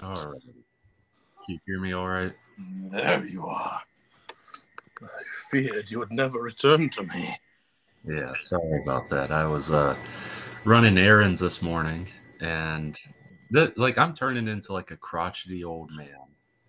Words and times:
All 0.00 0.26
right. 0.26 0.42
Can 0.42 1.54
you 1.54 1.58
hear 1.66 1.80
me 1.80 1.92
all 1.92 2.08
right? 2.08 2.32
There 2.90 3.24
you 3.24 3.46
are. 3.46 3.82
I 5.02 5.06
feared 5.50 5.90
you 5.90 5.98
would 5.98 6.12
never 6.12 6.40
return 6.40 6.88
to 6.90 7.02
me. 7.02 7.36
Yeah, 8.04 8.32
sorry 8.36 8.82
about 8.82 9.10
that. 9.10 9.30
I 9.32 9.44
was 9.46 9.70
uh 9.70 9.96
running 10.64 10.98
errands 10.98 11.40
this 11.40 11.60
morning 11.60 12.08
and 12.40 12.98
th- 13.52 13.76
like 13.76 13.98
I'm 13.98 14.14
turning 14.14 14.48
into 14.48 14.72
like 14.72 14.90
a 14.90 14.96
crotchety 14.96 15.64
old 15.64 15.90
man. 15.90 16.08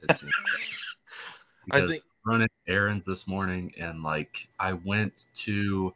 It 0.02 0.16
seems. 0.16 0.32
I 1.72 1.88
think 1.88 2.04
running 2.26 2.50
errands 2.68 3.06
this 3.06 3.28
morning 3.28 3.74
and 3.80 4.04
like 4.04 4.48
I 4.60 4.74
went 4.74 5.28
to 5.36 5.94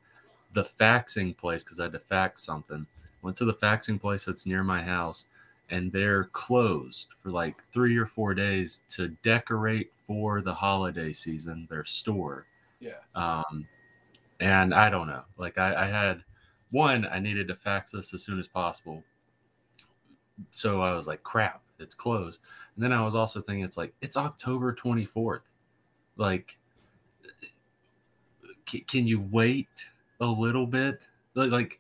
the 0.54 0.64
faxing 0.64 1.36
place 1.36 1.64
because 1.64 1.80
I 1.80 1.84
had 1.84 1.92
to 1.94 2.00
fax 2.00 2.44
something. 2.44 2.86
Went 3.22 3.36
to 3.38 3.46
the 3.46 3.54
faxing 3.54 4.00
place 4.00 4.26
that's 4.26 4.46
near 4.46 4.64
my 4.64 4.82
house 4.82 5.26
and 5.70 5.92
they're 5.92 6.26
closed 6.26 7.08
for 7.22 7.30
like 7.30 7.56
three 7.72 7.98
or 7.98 8.06
four 8.06 8.34
days 8.34 8.84
to 8.90 9.10
decorate 9.24 9.92
for 10.06 10.42
the 10.42 10.54
holiday 10.54 11.12
season, 11.12 11.68
their 11.70 11.84
store. 11.84 12.46
yeah. 12.80 13.00
Um, 13.16 13.68
and 14.40 14.74
I 14.74 14.90
don't 14.90 15.08
know. 15.08 15.24
Like 15.38 15.58
I, 15.58 15.86
I 15.86 15.88
had 15.88 16.24
one, 16.72 17.08
I 17.12 17.20
needed 17.20 17.48
to 17.48 17.56
fax 17.56 17.92
this 17.92 18.14
as 18.14 18.24
soon 18.24 18.40
as 18.40 18.48
possible. 18.48 19.04
So 20.52 20.82
I 20.82 20.94
was 20.94 21.08
like, 21.08 21.24
crap, 21.24 21.62
it's 21.80 21.96
closed. 21.96 22.42
And 22.76 22.84
then 22.84 22.94
I 22.94 23.04
was 23.04 23.16
also 23.16 23.42
thinking, 23.42 23.64
it's 23.64 23.78
like, 23.78 23.94
it's 24.02 24.18
October 24.18 24.74
24th. 24.74 25.42
Like, 26.18 26.58
c- 28.70 28.82
can 28.82 29.08
you 29.08 29.22
wait 29.32 29.68
a 30.20 30.26
little 30.26 30.68
bit? 30.68 31.08
Like, 31.34 31.52
like, 31.52 31.80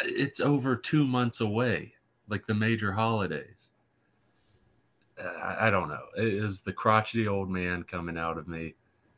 it's 0.00 0.40
over 0.40 0.76
two 0.76 1.06
months 1.06 1.40
away, 1.40 1.92
like 2.28 2.46
the 2.46 2.54
major 2.54 2.92
holidays. 2.92 3.70
I, 5.18 5.68
I 5.68 5.70
don't 5.70 5.88
know. 5.88 6.04
It 6.16 6.34
is 6.34 6.60
the 6.60 6.72
crotchety 6.72 7.26
old 7.26 7.50
man 7.50 7.82
coming 7.82 8.16
out 8.16 8.38
of 8.38 8.48
me 8.48 8.74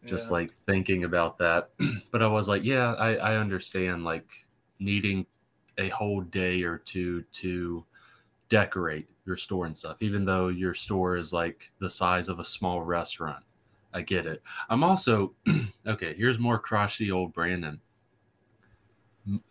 just 0.07 0.31
yeah. 0.31 0.35
like 0.35 0.51
thinking 0.67 1.05
about 1.05 1.39
that. 1.39 1.71
but 2.11 2.23
I 2.23 2.27
was 2.27 2.49
like, 2.49 2.65
yeah, 2.65 2.95
I, 2.95 3.17
I 3.17 3.37
understand 3.37 4.05
like 4.05 4.31
needing 4.79 5.27
a 5.79 5.89
whole 5.89 6.21
day 6.21 6.63
or 6.63 6.79
two 6.79 7.23
to 7.33 7.85
decorate 8.49 9.09
your 9.27 9.37
store 9.37 9.67
and 9.67 9.77
stuff, 9.77 10.03
even 10.03 10.25
though 10.25 10.49
your 10.49 10.75
store 10.75 11.17
is 11.17 11.33
like 11.33 11.71
the 11.81 11.91
size 11.91 12.29
of 12.29 12.39
a 12.39 12.45
small 12.45 12.83
restaurant. 12.83 13.45
I 13.93 14.03
get 14.03 14.27
it. 14.27 14.43
I'm 14.69 14.85
also 14.85 15.35
okay. 15.87 16.15
Here's 16.15 16.39
more 16.39 16.59
crotchety 16.59 17.11
old 17.11 17.33
Brandon. 17.33 17.81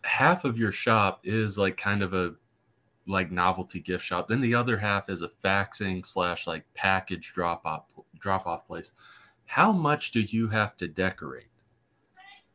Half 0.04 0.46
of 0.46 0.58
your 0.58 0.72
shop 0.72 1.22
is 1.24 1.58
like 1.58 1.78
kind 1.78 2.02
of 2.02 2.14
a 2.14 2.34
like 3.10 3.32
novelty 3.32 3.82
gift 3.82 4.06
shop. 4.06 4.28
Then 4.28 4.40
the 4.40 4.56
other 4.56 4.78
half 4.78 5.10
is 5.10 5.22
a 5.22 5.32
faxing 5.44 6.06
slash 6.06 6.48
like 6.48 6.64
package 6.74 7.34
drop 7.34 7.66
off 7.66 7.84
drop 8.20 8.48
off 8.48 8.66
place 8.66 8.94
how 9.50 9.72
much 9.72 10.12
do 10.12 10.22
you 10.22 10.48
have 10.48 10.78
to 10.78 10.88
decorate? 10.88 11.50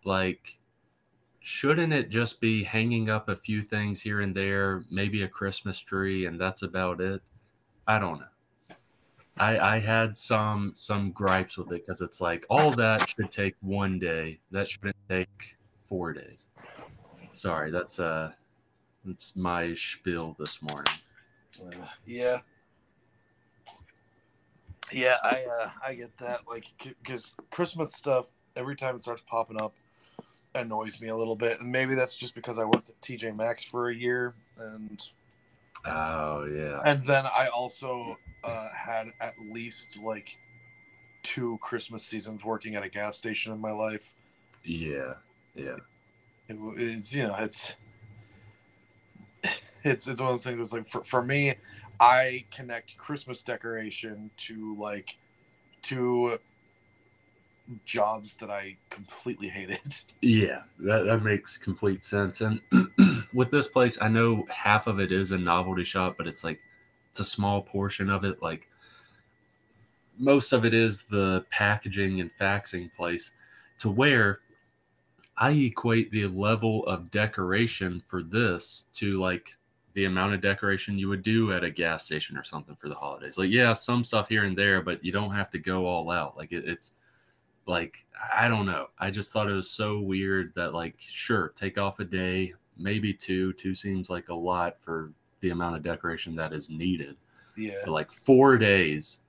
Like, 0.05 0.59
shouldn't 1.41 1.93
it 1.93 2.09
just 2.09 2.41
be 2.41 2.63
hanging 2.63 3.11
up 3.11 3.29
a 3.29 3.35
few 3.35 3.65
things 3.65 4.01
here 4.01 4.21
and 4.21 4.33
there, 4.33 4.85
maybe 4.93 5.25
a 5.25 5.29
Christmas 5.29 5.81
tree, 5.81 6.27
and 6.27 6.41
that's 6.41 6.63
about 6.63 7.01
it? 7.01 7.21
I 7.89 7.99
don't 7.99 8.21
know. 8.21 8.77
I 9.37 9.59
I 9.59 9.79
had 9.81 10.17
some 10.17 10.71
some 10.77 11.11
gripes 11.11 11.59
with 11.59 11.73
it 11.73 11.83
because 11.83 12.01
it's 12.01 12.21
like 12.21 12.47
all 12.49 12.71
that 12.71 13.09
should 13.09 13.33
take 13.33 13.57
one 13.61 13.99
day. 13.99 14.39
That 14.53 14.69
shouldn't 14.69 14.95
take 15.09 15.57
four 15.81 16.13
days. 16.13 16.47
Sorry, 17.33 17.73
that's 17.73 17.99
uh 17.99 18.31
that's 19.05 19.37
my 19.37 19.75
spiel 19.75 20.37
this 20.39 20.63
morning. 20.63 20.95
Uh, 21.61 21.87
yeah. 22.07 22.41
Yeah, 24.93 25.17
I 25.23 25.45
uh, 25.61 25.71
I 25.87 25.95
get 25.95 26.17
that. 26.19 26.41
Like, 26.49 26.67
because 27.03 27.37
Christmas 27.51 27.93
stuff 27.93 28.27
every 28.57 28.77
time 28.77 28.97
it 28.97 29.01
starts 29.01 29.23
popping 29.27 29.61
up 29.61 29.75
annoys 30.55 31.01
me 31.01 31.09
a 31.09 31.17
little 31.17 31.37
bit, 31.37 31.61
and 31.61 31.71
maybe 31.71 31.95
that's 31.95 32.17
just 32.17 32.35
because 32.35 32.59
I 32.59 32.65
worked 32.65 32.89
at 32.89 33.01
TJ 33.01 33.37
Maxx 33.37 33.65
for 33.65 33.89
a 33.89 33.95
year, 33.95 34.35
and 34.59 35.03
Oh 35.87 36.45
yeah. 36.47 36.81
and 36.85 37.03
then 37.03 37.27
I 37.27 37.49
also 37.49 38.17
uh, 38.43 38.69
had 38.75 39.09
at 39.21 39.35
least 39.51 39.99
like 40.03 40.39
two 41.23 41.59
Christmas 41.61 42.05
seasons 42.05 42.45
working 42.45 42.75
at 42.75 42.85
a 42.85 42.89
gas 42.89 43.19
station 43.19 43.53
in 43.53 43.61
my 43.61 43.73
life. 43.73 44.13
Yeah. 44.65 45.15
Yeah. 45.55 45.77
It, 46.49 46.57
it's 46.77 47.15
you 47.15 47.25
know 47.25 47.35
it's 47.39 47.75
it's 49.85 50.09
it's 50.09 50.21
one 50.21 50.31
of 50.31 50.33
those 50.35 50.45
things. 50.45 50.61
It's 50.61 50.73
like 50.73 50.89
for 50.89 51.05
for 51.05 51.23
me, 51.23 51.55
I 52.01 52.45
connect 52.51 52.97
Christmas 52.97 53.43
decoration 53.43 54.31
to 54.39 54.75
like 54.77 55.17
to 55.83 56.39
jobs 57.85 58.37
that 58.37 58.51
I 58.51 58.77
completely 58.91 59.49
hated. 59.49 59.95
Yeah, 60.21 60.63
that, 60.81 61.05
that 61.05 61.23
makes 61.23 61.57
complete 61.57 62.05
sense. 62.05 62.41
And 62.41 62.61
with 63.35 63.51
this 63.51 63.69
place, 63.69 63.99
I 64.01 64.09
know 64.09 64.47
half 64.49 64.87
of 64.87 65.01
it 65.01 65.13
is 65.13 65.33
a 65.33 65.39
novelty 65.39 65.85
shop, 65.85 66.17
but 66.19 66.27
it's 66.27 66.45
like 66.45 66.61
it's 67.11 67.21
a 67.21 67.25
small 67.25 67.63
portion 67.63 68.11
of 68.11 68.25
it. 68.25 68.43
Like 68.43 68.67
most 70.19 70.53
of 70.53 70.65
it 70.65 70.75
is 70.75 71.05
the 71.05 71.45
packaging 71.51 72.21
and 72.21 72.31
faxing 72.41 72.93
place 72.95 73.33
to 73.79 73.91
where 73.91 74.41
I 75.37 75.51
equate 75.51 76.11
the 76.11 76.27
level 76.27 76.87
of 76.87 77.11
decoration 77.11 78.01
for 78.05 78.23
this 78.23 78.87
to 78.95 79.21
like 79.21 79.57
the 79.95 80.05
amount 80.05 80.35
of 80.35 80.41
decoration 80.41 80.99
you 80.99 81.09
would 81.09 81.23
do 81.23 81.53
at 81.53 81.65
a 81.65 81.71
gas 81.71 82.05
station 82.05 82.37
or 82.37 82.45
something 82.45 82.77
for 82.77 82.89
the 82.89 82.95
holidays. 82.95 83.39
Like, 83.39 83.51
yeah, 83.51 83.73
some 83.73 84.05
stuff 84.05 84.29
here 84.29 84.45
and 84.45 84.57
there, 84.57 84.83
but 84.83 85.05
you 85.05 85.13
don't 85.13 85.35
have 85.35 85.51
to 85.53 85.59
go 85.59 85.87
all 85.87 86.11
out. 86.11 86.37
Like, 86.37 86.53
it, 86.53 86.65
it's 86.67 86.93
like, 87.67 88.05
I 88.35 88.49
don't 88.49 88.67
know. 88.67 88.89
I 88.99 89.11
just 89.11 89.33
thought 89.33 89.49
it 89.49 89.55
was 89.55 89.71
so 89.71 90.01
weird 90.01 90.53
that, 90.57 90.75
like, 90.75 90.97
sure, 90.99 91.53
take 91.57 91.79
off 91.79 92.01
a 92.01 92.05
day, 92.05 92.55
maybe 92.77 93.15
two. 93.15 93.53
Two 93.55 93.75
seems 93.75 94.11
like 94.11 94.29
a 94.29 94.35
lot 94.35 94.77
for 94.81 95.13
the 95.41 95.51
amount 95.51 95.77
of 95.77 95.83
decoration 95.83 96.35
that 96.37 96.53
is 96.53 96.71
needed. 96.71 97.17
Yeah. 97.57 97.75
But 97.85 97.93
like 97.93 98.11
four 98.11 98.59
days, 98.59 99.21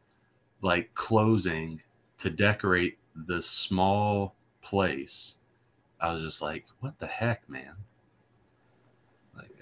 like 0.61 0.93
closing 0.93 1.81
to 2.17 2.29
decorate 2.29 2.97
this 3.27 3.47
small 3.47 4.35
place. 4.61 5.35
I 5.99 6.13
was 6.13 6.23
just 6.23 6.41
like, 6.41 6.65
what 6.79 6.97
the 6.97 7.07
heck, 7.07 7.47
man? 7.49 7.73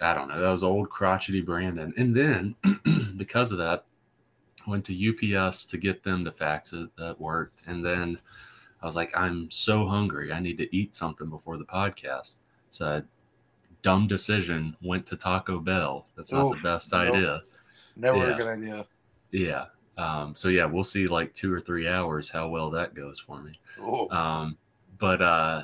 I 0.03 0.13
don't 0.13 0.27
know. 0.27 0.39
That 0.39 0.49
was 0.51 0.63
old 0.63 0.89
crotchety 0.89 1.41
Brandon. 1.41 1.93
And 1.97 2.15
then 2.15 2.55
because 3.17 3.51
of 3.51 3.57
that, 3.59 3.85
I 4.65 4.69
went 4.69 4.85
to 4.85 5.37
UPS 5.39 5.65
to 5.65 5.77
get 5.77 6.03
them 6.03 6.23
to 6.25 6.31
fax 6.31 6.73
it. 6.73 6.89
That 6.97 7.19
worked. 7.19 7.61
And 7.67 7.83
then 7.85 8.19
I 8.81 8.85
was 8.85 8.95
like, 8.95 9.15
I'm 9.17 9.49
so 9.49 9.87
hungry. 9.87 10.31
I 10.31 10.39
need 10.39 10.57
to 10.59 10.75
eat 10.75 10.93
something 10.93 11.29
before 11.29 11.57
the 11.57 11.65
podcast. 11.65 12.35
So 12.69 12.85
I, 12.85 13.01
dumb 13.81 14.07
decision, 14.07 14.75
went 14.81 15.05
to 15.07 15.15
Taco 15.15 15.59
Bell. 15.59 16.07
That's 16.15 16.31
not 16.31 16.45
Oof, 16.45 16.57
the 16.57 16.63
best 16.63 16.93
idea. 16.93 17.43
Never 17.95 18.17
Yeah. 18.17 18.33
a 18.33 18.37
good 18.37 18.47
idea. 18.47 18.85
Yeah. 19.31 19.65
Um, 19.97 20.33
so 20.35 20.47
yeah, 20.47 20.65
we'll 20.65 20.83
see 20.83 21.05
like 21.07 21.33
two 21.33 21.53
or 21.53 21.59
three 21.59 21.87
hours 21.87 22.29
how 22.29 22.47
well 22.49 22.69
that 22.71 22.93
goes 22.95 23.19
for 23.19 23.41
me. 23.41 23.59
Um, 24.11 24.57
but 24.97 25.21
uh, 25.21 25.63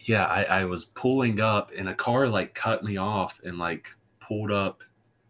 yeah, 0.00 0.26
I, 0.26 0.44
I 0.44 0.64
was 0.64 0.84
pulling 0.86 1.40
up 1.40 1.72
and 1.76 1.88
a 1.88 1.94
car 1.94 2.28
like 2.28 2.54
cut 2.54 2.84
me 2.84 2.96
off 2.96 3.40
and 3.44 3.58
like 3.58 3.88
pulled 4.20 4.52
up 4.52 4.82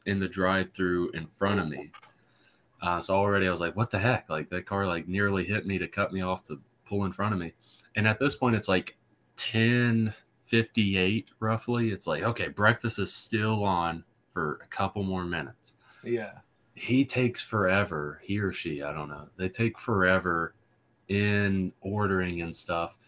in 0.07 0.19
the 0.21 0.29
drive 0.29 0.73
through 0.73 1.11
in 1.13 1.27
front 1.27 1.61
of 1.61 1.69
me. 1.69 1.91
Uh, 2.83 3.01
so 3.01 3.15
already 3.15 3.49
I 3.49 3.51
was 3.51 3.61
like, 3.61 3.77
what 3.77 3.91
the 3.91 3.99
heck? 3.99 4.29
Like 4.29 4.51
that 4.51 4.67
car 4.67 4.87
like 4.87 5.09
nearly 5.09 5.45
hit 5.45 5.67
me 5.67 5.79
to 5.79 5.89
cut 5.89 6.13
me 6.13 6.21
off 6.21 6.45
to 6.45 6.61
pull 6.85 7.05
in 7.05 7.13
front 7.13 7.33
of 7.33 7.41
me. 7.41 7.53
And 7.97 8.07
at 8.07 8.19
this 8.19 8.35
point, 8.37 8.55
it's 8.57 8.69
like 8.69 8.97
1058 9.37 11.31
roughly. 11.41 11.91
It's 11.91 12.07
like, 12.07 12.23
okay, 12.23 12.49
breakfast 12.49 12.99
is 12.99 13.13
still 13.13 13.65
on 13.65 14.05
for 14.33 14.61
a 14.63 14.67
couple 14.67 15.03
more 15.03 15.25
minutes 15.25 15.73
yeah. 16.07 16.33
he 16.75 17.05
takes 17.05 17.41
forever 17.41 18.21
he 18.23 18.39
or 18.39 18.53
she 18.53 18.83
i 18.83 18.93
don't 18.93 19.09
know 19.09 19.27
they 19.37 19.49
take 19.49 19.79
forever 19.79 20.55
in 21.09 21.73
ordering 21.81 22.43
and 22.43 22.55
stuff 22.55 22.99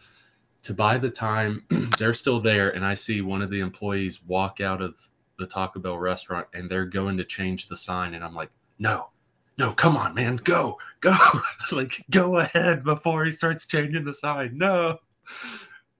to 0.68 0.74
by 0.74 0.98
the 0.98 1.08
time 1.10 1.64
they're 1.98 2.12
still 2.12 2.40
there 2.40 2.70
and 2.76 2.84
i 2.84 2.92
see 2.92 3.22
one 3.22 3.40
of 3.40 3.48
the 3.48 3.60
employees 3.60 4.22
walk 4.26 4.60
out 4.60 4.82
of 4.82 4.94
the 5.38 5.46
taco 5.46 5.80
bell 5.80 5.96
restaurant 5.96 6.46
and 6.52 6.68
they're 6.70 6.84
going 6.84 7.16
to 7.16 7.24
change 7.24 7.68
the 7.68 7.76
sign 7.76 8.12
and 8.12 8.22
i'm 8.22 8.34
like 8.34 8.50
no 8.78 9.08
no 9.56 9.72
come 9.72 9.96
on 9.96 10.14
man 10.14 10.36
go 10.36 10.76
go 11.00 11.16
like 11.72 12.04
go 12.10 12.36
ahead 12.38 12.84
before 12.84 13.24
he 13.24 13.30
starts 13.30 13.64
changing 13.66 14.04
the 14.04 14.12
sign 14.12 14.50
no 14.58 14.98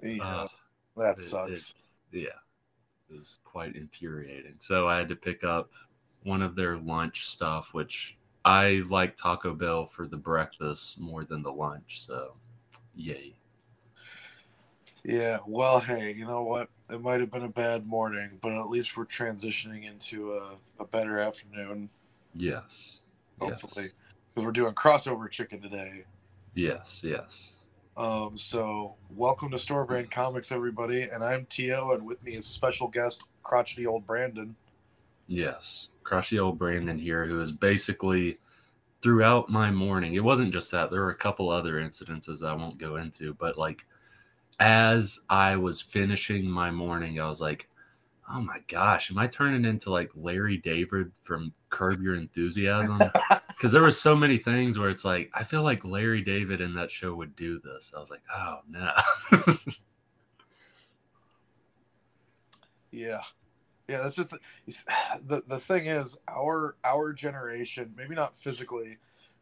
Yeah. 0.03 0.23
Uh, 0.23 0.49
that 0.99 1.17
it- 1.17 1.21
sucks. 1.21 1.75
yeah 2.12 2.26
it 3.11 3.19
was 3.19 3.38
quite 3.44 3.75
infuriating 3.75 4.56
so 4.59 4.87
i 4.87 4.99
had 4.99 5.09
to 5.09 5.17
pick 5.17 5.44
up 5.44 5.71
one 6.25 6.43
of 6.43 6.55
their 6.55 6.76
lunch 6.76 7.26
stuff 7.26 7.71
which 7.73 8.19
i 8.44 8.82
like 8.91 9.17
taco 9.17 9.55
bell 9.55 9.87
for 9.87 10.06
the 10.06 10.17
breakfast 10.17 11.00
more 11.00 11.25
than 11.25 11.43
the 11.43 11.50
lunch 11.50 12.03
so 12.03 12.35
yay 12.94 13.35
Yeah, 15.08 15.38
well, 15.46 15.81
hey, 15.81 16.12
you 16.12 16.26
know 16.26 16.43
what? 16.43 16.69
It 16.90 17.00
might 17.00 17.20
have 17.20 17.31
been 17.31 17.44
a 17.44 17.49
bad 17.49 17.87
morning, 17.87 18.38
but 18.43 18.52
at 18.52 18.69
least 18.69 18.94
we're 18.94 19.06
transitioning 19.06 19.90
into 19.90 20.32
a, 20.32 20.56
a 20.81 20.84
better 20.84 21.19
afternoon. 21.19 21.88
yes 22.34 23.00
hopefully, 23.40 23.84
Yes. 23.84 23.94
because 24.34 24.44
we're 24.44 24.52
doing 24.52 24.75
crossover 24.75 25.31
chicken 25.31 25.62
today. 25.62 26.05
Yes, 26.55 27.00
yes. 27.02 27.52
Um, 27.96 28.37
so 28.37 28.96
welcome 29.08 29.50
to 29.52 29.58
Store 29.58 29.87
Brand 29.87 30.10
Comics, 30.10 30.52
everybody, 30.52 31.05
and 31.05 31.25
I'm 31.25 31.46
Tio, 31.46 31.93
and 31.94 32.04
with 32.04 32.22
me 32.22 32.32
is 32.32 32.44
special 32.44 32.87
guest 32.88 33.22
crotchety 33.43 33.87
old 33.87 34.06
Brandon. 34.06 34.54
Yes. 35.26 35.88
crotchety 36.04 36.38
old 36.38 36.58
Brandon 36.58 36.99
here, 36.99 37.25
who 37.25 37.40
is 37.40 37.50
basically 37.50 38.37
throughout 39.00 39.49
my 39.49 39.70
morning. 39.70 40.16
It 40.16 40.25
wasn't 40.25 40.52
just 40.52 40.70
that, 40.72 40.90
there 40.90 41.00
were 41.00 41.12
a 41.12 41.14
couple 41.16 41.49
other 41.49 41.81
incidences 41.81 42.40
that 42.40 42.49
I 42.49 42.54
won't 42.54 42.76
go 42.76 42.96
into, 42.96 43.32
but 43.32 43.56
like 43.56 43.87
as 44.58 45.20
I 45.28 45.56
was 45.56 45.81
finishing 45.81 46.49
my 46.49 46.70
morning, 46.70 47.20
I 47.20 47.26
was 47.26 47.40
like, 47.40 47.69
oh 48.31 48.40
my 48.40 48.58
gosh, 48.69 49.10
am 49.10 49.19
I 49.19 49.26
turning 49.26 49.64
into 49.64 49.90
like 49.90 50.10
Larry 50.14 50.58
David 50.58 51.12
from 51.20 51.52
Curb 51.70 52.02
Your 52.02 52.14
Enthusiasm? 52.14 53.00
Because 53.49 53.72
there 53.72 53.82
were 53.82 53.90
so 53.90 54.14
many 54.14 54.37
things 54.37 54.78
where 54.78 54.88
it's 54.88 55.05
like, 55.05 55.32
I 55.34 55.43
feel 55.43 55.64
like 55.64 55.84
Larry 55.84 56.22
David 56.22 56.60
in 56.60 56.75
that 56.75 56.93
show 56.93 57.12
would 57.16 57.34
do 57.34 57.58
this. 57.58 57.93
I 57.93 57.99
was 57.99 58.08
like, 58.08 58.22
oh 58.32 58.60
no. 58.70 58.93
Yeah, 62.90 63.22
yeah. 63.88 63.99
That's 63.99 64.16
just 64.16 64.31
the, 64.31 64.38
the 65.25 65.43
the 65.46 65.58
thing 65.58 65.87
is 65.87 66.19
our 66.28 66.75
our 66.84 67.12
generation, 67.12 67.93
maybe 67.96 68.14
not 68.14 68.37
physically, 68.37 68.99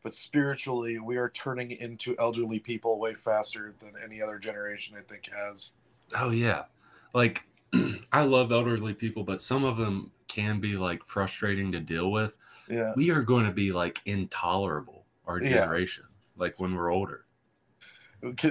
but 0.06 0.12
spiritually, 0.12 1.00
we 1.00 1.16
are 1.16 1.30
turning 1.30 1.72
into 1.72 2.14
elderly 2.20 2.60
people 2.60 3.00
way 3.00 3.12
faster 3.12 3.74
than 3.80 3.90
any 4.04 4.22
other 4.22 4.38
generation 4.38 4.96
I 4.96 5.00
think 5.00 5.28
has. 5.34 5.72
Oh 6.14 6.30
yeah. 6.30 6.66
Like 7.12 7.42
I 8.12 8.22
love 8.22 8.52
elderly 8.52 8.94
people, 8.94 9.24
but 9.24 9.40
some 9.40 9.64
of 9.64 9.76
them 9.76 10.12
can 10.28 10.60
be 10.60 10.76
like 10.76 11.04
frustrating 11.04 11.72
to 11.72 11.80
deal 11.80 12.12
with. 12.12 12.36
Yeah, 12.70 12.92
We 12.94 13.10
are 13.10 13.22
going 13.22 13.46
to 13.46 13.50
be 13.50 13.72
like 13.72 14.00
intolerable 14.06 15.06
our 15.26 15.42
Yeah. 15.42 15.48
generation, 15.54 16.04
like 16.36 16.60
when 16.60 16.76
we're 16.76 16.92
older. 16.92 17.24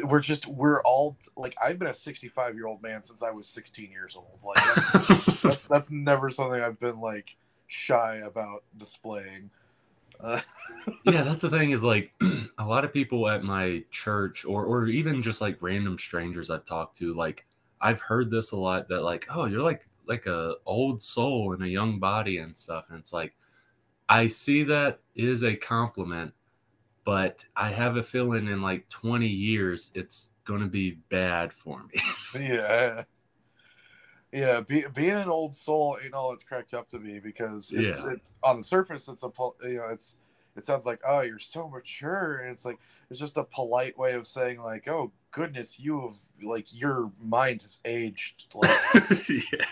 we're 0.03 0.19
just 0.19 0.47
we're 0.47 0.81
all 0.81 1.15
like 1.37 1.55
I've 1.63 1.79
been 1.79 1.87
a 1.87 1.93
65 1.93 2.55
year 2.55 2.67
old 2.67 2.83
man 2.83 3.01
since 3.01 3.23
I 3.23 3.31
was 3.31 3.47
16 3.47 3.89
years 3.89 4.17
old. 4.17 4.43
Like 4.43 5.39
that's 5.41 5.67
that's 5.67 5.89
never 5.89 6.29
something 6.29 6.59
I've 6.59 6.81
been 6.81 6.99
like 6.99 7.37
shy 7.67 8.17
about 8.25 8.65
displaying. 8.75 9.51
Uh, 10.19 10.39
yeah, 11.05 11.23
that's 11.23 11.41
the 11.41 11.49
thing 11.49 11.71
is 11.71 11.83
like 11.83 12.11
a 12.57 12.65
lot 12.65 12.85
of 12.85 12.93
people 12.93 13.27
at 13.27 13.43
my 13.43 13.83
church 13.91 14.45
or 14.45 14.65
or 14.65 14.87
even 14.87 15.21
just 15.21 15.41
like 15.41 15.61
random 15.61 15.97
strangers 15.97 16.49
I've 16.49 16.65
talked 16.65 16.97
to, 16.97 17.13
like 17.13 17.45
I've 17.81 18.01
heard 18.01 18.31
this 18.31 18.51
a 18.51 18.57
lot 18.57 18.87
that 18.89 19.01
like, 19.01 19.27
oh, 19.33 19.45
you're 19.45 19.61
like 19.61 19.87
like 20.07 20.25
a 20.27 20.55
old 20.65 21.01
soul 21.01 21.53
in 21.53 21.61
a 21.61 21.67
young 21.67 21.99
body 21.99 22.37
and 22.37 22.55
stuff. 22.55 22.85
And 22.89 22.99
it's 22.99 23.13
like 23.13 23.33
I 24.09 24.27
see 24.27 24.63
that 24.63 24.99
is 25.15 25.43
a 25.43 25.55
compliment, 25.55 26.33
but 27.05 27.43
I 27.55 27.69
have 27.69 27.97
a 27.97 28.03
feeling 28.03 28.47
in 28.47 28.61
like 28.61 28.87
20 28.89 29.27
years 29.27 29.91
it's 29.95 30.31
gonna 30.45 30.67
be 30.67 30.99
bad 31.09 31.51
for 31.53 31.83
me. 31.83 32.01
yeah. 32.47 33.03
Yeah, 34.35 34.59
be, 34.59 34.83
being 34.93 35.11
an 35.11 35.29
old 35.29 35.55
soul 35.55 35.97
ain't 36.03 36.13
all 36.13 36.33
it's 36.33 36.43
cracked 36.43 36.73
up 36.73 36.89
to 36.89 36.99
be 36.99 37.19
because 37.19 37.71
it's 37.71 37.99
Yeah. 37.99 38.11
it, 38.11 38.21
on 38.43 38.57
the 38.57 38.63
surface 38.63 39.07
it's 39.07 39.23
a 39.23 39.31
you 39.63 39.77
know 39.77 39.87
it's 39.89 40.17
it 40.57 40.65
sounds 40.65 40.85
like 40.85 40.99
oh 41.07 41.21
you're 41.21 41.39
so 41.39 41.69
mature 41.69 42.37
and 42.37 42.49
it's 42.49 42.65
like 42.65 42.77
it's 43.09 43.17
just 43.17 43.37
a 43.37 43.45
polite 43.45 43.97
way 43.97 44.11
of 44.13 44.27
saying 44.27 44.59
like 44.59 44.89
oh 44.89 45.13
goodness 45.31 45.79
you 45.79 46.01
have 46.01 46.17
like 46.45 46.77
your 46.77 47.11
mind 47.17 47.61
has 47.61 47.79
aged 47.85 48.47
like 48.53 48.69
yeah. 49.29 49.65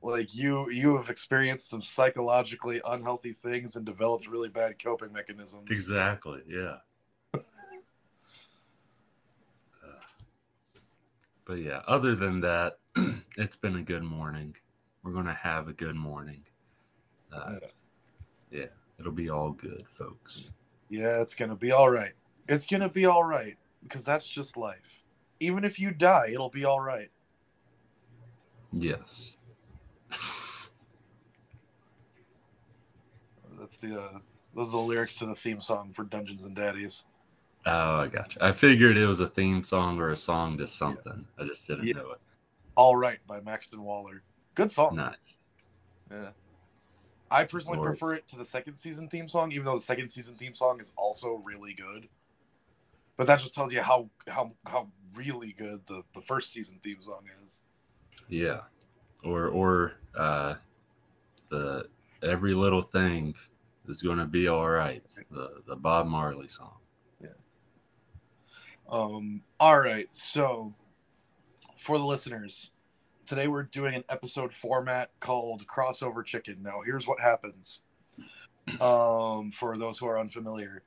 like 0.00 0.32
you 0.32 0.70
you 0.70 0.96
have 0.96 1.08
experienced 1.10 1.68
some 1.68 1.82
psychologically 1.82 2.80
unhealthy 2.86 3.32
things 3.32 3.74
and 3.74 3.84
developed 3.84 4.28
really 4.28 4.48
bad 4.48 4.80
coping 4.80 5.12
mechanisms 5.12 5.66
Exactly. 5.70 6.40
Yeah. 6.48 6.76
Uh, 7.34 7.38
but 11.44 11.58
yeah, 11.58 11.80
other 11.88 12.14
than 12.14 12.40
that, 12.42 12.77
it's 13.36 13.56
been 13.56 13.76
a 13.76 13.82
good 13.82 14.02
morning. 14.02 14.56
We're 15.02 15.12
gonna 15.12 15.34
have 15.34 15.68
a 15.68 15.72
good 15.72 15.94
morning. 15.94 16.42
Uh, 17.32 17.54
yeah, 18.50 18.66
it'll 18.98 19.12
be 19.12 19.28
all 19.30 19.50
good, 19.52 19.84
folks. 19.88 20.48
yeah 20.88 21.20
it's 21.20 21.34
gonna 21.34 21.54
be 21.54 21.70
all 21.70 21.90
right 21.90 22.12
it's 22.48 22.64
gonna 22.64 22.88
be 22.88 23.04
all 23.04 23.22
right 23.22 23.58
because 23.82 24.02
that's 24.02 24.26
just 24.26 24.56
life 24.56 25.02
even 25.38 25.62
if 25.62 25.78
you 25.78 25.90
die 25.90 26.30
it'll 26.32 26.48
be 26.48 26.64
all 26.64 26.80
right 26.80 27.10
Yes. 28.72 29.36
that's 33.58 33.76
the 33.78 34.00
uh 34.00 34.18
those 34.54 34.68
are 34.68 34.72
the 34.72 34.78
lyrics 34.78 35.16
to 35.16 35.26
the 35.26 35.34
theme 35.34 35.60
song 35.60 35.92
for 35.92 36.04
dungeons 36.04 36.46
and 36.46 36.56
daddies 36.56 37.04
Oh, 37.66 37.96
I 38.00 38.06
gotcha. 38.06 38.42
I 38.42 38.52
figured 38.52 38.96
it 38.96 39.04
was 39.06 39.20
a 39.20 39.28
theme 39.28 39.62
song 39.62 39.98
or 39.98 40.10
a 40.12 40.16
song 40.16 40.56
to 40.56 40.66
something. 40.66 41.26
I 41.38 41.44
just 41.44 41.66
didn't 41.66 41.88
Yeah. 41.88 41.94
know 41.94 42.12
it. 42.12 42.20
All 42.78 42.94
right 42.96 43.18
by 43.26 43.40
maxton 43.40 43.82
waller 43.82 44.22
good 44.54 44.70
song 44.70 44.94
Nice. 44.96 45.16
yeah 46.10 46.28
i 47.30 47.44
personally 47.44 47.76
Lord. 47.78 47.88
prefer 47.90 48.14
it 48.14 48.28
to 48.28 48.36
the 48.38 48.44
second 48.44 48.76
season 48.76 49.08
theme 49.08 49.28
song 49.28 49.50
even 49.52 49.64
though 49.64 49.74
the 49.74 49.80
second 49.80 50.08
season 50.08 50.34
theme 50.36 50.54
song 50.54 50.80
is 50.80 50.92
also 50.96 51.42
really 51.44 51.74
good 51.74 52.08
but 53.16 53.26
that 53.26 53.40
just 53.40 53.52
tells 53.52 53.72
you 53.72 53.82
how 53.82 54.08
how 54.28 54.52
how 54.66 54.88
really 55.14 55.52
good 55.58 55.80
the 55.86 56.02
the 56.14 56.22
first 56.22 56.52
season 56.52 56.78
theme 56.82 57.02
song 57.02 57.24
is 57.44 57.62
Yeah. 58.28 58.60
Or 59.24 59.48
or 59.48 59.94
uh 60.16 60.54
the 61.48 61.88
every 62.22 62.54
little 62.54 62.82
thing 62.82 63.34
is 63.88 64.02
gonna 64.02 64.26
be 64.26 64.46
all 64.46 64.68
right. 64.68 65.02
The 65.32 65.62
the 65.66 65.74
Bob 65.74 66.06
Marley 66.06 66.46
song. 66.46 66.76
Yeah. 67.20 67.30
Um, 68.88 69.42
all 69.58 69.80
right, 69.80 70.14
so 70.14 70.72
for 71.78 71.96
the 71.96 72.04
listeners, 72.04 72.72
today 73.24 73.46
we're 73.46 73.62
doing 73.62 73.94
an 73.94 74.04
episode 74.08 74.52
format 74.52 75.10
called 75.20 75.66
Crossover 75.66 76.24
Chicken. 76.24 76.56
Now, 76.60 76.80
here's 76.84 77.06
what 77.06 77.20
happens. 77.20 77.80
Um, 78.80 79.52
for 79.52 79.78
those 79.78 79.96
who 79.98 80.06
are 80.06 80.18
unfamiliar, 80.18 80.82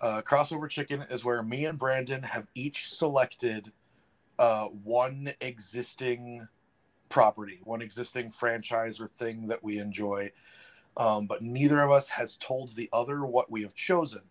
uh, 0.00 0.22
Crossover 0.22 0.68
Chicken 0.68 1.04
is 1.10 1.24
where 1.24 1.42
me 1.42 1.66
and 1.66 1.78
Brandon 1.78 2.22
have 2.22 2.50
each 2.54 2.90
selected 2.90 3.70
uh, 4.38 4.66
one 4.68 5.32
existing 5.40 6.48
property, 7.10 7.60
one 7.62 7.82
existing 7.82 8.30
franchise 8.30 8.98
or 8.98 9.08
thing 9.08 9.46
that 9.46 9.62
we 9.62 9.78
enjoy, 9.78 10.32
um, 10.96 11.26
but 11.26 11.42
neither 11.42 11.80
of 11.82 11.90
us 11.90 12.08
has 12.08 12.38
told 12.38 12.74
the 12.74 12.88
other 12.92 13.24
what 13.26 13.50
we 13.50 13.62
have 13.62 13.74
chosen. 13.74 14.22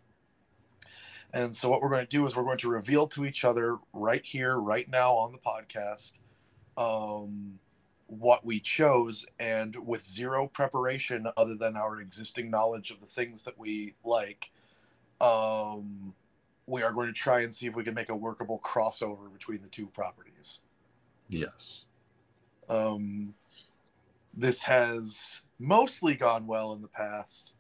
And 1.34 1.56
so, 1.56 1.70
what 1.70 1.82
we're 1.82 1.90
going 1.90 2.06
to 2.06 2.10
do 2.10 2.26
is 2.26 2.36
we're 2.36 2.44
going 2.44 2.58
to 2.60 2.70
reveal 2.70 3.08
to 3.08 3.26
each 3.26 3.46
other 3.46 3.78
right 3.94 4.26
here, 4.26 4.58
right 4.58 4.90
now 4.90 5.14
on 5.14 5.32
the 5.32 5.38
podcast, 5.38 6.14
um, 6.78 7.60
what 8.08 8.44
we 8.44 8.60
chose, 8.60 9.26
and 9.40 9.76
with 9.76 10.06
zero 10.06 10.48
preparation 10.48 11.28
other 11.38 11.56
than 11.56 11.78
our 11.78 12.02
existing 12.02 12.50
knowledge 12.50 12.90
of 12.90 13.00
the 13.00 13.06
things 13.06 13.44
that 13.44 13.58
we 13.60 13.94
like, 14.04 14.50
um, 15.22 16.16
we 16.66 16.82
are 16.82 16.92
going 16.92 17.08
to 17.08 17.14
try 17.14 17.42
and 17.42 17.54
see 17.54 17.68
if 17.68 17.76
we 17.76 17.84
can 17.84 17.94
make 17.94 18.10
a 18.10 18.16
workable 18.16 18.60
crossover 18.64 19.32
between 19.32 19.62
the 19.62 19.70
two 19.70 19.88
properties. 19.88 20.62
Yes. 21.30 21.84
Um, 22.70 23.36
this 24.34 24.64
has 24.64 25.42
mostly 25.60 26.16
gone 26.16 26.48
well 26.48 26.74
in 26.74 26.82
the 26.82 26.88
past. 26.88 27.54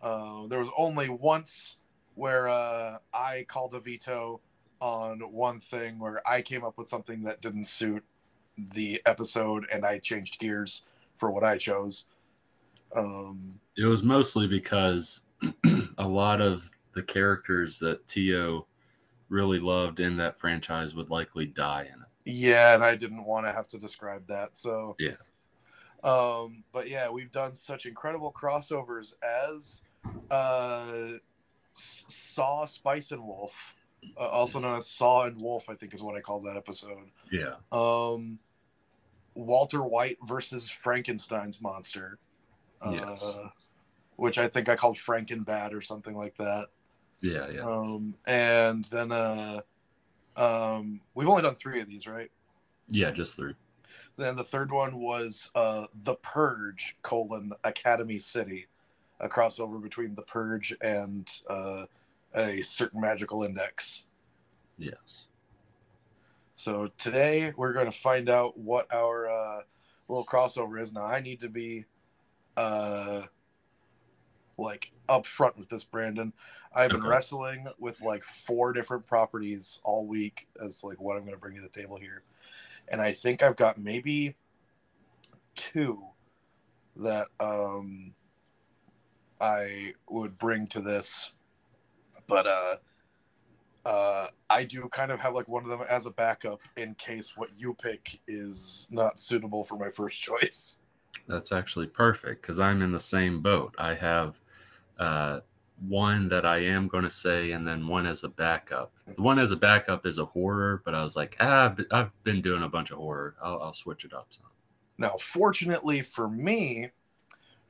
Uh, 0.00 0.46
there 0.46 0.58
was 0.58 0.70
only 0.76 1.08
once 1.08 1.78
where 2.14 2.48
uh, 2.48 2.98
I 3.12 3.44
called 3.48 3.74
a 3.74 3.80
veto 3.80 4.40
on 4.80 5.20
one 5.20 5.60
thing 5.60 5.98
where 5.98 6.20
I 6.28 6.42
came 6.42 6.64
up 6.64 6.76
with 6.76 6.88
something 6.88 7.22
that 7.24 7.40
didn't 7.40 7.64
suit 7.64 8.02
the 8.74 9.00
episode 9.06 9.64
and 9.72 9.86
I 9.86 9.98
changed 9.98 10.38
gears 10.38 10.82
for 11.14 11.30
what 11.30 11.44
I 11.44 11.56
chose. 11.56 12.04
Um, 12.94 13.60
It 13.76 13.86
was 13.86 14.02
mostly 14.02 14.46
because 14.46 15.22
a 15.98 16.06
lot 16.08 16.40
of 16.40 16.70
the 16.94 17.02
characters 17.02 17.78
that 17.78 18.06
Tio 18.08 18.66
really 19.28 19.58
loved 19.58 20.00
in 20.00 20.16
that 20.18 20.36
franchise 20.36 20.94
would 20.94 21.10
likely 21.10 21.46
die 21.46 21.82
in 21.82 22.00
it. 22.00 22.08
yeah, 22.24 22.74
and 22.74 22.84
I 22.84 22.94
didn't 22.96 23.24
want 23.24 23.46
to 23.46 23.52
have 23.52 23.68
to 23.68 23.78
describe 23.78 24.26
that. 24.26 24.56
So, 24.56 24.96
Yeah. 24.98 25.16
Um, 26.04 26.64
but 26.72 26.90
yeah, 26.90 27.08
we've 27.08 27.30
done 27.30 27.54
such 27.54 27.86
incredible 27.86 28.32
crossovers 28.32 29.14
as 29.22 29.82
uh, 30.30 31.12
Saw, 31.74 32.66
Spice, 32.66 33.12
and 33.12 33.22
Wolf, 33.24 33.74
uh, 34.18 34.28
also 34.28 34.58
known 34.58 34.76
as 34.76 34.86
Saw 34.86 35.24
and 35.24 35.40
Wolf, 35.40 35.68
I 35.68 35.74
think 35.74 35.94
is 35.94 36.02
what 36.02 36.16
I 36.16 36.20
called 36.20 36.44
that 36.44 36.56
episode. 36.56 37.10
Yeah. 37.30 37.54
Um, 37.70 38.38
Walter 39.34 39.82
White 39.82 40.18
versus 40.26 40.68
Frankenstein's 40.68 41.60
monster, 41.62 42.18
uh, 42.80 42.90
Yes. 42.92 43.24
which 44.16 44.38
I 44.38 44.48
think 44.48 44.68
I 44.68 44.76
called 44.76 44.96
Frankenbad 44.96 45.72
or 45.72 45.80
something 45.80 46.14
like 46.14 46.36
that. 46.36 46.68
Yeah. 47.20 47.48
Yeah. 47.48 47.62
Um, 47.62 48.14
and 48.26 48.84
then 48.86 49.12
uh, 49.12 49.60
um, 50.36 51.00
we've 51.14 51.28
only 51.28 51.42
done 51.42 51.54
three 51.54 51.80
of 51.80 51.88
these, 51.88 52.06
right? 52.06 52.30
Yeah. 52.88 53.10
Just 53.10 53.36
three. 53.36 53.54
Then 54.16 54.36
the 54.36 54.44
third 54.44 54.70
one 54.70 54.98
was 54.98 55.50
uh, 55.54 55.86
The 55.94 56.16
Purge: 56.16 56.96
colon 57.02 57.52
Academy 57.64 58.18
City, 58.18 58.66
a 59.22 59.28
crossover 59.28 59.80
between 59.80 60.14
the 60.14 60.22
Purge 60.22 60.76
and 60.82 61.30
uh, 61.48 61.86
a 62.34 62.60
certain 62.62 63.00
magical 63.00 63.44
index. 63.44 64.06
Yes. 64.76 65.26
So 66.54 66.90
today 66.98 67.52
we're 67.56 67.72
going 67.72 67.86
to 67.86 67.92
find 67.92 68.28
out 68.28 68.58
what 68.58 68.92
our 68.92 69.30
uh, 69.30 69.62
little 70.08 70.26
crossover 70.26 70.80
is. 70.80 70.92
Now 70.92 71.04
I 71.04 71.20
need 71.20 71.40
to 71.40 71.48
be 71.48 71.86
uh, 72.56 73.22
like 74.58 74.92
up 75.08 75.24
front 75.24 75.56
with 75.56 75.68
this, 75.68 75.84
Brandon. 75.84 76.32
I've 76.74 76.90
been 76.90 77.00
Okay. 77.00 77.08
wrestling 77.08 77.66
with 77.78 78.00
like 78.00 78.24
four 78.24 78.72
different 78.72 79.06
properties 79.06 79.78
all 79.84 80.06
week 80.06 80.48
as 80.62 80.82
like 80.82 81.00
what 81.00 81.16
I'm 81.16 81.22
going 81.22 81.34
to 81.34 81.40
bring 81.40 81.56
to 81.56 81.62
the 81.62 81.68
table 81.68 81.96
here, 81.96 82.22
and 82.88 83.00
I 83.00 83.12
think 83.12 83.42
I've 83.42 83.56
got 83.56 83.78
maybe 83.78 84.34
two 85.54 86.02
that 86.96 87.28
um 87.40 88.14
I 89.42 89.92
would 90.08 90.38
bring 90.38 90.68
to 90.68 90.80
this, 90.80 91.32
but 92.28 92.46
uh 92.46 92.76
uh 93.84 94.28
I 94.48 94.62
do 94.62 94.88
kind 94.88 95.10
of 95.10 95.18
have 95.18 95.34
like 95.34 95.48
one 95.48 95.64
of 95.64 95.68
them 95.68 95.82
as 95.90 96.06
a 96.06 96.12
backup 96.12 96.60
in 96.76 96.94
case 96.94 97.36
what 97.36 97.50
you 97.56 97.74
pick 97.74 98.20
is 98.28 98.86
not 98.92 99.18
suitable 99.18 99.64
for 99.64 99.76
my 99.76 99.90
first 99.90 100.22
choice. 100.22 100.78
That's 101.26 101.50
actually 101.50 101.88
perfect 101.88 102.42
because 102.42 102.60
I'm 102.60 102.82
in 102.82 102.92
the 102.92 103.00
same 103.00 103.42
boat. 103.42 103.74
I 103.78 103.94
have 103.94 104.40
uh, 104.98 105.40
one 105.88 106.28
that 106.28 106.46
I 106.46 106.58
am 106.58 106.86
going 106.86 107.04
to 107.04 107.10
say, 107.10 107.52
and 107.52 107.66
then 107.66 107.86
one 107.86 108.06
as 108.06 108.22
a 108.24 108.28
backup. 108.28 108.92
The 109.06 109.22
one 109.22 109.38
as 109.38 109.50
a 109.50 109.56
backup 109.56 110.06
is 110.06 110.18
a 110.18 110.24
horror, 110.24 110.82
but 110.84 110.94
I 110.94 111.02
was 111.02 111.16
like, 111.16 111.36
ah, 111.40 111.74
I've 111.90 112.24
been- 112.24 112.42
doing 112.42 112.62
a 112.62 112.68
bunch 112.68 112.90
of 112.90 112.98
horror. 112.98 113.34
I'll, 113.42 113.60
I'll 113.60 113.72
switch 113.72 114.04
it 114.04 114.12
up 114.12 114.28
some. 114.30 114.46
Now, 114.98 115.16
fortunately 115.18 116.02
for 116.02 116.28
me, 116.28 116.90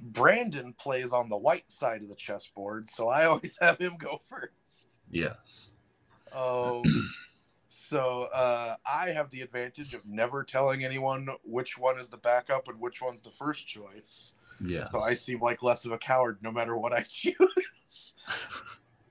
Brandon 0.02 0.74
plays 0.76 1.12
on 1.12 1.28
the 1.28 1.38
white 1.38 1.70
side 1.70 2.02
of 2.02 2.08
the 2.08 2.16
chessboard, 2.16 2.88
so 2.88 3.08
I 3.08 3.24
always 3.26 3.56
have 3.60 3.78
him 3.78 3.96
go 3.96 4.20
first. 4.28 5.00
Yes. 5.10 5.70
Um, 6.34 6.82
so 7.68 8.28
uh, 8.34 8.74
I 8.84 9.10
have 9.10 9.30
the 9.30 9.42
advantage 9.42 9.94
of 9.94 10.04
never 10.04 10.42
telling 10.42 10.84
anyone 10.84 11.28
which 11.44 11.78
one 11.78 11.98
is 11.98 12.08
the 12.08 12.16
backup 12.16 12.68
and 12.68 12.80
which 12.80 13.00
one's 13.00 13.22
the 13.22 13.30
first 13.30 13.66
choice. 13.66 14.34
Yeah. 14.60 14.84
So 14.84 15.00
I 15.00 15.14
seem 15.14 15.40
like 15.40 15.62
less 15.62 15.84
of 15.84 15.92
a 15.92 15.98
coward 15.98 16.38
no 16.42 16.50
matter 16.50 16.76
what 16.76 16.92
I 16.92 17.02
choose. 17.08 18.14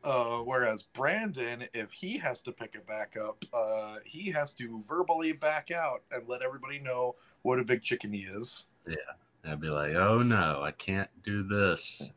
Uh, 0.03 0.39
whereas 0.39 0.83
Brandon, 0.83 1.65
if 1.73 1.91
he 1.91 2.17
has 2.17 2.41
to 2.41 2.51
pick 2.51 2.75
a 2.75 2.79
backup, 2.79 3.45
uh, 3.53 3.97
he 4.03 4.31
has 4.31 4.53
to 4.53 4.83
verbally 4.87 5.31
back 5.31 5.71
out 5.71 6.01
and 6.11 6.27
let 6.27 6.41
everybody 6.41 6.79
know 6.79 7.15
what 7.43 7.59
a 7.59 7.63
big 7.63 7.81
chicken 7.81 8.11
he 8.11 8.21
is. 8.21 8.65
I'd 9.45 9.59
be 9.59 9.69
like, 9.69 9.95
oh 9.95 10.21
no, 10.21 10.61
I 10.61 10.71
can't 10.71 11.09
do 11.23 11.43
this. 11.43 12.11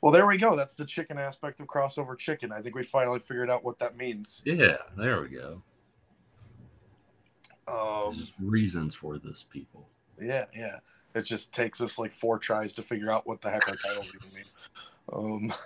Well, 0.00 0.12
there 0.12 0.26
we 0.26 0.38
go. 0.38 0.56
That's 0.56 0.74
the 0.74 0.86
chicken 0.86 1.18
aspect 1.18 1.60
of 1.60 1.66
crossover 1.66 2.16
chicken. 2.16 2.50
I 2.50 2.60
think 2.60 2.74
we 2.74 2.82
finally 2.82 3.18
figured 3.18 3.50
out 3.50 3.62
what 3.62 3.78
that 3.78 3.96
means. 3.96 4.42
Yeah, 4.46 4.78
there 4.96 5.20
we 5.20 5.28
go. 5.28 5.62
Um, 7.68 8.14
There's 8.14 8.32
reasons 8.40 8.94
for 8.94 9.18
this, 9.18 9.42
people. 9.42 9.88
yeah, 10.20 10.46
yeah. 10.56 10.78
It 11.14 11.22
just 11.22 11.52
takes 11.52 11.80
us 11.80 11.98
like 11.98 12.12
four 12.12 12.38
tries 12.38 12.72
to 12.74 12.82
figure 12.82 13.10
out 13.10 13.26
what 13.26 13.40
the 13.40 13.50
heck 13.50 13.68
our 13.68 13.76
titles 13.76 14.12
even 14.14 14.34
mean. 14.34 14.44
Um, 15.12 15.50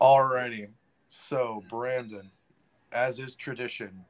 alrighty. 0.00 0.68
So, 1.06 1.62
Brandon, 1.70 2.30
as 2.92 3.20
is 3.20 3.34
tradition, 3.34 4.04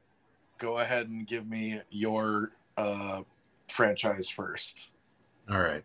go 0.57 0.79
ahead 0.79 1.09
and 1.09 1.27
give 1.27 1.47
me 1.47 1.79
your 1.89 2.51
uh, 2.75 3.21
franchise 3.69 4.29
first. 4.29 4.91
All 5.49 5.61
right. 5.61 5.83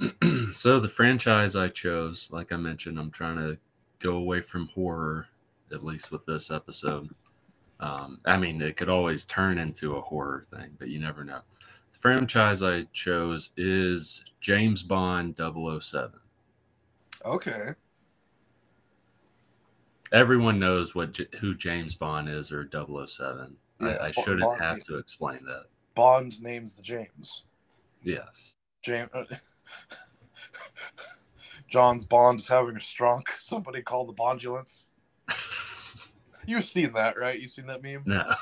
so 0.54 0.80
the 0.80 0.88
franchise 0.88 1.56
I 1.56 1.68
chose, 1.68 2.28
like 2.32 2.52
I 2.52 2.56
mentioned, 2.56 2.98
I'm 2.98 3.10
trying 3.10 3.36
to 3.36 3.58
go 3.98 4.16
away 4.16 4.40
from 4.40 4.68
horror, 4.68 5.26
at 5.72 5.84
least 5.84 6.10
with 6.10 6.26
this 6.26 6.50
episode. 6.50 7.08
Um, 7.80 8.20
I 8.24 8.36
mean, 8.36 8.60
it 8.62 8.76
could 8.76 8.88
always 8.88 9.24
turn 9.24 9.58
into 9.58 9.96
a 9.96 10.00
horror 10.00 10.44
thing, 10.50 10.70
but 10.78 10.88
you 10.88 10.98
never 10.98 11.24
know. 11.24 11.40
The 11.92 11.98
franchise 11.98 12.62
I 12.62 12.84
chose 12.92 13.50
is 13.56 14.24
James 14.40 14.82
Bond 14.82 15.36
007. 15.36 16.12
Okay. 17.24 17.70
Everyone 20.12 20.58
knows 20.58 20.94
what 20.94 21.18
who 21.40 21.54
James 21.54 21.94
Bond 21.94 22.28
is 22.28 22.52
or 22.52 22.68
007. 22.70 23.56
Yeah, 23.80 23.88
I, 23.88 24.06
I 24.06 24.10
shouldn't 24.12 24.42
Bond 24.42 24.60
have 24.60 24.80
to 24.84 24.98
explain 24.98 25.44
that. 25.46 25.64
Bond 25.94 26.40
names 26.42 26.74
the 26.74 26.82
James. 26.82 27.44
Yes. 28.02 28.54
James. 28.82 29.10
John's 31.68 32.06
Bond 32.06 32.40
is 32.40 32.48
having 32.48 32.76
a 32.76 32.80
stroke. 32.80 33.30
Somebody 33.38 33.82
called 33.82 34.08
the 34.08 34.12
Bondulance. 34.12 34.84
You've 36.46 36.64
seen 36.64 36.92
that, 36.92 37.18
right? 37.18 37.40
You've 37.40 37.50
seen 37.50 37.66
that 37.66 37.82
meme 37.82 38.02
no. 38.04 38.32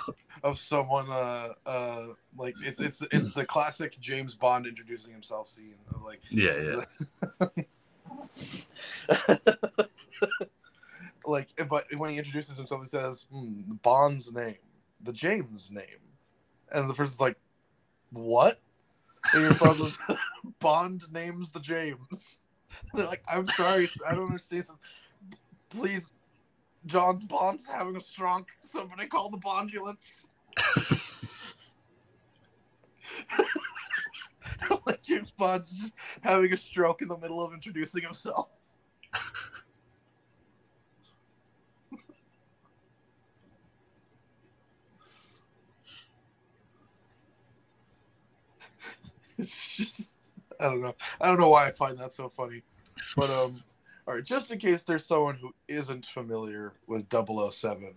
of 0.43 0.59
someone, 0.59 1.09
uh, 1.09 1.53
uh, 1.65 2.07
like 2.37 2.55
it's 2.63 2.81
it's 2.81 3.01
it's 3.13 3.33
the 3.33 3.47
classic 3.47 3.99
James 4.01 4.35
Bond 4.35 4.67
introducing 4.67 5.13
himself 5.13 5.49
scene. 5.49 5.77
Of 5.95 6.03
like, 6.03 6.21
Yeah, 6.29 6.83
yeah. 7.39 7.47
like, 11.25 11.49
but 11.71 11.85
when 11.97 12.11
he 12.11 12.19
introduces 12.19 12.59
himself, 12.59 12.83
he 12.83 12.89
says, 12.89 13.27
hmm, 13.33 13.63
Bond's 13.83 14.33
name, 14.33 14.57
the 15.01 15.13
James 15.13 15.71
name," 15.71 16.03
and 16.73 16.91
the 16.91 16.95
person's 16.95 17.21
like, 17.21 17.37
"What?" 18.13 18.61
And 19.33 19.43
he 19.43 19.49
responds 19.49 19.81
with, 19.81 20.19
"Bond 20.61 21.13
names 21.13 21.53
the 21.53 21.61
James." 21.61 22.41
They're 22.95 23.07
like, 23.07 23.23
"I'm 23.33 23.47
sorry, 23.47 23.89
I 24.07 24.15
don't 24.15 24.27
understand." 24.27 24.65
Please, 25.71 26.13
John's 26.87 27.25
Bond's 27.25 27.67
having 27.67 27.97
a 27.97 28.01
stroke. 28.01 28.51
Somebody 28.61 29.07
call 29.07 29.31
the 29.31 29.39
Bondulance. 29.39 30.27
like 34.87 35.03
James 35.03 35.31
Bond's 35.31 35.71
just 35.71 35.95
having 36.21 36.53
a 36.53 36.57
stroke 36.57 37.03
in 37.03 37.09
the 37.09 37.19
middle 37.19 37.45
of 37.45 37.53
introducing 37.53 38.03
himself. 38.03 38.49
It's 49.43 49.77
just 49.77 50.07
I 50.61 50.65
don't 50.65 50.81
know. 50.81 50.95
I 51.21 51.27
don't 51.27 51.41
know 51.41 51.51
why 51.51 51.67
I 51.69 51.73
find 51.73 51.99
that 51.99 52.13
so 52.13 52.29
funny. 52.29 52.63
But 53.17 53.31
um 53.31 53.63
all 54.07 54.15
right, 54.15 54.25
just 54.25 54.51
in 54.51 54.59
case 54.59 54.83
there's 54.83 55.07
someone 55.07 55.37
who 55.37 55.53
isn't 55.69 56.07
familiar 56.07 56.73
with 56.87 57.07
007. 57.11 57.95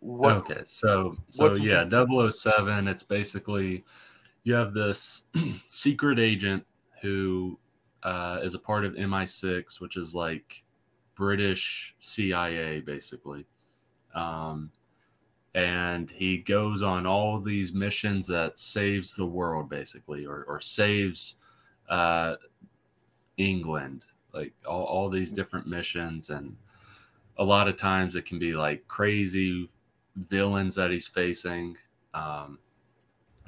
What 0.00 0.36
okay, 0.38 0.62
so 0.64 1.16
so 1.28 1.54
yeah, 1.54 1.84
it- 1.90 2.32
007, 2.32 2.88
it's 2.88 3.02
basically 3.02 3.84
you 4.44 4.54
have 4.54 4.74
this 4.74 5.28
secret 5.66 6.18
agent 6.18 6.64
who 7.02 7.58
uh, 8.02 8.38
is 8.42 8.54
a 8.54 8.58
part 8.58 8.84
of 8.84 8.94
MI6, 8.94 9.80
which 9.80 9.96
is 9.96 10.14
like 10.14 10.62
British 11.16 11.94
CIA 11.98 12.80
basically. 12.80 13.46
Um, 14.14 14.70
and 15.56 16.10
he 16.10 16.36
goes 16.36 16.82
on 16.82 17.06
all 17.06 17.40
these 17.40 17.72
missions 17.72 18.26
that 18.26 18.58
saves 18.58 19.16
the 19.16 19.24
world 19.24 19.70
basically 19.70 20.26
or, 20.26 20.44
or 20.44 20.60
saves 20.60 21.36
uh, 21.88 22.36
England, 23.38 24.04
like 24.34 24.52
all, 24.68 24.84
all 24.84 25.08
these 25.08 25.32
different 25.32 25.66
missions. 25.66 26.28
And 26.28 26.54
a 27.38 27.44
lot 27.44 27.68
of 27.68 27.76
times 27.78 28.16
it 28.16 28.26
can 28.26 28.38
be 28.38 28.52
like 28.52 28.86
crazy 28.86 29.70
villains 30.16 30.74
that 30.74 30.90
he's 30.90 31.06
facing 31.06 31.76
um 32.14 32.58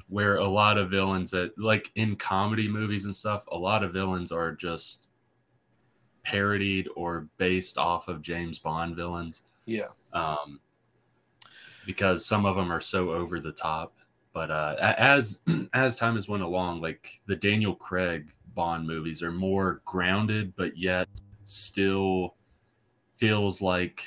where 0.07 0.37
a 0.37 0.47
lot 0.47 0.77
of 0.77 0.91
villains 0.91 1.31
that 1.31 1.51
like 1.57 1.91
in 1.95 2.15
comedy 2.15 2.67
movies 2.67 3.05
and 3.05 3.15
stuff 3.15 3.43
a 3.51 3.57
lot 3.57 3.83
of 3.83 3.91
villains 3.91 4.31
are 4.31 4.51
just 4.51 5.07
parodied 6.23 6.87
or 6.95 7.27
based 7.37 7.79
off 7.79 8.07
of 8.07 8.21
james 8.21 8.59
bond 8.59 8.95
villains. 8.95 9.41
Yeah. 9.65 9.87
um 10.13 10.59
because 11.89 12.23
some 12.23 12.45
of 12.45 12.55
them 12.55 12.71
are 12.71 12.81
so 12.81 13.11
over 13.11 13.39
the 13.39 13.51
top 13.51 13.95
but 14.31 14.51
uh 14.51 14.75
as 14.99 15.41
as 15.73 15.95
time 15.95 16.13
has 16.13 16.29
went 16.29 16.43
along 16.43 16.81
like 16.81 17.19
the 17.25 17.35
daniel 17.35 17.73
craig 17.73 18.29
bond 18.53 18.85
movies 18.85 19.23
are 19.23 19.31
more 19.31 19.81
grounded 19.85 20.53
but 20.55 20.77
yet 20.77 21.07
still 21.45 22.35
feels 23.19 23.61
like 23.61 24.03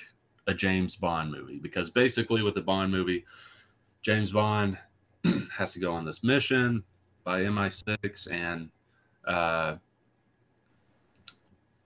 a 0.46 0.54
James 0.54 0.96
Bond 0.96 1.30
movie 1.30 1.58
because 1.58 1.90
basically 1.90 2.42
with 2.42 2.56
a 2.56 2.62
Bond 2.62 2.90
movie, 2.90 3.24
James 4.00 4.32
Bond 4.32 4.78
has 5.56 5.72
to 5.72 5.78
go 5.78 5.92
on 5.92 6.04
this 6.04 6.24
mission 6.24 6.82
by 7.24 7.42
MI6 7.42 8.32
and 8.32 8.70
uh, 9.26 9.76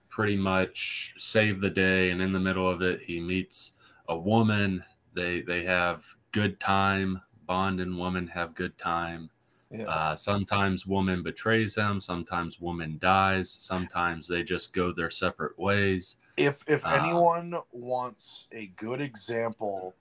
pretty 0.09 0.37
much 0.37 1.13
save 1.17 1.61
the 1.61 1.69
day. 1.69 2.09
And 2.11 2.21
in 2.21 2.31
the 2.31 2.39
middle 2.39 2.69
of 2.69 2.81
it, 2.81 3.01
he 3.01 3.19
meets 3.19 3.73
a 4.09 4.17
woman. 4.17 4.83
They 5.17 5.41
they 5.41 5.63
have 5.65 6.05
good 6.31 6.59
time. 6.59 7.21
Bond 7.47 7.79
and 7.79 7.97
woman 7.97 8.27
have 8.27 8.53
good 8.53 8.77
time. 8.77 9.31
Yeah. 9.71 9.85
Uh, 9.85 10.15
sometimes 10.15 10.85
woman 10.85 11.23
betrays 11.23 11.73
them. 11.73 11.99
Sometimes 11.99 12.61
woman 12.61 12.97
dies. 13.01 13.49
Sometimes 13.49 14.27
they 14.27 14.43
just 14.43 14.73
go 14.73 14.93
their 14.93 15.09
separate 15.09 15.57
ways. 15.57 16.17
if 16.37 16.63
if 16.67 16.85
Uh, 16.85 16.89
anyone 16.89 17.55
wants 17.71 18.47
a 18.51 18.67
good 18.75 19.01
example 19.01 19.95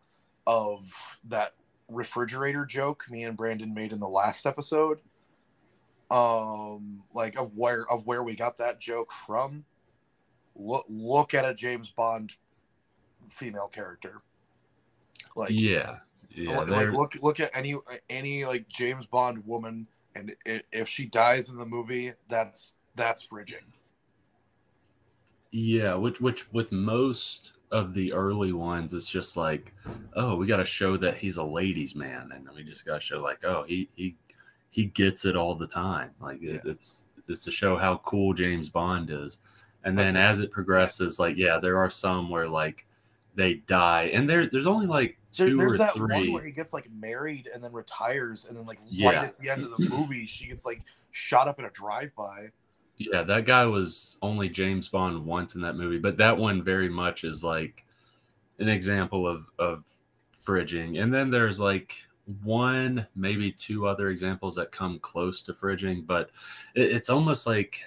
of 0.46 0.92
that 1.24 1.54
refrigerator 1.88 2.66
joke 2.66 3.06
me 3.10 3.24
and 3.24 3.36
Brandon 3.36 3.72
made 3.72 3.92
in 3.92 4.00
the 4.00 4.08
last 4.08 4.44
episode, 4.44 5.00
um, 6.10 7.02
like 7.14 7.38
of 7.38 7.56
where 7.56 7.90
of 7.90 8.04
where 8.06 8.22
we 8.22 8.36
got 8.36 8.58
that 8.58 8.78
joke 8.80 9.12
from, 9.12 9.64
look 10.54 10.84
look 10.88 11.32
at 11.32 11.46
a 11.46 11.54
James 11.54 11.88
Bond 11.88 12.36
female 13.30 13.68
character. 13.68 14.20
Like 15.36 15.50
yeah, 15.50 15.98
yeah. 16.30 16.58
like, 16.60 16.92
look 16.92 17.16
look 17.22 17.40
at 17.40 17.50
any 17.54 17.76
any 18.08 18.44
like 18.44 18.68
James 18.68 19.06
Bond 19.06 19.46
woman, 19.46 19.86
and 20.14 20.34
if 20.72 20.88
she 20.88 21.04
dies 21.06 21.50
in 21.50 21.58
the 21.58 21.66
movie, 21.66 22.12
that's 22.28 22.74
that's 22.94 23.26
fridging. 23.26 23.64
Yeah, 25.52 25.94
which 25.94 26.20
which 26.20 26.50
with 26.52 26.72
most 26.72 27.52
of 27.70 27.92
the 27.94 28.12
early 28.12 28.52
ones, 28.52 28.94
it's 28.94 29.08
just 29.08 29.36
like, 29.36 29.74
oh, 30.14 30.36
we 30.36 30.46
got 30.46 30.56
to 30.56 30.64
show 30.64 30.96
that 30.96 31.18
he's 31.18 31.36
a 31.36 31.44
ladies' 31.44 31.94
man, 31.94 32.30
and 32.34 32.48
we 32.54 32.62
just 32.62 32.86
got 32.86 32.94
to 32.94 33.00
show 33.00 33.20
like, 33.20 33.44
oh, 33.44 33.64
he 33.66 33.88
he 33.94 34.16
he 34.70 34.86
gets 34.86 35.24
it 35.24 35.36
all 35.36 35.54
the 35.54 35.66
time. 35.66 36.10
Like 36.20 36.42
it, 36.42 36.62
it's 36.64 37.10
it's 37.28 37.44
to 37.44 37.50
show 37.50 37.76
how 37.76 37.98
cool 38.04 38.32
James 38.34 38.68
Bond 38.68 39.10
is, 39.10 39.38
and 39.84 39.98
then 39.98 40.14
then- 40.14 40.24
as 40.24 40.40
it 40.40 40.50
progresses, 40.50 41.18
like 41.18 41.36
yeah, 41.36 41.58
there 41.58 41.78
are 41.78 41.90
some 41.90 42.30
where 42.30 42.48
like 42.48 42.86
they 43.34 43.54
die, 43.66 44.10
and 44.12 44.28
there 44.28 44.46
there's 44.46 44.66
only 44.66 44.86
like 44.86 45.18
There, 45.36 45.54
there's 45.54 45.78
that 45.78 45.98
one 45.98 46.32
where 46.32 46.44
he 46.44 46.52
gets 46.52 46.72
like 46.72 46.88
married 46.90 47.48
and 47.52 47.62
then 47.62 47.72
retires, 47.72 48.46
and 48.46 48.56
then 48.56 48.66
like 48.66 48.78
Yeah. 48.88 49.08
right 49.08 49.24
at 49.24 49.38
the 49.40 49.50
end 49.50 49.64
of 49.64 49.70
the 49.70 49.88
movie, 49.90 50.26
she 50.26 50.46
gets 50.46 50.64
like 50.64 50.82
shot 51.10 51.48
up 51.48 51.58
in 51.58 51.64
a 51.64 51.70
drive-by. 51.70 52.48
Yeah, 52.98 53.22
that 53.24 53.44
guy 53.44 53.66
was 53.66 54.18
only 54.22 54.48
James 54.48 54.88
Bond 54.88 55.24
once 55.24 55.54
in 55.54 55.60
that 55.62 55.76
movie, 55.76 55.98
but 55.98 56.16
that 56.16 56.36
one 56.36 56.62
very 56.62 56.88
much 56.88 57.24
is 57.24 57.44
like 57.44 57.84
an 58.58 58.68
example 58.68 59.26
of 59.26 59.46
of 59.58 59.84
fridging. 60.32 61.02
And 61.02 61.12
then 61.12 61.30
there's 61.30 61.60
like 61.60 61.94
one, 62.42 63.06
maybe 63.14 63.52
two 63.52 63.86
other 63.86 64.08
examples 64.10 64.54
that 64.56 64.72
come 64.72 64.98
close 65.00 65.42
to 65.42 65.52
fridging, 65.52 66.06
but 66.06 66.30
it, 66.74 66.90
it's 66.90 67.10
almost 67.10 67.46
like 67.46 67.80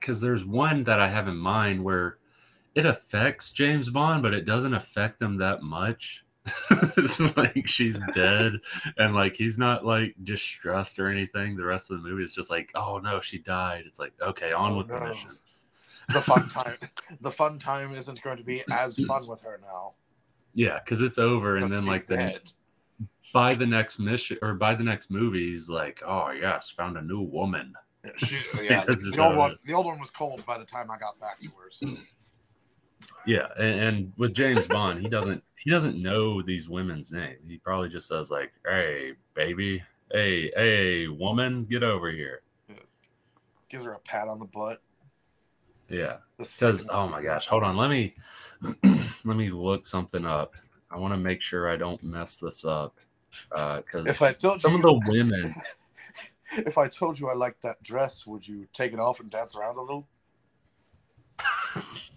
because 0.00 0.20
there's 0.20 0.44
one 0.44 0.84
that 0.84 1.00
I 1.00 1.08
have 1.08 1.28
in 1.28 1.36
mind 1.36 1.82
where 1.82 2.18
it 2.76 2.84
affects 2.84 3.50
James 3.50 3.88
Bond, 3.88 4.22
but 4.22 4.34
it 4.34 4.44
doesn't 4.44 4.74
affect 4.74 5.20
him 5.20 5.38
that 5.38 5.62
much. 5.62 6.24
it's 6.96 7.36
like 7.36 7.66
she's 7.66 7.98
dead 8.14 8.52
and 8.98 9.16
like 9.16 9.34
he's 9.34 9.58
not 9.58 9.84
like 9.84 10.14
distressed 10.22 10.98
or 11.00 11.08
anything. 11.08 11.56
The 11.56 11.64
rest 11.64 11.90
of 11.90 12.00
the 12.00 12.08
movie 12.08 12.22
is 12.22 12.34
just 12.34 12.50
like, 12.50 12.70
oh 12.76 12.98
no, 12.98 13.18
she 13.18 13.38
died. 13.38 13.84
It's 13.86 13.98
like, 13.98 14.12
okay, 14.22 14.52
on 14.52 14.72
Oh, 14.72 14.76
with 14.76 14.88
the 14.88 15.00
mission. 15.00 15.30
The 16.12 16.20
fun 16.20 16.48
time, 16.50 16.76
the 17.20 17.30
fun 17.32 17.58
time 17.58 17.92
isn't 17.92 18.22
going 18.22 18.36
to 18.36 18.44
be 18.44 18.62
as 18.70 18.96
fun 19.06 19.26
with 19.26 19.42
her 19.42 19.58
now. 19.60 19.94
Yeah, 20.54 20.78
because 20.78 21.00
it's 21.00 21.18
over, 21.18 21.56
and 21.56 21.72
then 21.74 21.84
like 21.84 22.06
the, 22.06 22.16
dead. 22.16 22.52
by 23.32 23.54
the 23.54 23.66
next 23.66 23.98
mission 23.98 24.38
or 24.40 24.54
by 24.54 24.74
the 24.74 24.84
next 24.84 25.10
movie, 25.10 25.48
he's 25.48 25.68
like, 25.68 26.02
oh 26.06 26.30
yes, 26.30 26.70
found 26.70 26.96
a 26.96 27.02
new 27.02 27.22
woman. 27.22 27.72
She, 28.18 28.36
yeah, 28.64 28.84
the 28.86 29.16
old 29.18 29.34
it 29.34 29.36
one. 29.36 29.56
The 29.64 29.72
old 29.72 29.86
one 29.86 29.98
was 29.98 30.10
cold 30.10 30.46
by 30.46 30.58
the 30.58 30.64
time 30.64 30.90
I 30.90 30.98
got 30.98 31.18
back 31.18 31.40
to 31.40 31.48
her. 31.48 31.70
So. 31.70 31.88
Yeah, 33.26 33.48
and, 33.58 33.80
and 33.80 34.12
with 34.16 34.34
James 34.34 34.66
Bond, 34.68 35.00
he 35.00 35.08
doesn't 35.08 35.42
he 35.56 35.70
doesn't 35.70 36.00
know 36.00 36.42
these 36.42 36.68
women's 36.68 37.10
name. 37.10 37.36
He 37.46 37.58
probably 37.58 37.88
just 37.88 38.08
says 38.08 38.30
like, 38.30 38.52
"Hey, 38.64 39.12
baby, 39.34 39.82
hey, 40.12 40.50
hey, 40.54 41.08
woman, 41.08 41.64
get 41.64 41.82
over 41.82 42.10
here." 42.10 42.42
Gives 43.68 43.84
her 43.84 43.92
a 43.92 43.98
pat 43.98 44.28
on 44.28 44.38
the 44.38 44.44
butt. 44.44 44.80
Yeah, 45.88 46.18
second 46.40 46.88
oh 46.90 47.08
my 47.08 47.22
gosh, 47.22 47.46
hold 47.46 47.62
on, 47.62 47.76
let 47.76 47.90
me 47.90 48.14
let 49.24 49.36
me 49.36 49.50
look 49.50 49.86
something 49.86 50.24
up. 50.24 50.54
I 50.90 50.98
want 50.98 51.12
to 51.14 51.18
make 51.18 51.42
sure 51.42 51.68
I 51.68 51.76
don't 51.76 52.02
mess 52.02 52.38
this 52.38 52.64
up 52.64 52.96
uh, 53.52 53.78
because 53.78 54.06
If 54.06 54.22
I 54.22 54.32
told 54.32 54.60
some 54.60 54.72
you, 54.72 54.78
of 54.78 54.82
the 54.82 55.10
women, 55.10 55.54
if 56.52 56.78
I 56.78 56.88
told 56.88 57.18
you 57.18 57.28
I 57.28 57.34
liked 57.34 57.62
that 57.62 57.82
dress, 57.82 58.26
would 58.26 58.46
you 58.46 58.66
take 58.72 58.92
it 58.92 59.00
off 59.00 59.20
and 59.20 59.30
dance 59.30 59.56
around 59.56 59.76
a 59.76 59.82
little? 59.82 60.06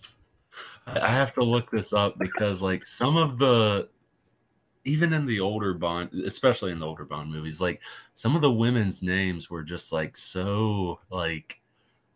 I 1.02 1.10
have 1.10 1.34
to 1.36 1.43
look 1.43 1.69
this 1.71 1.93
up 1.93 2.17
because 2.17 2.62
like 2.62 2.84
some 2.84 3.17
of 3.17 3.38
the 3.38 3.89
even 4.86 5.13
in 5.13 5.25
the 5.25 5.39
older 5.39 5.73
Bond, 5.73 6.12
especially 6.25 6.71
in 6.71 6.80
the 6.80 6.86
older 6.88 7.06
Bond 7.06 7.32
movies, 7.32 7.60
like 7.62 7.82
some 8.13 8.36
of 8.36 8.41
the 8.41 8.52
women's 8.52 9.04
names 9.04 9.49
were 9.49 9.63
just 9.63 9.91
like 9.91 10.15
so 10.17 10.99
like 11.10 11.60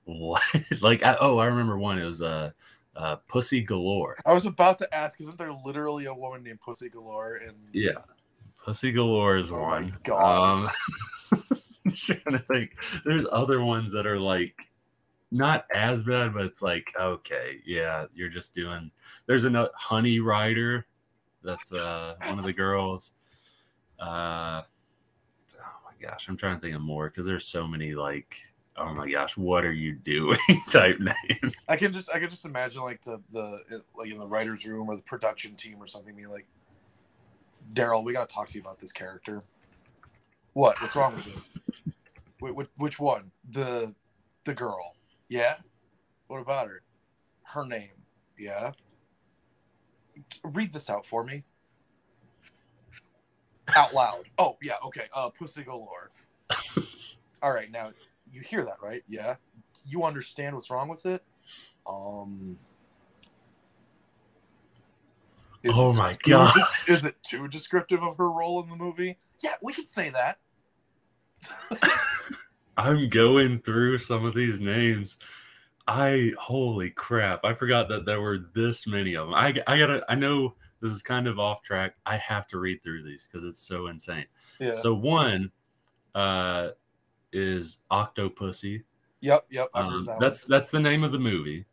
what? 0.06 0.42
Like 0.82 1.04
I, 1.04 1.16
oh 1.20 1.38
I 1.40 1.46
remember 1.46 1.78
one. 1.78 2.00
It 2.00 2.06
was 2.06 2.22
uh, 2.22 2.52
uh 2.96 3.18
Pussy 3.28 3.62
Galore. 3.62 4.18
I 4.26 4.34
was 4.34 4.46
about 4.46 4.78
to 4.80 4.96
ask, 4.96 5.20
isn't 5.22 5.38
there 5.38 5.52
literally 5.66 6.06
a 6.06 6.14
woman 6.14 6.44
named 6.44 6.62
Pussy 6.62 6.90
Galore? 6.90 7.36
And 7.46 7.56
yeah. 7.74 8.00
Pussy 8.64 8.92
Galore 8.92 9.38
is 9.38 9.52
Oh 9.52 9.56
my 9.58 9.62
one. 9.62 9.98
God. 10.04 10.70
um 11.32 11.42
I'm 11.86 11.92
trying 11.94 12.22
to 12.32 12.40
think. 12.52 12.72
There's 13.06 13.26
other 13.32 13.62
ones 13.62 13.92
that 13.92 14.08
are 14.08 14.20
like 14.20 14.56
not 15.34 15.66
as 15.74 16.04
bad 16.04 16.34
but 16.34 16.44
it's 16.44 16.62
like 16.62 16.94
okay 17.00 17.60
yeah 17.66 18.06
you're 18.14 18.30
just 18.30 18.54
doing 18.56 18.92
there's 19.26 19.44
another 19.44 19.72
Honey 19.76 20.20
Ryder 20.20 20.86
that's 21.44 21.74
uh 21.74 22.16
one 22.28 22.40
of 22.40 22.46
the 22.46 22.54
girls 22.54 23.14
uh 24.00 24.62
oh 24.64 25.80
my 25.86 26.08
gosh 26.08 26.28
i'm 26.30 26.38
trying 26.38 26.56
to 26.56 26.62
think 26.62 26.76
of 26.76 26.82
more 26.82 27.10
because 27.10 27.26
there's 27.26 27.48
so 27.48 27.68
many 27.68 27.96
like 27.96 28.38
oh 28.78 28.94
my 28.94 29.10
gosh 29.10 29.36
what 29.38 29.66
are 29.66 29.74
you 29.74 29.94
doing 29.94 30.38
type 30.70 31.00
names 31.00 31.66
I 31.68 31.76
can 31.76 31.92
just 31.92 32.14
I 32.14 32.20
can 32.20 32.30
just 32.30 32.46
imagine 32.46 32.82
like 32.82 33.02
the 33.02 33.20
the 33.32 33.82
like 33.98 34.12
in 34.12 34.18
the 34.18 34.28
writers' 34.28 34.66
room 34.66 34.90
or 34.90 34.96
the 34.96 35.04
production 35.04 35.56
team 35.56 35.78
or 35.80 35.88
something 35.88 36.16
being 36.16 36.30
like, 36.30 36.46
Daryl, 37.74 38.04
we 38.04 38.14
got 38.14 38.30
to 38.30 38.34
talk 38.34 38.48
to 38.50 38.56
you 38.56 38.62
about 38.62 38.80
this 38.80 38.92
character. 38.92 39.44
What? 40.54 40.80
What's 40.82 40.96
wrong 40.96 41.16
with 41.16 41.28
it? 41.28 41.94
Which, 42.40 42.68
which 42.78 43.00
one? 43.00 43.32
The 43.50 43.94
the 44.44 44.54
girl? 44.54 44.96
Yeah. 45.34 45.56
What 46.28 46.42
about 46.42 46.68
her? 46.68 46.84
Her 47.42 47.66
name? 47.66 47.90
Yeah. 48.38 48.70
Read 50.44 50.72
this 50.72 50.92
out 50.92 51.08
for 51.08 51.24
me. 51.24 51.44
Out 53.76 53.96
loud. 53.96 54.26
Oh 54.38 54.58
yeah. 54.62 54.76
Okay. 54.86 55.06
Uh, 55.12 55.30
Pussy 55.30 55.64
Galore. 55.64 56.12
All 57.42 57.52
right. 57.52 57.72
Now 57.72 57.90
you 58.32 58.42
hear 58.42 58.64
that, 58.64 58.76
right? 58.84 59.02
Yeah. 59.08 59.38
You 59.84 60.04
understand 60.04 60.54
what's 60.54 60.70
wrong 60.70 60.88
with 60.88 61.08
it? 61.08 61.24
Um. 61.90 62.60
is 65.64 65.74
oh 65.76 65.90
it 65.90 65.94
my 65.96 66.14
god 66.22 66.54
Is 66.88 67.06
it 67.06 67.16
too 67.24 67.48
descriptive 67.48 68.04
of 68.04 68.18
her 68.18 68.32
role 68.32 68.62
in 68.62 68.70
the 68.70 68.76
movie? 68.76 69.18
Yeah, 69.44 69.56
we 69.64 69.74
could 69.74 69.90
say 69.90 70.12
that. 70.12 70.38
i'm 72.78 73.10
going 73.10 73.60
through 73.60 73.98
some 73.98 74.26
of 74.26 74.34
these 74.34 74.60
names 74.62 75.18
i 75.88 76.32
holy 76.40 76.90
crap 76.90 77.44
i 77.44 77.54
forgot 77.54 77.90
that 77.90 78.06
there 78.06 78.22
were 78.22 78.40
this 78.54 78.88
many 78.88 79.14
of 79.16 79.28
them 79.28 79.34
i, 79.36 79.48
I 79.68 79.78
gotta 79.78 80.04
i 80.10 80.16
know 80.16 80.56
this 80.82 80.92
is 80.92 81.02
kind 81.02 81.28
of 81.28 81.40
off 81.40 81.62
track 81.62 81.96
i 82.06 82.18
have 82.18 82.48
to 82.48 82.60
read 82.60 82.82
through 82.84 83.04
these 83.04 83.28
because 83.28 83.46
it's 83.46 83.60
so 83.60 83.88
insane 83.88 84.26
Yeah. 84.60 84.76
so 84.76 84.94
one 84.94 85.52
uh 86.16 86.70
is 87.32 87.80
octopussy 87.92 88.84
yep. 89.22 89.46
Yep. 89.50 89.70
Um, 89.74 90.06
that 90.06 90.20
that's 90.20 90.42
that's 90.46 90.70
the 90.70 90.80
name 90.80 91.04
of 91.04 91.12
the 91.12 91.18
movie, 91.20 91.66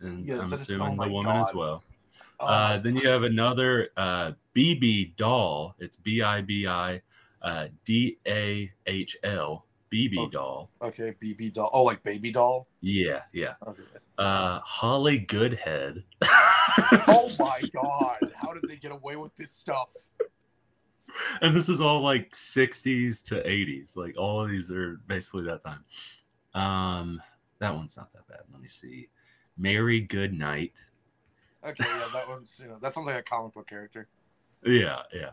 and 0.00 0.24
Yeah, 0.26 0.40
I'm 0.40 0.52
assuming 0.52 0.96
oh 1.00 1.04
the 1.04 1.10
woman 1.12 1.36
as 1.36 1.52
well. 1.54 1.82
one. 2.38 2.48
Uh, 2.50 2.78
then 2.78 2.96
you 2.96 3.08
have 3.08 3.22
another 3.24 3.88
uh, 3.96 4.32
Bibi 4.52 5.14
Dahl. 5.16 5.74
It's 5.78 5.96
B 5.96 6.22
I 6.22 6.40
B 6.42 6.66
I 6.66 7.00
uh, 7.40 7.68
D 7.84 8.18
A 8.28 8.70
H 8.86 9.16
L 9.24 9.64
BB 9.92 10.18
Okay. 10.18 10.30
doll. 10.30 10.70
okay. 10.80 11.14
BB 11.22 11.52
doll. 11.52 11.70
Oh, 11.72 11.82
like 11.82 12.02
baby 12.02 12.30
doll. 12.30 12.66
Yeah, 12.80 13.22
yeah. 13.32 13.54
Okay. 13.66 13.82
Uh, 14.18 14.60
Holly 14.60 15.18
Goodhead. 15.18 16.02
Oh 17.08 17.30
my 17.38 17.60
god! 17.74 18.32
How 18.36 18.52
did 18.54 18.64
they 18.68 18.76
get 18.76 18.92
away 18.92 19.16
with 19.16 19.34
this 19.36 19.50
stuff? 19.50 19.88
and 21.42 21.54
this 21.54 21.68
is 21.68 21.80
all 21.82 22.00
like 22.00 22.32
60s 22.32 23.22
to 23.24 23.34
80s. 23.42 23.96
Like 23.96 24.16
all 24.16 24.42
of 24.44 24.50
these 24.50 24.70
are 24.72 24.98
basically 25.06 25.44
that 25.44 25.60
time. 25.62 25.84
Um, 26.54 27.20
that 27.58 27.74
one's 27.74 27.96
not 27.96 28.12
that 28.14 28.26
bad. 28.28 28.40
Let 28.50 28.60
me 28.62 28.68
see. 28.68 29.08
Mary 29.58 30.00
Goodnight. 30.00 30.80
Okay, 31.64 31.84
yeah, 31.86 32.08
that 32.14 32.28
one's 32.28 32.58
you 32.62 32.68
know 32.68 32.78
that 32.80 32.94
sounds 32.94 33.06
like 33.06 33.18
a 33.18 33.22
comic 33.22 33.52
book 33.52 33.66
character. 33.68 34.08
Yeah, 34.64 35.02
yeah. 35.12 35.30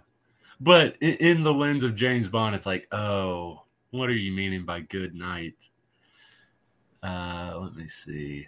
But 0.60 0.98
in, 1.02 1.14
in 1.16 1.44
the 1.44 1.54
lens 1.54 1.84
of 1.84 1.96
James 1.96 2.28
Bond, 2.28 2.54
it's 2.56 2.66
like, 2.66 2.88
oh, 2.92 3.64
what 3.92 4.10
are 4.10 4.16
you 4.16 4.32
meaning 4.32 4.66
by 4.66 4.82
good 4.82 5.16
night? 5.16 5.56
Uh, 7.02 7.58
let 7.62 7.76
me 7.76 7.88
see. 7.88 8.48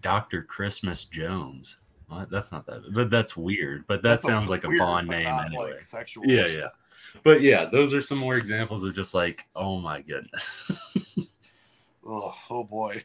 Dr. 0.00 0.42
Christmas 0.42 1.04
Jones. 1.04 1.78
What? 2.08 2.30
That's 2.30 2.52
not 2.52 2.66
that, 2.66 2.82
but 2.94 3.10
that's 3.10 3.36
weird. 3.36 3.86
But 3.86 4.02
that 4.02 4.08
That's 4.10 4.26
sounds 4.26 4.50
like 4.50 4.64
a 4.64 4.68
Bond 4.78 5.08
name 5.08 5.26
anyway. 5.26 5.72
Like 5.72 5.80
sexual. 5.80 6.26
Yeah, 6.26 6.46
yeah. 6.46 6.68
But 7.22 7.40
yeah, 7.40 7.64
those 7.64 7.94
are 7.94 8.02
some 8.02 8.18
more 8.18 8.36
examples 8.36 8.84
of 8.84 8.94
just 8.94 9.14
like, 9.14 9.46
oh 9.56 9.78
my 9.78 10.02
goodness. 10.02 10.70
Ugh, 12.06 12.34
oh 12.50 12.64
boy. 12.64 13.02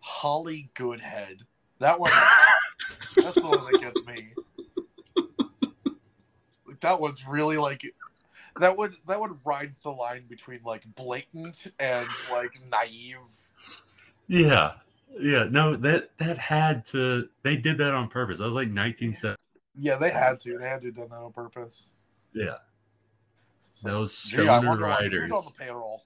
Holly 0.00 0.70
Goodhead. 0.74 1.42
That 1.80 2.00
one. 2.00 2.12
That's 3.16 3.34
the 3.34 3.46
one 3.46 3.64
that 3.72 3.80
gets 3.80 4.06
me. 4.06 4.32
Like, 6.66 6.80
that 6.80 7.00
was 7.00 7.26
really 7.26 7.56
like. 7.56 7.82
That 8.58 8.76
would 8.76 8.94
that 9.06 9.20
would 9.20 9.38
ride 9.44 9.74
the 9.82 9.90
line 9.90 10.24
between 10.28 10.60
like 10.64 10.82
blatant 10.94 11.66
and 11.78 12.08
like 12.30 12.58
naive. 12.70 13.18
yeah. 14.28 14.72
Yeah. 15.18 15.46
No, 15.50 15.76
that 15.76 16.10
that 16.18 16.38
had 16.38 16.84
to 16.86 17.28
they 17.42 17.56
did 17.56 17.78
that 17.78 17.92
on 17.92 18.08
purpose. 18.08 18.38
That 18.38 18.46
was 18.46 18.54
like 18.54 18.68
1970. 18.68 19.36
Yeah, 19.74 19.96
they 19.96 20.10
had 20.10 20.40
to. 20.40 20.58
They 20.58 20.68
had 20.68 20.80
to 20.80 20.86
have 20.86 20.94
done 20.96 21.08
that 21.10 21.16
on 21.16 21.32
purpose. 21.32 21.92
Yeah. 22.32 22.56
Those 23.82 24.16
stoner 24.16 24.76
riders. 24.78 25.30
Who's 25.30 25.32
on 25.32 25.44
the 25.44 25.64
payroll? 25.64 26.02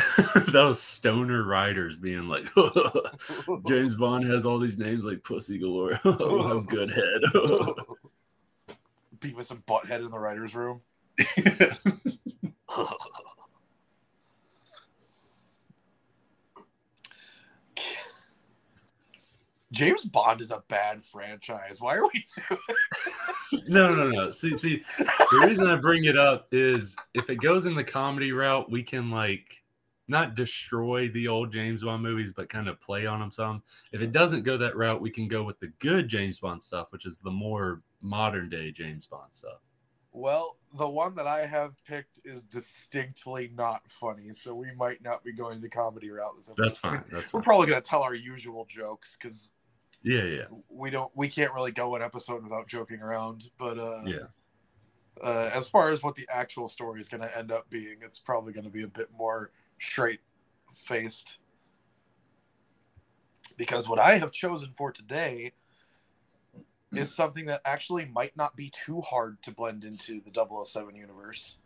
Those 0.48 0.80
stoner 0.80 1.44
riders 1.44 1.96
being 1.96 2.28
like, 2.28 2.48
James 3.66 3.94
Bond 3.96 4.24
has 4.24 4.46
all 4.46 4.58
these 4.58 4.78
names 4.78 5.04
like 5.04 5.22
Pussy 5.22 5.58
Galore. 5.58 6.00
oh, 6.04 6.60
good 6.60 6.90
head. 6.90 7.20
Beavis 9.18 9.50
and 9.50 9.64
Butthead 9.66 10.04
in 10.04 10.10
the 10.10 10.18
writers' 10.18 10.54
room. 10.54 10.80
James 19.72 20.04
Bond 20.04 20.42
is 20.42 20.50
a 20.50 20.62
bad 20.68 21.02
franchise. 21.02 21.80
Why 21.80 21.96
are 21.96 22.04
we 22.04 22.24
doing? 22.36 23.64
no, 23.68 23.94
no, 23.94 24.10
no. 24.10 24.30
See, 24.30 24.54
see, 24.56 24.84
the 24.98 25.46
reason 25.46 25.66
I 25.66 25.76
bring 25.76 26.04
it 26.04 26.16
up 26.18 26.48
is 26.52 26.94
if 27.14 27.30
it 27.30 27.36
goes 27.36 27.64
in 27.64 27.74
the 27.74 27.84
comedy 27.84 28.32
route, 28.32 28.70
we 28.70 28.82
can 28.82 29.10
like 29.10 29.61
not 30.12 30.36
destroy 30.36 31.08
the 31.08 31.26
old 31.26 31.52
James 31.52 31.82
Bond 31.82 32.02
movies, 32.02 32.32
but 32.32 32.48
kind 32.48 32.68
of 32.68 32.80
play 32.80 33.06
on 33.06 33.18
them 33.18 33.32
some. 33.32 33.62
If 33.90 34.00
it 34.00 34.12
doesn't 34.12 34.44
go 34.44 34.56
that 34.58 34.76
route, 34.76 35.00
we 35.00 35.10
can 35.10 35.26
go 35.26 35.42
with 35.42 35.58
the 35.58 35.72
good 35.80 36.06
James 36.06 36.38
Bond 36.38 36.62
stuff, 36.62 36.86
which 36.90 37.04
is 37.04 37.18
the 37.18 37.30
more 37.30 37.82
modern 38.00 38.48
day 38.48 38.70
James 38.70 39.06
Bond 39.06 39.34
stuff. 39.34 39.58
Well, 40.14 40.58
the 40.76 40.88
one 40.88 41.14
that 41.14 41.26
I 41.26 41.46
have 41.46 41.72
picked 41.84 42.20
is 42.24 42.44
distinctly 42.44 43.50
not 43.56 43.82
funny, 43.88 44.28
so 44.28 44.54
we 44.54 44.70
might 44.76 45.02
not 45.02 45.24
be 45.24 45.32
going 45.32 45.60
the 45.60 45.70
comedy 45.70 46.10
route 46.10 46.36
this 46.36 46.50
episode. 46.50 46.64
That's 46.64 46.76
fine. 46.76 47.04
That's 47.10 47.32
We're 47.32 47.40
probably 47.40 47.66
going 47.66 47.80
to 47.80 47.88
tell 47.88 48.02
our 48.02 48.14
usual 48.14 48.66
jokes 48.66 49.16
because 49.18 49.52
Yeah, 50.02 50.24
yeah, 50.24 50.44
we 50.68 50.90
don't, 50.90 51.10
we 51.14 51.28
can't 51.28 51.54
really 51.54 51.72
go 51.72 51.96
an 51.96 52.02
episode 52.02 52.42
without 52.42 52.68
joking 52.68 53.00
around. 53.00 53.48
But 53.56 53.78
uh, 53.78 54.02
yeah. 54.04 54.18
uh, 55.22 55.50
as 55.54 55.68
far 55.70 55.90
as 55.90 56.02
what 56.02 56.14
the 56.14 56.28
actual 56.30 56.68
story 56.68 57.00
is 57.00 57.08
going 57.08 57.22
to 57.22 57.38
end 57.38 57.50
up 57.50 57.70
being, 57.70 57.96
it's 58.02 58.18
probably 58.18 58.52
going 58.52 58.64
to 58.64 58.70
be 58.70 58.82
a 58.82 58.88
bit 58.88 59.08
more 59.16 59.50
straight 59.82 60.20
faced. 60.72 61.38
Because 63.56 63.88
what 63.88 63.98
I 63.98 64.16
have 64.16 64.32
chosen 64.32 64.70
for 64.70 64.92
today 64.92 65.52
is 66.92 67.14
something 67.14 67.46
that 67.46 67.60
actually 67.64 68.06
might 68.06 68.36
not 68.36 68.56
be 68.56 68.70
too 68.70 69.00
hard 69.00 69.42
to 69.42 69.50
blend 69.50 69.84
into 69.84 70.20
the 70.20 70.64
007 70.64 70.94
universe. 70.94 71.58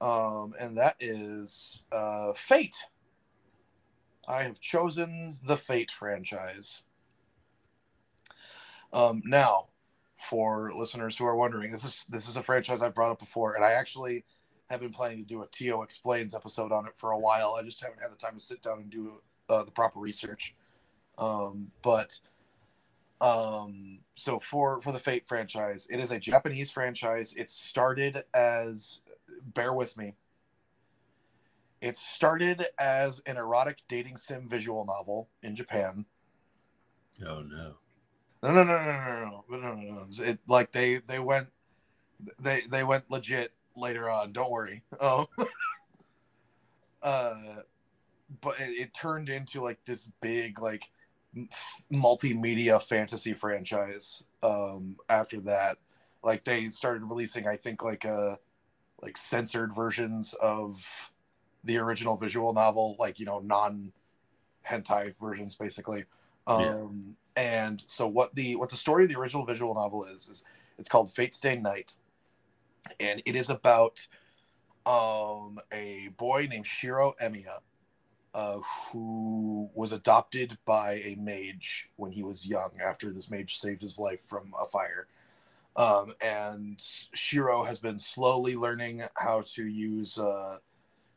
Um, 0.00 0.54
and 0.58 0.76
that 0.78 0.96
is 1.00 1.82
uh, 1.92 2.32
Fate. 2.32 2.76
I 4.26 4.42
have 4.44 4.60
chosen 4.60 5.38
the 5.44 5.56
Fate 5.56 5.90
franchise. 5.90 6.84
Um, 8.92 9.22
now, 9.24 9.68
for 10.16 10.72
listeners 10.74 11.16
who 11.16 11.24
are 11.26 11.36
wondering, 11.36 11.70
this 11.70 11.84
is 11.84 12.04
this 12.08 12.28
is 12.28 12.36
a 12.36 12.42
franchise 12.42 12.82
I've 12.82 12.94
brought 12.94 13.12
up 13.12 13.18
before, 13.18 13.54
and 13.54 13.64
I 13.64 13.72
actually 13.72 14.24
have 14.70 14.80
been 14.80 14.90
planning 14.90 15.18
to 15.18 15.24
do 15.24 15.42
a 15.42 15.46
Tio 15.48 15.82
explains 15.82 16.32
episode 16.32 16.70
on 16.70 16.86
it 16.86 16.92
for 16.96 17.10
a 17.10 17.18
while. 17.18 17.56
I 17.58 17.64
just 17.64 17.82
haven't 17.82 18.00
had 18.00 18.12
the 18.12 18.16
time 18.16 18.34
to 18.34 18.40
sit 18.40 18.62
down 18.62 18.78
and 18.78 18.90
do 18.90 19.20
uh, 19.48 19.64
the 19.64 19.72
proper 19.72 19.98
research. 19.98 20.54
Um, 21.18 21.72
but 21.82 22.18
um, 23.20 23.98
so 24.14 24.38
for 24.38 24.80
for 24.80 24.92
the 24.92 24.98
Fate 24.98 25.26
franchise, 25.26 25.88
it 25.90 25.98
is 25.98 26.12
a 26.12 26.18
Japanese 26.18 26.70
franchise. 26.70 27.34
It 27.36 27.50
started 27.50 28.24
as 28.32 29.00
bear 29.54 29.72
with 29.72 29.96
me. 29.96 30.14
It 31.80 31.96
started 31.96 32.64
as 32.78 33.20
an 33.26 33.36
erotic 33.36 33.78
dating 33.88 34.16
sim 34.16 34.48
visual 34.48 34.84
novel 34.84 35.28
in 35.42 35.56
Japan. 35.56 36.06
Oh 37.26 37.42
no. 37.42 37.74
No, 38.42 38.54
no, 38.54 38.64
no, 38.64 38.82
no, 38.82 38.84
no, 38.84 39.44
no, 39.50 39.58
no, 39.58 39.74
no, 39.74 39.92
no. 39.92 40.06
It 40.24 40.38
like 40.46 40.72
they 40.72 40.96
they 40.96 41.18
went 41.18 41.48
they 42.38 42.62
they 42.62 42.84
went 42.84 43.10
legit 43.10 43.52
later 43.76 44.10
on. 44.10 44.32
Don't 44.32 44.50
worry. 44.50 44.82
Oh, 45.00 45.28
uh, 47.02 47.34
but 48.40 48.60
it, 48.60 48.70
it 48.78 48.94
turned 48.94 49.28
into 49.28 49.60
like 49.60 49.84
this 49.84 50.08
big 50.20 50.60
like 50.60 50.90
m- 51.36 51.48
multimedia 51.92 52.82
fantasy 52.82 53.32
franchise. 53.32 54.22
Um, 54.42 54.96
after 55.08 55.40
that, 55.42 55.76
like 56.22 56.44
they 56.44 56.66
started 56.66 57.04
releasing, 57.04 57.46
I 57.46 57.56
think 57.56 57.82
like 57.82 58.04
uh 58.06 58.36
like 59.02 59.16
censored 59.16 59.74
versions 59.74 60.34
of 60.34 61.10
the 61.64 61.78
original 61.78 62.16
visual 62.16 62.52
novel, 62.52 62.96
like 62.98 63.18
you 63.18 63.26
know 63.26 63.40
non 63.40 63.92
hentai 64.68 65.14
versions, 65.20 65.54
basically. 65.54 66.04
Yeah. 66.48 66.74
Um, 66.74 67.16
and 67.36 67.82
so 67.86 68.06
what 68.06 68.34
the 68.34 68.56
what 68.56 68.70
the 68.70 68.76
story 68.76 69.04
of 69.04 69.10
the 69.10 69.18
original 69.18 69.44
visual 69.44 69.74
novel 69.74 70.04
is 70.04 70.28
is 70.28 70.44
it's 70.78 70.88
called 70.88 71.12
Fate 71.14 71.34
Stay 71.34 71.56
Night, 71.56 71.94
and 72.98 73.22
it 73.26 73.36
is 73.36 73.50
about 73.50 74.06
um 74.86 75.58
a 75.72 76.08
boy 76.16 76.48
named 76.50 76.66
Shiro 76.66 77.14
Emiya, 77.22 77.58
uh, 78.34 78.58
who 78.58 79.70
was 79.74 79.92
adopted 79.92 80.56
by 80.64 80.94
a 81.04 81.16
mage 81.18 81.90
when 81.96 82.12
he 82.12 82.22
was 82.22 82.46
young 82.46 82.70
after 82.82 83.12
this 83.12 83.30
mage 83.30 83.58
saved 83.58 83.82
his 83.82 83.98
life 83.98 84.22
from 84.22 84.52
a 84.60 84.66
fire. 84.66 85.06
Um, 85.76 86.14
and 86.20 86.82
Shiro 87.14 87.64
has 87.64 87.78
been 87.78 87.98
slowly 87.98 88.56
learning 88.56 89.02
how 89.14 89.42
to 89.54 89.66
use 89.66 90.18
uh, 90.18 90.58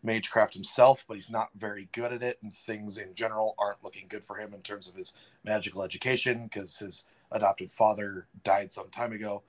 magecraft 0.03 0.53
himself, 0.53 1.05
but 1.07 1.15
he's 1.15 1.31
not 1.31 1.49
very 1.55 1.89
good 1.91 2.13
at 2.13 2.21
it, 2.21 2.37
and 2.43 2.53
things 2.53 2.97
in 2.97 3.13
general 3.13 3.55
aren't 3.57 3.83
looking 3.83 4.07
good 4.07 4.23
for 4.23 4.37
him 4.37 4.53
in 4.53 4.61
terms 4.61 4.87
of 4.87 4.95
his 4.95 5.13
magical 5.43 5.81
education 5.83 6.43
because 6.43 6.77
his 6.77 7.05
adopted 7.31 7.71
father 7.71 8.27
died 8.43 8.71
some 8.71 8.89
time 8.89 9.13
ago. 9.13 9.41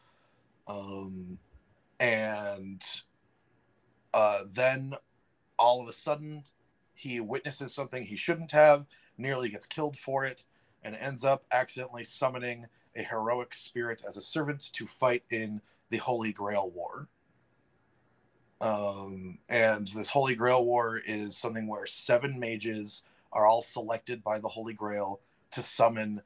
Um, 0.66 1.38
and 2.04 2.84
uh, 4.12 4.40
then 4.52 4.94
all 5.58 5.80
of 5.80 5.88
a 5.88 5.92
sudden, 5.92 6.44
he 6.92 7.18
witnesses 7.18 7.74
something 7.74 8.04
he 8.04 8.16
shouldn't 8.16 8.50
have, 8.50 8.84
nearly 9.16 9.48
gets 9.48 9.64
killed 9.64 9.96
for 9.96 10.26
it, 10.26 10.44
and 10.82 10.94
ends 10.96 11.24
up 11.24 11.44
accidentally 11.50 12.04
summoning 12.04 12.66
a 12.94 13.02
heroic 13.02 13.54
spirit 13.54 14.02
as 14.06 14.18
a 14.18 14.22
servant 14.22 14.70
to 14.74 14.86
fight 14.86 15.22
in 15.30 15.62
the 15.88 15.96
Holy 15.96 16.30
Grail 16.30 16.70
War. 16.70 17.08
Um, 18.60 19.38
and 19.48 19.88
this 19.88 20.08
Holy 20.08 20.34
Grail 20.34 20.64
War 20.64 20.98
is 20.98 21.38
something 21.38 21.66
where 21.66 21.86
seven 21.86 22.38
mages 22.38 23.02
are 23.32 23.46
all 23.46 23.62
selected 23.62 24.22
by 24.22 24.38
the 24.38 24.48
Holy 24.48 24.74
Grail 24.74 25.22
to 25.52 25.62
summon 25.62 26.20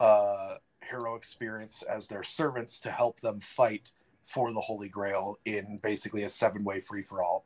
uh, 0.00 0.54
heroic 0.80 1.24
spirits 1.24 1.82
as 1.82 2.06
their 2.08 2.22
servants 2.22 2.78
to 2.78 2.90
help 2.90 3.20
them 3.20 3.38
fight 3.40 3.92
for 4.24 4.52
the 4.52 4.60
Holy 4.60 4.88
Grail 4.88 5.38
in 5.44 5.78
basically 5.82 6.24
a 6.24 6.28
seven 6.28 6.64
way 6.64 6.80
free 6.80 7.02
for 7.02 7.22
all. 7.22 7.44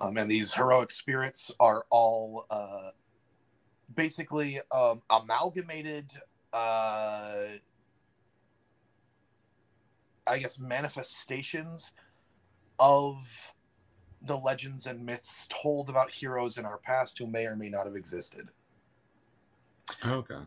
Um, 0.00 0.16
and 0.16 0.30
these 0.30 0.52
heroic 0.52 0.90
spirits 0.90 1.50
are 1.60 1.84
all 1.90 2.46
uh, 2.50 2.90
basically 3.94 4.58
um, 4.70 5.00
amalgamated, 5.10 6.12
uh, 6.52 7.42
I 10.26 10.38
guess, 10.38 10.58
manifestations 10.58 11.92
of 12.78 13.52
the 14.22 14.36
legends 14.36 14.86
and 14.86 15.04
myths 15.04 15.46
told 15.50 15.88
about 15.88 16.10
heroes 16.10 16.58
in 16.58 16.64
our 16.64 16.78
past 16.78 17.18
who 17.18 17.26
may 17.26 17.46
or 17.46 17.56
may 17.56 17.68
not 17.68 17.86
have 17.86 17.96
existed. 17.96 18.48
Okay. 20.04 20.38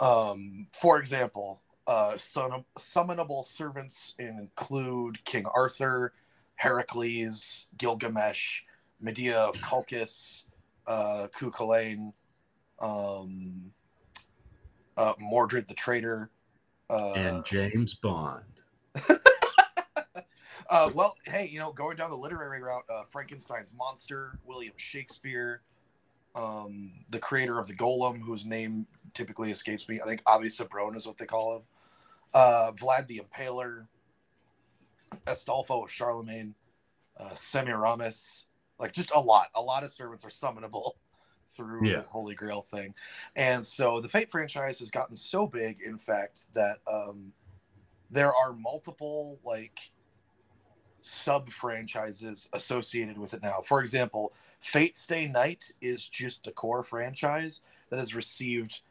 Um, 0.00 0.66
for 0.72 0.98
example, 0.98 1.62
uh, 1.86 2.16
sun- 2.16 2.64
summonable 2.78 3.44
servants 3.44 4.14
include 4.18 5.24
King 5.24 5.46
Arthur, 5.46 6.12
Heracles, 6.56 7.66
Gilgamesh, 7.78 8.62
Medea 9.00 9.38
of 9.38 9.54
Colchis, 9.56 10.44
uh, 10.86 11.28
Cuchulainn, 11.34 12.12
um, 12.80 13.72
uh, 14.96 15.12
Mordred 15.18 15.68
the 15.68 15.74
Traitor. 15.74 16.30
Uh, 16.88 17.12
and 17.14 17.44
James 17.44 17.94
Bond. 17.94 18.44
uh, 20.70 20.90
well, 20.94 21.14
hey, 21.24 21.46
you 21.46 21.58
know, 21.58 21.72
going 21.72 21.96
down 21.96 22.10
the 22.10 22.16
literary 22.16 22.62
route, 22.62 22.84
uh, 22.92 23.02
Frankenstein's 23.04 23.74
monster, 23.74 24.38
William 24.44 24.74
Shakespeare, 24.76 25.62
um, 26.34 26.92
the 27.10 27.18
creator 27.18 27.58
of 27.58 27.66
the 27.66 27.74
Golem, 27.74 28.20
whose 28.20 28.44
name 28.44 28.86
typically 29.14 29.50
escapes 29.50 29.88
me. 29.88 30.00
I 30.00 30.06
think 30.06 30.22
Avicebron 30.24 30.96
is 30.96 31.06
what 31.06 31.18
they 31.18 31.26
call 31.26 31.56
him. 31.56 31.62
Uh, 32.36 32.70
Vlad 32.72 33.06
the 33.08 33.18
Impaler, 33.18 33.86
Astolfo 35.26 35.84
of 35.84 35.90
Charlemagne, 35.90 36.54
uh, 37.16 37.32
Semiramis, 37.32 38.44
like 38.78 38.92
just 38.92 39.10
a 39.14 39.18
lot. 39.18 39.48
A 39.54 39.60
lot 39.60 39.82
of 39.84 39.90
servants 39.90 40.22
are 40.22 40.28
summonable 40.28 40.90
through 41.50 41.88
Yeah. 41.88 41.96
this 41.96 42.08
Holy 42.10 42.34
Grail 42.34 42.60
thing. 42.60 42.94
And 43.36 43.64
so 43.64 44.00
the 44.00 44.08
Fate 44.10 44.30
franchise 44.30 44.78
has 44.80 44.90
gotten 44.90 45.16
so 45.16 45.46
big, 45.46 45.80
in 45.80 45.96
fact, 45.96 46.52
that 46.52 46.80
um, 46.86 47.32
there 48.10 48.34
are 48.34 48.52
multiple 48.52 49.40
like 49.42 49.78
sub 51.00 51.48
franchises 51.48 52.50
associated 52.52 53.16
with 53.16 53.32
it 53.32 53.42
now. 53.42 53.60
For 53.62 53.80
example, 53.80 54.34
Fate 54.60 54.94
Stay 54.94 55.26
Night 55.26 55.72
is 55.80 56.06
just 56.06 56.44
the 56.44 56.52
core 56.52 56.84
franchise 56.84 57.62
that 57.88 57.98
has 57.98 58.14
received 58.14 58.82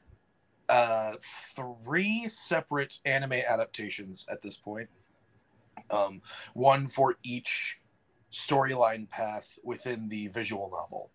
uh, 0.70 1.14
three 1.56 2.28
separate 2.28 3.00
anime 3.06 3.34
adaptations 3.34 4.26
at 4.30 4.42
this 4.42 4.58
point. 4.58 4.90
Um, 5.92 6.22
one 6.54 6.88
for 6.88 7.16
each 7.24 7.80
storyline 8.32 9.10
path 9.10 9.58
within 9.64 10.10
the 10.10 10.28
visual 10.28 10.70
novel. 10.72 11.12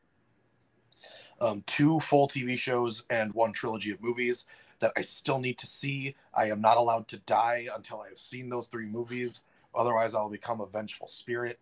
Um, 1.41 1.63
two 1.67 2.01
full 2.01 2.29
TV 2.29 2.59
shows 2.59 3.05
and 3.11 3.33
one 3.35 3.53
trilogy 3.53 3.91
of 3.91 4.03
movies 4.03 4.47
that 4.81 4.93
I 4.97 5.01
still 5.03 5.39
need 5.39 5.59
to 5.59 5.67
see. 5.67 6.15
I 6.35 6.47
am 6.47 6.61
not 6.61 6.77
allowed 6.77 7.09
to 7.09 7.19
die 7.21 7.67
until 7.75 8.01
I 8.01 8.09
have 8.09 8.19
seen 8.19 8.49
those 8.49 8.67
three 8.67 8.89
movies. 8.89 9.45
Otherwise, 9.75 10.15
I'll 10.15 10.31
become 10.31 10.61
a 10.61 10.67
vengeful 10.67 11.07
spirit. 11.07 11.59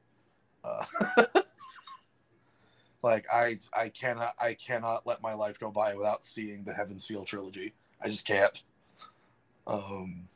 Uh, 0.65 0.85
like 3.03 3.27
I, 3.33 3.59
I 3.77 3.89
cannot, 3.89 4.35
I 4.41 4.55
cannot 4.55 5.07
let 5.07 5.23
my 5.23 5.35
life 5.35 5.59
go 5.59 5.71
by 5.71 5.95
without 5.95 6.23
seeing 6.23 6.65
the 6.65 6.73
Heaven's 6.73 7.07
Feel 7.07 7.25
trilogy. 7.25 7.75
I 8.03 8.09
just 8.09 8.27
can't. 8.27 8.63
Um, 9.67 10.29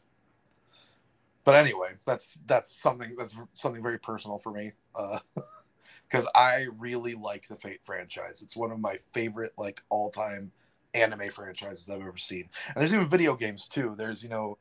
but 1.44 1.54
anyway, 1.54 1.94
that's 2.04 2.38
that's 2.46 2.70
something 2.70 3.14
that's 3.18 3.36
something 3.52 3.82
very 3.82 3.98
personal 3.98 4.38
for 4.38 4.52
me. 4.52 4.72
Uh, 4.94 5.18
because 6.08 6.28
I 6.34 6.66
really 6.78 7.14
like 7.14 7.48
the 7.48 7.56
Fate 7.56 7.80
franchise. 7.82 8.42
It's 8.42 8.56
one 8.56 8.70
of 8.70 8.78
my 8.78 8.98
favorite 9.12 9.52
like 9.56 9.82
all 9.88 10.10
time 10.10 10.52
anime 10.94 11.30
franchises 11.30 11.88
I've 11.88 12.02
ever 12.02 12.18
seen. 12.18 12.48
And 12.68 12.76
there's 12.76 12.94
even 12.94 13.08
video 13.08 13.34
games 13.34 13.66
too. 13.66 13.94
There's 13.96 14.22
you 14.22 14.28
know, 14.28 14.58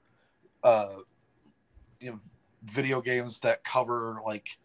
uh, 0.63 0.95
you 1.99 2.11
know, 2.11 2.19
video 2.63 3.01
games 3.01 3.39
that 3.41 3.63
cover 3.63 4.19
like 4.25 4.57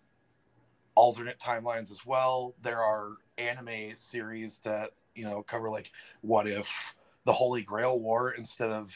alternate 0.97 1.39
timelines 1.39 1.93
as 1.93 2.05
well. 2.05 2.55
There 2.63 2.83
are 2.83 3.13
anime 3.39 3.93
series 3.95 4.59
that 4.65 4.91
you 5.15 5.25
know 5.25 5.43
cover 5.43 5.71
like 5.71 5.93
what 6.23 6.49
if 6.49 6.95
the 7.25 7.33
Holy 7.33 7.63
Grail 7.63 8.01
War 8.01 8.33
instead 8.33 8.71
of 8.71 8.95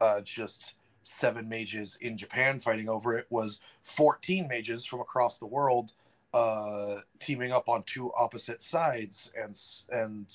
uh, 0.00 0.20
just 0.20 0.74
seven 1.02 1.48
mages 1.48 1.98
in 2.00 2.16
Japan 2.16 2.60
fighting 2.60 2.88
over 2.88 3.16
it 3.16 3.26
was 3.30 3.60
14 3.84 4.48
mages 4.48 4.84
from 4.86 5.00
across 5.00 5.38
the 5.38 5.46
world 5.46 5.92
uh, 6.32 6.96
teaming 7.20 7.52
up 7.52 7.68
on 7.68 7.82
two 7.84 8.12
opposite 8.14 8.60
sides 8.60 9.30
and 9.40 9.56
and 9.90 10.34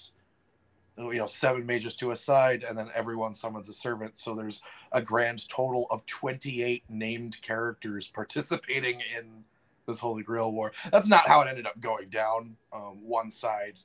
you 0.98 1.18
know 1.18 1.26
seven 1.26 1.66
mages 1.66 1.96
to 1.96 2.12
a 2.12 2.16
side 2.16 2.64
and 2.68 2.78
then 2.78 2.90
everyone 2.94 3.34
summons 3.34 3.70
a 3.70 3.74
servant 3.74 4.18
so 4.18 4.36
there's 4.36 4.62
a 4.92 5.02
grand 5.02 5.48
total 5.50 5.88
of 5.92 6.06
28 6.06 6.84
named 6.90 7.42
characters 7.42 8.08
participating 8.08 9.02
in 9.18 9.44
this 9.90 10.00
holy 10.00 10.24
grail 10.24 10.52
war 10.52 10.72
that's 10.92 11.08
not 11.08 11.28
how 11.28 11.42
it 11.42 11.48
ended 11.48 11.66
up 11.66 11.80
going 11.80 12.08
down 12.10 12.56
um, 12.74 13.00
one 13.04 13.30
side 13.30 13.78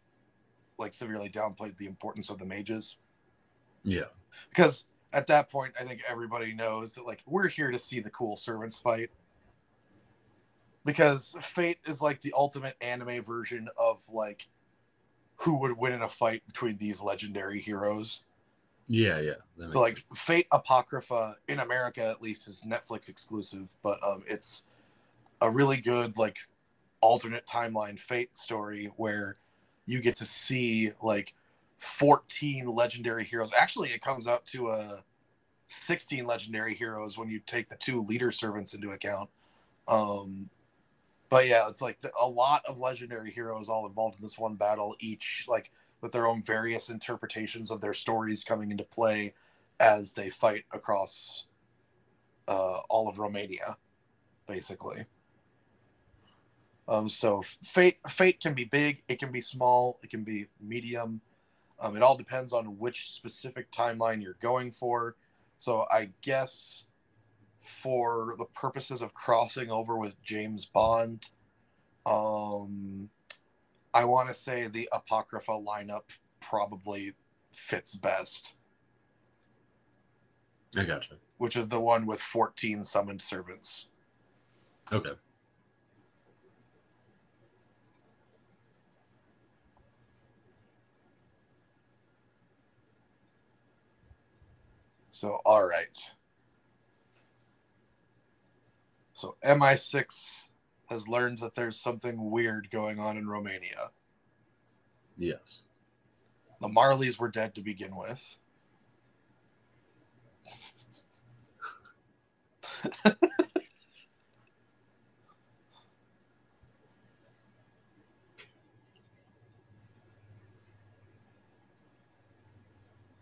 like 0.78 0.94
severely 0.94 1.28
downplayed 1.28 1.76
the 1.78 1.86
importance 1.86 2.30
of 2.30 2.38
the 2.38 2.44
mages 2.46 2.96
Yeah. 3.84 4.04
because 4.50 4.86
at 5.12 5.26
that 5.28 5.50
point 5.50 5.72
i 5.80 5.84
think 5.84 6.02
everybody 6.08 6.52
knows 6.54 6.94
that 6.94 7.06
like 7.06 7.22
we're 7.26 7.48
here 7.48 7.70
to 7.70 7.78
see 7.78 8.00
the 8.00 8.10
cool 8.10 8.36
servants 8.36 8.78
fight 8.78 9.10
because 10.84 11.34
fate 11.40 11.78
is 11.86 12.02
like 12.02 12.20
the 12.20 12.32
ultimate 12.36 12.76
anime 12.80 13.22
version 13.22 13.68
of 13.78 14.02
like 14.12 14.48
who 15.36 15.58
would 15.60 15.76
win 15.78 15.92
in 15.92 16.02
a 16.02 16.08
fight 16.08 16.42
between 16.46 16.76
these 16.78 17.00
legendary 17.00 17.60
heroes 17.60 18.22
Yeah. 18.88 19.18
Yeah. 19.20 19.34
So 19.70 19.80
like 19.80 20.04
fate 20.14 20.46
apocrypha 20.52 21.36
in 21.48 21.60
america 21.60 22.04
at 22.04 22.20
least 22.20 22.48
is 22.48 22.62
netflix 22.66 23.08
exclusive 23.08 23.68
but 23.82 23.98
um 24.06 24.22
it's 24.26 24.64
a 25.44 25.50
really 25.50 25.76
good 25.76 26.16
like 26.16 26.38
alternate 27.00 27.46
timeline 27.46 27.98
fate 27.98 28.36
story 28.36 28.90
where 28.96 29.36
you 29.86 30.00
get 30.00 30.16
to 30.16 30.24
see 30.24 30.90
like 31.02 31.34
14 31.76 32.66
legendary 32.66 33.24
heroes 33.24 33.52
actually 33.56 33.90
it 33.90 34.00
comes 34.00 34.26
out 34.26 34.44
to 34.46 34.68
uh 34.68 34.98
16 35.68 36.24
legendary 36.24 36.74
heroes 36.74 37.18
when 37.18 37.28
you 37.28 37.40
take 37.40 37.68
the 37.68 37.76
two 37.76 38.02
leader 38.04 38.30
servants 38.30 38.74
into 38.74 38.90
account 38.90 39.28
um 39.86 40.48
but 41.28 41.46
yeah 41.46 41.68
it's 41.68 41.82
like 41.82 42.00
the, 42.00 42.10
a 42.22 42.26
lot 42.26 42.62
of 42.66 42.78
legendary 42.78 43.30
heroes 43.30 43.68
all 43.68 43.86
involved 43.86 44.16
in 44.16 44.22
this 44.22 44.38
one 44.38 44.54
battle 44.54 44.96
each 45.00 45.44
like 45.46 45.70
with 46.00 46.12
their 46.12 46.26
own 46.26 46.42
various 46.42 46.88
interpretations 46.88 47.70
of 47.70 47.80
their 47.80 47.94
stories 47.94 48.44
coming 48.44 48.70
into 48.70 48.84
play 48.84 49.34
as 49.80 50.12
they 50.12 50.30
fight 50.30 50.64
across 50.72 51.46
uh, 52.48 52.80
all 52.88 53.08
of 53.08 53.18
Romania, 53.18 53.76
basically. 54.46 55.04
Um, 56.86 57.08
so 57.08 57.42
fate 57.62 57.98
fate 58.08 58.40
can 58.40 58.54
be 58.54 58.64
big, 58.64 59.02
it 59.08 59.18
can 59.18 59.32
be 59.32 59.40
small, 59.40 59.98
it 60.02 60.10
can 60.10 60.22
be 60.22 60.46
medium. 60.60 61.20
Um, 61.80 61.96
it 61.96 62.02
all 62.02 62.16
depends 62.16 62.52
on 62.52 62.78
which 62.78 63.10
specific 63.10 63.70
timeline 63.70 64.22
you're 64.22 64.36
going 64.40 64.70
for. 64.70 65.16
So 65.56 65.86
I 65.90 66.10
guess 66.20 66.84
for 67.58 68.34
the 68.38 68.44
purposes 68.44 69.02
of 69.02 69.14
crossing 69.14 69.70
over 69.70 69.96
with 69.96 70.20
James 70.22 70.66
Bond, 70.66 71.30
um, 72.06 73.08
I 73.92 74.04
want 74.04 74.28
to 74.28 74.34
say 74.34 74.68
the 74.68 74.88
Apocrypha 74.92 75.52
lineup 75.52 76.04
probably 76.40 77.14
fits 77.52 77.94
best, 77.94 78.56
I 80.76 80.84
gotcha. 80.84 81.14
which 81.38 81.56
is 81.56 81.68
the 81.68 81.80
one 81.80 82.04
with 82.04 82.20
14 82.20 82.84
summoned 82.84 83.22
servants. 83.22 83.88
Okay. 84.92 85.12
So, 95.24 95.38
all 95.46 95.66
right. 95.66 95.98
So, 99.14 99.36
MI6 99.42 100.50
has 100.90 101.08
learned 101.08 101.38
that 101.38 101.54
there's 101.54 101.80
something 101.80 102.30
weird 102.30 102.68
going 102.70 103.00
on 103.00 103.16
in 103.16 103.26
Romania. 103.26 103.92
Yes. 105.16 105.62
The 106.60 106.68
Marleys 106.68 107.18
were 107.18 107.30
dead 107.30 107.54
to 107.54 107.62
begin 107.62 107.96
with. 107.96 108.36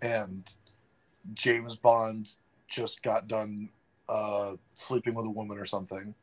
and 0.03 0.53
James 1.35 1.77
Bond 1.77 2.35
just 2.69 3.03
got 3.03 3.29
done 3.29 3.69
uh, 4.09 4.53
sleeping 4.75 5.15
with 5.15 5.27
a 5.27 5.31
woman 5.31 5.59
or 5.59 5.65
something. 5.65 6.15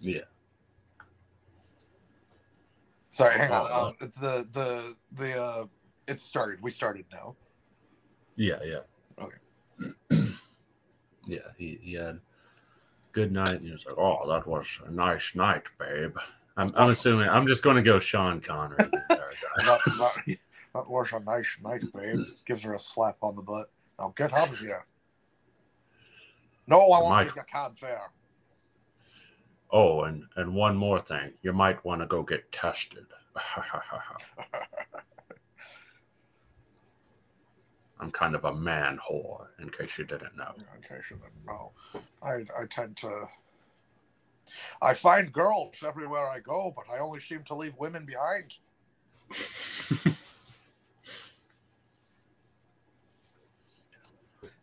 Yeah. 0.00 0.20
Sorry, 3.08 3.38
hang 3.38 3.50
on. 3.50 3.68
Oh, 3.70 3.86
Um, 3.86 3.94
the 4.00 4.46
the 4.52 4.96
the 5.12 5.42
uh, 5.42 5.66
it 6.06 6.20
started. 6.20 6.60
We 6.62 6.70
started 6.70 7.06
now. 7.12 7.34
Yeah. 8.36 8.58
Yeah. 8.62 8.80
Okay. 9.18 9.38
yeah. 11.26 11.38
He, 11.56 11.78
he 11.82 11.94
had 11.94 12.20
good 13.12 13.32
night. 13.32 13.62
He 13.62 13.70
was 13.70 13.86
like, 13.86 13.96
"Oh, 13.96 14.28
that 14.28 14.46
was 14.46 14.80
a 14.86 14.90
nice 14.90 15.34
night, 15.34 15.64
babe." 15.78 16.14
I'm, 16.58 16.72
I'm 16.76 16.90
assuming. 16.90 17.28
I'm 17.28 17.46
just 17.46 17.62
going 17.62 17.76
to 17.76 17.82
go 17.82 17.98
Sean 17.98 18.40
Connery. 18.40 18.76
the 18.78 18.84
entire 19.10 19.18
time. 19.18 19.66
That, 19.66 19.80
that, 19.98 20.36
that 20.74 20.90
was 20.90 21.12
a 21.12 21.20
nice 21.20 21.56
night, 21.62 21.84
babe. 21.94 22.20
Gives 22.46 22.62
her 22.64 22.74
a 22.74 22.78
slap 22.78 23.16
on 23.22 23.36
the 23.36 23.42
butt. 23.42 23.70
Now 23.98 24.12
of 24.18 24.58
here. 24.58 24.86
No, 26.66 26.90
I 26.92 27.00
won't 27.00 27.10
Mike. 27.10 27.26
give 27.28 27.36
you 27.36 27.42
card 27.50 27.78
fare. 27.78 28.10
Oh, 29.70 30.02
and 30.02 30.24
and 30.36 30.54
one 30.54 30.76
more 30.76 31.00
thing, 31.00 31.32
you 31.42 31.52
might 31.52 31.84
want 31.84 32.00
to 32.00 32.06
go 32.06 32.22
get 32.22 32.50
tested. 32.52 33.06
I'm 37.98 38.10
kind 38.10 38.34
of 38.34 38.44
a 38.44 38.54
man 38.54 38.98
whore, 38.98 39.46
in 39.60 39.70
case 39.70 39.96
you 39.98 40.04
didn't 40.04 40.36
know. 40.36 40.52
In 40.74 40.82
case 40.82 41.10
you 41.10 41.16
didn't 41.16 41.46
know, 41.46 41.72
I 42.22 42.44
I 42.58 42.66
tend 42.68 42.96
to. 42.98 43.26
I 44.80 44.94
find 44.94 45.32
girls 45.32 45.82
everywhere 45.84 46.28
I 46.28 46.38
go, 46.38 46.72
but 46.76 46.88
I 46.92 46.98
only 47.00 47.18
seem 47.18 47.42
to 47.44 47.54
leave 47.54 47.74
women 47.78 48.06
behind. 48.06 48.58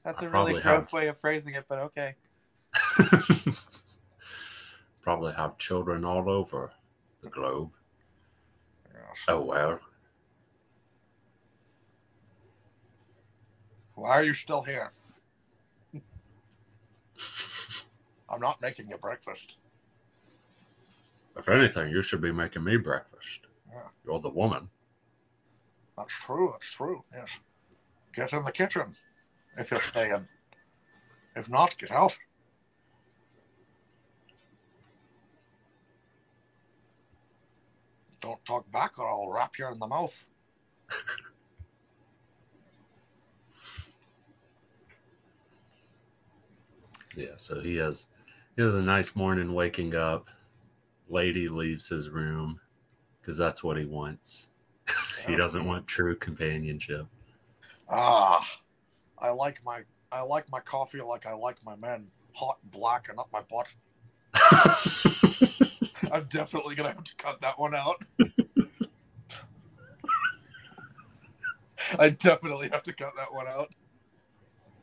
That's 0.03 0.21
I 0.21 0.25
a 0.25 0.29
really 0.29 0.61
gross 0.61 0.63
have. 0.63 0.93
way 0.93 1.07
of 1.07 1.17
phrasing 1.17 1.55
it, 1.55 1.65
but 1.67 1.79
okay. 1.79 2.15
Probably 5.01 5.33
have 5.33 5.57
children 5.57 6.03
all 6.05 6.29
over 6.29 6.71
the 7.21 7.29
globe. 7.29 7.71
Oh 9.27 9.41
well. 9.41 9.79
Why 13.95 14.09
are 14.09 14.23
you 14.23 14.33
still 14.33 14.63
here? 14.63 14.91
I'm 18.29 18.41
not 18.41 18.61
making 18.61 18.89
you 18.89 18.97
breakfast. 18.97 19.57
If 21.37 21.47
anything, 21.49 21.91
you 21.91 22.01
should 22.01 22.21
be 22.21 22.31
making 22.31 22.63
me 22.63 22.77
breakfast. 22.77 23.41
Yeah. 23.71 23.81
You're 24.05 24.19
the 24.19 24.29
woman. 24.29 24.69
That's 25.97 26.13
true. 26.13 26.49
That's 26.51 26.71
true. 26.71 27.03
Yes. 27.13 27.39
Get 28.15 28.33
in 28.33 28.43
the 28.43 28.51
kitchen 28.51 28.95
if 29.57 29.71
you're 29.71 29.81
staying. 29.81 30.27
If 31.35 31.49
not, 31.49 31.77
get 31.77 31.91
out. 31.91 32.17
Don't 38.21 38.43
talk 38.45 38.71
back 38.71 38.99
or 38.99 39.09
I'll 39.09 39.29
wrap 39.29 39.57
you 39.57 39.67
in 39.67 39.79
the 39.79 39.87
mouth. 39.87 40.25
Yeah, 47.15 47.35
so 47.37 47.59
he 47.59 47.75
has 47.75 48.07
he 48.55 48.63
has 48.63 48.75
a 48.75 48.81
nice 48.81 49.15
morning 49.15 49.53
waking 49.53 49.95
up. 49.95 50.27
Lady 51.09 51.47
leaves 51.47 51.87
his 51.87 52.09
room 52.09 52.59
because 53.21 53.37
that's 53.37 53.63
what 53.63 53.77
he 53.77 53.85
wants. 53.85 54.49
he 55.27 55.35
doesn't 55.35 55.65
want 55.65 55.85
true 55.85 56.15
companionship. 56.15 57.05
Ah, 57.87 58.43
I 59.23 59.31
like 59.31 59.63
my 59.65 59.83
I 60.11 60.21
like 60.21 60.51
my 60.51 60.59
coffee 60.59 61.01
like 61.01 61.25
I 61.25 61.33
like 61.33 61.55
my 61.65 61.77
men, 61.77 62.07
hot, 62.33 62.57
black, 62.65 63.07
and 63.09 63.17
up 63.17 63.29
my 63.31 63.41
butt. 63.41 63.73
I'm 66.11 66.25
definitely 66.25 66.75
gonna 66.75 66.89
have 66.89 67.05
to 67.05 67.15
cut 67.15 67.39
that 67.41 67.57
one 67.57 67.73
out. 67.73 68.03
I 71.97 72.09
definitely 72.09 72.69
have 72.71 72.83
to 72.83 72.93
cut 72.93 73.15
that 73.15 73.33
one 73.33 73.47
out. 73.47 73.73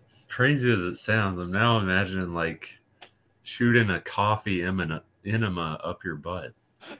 as 0.09 0.27
crazy 0.31 0.73
as 0.73 0.81
it 0.81 0.97
sounds, 0.97 1.39
I'm 1.39 1.53
now 1.53 1.79
imagining 1.79 2.33
like 2.33 2.79
shooting 3.43 3.91
a 3.91 4.01
coffee 4.01 4.63
enema, 4.63 5.03
enema 5.25 5.79
up 5.85 6.03
your 6.03 6.17
butt. 6.17 6.53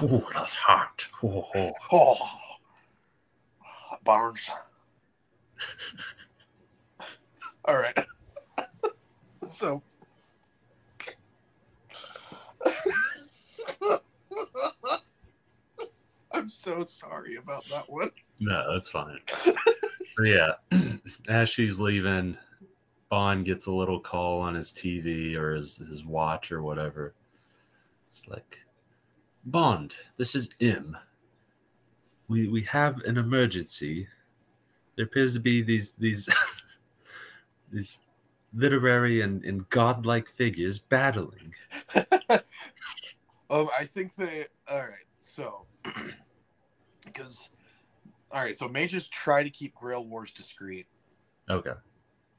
Oh, 0.00 0.24
that's 0.32 0.54
hot. 0.54 1.04
Oh, 1.24 1.44
oh. 1.90 1.92
Oh, 1.92 2.14
burns. 4.04 4.48
All 7.64 7.74
right. 7.74 7.98
so. 9.42 9.82
I'm 16.32 16.48
so 16.48 16.84
sorry 16.84 17.34
about 17.36 17.64
that 17.70 17.90
one. 17.90 18.12
No, 18.38 18.72
that's 18.72 18.90
fine. 18.90 19.18
so 19.26 19.52
yeah, 20.22 20.52
as 21.28 21.48
she's 21.48 21.80
leaving, 21.80 22.38
Bond 23.08 23.44
gets 23.44 23.66
a 23.66 23.72
little 23.72 23.98
call 23.98 24.40
on 24.40 24.54
his 24.54 24.70
TV 24.70 25.34
or 25.34 25.56
his, 25.56 25.78
his 25.78 26.04
watch 26.04 26.52
or 26.52 26.62
whatever. 26.62 27.14
It's 28.10 28.28
like, 28.28 28.60
Bond, 29.44 29.96
this 30.16 30.34
is 30.34 30.50
M. 30.60 30.96
We 32.28 32.48
we 32.48 32.62
have 32.62 33.00
an 33.02 33.16
emergency. 33.16 34.06
There 34.96 35.06
appears 35.06 35.34
to 35.34 35.40
be 35.40 35.62
these 35.62 35.92
these 35.92 36.28
these 37.72 38.00
literary 38.54 39.20
and, 39.22 39.44
and 39.44 39.68
godlike 39.70 40.28
figures 40.28 40.78
battling. 40.78 41.54
Um, 43.50 43.68
I 43.78 43.84
think 43.84 44.14
they. 44.16 44.44
All 44.70 44.80
right, 44.80 45.06
so 45.18 45.64
because 47.04 47.48
all 48.30 48.42
right, 48.42 48.54
so 48.54 48.68
mages 48.68 49.08
try 49.08 49.42
to 49.42 49.50
keep 49.50 49.74
Grail 49.74 50.04
Wars 50.04 50.30
discreet. 50.30 50.86
Okay. 51.48 51.72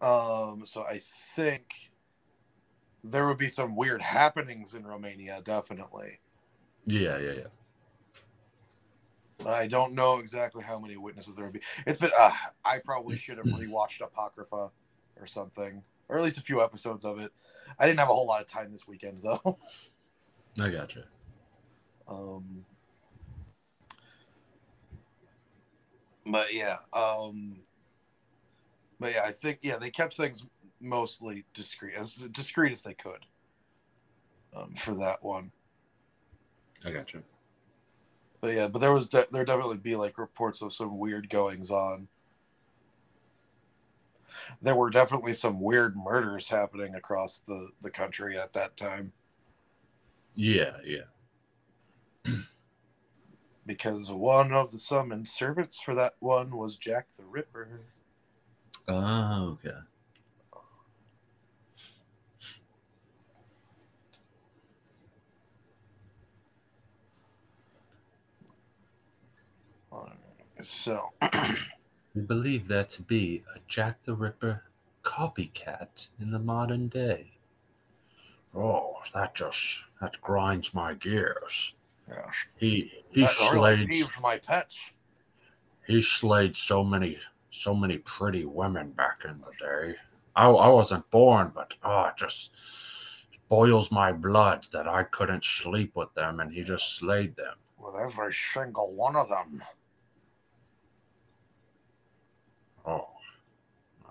Um, 0.02 0.66
so 0.66 0.84
I 0.84 1.00
think 1.02 1.92
there 3.04 3.28
would 3.28 3.38
be 3.38 3.48
some 3.48 3.76
weird 3.76 4.02
happenings 4.02 4.76
in 4.76 4.86
Romania, 4.86 5.42
definitely. 5.44 6.20
Yeah, 6.86 7.18
yeah, 7.18 7.32
yeah. 7.32 7.48
But 9.40 9.54
I 9.54 9.68
don't 9.68 9.94
know 9.94 10.20
exactly 10.20 10.64
how 10.64 10.80
many 10.80 10.98
witnesses 10.98 11.38
there 11.38 11.46
would 11.46 11.54
be. 11.54 11.62
It's 11.88 11.98
been. 11.98 12.12
Uh, 12.18 12.32
I 12.66 12.80
probably 12.84 13.16
should 13.16 13.38
have 13.38 13.46
rewatched 13.46 14.02
Apocrypha 14.02 14.72
or 15.18 15.28
something, 15.28 15.82
or 16.10 16.18
at 16.18 16.24
least 16.24 16.38
a 16.38 16.42
few 16.42 16.62
episodes 16.62 17.06
of 17.06 17.20
it. 17.20 17.32
I 17.78 17.86
didn't 17.86 18.00
have 18.00 18.10
a 18.10 18.14
whole 18.14 18.28
lot 18.28 18.42
of 18.42 18.48
time 18.48 18.72
this 18.72 18.88
weekend 18.88 19.20
though. 19.24 19.58
I 20.60 20.70
gotcha. 20.70 21.06
Um, 22.08 22.66
but 26.26 26.54
yeah, 26.54 26.78
um, 26.92 27.62
but 29.00 29.14
yeah, 29.14 29.24
I 29.24 29.32
think 29.32 29.60
yeah 29.62 29.78
they 29.78 29.90
kept 29.90 30.16
things 30.16 30.44
mostly 30.82 31.46
discreet, 31.54 31.96
as 31.96 32.16
discreet 32.32 32.72
as 32.72 32.84
they 32.84 32.94
could, 32.94 33.26
um, 34.56 34.74
for 34.74 34.96
that 34.96 35.24
one. 35.24 35.52
I 36.86 36.92
gotcha. 36.92 37.24
But 38.42 38.54
yeah, 38.54 38.68
but 38.68 38.80
there 38.80 38.94
was 38.94 39.08
de- 39.08 39.28
there 39.32 39.46
definitely 39.46 39.78
be 39.78 39.96
like 39.96 40.18
reports 40.18 40.62
of 40.62 40.74
some 40.74 40.98
weird 40.98 41.30
goings 41.30 41.72
on. 41.72 42.08
There 44.62 44.76
were 44.76 44.90
definitely 44.90 45.34
some 45.34 45.60
weird 45.60 45.96
murders 45.98 46.48
happening 46.48 46.96
across 46.96 47.40
the 47.48 47.70
the 47.82 47.92
country 47.92 48.38
at 48.38 48.54
that 48.54 48.78
time 48.78 49.12
Yeah, 50.36 50.78
yeah. 50.86 52.34
because 53.66 54.12
one 54.12 54.54
of 54.54 54.72
the 54.72 54.80
summoned 54.80 55.28
servants 55.28 55.82
for 55.82 55.96
that 55.96 56.14
one 56.20 56.56
was 56.56 56.78
Jack 56.78 57.08
the 57.18 57.26
Ripper. 57.26 57.82
Oh, 58.88 59.58
okay. 59.64 59.78
So 70.62 71.10
We 72.16 72.22
believe 72.22 72.68
there 72.68 72.84
to 72.86 73.02
be 73.02 73.44
a 73.56 73.60
Jack 73.68 74.04
the 74.04 74.14
Ripper 74.14 74.64
copycat 75.04 76.10
in 76.20 76.32
the 76.32 76.40
modern 76.40 76.88
day. 76.88 77.32
Oh, 78.56 78.98
that 79.14 79.36
just 79.36 79.86
that 80.02 80.20
grinds 80.22 80.74
my 80.74 80.94
gears. 80.96 81.76
yes, 82.10 82.46
He 82.58 82.92
he 83.10 83.22
that 83.22 83.30
slayed 83.30 83.90
my 84.22 84.38
pets. 84.40 84.92
he 85.88 86.02
slayed 86.02 86.56
so 86.56 86.84
many 86.84 87.20
so 87.52 87.74
many 87.76 87.98
pretty 88.00 88.46
women 88.46 88.92
back 88.92 89.20
in 89.26 89.40
the 89.40 89.66
day. 89.66 89.96
I 90.36 90.48
I 90.48 90.68
wasn't 90.68 91.10
born, 91.12 91.52
but 91.54 91.74
oh, 91.84 92.06
it 92.06 92.18
just 92.18 92.52
boils 93.50 93.92
my 93.92 94.12
blood 94.12 94.68
that 94.72 94.88
I 94.88 95.04
couldn't 95.04 95.44
sleep 95.46 95.96
with 95.96 96.14
them, 96.16 96.40
and 96.40 96.52
he 96.52 96.64
just 96.64 96.96
slayed 96.98 97.36
them. 97.36 97.56
With 97.78 97.96
every 97.96 98.34
single 98.34 98.94
one 98.96 99.16
of 99.16 99.30
them. 99.30 99.62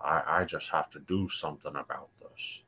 I 0.02 0.40
I 0.40 0.44
just 0.44 0.70
have 0.70 0.90
to 0.90 1.00
do 1.00 1.28
something 1.28 1.74
about 1.76 2.10
this. 2.20 2.62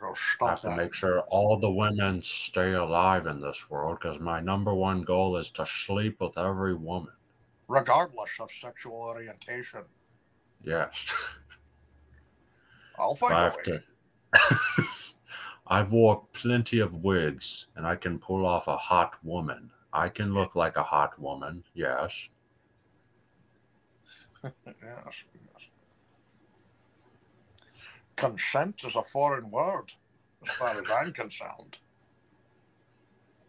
I 0.00 0.50
have 0.50 0.60
to 0.60 0.68
that. 0.68 0.76
make 0.76 0.94
sure 0.94 1.20
all 1.22 1.58
the 1.58 1.70
women 1.70 2.22
stay 2.22 2.74
alive 2.74 3.26
in 3.26 3.40
this 3.40 3.68
world 3.68 3.98
because 4.00 4.20
my 4.20 4.40
number 4.40 4.74
one 4.74 5.02
goal 5.02 5.36
is 5.36 5.50
to 5.52 5.66
sleep 5.66 6.20
with 6.20 6.38
every 6.38 6.74
woman. 6.74 7.12
Regardless 7.66 8.30
of 8.40 8.50
sexual 8.50 8.94
orientation. 8.94 9.82
Yes. 10.62 11.06
I'll 12.98 13.14
find 13.14 13.34
I 13.34 13.40
a 13.40 13.44
have 13.44 13.56
way. 13.56 13.80
to. 14.34 14.84
I've 15.66 15.92
wore 15.92 16.26
plenty 16.32 16.78
of 16.78 17.02
wigs 17.04 17.66
and 17.76 17.86
I 17.86 17.96
can 17.96 18.18
pull 18.18 18.46
off 18.46 18.68
a 18.68 18.76
hot 18.76 19.16
woman. 19.22 19.70
I 19.92 20.08
can 20.08 20.32
look 20.32 20.54
like 20.54 20.76
a 20.76 20.82
hot 20.82 21.18
woman, 21.18 21.64
yes. 21.74 22.28
Yes, 24.44 24.54
yes. 24.82 25.68
Consent 28.16 28.84
is 28.84 28.96
a 28.96 29.02
foreign 29.02 29.50
word, 29.50 29.92
as 30.46 30.52
far 30.54 30.70
as 30.70 30.90
I'm 30.90 31.12
concerned. 31.12 31.78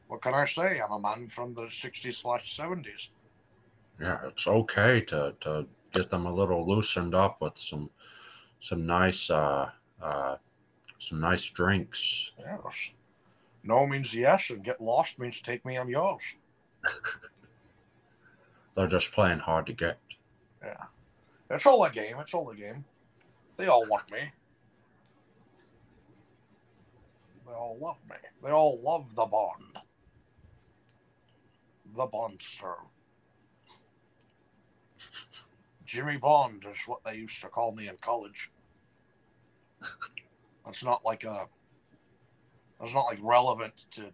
What 0.08 0.22
can 0.22 0.34
I 0.34 0.46
say? 0.46 0.80
I'm 0.80 0.92
a 0.92 1.00
man 1.00 1.28
from 1.28 1.54
the 1.54 1.64
60s 1.64 2.14
slash 2.14 2.58
70s. 2.58 3.10
Yeah, 4.02 4.20
it's 4.26 4.48
okay 4.48 5.02
to, 5.02 5.34
to 5.42 5.68
get 5.94 6.10
them 6.10 6.26
a 6.26 6.34
little 6.34 6.68
loosened 6.68 7.14
up 7.14 7.42
with 7.42 7.58
some 7.58 7.90
some 8.62 8.86
nice 8.86 9.30
uh, 9.30 9.70
uh, 10.02 10.36
some 10.98 11.20
nice 11.20 11.46
drinks. 11.46 12.34
Yes. 12.40 12.92
No 13.64 13.86
means 13.86 14.14
yes, 14.14 14.50
and 14.50 14.64
get 14.64 14.82
lost 14.82 15.20
means 15.20 15.42
take 15.42 15.66
me, 15.66 15.78
I'm 15.78 15.90
yours. 15.90 16.36
They're 18.76 18.88
just 18.88 19.12
playing 19.12 19.40
hard 19.40 19.66
to 19.68 19.74
get. 19.74 20.00
Yeah. 20.64 20.84
It's 21.50 21.66
all 21.66 21.84
a 21.84 21.90
game. 21.90 22.16
It's 22.20 22.34
all 22.34 22.50
a 22.50 22.56
game. 22.56 22.86
They 23.58 23.68
all 23.68 23.86
want 23.88 24.12
me. 24.12 24.20
They 27.48 27.54
all 27.54 27.78
love 27.82 27.98
me. 28.10 28.16
They 28.44 28.52
all 28.52 28.80
love 28.82 29.16
the 29.16 29.26
Bond. 29.26 29.80
The 31.96 32.08
Bondster. 32.08 32.76
Jimmy 35.86 36.18
Bond 36.18 36.66
is 36.72 36.78
what 36.86 37.04
they 37.04 37.16
used 37.16 37.42
to 37.42 37.48
call 37.48 37.74
me 37.74 37.88
in 37.88 37.98
college. 37.98 38.52
That's 40.64 40.84
not 40.84 41.04
like 41.04 41.24
a. 41.24 41.48
That's 42.80 42.94
not 42.94 43.06
like 43.06 43.18
relevant 43.22 43.88
to 43.92 44.12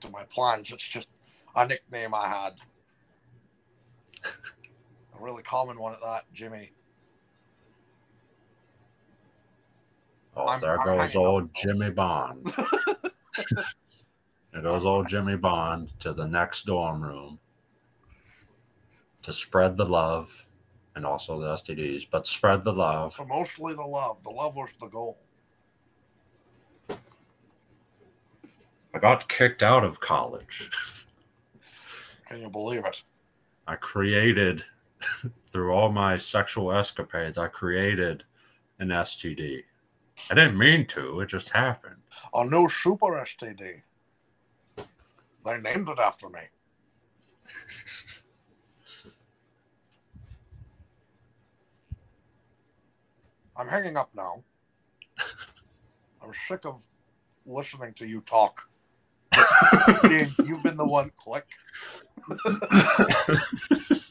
to 0.00 0.10
my 0.10 0.24
plans. 0.24 0.72
It's 0.72 0.88
just 0.88 1.08
a 1.54 1.66
nickname 1.66 2.14
I 2.14 2.26
had. 2.26 2.60
Really 5.22 5.44
common 5.44 5.78
one 5.78 5.92
at 5.92 6.00
that, 6.00 6.24
Jimmy. 6.32 6.72
Oh, 10.36 10.46
I'm- 10.46 10.60
there 10.60 10.80
I'm 10.80 10.84
goes 10.84 11.14
old 11.14 11.44
up. 11.44 11.54
Jimmy 11.54 11.90
Bond. 11.90 12.52
there 14.52 14.62
goes 14.62 14.84
old 14.84 15.08
Jimmy 15.08 15.36
Bond 15.36 15.92
to 16.00 16.12
the 16.12 16.26
next 16.26 16.66
dorm 16.66 17.00
room 17.00 17.38
to 19.22 19.32
spread 19.32 19.76
the 19.76 19.84
love 19.84 20.44
and 20.96 21.06
also 21.06 21.38
the 21.38 21.46
STDs, 21.54 22.08
but 22.10 22.26
spread 22.26 22.64
the 22.64 22.72
love. 22.72 23.14
So 23.14 23.24
mostly 23.24 23.74
the 23.74 23.82
love. 23.82 24.24
The 24.24 24.30
love 24.30 24.56
was 24.56 24.70
the 24.80 24.88
goal. 24.88 25.18
I 28.92 28.98
got 29.00 29.28
kicked 29.28 29.62
out 29.62 29.84
of 29.84 30.00
college. 30.00 30.68
Can 32.26 32.40
you 32.40 32.50
believe 32.50 32.84
it? 32.84 33.04
I 33.68 33.76
created, 33.76 34.64
through 35.50 35.72
all 35.72 35.90
my 35.90 36.16
sexual 36.16 36.72
escapades, 36.72 37.38
I 37.38 37.48
created 37.48 38.24
an 38.78 38.88
STD. 38.88 39.62
I 40.30 40.34
didn't 40.34 40.58
mean 40.58 40.86
to, 40.86 41.20
it 41.20 41.26
just 41.26 41.50
happened. 41.50 41.96
A 42.34 42.44
new 42.44 42.68
super 42.68 43.06
STD. 43.06 43.82
They 45.44 45.58
named 45.58 45.88
it 45.88 45.98
after 45.98 46.28
me. 46.28 46.40
I'm 53.56 53.68
hanging 53.68 53.96
up 53.96 54.10
now. 54.14 54.42
I'm 56.22 56.32
sick 56.32 56.64
of 56.64 56.86
listening 57.44 57.92
to 57.94 58.06
you 58.06 58.20
talk. 58.22 58.68
James, 60.04 60.38
you've 60.46 60.62
been 60.62 60.76
the 60.76 60.86
one. 60.86 61.10
Click. 61.16 61.46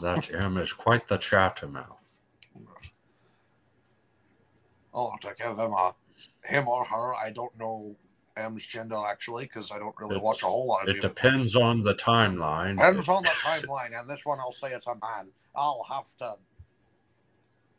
That 0.00 0.34
M 0.34 0.56
is 0.58 0.72
quite 0.72 1.06
the 1.08 1.16
chattermouth. 1.18 2.02
Oh, 4.92 5.06
I'll 5.06 5.10
have 5.12 5.20
to 5.20 5.34
give 5.36 5.58
him 5.58 5.72
a 5.72 5.94
him 6.44 6.68
or 6.68 6.84
her. 6.84 7.14
I 7.14 7.30
don't 7.30 7.56
know 7.58 7.96
M's 8.36 8.66
gender 8.66 8.96
actually 9.06 9.44
because 9.44 9.70
I 9.70 9.78
don't 9.78 9.94
really 9.98 10.16
It's- 10.16 10.24
watch 10.24 10.42
a 10.42 10.46
whole 10.46 10.66
lot 10.66 10.88
of 10.88 10.96
It 10.96 11.00
depends 11.00 11.54
on 11.56 11.82
the 11.82 11.94
timeline. 11.94 12.76
Depends 12.76 13.08
on 13.08 13.22
the 13.22 13.28
timeline, 13.30 13.98
and 13.98 14.08
this 14.08 14.24
one 14.24 14.40
I'll 14.40 14.52
say 14.52 14.72
it's 14.72 14.86
a 14.86 14.94
man. 14.96 15.30
I'll 15.54 15.84
have 15.88 16.14
to 16.18 16.36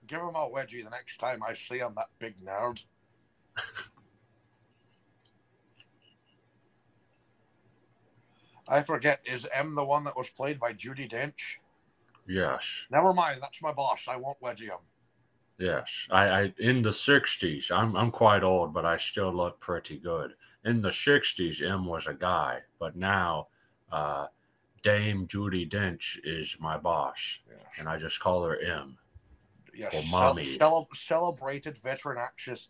give 0.07 0.22
him 0.22 0.36
a 0.36 0.49
wedgie 0.49 0.84
the 0.84 0.89
next 0.89 1.18
time 1.20 1.43
I 1.43 1.53
see 1.53 1.80
him, 1.80 1.93
that 1.95 2.07
big 2.20 2.38
nerd. 2.39 2.84
I 8.68 8.82
forget, 8.82 9.22
is 9.26 9.47
M 9.53 9.74
the 9.76 9.84
one 9.86 10.03
that 10.05 10.16
was 10.18 10.30
played 10.30 10.59
by 10.59 10.74
Judi 10.74 11.09
Dench? 11.09 11.57
Yes, 12.28 12.88
Never 12.89 13.13
mind, 13.13 13.39
that's 13.41 13.61
my 13.61 13.72
boss. 13.72 14.07
I 14.07 14.16
won't 14.16 14.41
wedgie 14.41 14.61
him. 14.70 14.80
yes. 15.59 16.07
I, 16.09 16.28
I 16.30 16.53
in 16.57 16.82
the 16.82 16.89
'60s. 16.89 17.72
I'm 17.72 17.95
I'm 17.95 18.09
quite 18.09 18.41
old, 18.43 18.74
but 18.74 18.84
I 18.86 18.97
still 18.97 19.32
look 19.32 19.59
pretty 19.59 19.97
good. 19.99 20.34
In 20.63 20.82
the 20.82 20.89
'60s, 20.89 21.61
M 21.61 21.86
was 21.86 22.07
a 22.07 22.13
guy, 22.16 22.61
but 22.80 22.95
now, 22.95 23.49
uh, 23.91 24.26
Dame 24.82 25.28
Judi 25.28 25.70
Dench 25.70 26.18
is 26.24 26.57
my 26.59 26.78
boss, 26.78 27.39
Yes. 27.47 27.59
and 27.78 27.88
I 27.88 27.97
just 27.97 28.20
call 28.20 28.43
her 28.43 28.59
M. 28.59 28.97
Yes, 29.76 29.91
For 29.93 30.09
mommy. 30.09 30.43
cele- 30.43 30.88
celebrated 30.95 31.78
veteran 31.78 32.18
actress 32.18 32.70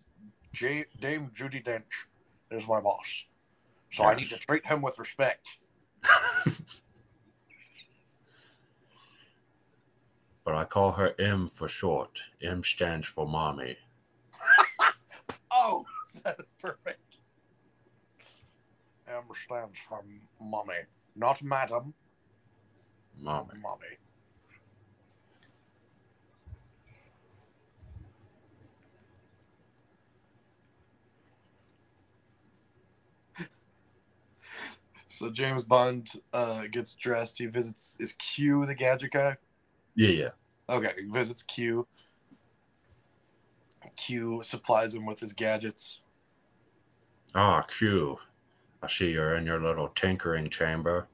J- 0.51 0.85
Dame 0.99 1.29
Judi 1.33 1.63
Dench 1.63 2.07
is 2.51 2.67
my 2.67 2.81
boss. 2.81 3.23
So 3.91 4.03
I 4.03 4.15
need 4.15 4.29
to 4.29 4.37
treat 4.37 4.65
him 4.65 4.81
with 4.81 4.99
respect. 4.99 5.59
But 10.43 10.53
I 10.53 10.63
call 10.65 10.91
her 10.91 11.15
M 11.19 11.49
for 11.49 11.67
short. 11.67 12.21
M 12.41 12.63
stands 12.63 13.07
for 13.07 13.27
mommy. 13.27 13.77
Oh, 15.57 15.85
that 16.23 16.35
is 16.39 16.45
perfect. 16.61 17.17
M 19.07 19.23
stands 19.33 19.79
for 19.79 20.03
mommy, 20.41 20.73
not 21.15 21.41
madam, 21.41 21.93
Mommy. 23.17 23.53
mommy. 23.61 23.97
So 35.15 35.29
James 35.29 35.63
Bond 35.63 36.11
uh, 36.33 36.67
gets 36.69 36.93
dressed. 36.93 37.37
He 37.37 37.45
visits 37.45 37.95
is 38.01 38.11
Q 38.13 38.65
the 38.65 38.75
gadget 38.75 39.11
guy. 39.11 39.37
Yeah, 39.95 40.09
yeah. 40.09 40.29
Okay, 40.69 40.91
he 40.99 41.05
visits 41.07 41.41
Q. 41.41 41.87
Q 43.95 44.41
supplies 44.43 44.93
him 44.93 45.05
with 45.05 45.21
his 45.21 45.31
gadgets. 45.31 46.01
Ah, 47.33 47.61
Q. 47.61 48.17
I 48.83 48.87
see 48.87 49.11
you're 49.11 49.37
in 49.37 49.45
your 49.45 49.61
little 49.61 49.87
tinkering 49.95 50.49
chamber. 50.49 51.07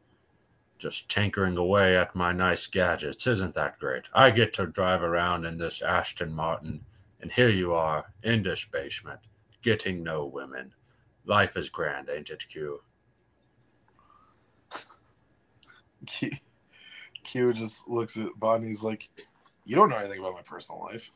Just 0.79 1.07
tinkering 1.09 1.57
away 1.57 1.95
at 1.95 2.15
my 2.15 2.31
nice 2.31 2.65
gadgets. 2.65 3.27
Isn't 3.27 3.53
that 3.53 3.77
great? 3.77 4.05
I 4.15 4.31
get 4.31 4.51
to 4.55 4.65
drive 4.65 5.03
around 5.03 5.45
in 5.45 5.59
this 5.59 5.83
Aston 5.83 6.33
Martin, 6.33 6.81
and 7.21 7.31
here 7.31 7.49
you 7.49 7.73
are 7.73 8.11
in 8.23 8.41
this 8.41 8.65
basement, 8.65 9.19
getting 9.61 10.01
no 10.01 10.25
women. 10.25 10.73
Life 11.25 11.55
is 11.55 11.69
grand, 11.69 12.09
ain't 12.09 12.31
it, 12.31 12.47
Q? 12.47 12.81
Q, 16.05 16.31
Q 17.23 17.53
just 17.53 17.87
looks 17.87 18.17
at 18.17 18.29
Bonnie's 18.39 18.83
like, 18.83 19.09
"You 19.65 19.75
don't 19.75 19.89
know 19.89 19.97
anything 19.97 20.19
about 20.19 20.33
my 20.33 20.41
personal 20.41 20.81
life. 20.81 21.11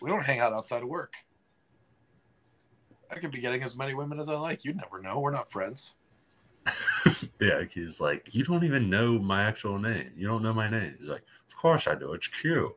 We 0.00 0.10
don't 0.10 0.24
hang 0.24 0.40
out 0.40 0.52
outside 0.52 0.82
of 0.82 0.88
work. 0.88 1.14
I 3.10 3.16
could 3.16 3.30
be 3.30 3.40
getting 3.40 3.62
as 3.62 3.76
many 3.76 3.94
women 3.94 4.18
as 4.18 4.28
I 4.28 4.34
like. 4.36 4.64
You'd 4.64 4.76
never 4.76 5.00
know. 5.00 5.18
We're 5.20 5.30
not 5.32 5.50
friends." 5.50 5.96
Yeah, 7.40 7.64
he's 7.68 8.00
like, 8.00 8.34
You 8.34 8.44
don't 8.44 8.64
even 8.64 8.88
know 8.88 9.18
my 9.18 9.42
actual 9.42 9.78
name. 9.78 10.10
You 10.16 10.26
don't 10.26 10.42
know 10.42 10.52
my 10.52 10.70
name. 10.70 10.94
He's 10.98 11.08
like, 11.08 11.24
Of 11.48 11.56
course 11.56 11.86
I 11.86 11.94
do. 11.94 12.12
It's 12.14 12.28
Q. 12.28 12.74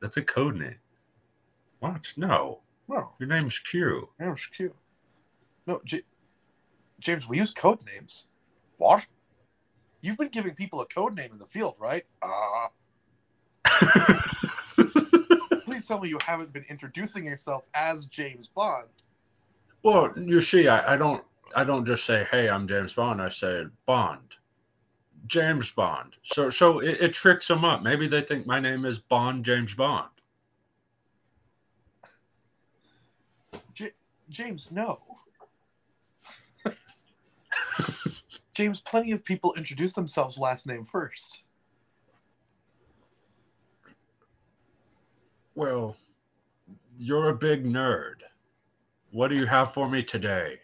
That's 0.00 0.16
a 0.18 0.22
code 0.22 0.56
name. 0.56 0.76
What? 1.80 2.12
No. 2.16 2.60
No, 2.88 3.10
Your 3.18 3.28
name's 3.28 3.58
Q. 3.58 4.08
Your 4.18 4.28
name's 4.28 4.46
Q. 4.46 4.72
No, 5.66 5.80
J- 5.84 6.04
James, 7.00 7.28
we 7.28 7.38
use 7.38 7.52
code 7.52 7.80
names. 7.84 8.26
What? 8.76 9.06
You've 10.00 10.16
been 10.16 10.28
giving 10.28 10.54
people 10.54 10.80
a 10.80 10.86
code 10.86 11.16
name 11.16 11.32
in 11.32 11.38
the 11.38 11.46
field, 11.46 11.74
right? 11.78 12.04
Uh, 12.22 12.68
please 15.64 15.86
tell 15.86 16.00
me 16.00 16.08
you 16.08 16.18
haven't 16.24 16.52
been 16.52 16.64
introducing 16.68 17.24
yourself 17.24 17.64
as 17.74 18.06
James 18.06 18.48
Bond. 18.48 18.88
Well, 19.82 20.12
you 20.16 20.40
see, 20.40 20.68
I, 20.68 20.94
I 20.94 20.96
don't 20.96 21.24
I 21.54 21.64
don't 21.64 21.84
just 21.84 22.04
say, 22.04 22.26
"Hey, 22.30 22.48
I'm 22.48 22.68
James 22.68 22.92
Bond." 22.92 23.22
I 23.22 23.28
say 23.28 23.64
Bond, 23.86 24.34
James 25.26 25.70
Bond. 25.70 26.14
So 26.24 26.50
so 26.50 26.80
it, 26.80 26.98
it 27.00 27.12
tricks 27.12 27.48
them 27.48 27.64
up. 27.64 27.82
Maybe 27.82 28.06
they 28.06 28.20
think 28.20 28.46
my 28.46 28.60
name 28.60 28.84
is 28.84 28.98
Bond 28.98 29.44
James 29.44 29.74
Bond. 29.74 30.08
J- 33.72 33.92
James, 34.28 34.70
no. 34.70 35.00
James, 38.58 38.80
plenty 38.80 39.12
of 39.12 39.22
people 39.22 39.54
introduce 39.56 39.92
themselves 39.92 40.36
last 40.36 40.66
name 40.66 40.84
first. 40.84 41.44
Well, 45.54 45.94
you're 46.98 47.28
a 47.28 47.36
big 47.36 47.64
nerd. 47.64 48.14
What 49.12 49.28
do 49.28 49.36
you 49.36 49.46
have 49.46 49.72
for 49.72 49.88
me 49.88 50.02
today, 50.02 50.58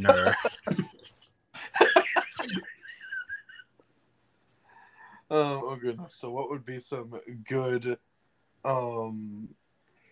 nerd? 0.00 0.34
Oh, 5.30 5.62
oh 5.64 5.76
goodness. 5.76 6.14
So 6.14 6.28
what 6.30 6.50
would 6.50 6.64
be 6.66 6.78
some 6.78 7.14
good 7.48 7.96
um 8.64 9.48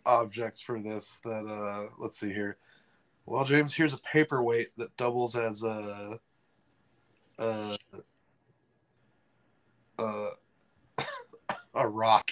objects 0.06 0.60
for 0.60 0.80
this 0.80 1.20
that 1.24 1.44
uh 1.44 1.92
let's 1.98 2.18
see 2.18 2.32
here. 2.32 2.56
Well, 3.26 3.44
James, 3.44 3.74
here's 3.74 3.92
a 3.94 3.98
paperweight 3.98 4.68
that 4.78 4.96
doubles 4.96 5.36
as 5.36 5.62
a 5.64 6.18
uh 7.40 7.76
uh 9.98 10.30
a 11.74 11.88
rock 11.88 12.30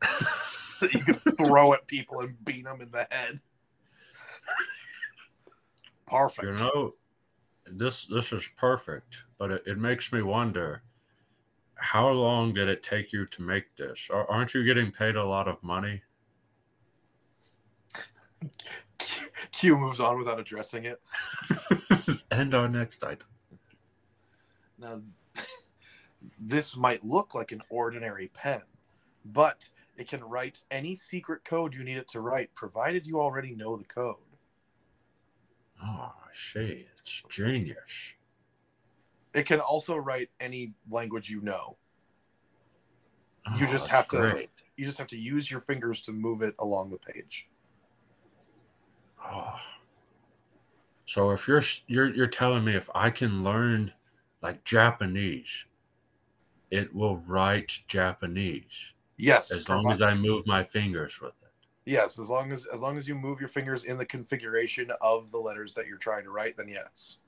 that 0.00 0.92
you 0.92 1.00
can 1.00 1.14
throw 1.36 1.72
at 1.72 1.86
people 1.86 2.20
and 2.20 2.44
beat 2.44 2.64
them 2.64 2.80
in 2.80 2.90
the 2.90 3.06
head. 3.10 3.40
Perfect. 6.06 6.46
You 6.46 6.64
know, 6.64 6.94
this 7.66 8.06
this 8.06 8.32
is 8.32 8.48
perfect, 8.56 9.18
but 9.38 9.50
it, 9.50 9.62
it 9.66 9.78
makes 9.78 10.12
me 10.12 10.22
wonder 10.22 10.82
how 11.76 12.08
long 12.08 12.54
did 12.54 12.68
it 12.68 12.82
take 12.82 13.12
you 13.12 13.26
to 13.26 13.42
make 13.42 13.64
this? 13.76 14.08
Ar- 14.12 14.30
Aren't 14.30 14.54
you 14.54 14.64
getting 14.64 14.90
paid 14.90 15.16
a 15.16 15.24
lot 15.24 15.48
of 15.48 15.62
money? 15.62 16.02
Q 19.52 19.76
moves 19.76 20.00
on 20.00 20.18
without 20.18 20.38
addressing 20.38 20.84
it. 20.84 21.00
and 22.30 22.54
our 22.54 22.68
next 22.68 23.02
item. 23.02 23.26
Now, 24.84 25.00
this 26.38 26.76
might 26.76 27.02
look 27.04 27.34
like 27.34 27.52
an 27.52 27.62
ordinary 27.70 28.28
pen, 28.34 28.60
but 29.24 29.68
it 29.96 30.08
can 30.08 30.22
write 30.22 30.62
any 30.70 30.94
secret 30.94 31.42
code 31.44 31.74
you 31.74 31.82
need 31.82 31.96
it 31.96 32.08
to 32.08 32.20
write, 32.20 32.52
provided 32.54 33.06
you 33.06 33.18
already 33.18 33.54
know 33.54 33.76
the 33.76 33.84
code. 33.84 34.16
Oh, 35.82 36.12
shit. 36.34 36.86
It's 37.00 37.22
genius. 37.30 38.12
It 39.32 39.46
can 39.46 39.58
also 39.60 39.96
write 39.96 40.28
any 40.38 40.74
language 40.90 41.30
you 41.30 41.40
know. 41.40 41.78
You 43.58 43.66
Oh, 43.66 43.70
just 43.70 43.88
have 43.88 44.06
to- 44.08 44.18
great. 44.18 44.50
You 44.76 44.84
just 44.84 44.98
have 44.98 45.06
to 45.08 45.18
use 45.18 45.50
your 45.50 45.60
fingers 45.60 46.02
to 46.02 46.12
move 46.12 46.42
it 46.42 46.54
along 46.58 46.90
the 46.90 46.98
page. 46.98 47.48
Oh. 49.24 49.54
So 51.06 51.30
if 51.30 51.46
you're 51.46 51.62
you're 51.86 52.12
you're 52.14 52.26
telling 52.26 52.64
me 52.64 52.74
if 52.74 52.90
I 52.94 53.10
can 53.10 53.44
learn 53.44 53.92
like 54.44 54.62
Japanese, 54.64 55.64
it 56.70 56.94
will 56.94 57.16
write 57.26 57.78
Japanese 57.88 58.92
Yes, 59.16 59.50
as 59.50 59.68
long 59.68 59.90
as 59.90 60.02
I 60.02 60.14
move 60.14 60.46
my 60.46 60.62
fingers 60.62 61.20
with 61.20 61.32
it. 61.42 61.50
yes, 61.86 62.18
as 62.18 62.28
long 62.28 62.52
as 62.52 62.66
as 62.66 62.82
long 62.82 62.98
as 62.98 63.08
you 63.08 63.14
move 63.14 63.40
your 63.40 63.48
fingers 63.48 63.84
in 63.84 63.96
the 63.96 64.04
configuration 64.04 64.90
of 65.00 65.30
the 65.30 65.38
letters 65.38 65.72
that 65.74 65.86
you're 65.86 65.96
trying 65.98 66.24
to 66.24 66.30
write, 66.30 66.56
then 66.56 66.68
yes. 66.68 67.18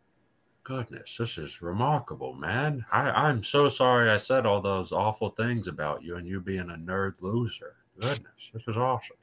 Goodness, 0.65 1.17
this 1.17 1.39
is 1.39 1.63
remarkable, 1.63 2.35
man. 2.35 2.85
I, 2.93 3.09
I'm 3.09 3.43
so 3.45 3.69
sorry 3.69 4.11
I 4.11 4.17
said 4.17 4.45
all 4.47 4.61
those 4.61 4.91
awful 4.93 5.31
things 5.31 5.69
about 5.69 6.03
you 6.03 6.17
and 6.17 6.27
you 6.27 6.41
being 6.41 6.71
a 6.71 6.75
nerd 6.77 7.23
loser. 7.23 7.77
Goodness, 8.01 8.51
this 8.53 8.67
is 8.67 8.77
awesome. 8.77 9.17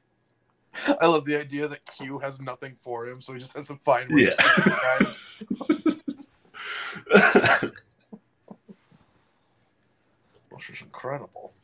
I 1.00 1.06
love 1.06 1.24
the 1.26 1.38
idea 1.38 1.68
that 1.68 1.84
Q 1.84 2.18
has 2.18 2.40
nothing 2.40 2.74
for 2.76 3.06
him, 3.06 3.20
so 3.20 3.34
he 3.34 3.38
just 3.38 3.54
has 3.56 3.68
to 3.68 3.76
find 3.76 4.10
ways 4.12 4.34
Yeah. 4.40 5.84
This 10.56 10.70
is 10.70 10.82
incredible. 10.82 11.54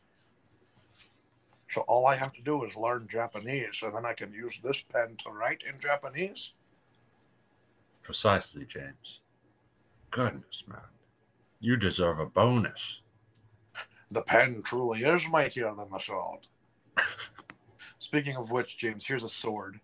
So 1.69 1.81
all 1.81 2.05
I 2.05 2.15
have 2.15 2.33
to 2.33 2.41
do 2.41 2.63
is 2.65 2.75
learn 2.75 3.07
Japanese, 3.09 3.81
and 3.83 3.95
then 3.95 4.05
I 4.05 4.13
can 4.13 4.33
use 4.33 4.59
this 4.59 4.81
pen 4.81 5.15
to 5.23 5.29
write 5.29 5.63
in 5.67 5.79
Japanese. 5.79 6.51
Precisely, 8.03 8.65
James. 8.65 9.21
Goodness, 10.09 10.65
man. 10.67 10.79
You 11.61 11.77
deserve 11.77 12.19
a 12.19 12.25
bonus. 12.25 13.01
The 14.09 14.21
pen 14.23 14.61
truly 14.63 15.03
is 15.03 15.27
mightier 15.29 15.71
than 15.73 15.89
the 15.89 15.99
sword. 15.99 16.47
Speaking 17.99 18.35
of 18.35 18.51
which, 18.51 18.77
James, 18.77 19.05
here's 19.05 19.23
a 19.23 19.29
sword. 19.29 19.79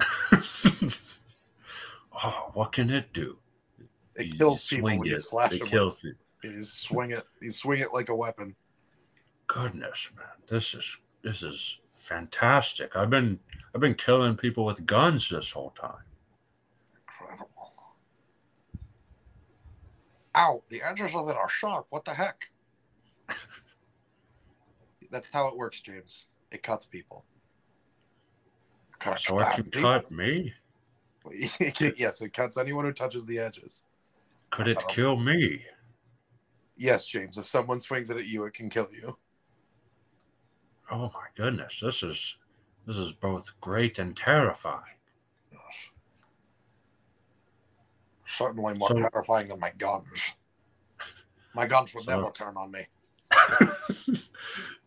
oh, 2.24 2.50
what 2.54 2.72
can 2.72 2.90
it 2.90 3.12
do? 3.12 3.36
It 4.16 4.26
You- 4.26 4.32
kills 4.32 4.72
you 4.72 4.78
people 4.78 4.90
when 4.98 5.04
you 5.04 5.14
it, 5.16 5.22
slash 5.22 5.52
It 5.52 5.58
them. 5.60 5.68
kills 5.68 5.98
people. 5.98 6.18
You 6.42 6.64
swing 6.64 7.10
it. 7.10 7.24
You 7.42 7.50
swing 7.50 7.80
it 7.80 7.92
like 7.92 8.08
a 8.08 8.14
weapon. 8.14 8.54
Goodness, 9.46 10.10
man. 10.16 10.26
This 10.48 10.74
is 10.74 10.98
this 11.22 11.42
is 11.42 11.80
fantastic. 11.96 12.96
I've 12.96 13.10
been 13.10 13.38
I've 13.74 13.80
been 13.80 13.94
killing 13.94 14.36
people 14.36 14.64
with 14.64 14.86
guns 14.86 15.28
this 15.28 15.50
whole 15.50 15.70
time. 15.70 16.04
Incredible. 16.96 17.72
Ow! 20.36 20.62
The 20.68 20.82
edges 20.82 21.14
of 21.14 21.28
it 21.28 21.36
are 21.36 21.48
sharp. 21.48 21.86
What 21.90 22.04
the 22.04 22.14
heck? 22.14 22.50
That's 25.10 25.30
how 25.30 25.48
it 25.48 25.56
works, 25.56 25.80
James. 25.80 26.28
It 26.50 26.62
cuts 26.62 26.86
people. 26.86 27.24
Cut 28.98 29.18
So 29.18 29.40
it 29.40 29.54
can 29.54 29.70
cut 29.70 30.10
me. 30.10 30.54
yes, 31.96 32.20
it 32.20 32.32
cuts 32.32 32.56
anyone 32.56 32.84
who 32.84 32.92
touches 32.92 33.26
the 33.26 33.38
edges. 33.38 33.82
Could 34.50 34.68
it 34.68 34.82
kill 34.88 35.16
me? 35.16 35.62
Yes, 36.80 37.04
James. 37.06 37.36
If 37.36 37.44
someone 37.44 37.78
swings 37.78 38.08
it 38.08 38.16
at 38.16 38.26
you, 38.26 38.44
it 38.46 38.54
can 38.54 38.70
kill 38.70 38.88
you. 38.90 39.18
Oh 40.90 41.10
my 41.12 41.26
goodness, 41.36 41.78
this 41.78 42.02
is 42.02 42.36
this 42.86 42.96
is 42.96 43.12
both 43.12 43.50
great 43.60 43.98
and 43.98 44.16
terrifying. 44.16 44.96
Yes. 45.52 45.88
Certainly 48.24 48.78
more 48.78 48.88
So- 48.88 48.94
terrifying 49.10 49.48
than 49.48 49.60
my 49.60 49.72
guns. 49.76 50.32
My 51.54 51.66
guns 51.66 51.92
would 51.94 52.04
So- 52.04 52.16
never 52.18 52.32
turn 52.32 52.56
on 52.56 52.72
me. 52.72 52.86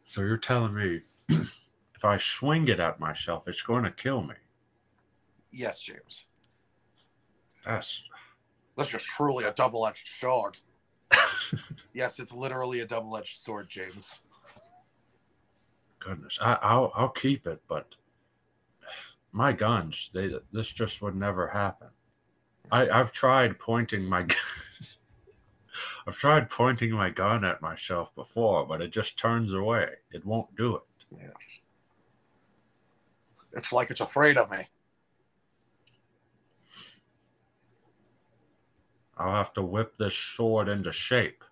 so 0.03 0.21
you're 0.21 0.37
telling 0.37 0.73
me 0.73 1.01
if 1.29 2.03
I 2.03 2.17
swing 2.17 2.69
it 2.69 2.79
at 2.79 2.99
myself, 2.99 3.47
it's 3.47 3.61
going 3.61 3.83
to 3.83 3.91
kill 3.91 4.23
me. 4.23 4.35
Yes, 5.51 5.79
James. 5.79 6.25
That's 7.63 8.03
That's 8.75 8.89
just 8.89 9.05
truly 9.05 9.45
a 9.45 9.53
double-edged 9.53 10.07
sword. 10.07 10.59
Yes, 11.93 12.19
it's 12.19 12.31
literally 12.33 12.79
a 12.81 12.85
double-edged 12.85 13.41
sword, 13.41 13.69
James. 13.69 14.21
goodness. 15.99 16.37
I, 16.41 16.57
I'll 16.61 16.91
I'll 16.95 17.09
keep 17.09 17.47
it, 17.47 17.61
but 17.67 17.95
my 19.31 19.51
guns, 19.53 20.09
they 20.13 20.31
this 20.51 20.71
just 20.71 21.01
would 21.01 21.15
never 21.15 21.47
happen. 21.47 21.89
I 22.71 22.89
I've 22.89 23.11
tried 23.11 23.59
pointing 23.59 24.05
my 24.07 24.25
I've 26.07 26.17
tried 26.17 26.49
pointing 26.49 26.91
my 26.91 27.09
gun 27.09 27.43
at 27.45 27.61
myself 27.61 28.13
before, 28.15 28.65
but 28.65 28.81
it 28.81 28.91
just 28.91 29.17
turns 29.17 29.53
away. 29.53 29.87
It 30.11 30.25
won't 30.25 30.55
do 30.55 30.75
it. 30.75 30.81
Yes. 31.19 31.59
It's 33.53 33.71
like 33.71 33.91
it's 33.91 34.01
afraid 34.01 34.37
of 34.37 34.51
me. 34.51 34.67
I'll 39.18 39.36
have 39.36 39.53
to 39.53 39.61
whip 39.61 39.95
this 39.97 40.16
sword 40.16 40.68
into 40.70 40.91
shape. 40.91 41.43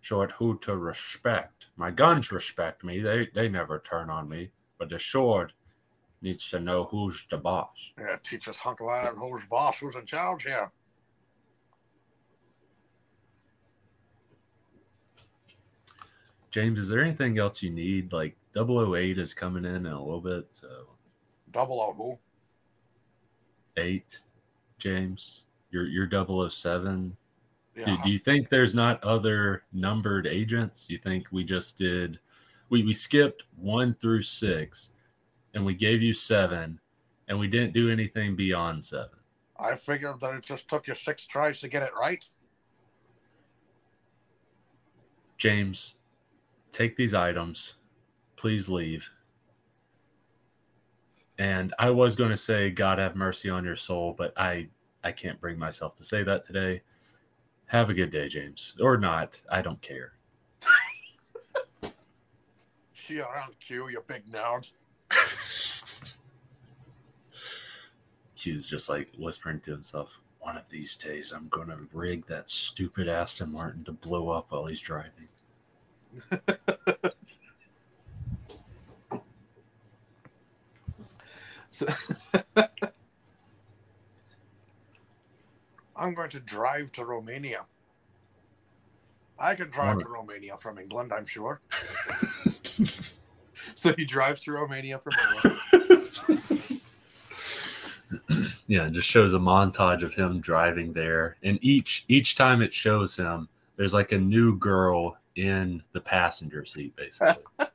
Show 0.00 0.22
it 0.22 0.32
who 0.32 0.58
to 0.60 0.76
respect. 0.76 1.66
My 1.76 1.90
guns 1.90 2.32
respect 2.32 2.84
me. 2.84 3.00
They 3.00 3.28
they 3.34 3.48
never 3.48 3.78
turn 3.80 4.10
on 4.10 4.28
me. 4.28 4.50
But 4.78 4.88
the 4.88 4.98
sword 4.98 5.52
needs 6.22 6.48
to 6.50 6.60
know 6.60 6.84
who's 6.84 7.24
the 7.28 7.36
boss. 7.36 7.92
Yeah, 7.98 8.16
teach 8.22 8.48
us 8.48 8.56
Hunk 8.56 8.80
Lad 8.80 9.14
who's 9.16 9.44
boss, 9.46 9.78
who's 9.78 9.96
in 9.96 10.06
charge 10.06 10.44
here. 10.44 10.70
James, 16.50 16.78
is 16.78 16.88
there 16.88 17.02
anything 17.02 17.38
else 17.38 17.62
you 17.62 17.70
need? 17.70 18.12
Like 18.12 18.36
008 18.56 19.18
is 19.18 19.34
coming 19.34 19.64
in 19.64 19.74
in 19.74 19.86
a 19.86 20.02
little 20.02 20.20
bit, 20.20 20.46
so 20.50 20.88
Double 21.50 21.80
O 21.80 21.92
who? 21.92 22.18
eight, 23.76 24.20
James. 24.78 25.46
You're 25.70 25.86
you're 25.86 26.48
007. 26.50 27.16
Yeah. 27.76 27.84
Do, 27.84 27.98
do 28.04 28.10
you 28.10 28.18
think 28.18 28.48
there's 28.48 28.74
not 28.74 29.02
other 29.04 29.64
numbered 29.72 30.26
agents? 30.26 30.88
You 30.90 30.98
think 30.98 31.28
we 31.30 31.44
just 31.44 31.78
did 31.78 32.18
we, 32.70 32.84
we 32.84 32.92
skipped 32.92 33.44
one 33.56 33.94
through 33.94 34.22
six 34.22 34.90
and 35.54 35.64
we 35.64 35.74
gave 35.74 36.02
you 36.02 36.12
seven 36.12 36.78
and 37.28 37.38
we 37.38 37.48
didn't 37.48 37.72
do 37.72 37.90
anything 37.90 38.36
beyond 38.36 38.84
seven. 38.84 39.10
I 39.58 39.74
figured 39.74 40.20
that 40.20 40.34
it 40.34 40.44
just 40.44 40.68
took 40.68 40.86
you 40.86 40.94
six 40.94 41.26
tries 41.26 41.60
to 41.60 41.68
get 41.68 41.82
it 41.82 41.92
right. 41.98 42.24
James, 45.36 45.96
take 46.72 46.96
these 46.96 47.14
items. 47.14 47.76
Please 48.36 48.68
leave. 48.68 49.08
And 51.38 51.74
I 51.78 51.90
was 51.90 52.16
going 52.16 52.30
to 52.30 52.36
say, 52.36 52.70
God 52.70 52.98
have 52.98 53.14
mercy 53.14 53.48
on 53.48 53.64
your 53.64 53.76
soul, 53.76 54.14
but 54.16 54.32
I 54.36 54.68
I 55.04 55.12
can't 55.12 55.40
bring 55.40 55.58
myself 55.58 55.94
to 55.96 56.04
say 56.04 56.22
that 56.24 56.44
today. 56.44 56.82
Have 57.66 57.90
a 57.90 57.94
good 57.94 58.10
day, 58.10 58.28
James, 58.28 58.74
or 58.80 58.96
not. 58.96 59.40
I 59.50 59.62
don't 59.62 59.80
care. 59.80 60.12
See 62.94 63.14
you 63.14 63.24
around, 63.24 63.58
Q, 63.60 63.88
you 63.88 64.02
big 64.06 64.26
nerd. 64.30 64.70
Q's 68.36 68.66
just 68.66 68.88
like 68.88 69.08
whispering 69.18 69.60
to 69.60 69.70
himself, 69.70 70.20
"One 70.40 70.56
of 70.56 70.64
these 70.68 70.96
days, 70.96 71.32
I'm 71.32 71.48
going 71.48 71.68
to 71.68 71.88
rig 71.92 72.26
that 72.26 72.50
stupid 72.50 73.08
Aston 73.08 73.52
Martin 73.52 73.84
to 73.84 73.92
blow 73.92 74.30
up 74.30 74.50
while 74.50 74.66
he's 74.66 74.80
driving." 74.80 75.28
So- 81.70 81.86
To 86.30 86.40
drive 86.40 86.92
to 86.92 87.04
Romania. 87.04 87.64
I 89.38 89.54
can 89.54 89.70
drive 89.70 89.98
to 89.98 90.08
Romania 90.08 90.56
from 90.56 90.78
England, 90.78 91.12
I'm 91.12 91.24
sure. 91.24 91.60
so 93.74 93.94
he 93.96 94.04
drives 94.04 94.40
to 94.40 94.52
Romania 94.52 94.98
from 94.98 95.12
England. 95.44 96.80
yeah, 98.66 98.86
it 98.86 98.92
just 98.92 99.08
shows 99.08 99.32
a 99.32 99.38
montage 99.38 100.02
of 100.02 100.12
him 100.12 100.40
driving 100.40 100.92
there, 100.92 101.36
and 101.42 101.58
each 101.62 102.04
each 102.08 102.36
time 102.36 102.62
it 102.62 102.74
shows 102.74 103.16
him, 103.16 103.48
there's 103.76 103.94
like 103.94 104.12
a 104.12 104.18
new 104.18 104.56
girl 104.56 105.16
in 105.36 105.82
the 105.92 106.00
passenger 106.00 106.64
seat, 106.64 106.94
basically. 106.96 107.44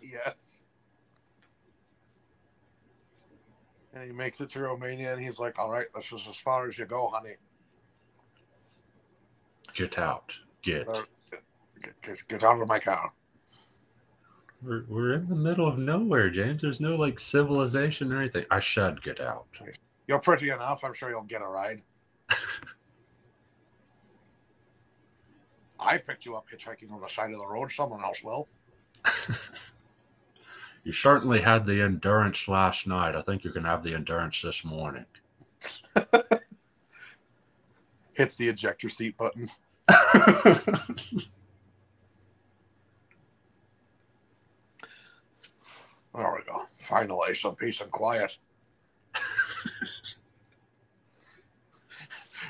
yes. 0.00 0.62
And 3.94 4.04
he 4.04 4.12
makes 4.12 4.40
it 4.40 4.48
to 4.50 4.60
Romania 4.60 5.12
and 5.12 5.22
he's 5.22 5.38
like, 5.38 5.58
all 5.58 5.70
right, 5.70 5.86
this 5.94 6.12
is 6.12 6.26
as 6.28 6.36
far 6.36 6.68
as 6.68 6.76
you 6.76 6.84
go, 6.84 7.08
honey. 7.12 7.36
Get 9.74 9.98
out, 9.98 10.34
get. 10.62 10.88
Uh, 10.88 11.02
Get, 11.82 12.00
get, 12.02 12.28
get 12.28 12.44
out 12.44 12.60
of 12.62 12.66
my 12.66 12.78
car. 12.78 13.12
We're, 14.62 14.84
we're 14.88 15.12
in 15.14 15.28
the 15.28 15.34
middle 15.34 15.68
of 15.68 15.76
nowhere, 15.78 16.30
James. 16.30 16.62
There's 16.62 16.80
no 16.80 16.96
like 16.96 17.18
civilization 17.18 18.10
or 18.10 18.20
anything. 18.20 18.46
I 18.50 18.58
should 18.60 19.02
get 19.02 19.20
out. 19.20 19.44
You're 20.06 20.20
pretty 20.20 20.48
enough. 20.48 20.82
I'm 20.82 20.94
sure 20.94 21.10
you'll 21.10 21.24
get 21.24 21.42
a 21.42 21.46
ride. 21.46 21.82
I 25.78 25.98
picked 25.98 26.24
you 26.24 26.36
up 26.36 26.46
hitchhiking 26.50 26.90
on 26.90 27.02
the 27.02 27.08
side 27.08 27.32
of 27.32 27.38
the 27.38 27.46
road. 27.46 27.70
Someone 27.70 28.02
else 28.02 28.22
will. 28.24 28.48
You 30.84 30.92
certainly 30.92 31.40
had 31.40 31.66
the 31.66 31.82
endurance 31.82 32.46
last 32.46 32.86
night. 32.86 33.16
I 33.16 33.22
think 33.22 33.42
you 33.42 33.50
can 33.50 33.64
have 33.64 33.82
the 33.82 33.94
endurance 33.94 34.42
this 34.42 34.64
morning. 34.64 35.06
Hits 38.12 38.36
the 38.36 38.48
ejector 38.48 38.88
seat 38.90 39.16
button. 39.16 39.48
There 46.14 46.32
we 46.32 46.44
go. 46.44 46.62
Finally, 46.78 47.34
some 47.34 47.56
peace 47.56 47.80
and 47.80 47.90
quiet. 47.90 48.38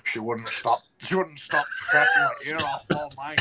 she 0.05 0.18
wouldn't 0.18 0.49
stop. 0.49 0.82
She 0.99 1.14
wouldn't 1.14 1.39
stop 1.39 1.64
scratching 1.64 2.22
my 2.22 2.35
ear 2.47 2.59
off 2.59 2.85
all 2.95 3.11
night. 3.16 3.41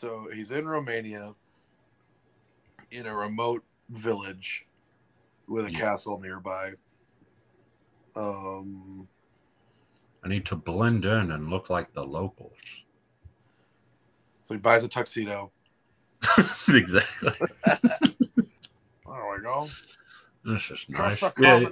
So 0.00 0.28
he's 0.32 0.50
in 0.50 0.66
Romania, 0.66 1.34
in 2.90 3.04
a 3.04 3.14
remote 3.14 3.62
village 3.90 4.66
with 5.46 5.66
a 5.66 5.72
Yeah. 5.72 5.78
castle 5.78 6.18
nearby. 6.18 6.72
Um, 8.16 9.06
I 10.24 10.28
need 10.28 10.46
to 10.46 10.56
blend 10.56 11.04
in 11.04 11.32
and 11.32 11.50
look 11.50 11.68
like 11.68 11.92
the 11.92 12.02
locals. 12.02 12.56
so 14.42 14.54
he 14.54 14.58
buys 14.58 14.82
a 14.82 14.88
tuxedo. 14.88 15.52
exactly. 16.68 17.32
There 17.68 18.10
we 19.06 19.42
go. 19.42 19.68
This 20.44 20.70
is 20.70 20.86
nice. 20.88 21.20
Just 21.20 21.38
Yeah, 21.38 21.68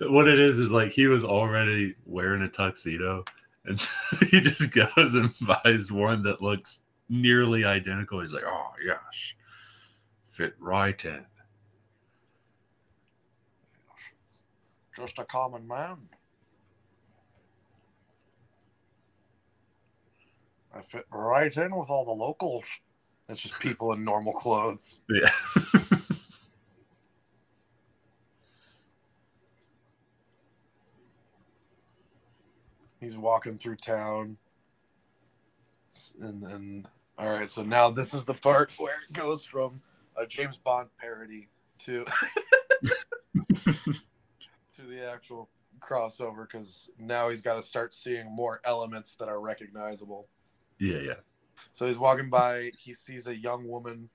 what 0.08 0.26
it 0.26 0.40
is 0.40 0.58
is 0.58 0.72
like 0.72 0.90
he 0.92 1.06
was 1.08 1.24
already 1.24 1.94
wearing 2.06 2.42
a 2.42 2.48
tuxedo, 2.48 3.22
and 3.66 3.78
he 4.30 4.40
just 4.40 4.74
goes 4.74 5.14
and 5.14 5.32
buys 5.42 5.92
one 5.92 6.22
that 6.22 6.40
looks 6.42 6.85
nearly 7.08 7.64
identical. 7.64 8.20
He's 8.20 8.32
like, 8.34 8.44
"Oh 8.46 8.70
yes, 8.84 9.34
fit 10.30 10.54
right 10.58 11.02
in." 11.04 11.24
Just 14.96 15.18
a 15.18 15.24
common 15.24 15.66
man. 15.66 15.98
I 20.74 20.80
fit 20.82 21.04
right 21.10 21.54
in 21.56 21.74
with 21.76 21.90
all 21.90 22.04
the 22.04 22.12
locals. 22.12 22.64
It's 23.28 23.42
just 23.42 23.58
people 23.58 23.92
in 23.92 24.04
normal 24.04 24.32
clothes. 24.32 25.00
Yeah. 25.10 25.30
He's 32.98 33.16
walking 33.16 33.58
through 33.58 33.76
town. 33.76 34.38
And 36.20 36.42
then, 36.42 36.86
all 37.18 37.28
right, 37.28 37.48
so 37.48 37.62
now 37.62 37.90
this 37.90 38.14
is 38.14 38.24
the 38.24 38.34
part 38.34 38.72
where 38.78 38.96
it 39.08 39.12
goes 39.12 39.44
from 39.44 39.80
a 40.16 40.26
James 40.26 40.56
Bond 40.56 40.88
parody 40.98 41.48
to 41.80 42.04
to 44.74 44.82
the 44.82 45.10
actual 45.10 45.48
crossover 45.80 46.46
because 46.50 46.90
now 46.98 47.28
he's 47.28 47.42
got 47.42 47.54
to 47.54 47.62
start 47.62 47.94
seeing 47.94 48.34
more 48.34 48.60
elements 48.64 49.16
that 49.16 49.28
are 49.28 49.40
recognizable. 49.40 50.28
yeah, 50.78 50.98
yeah. 50.98 51.14
So 51.72 51.86
he's 51.86 51.98
walking 51.98 52.28
by, 52.28 52.70
he 52.78 52.92
sees 52.92 53.26
a 53.26 53.36
young 53.36 53.66
woman 53.66 54.10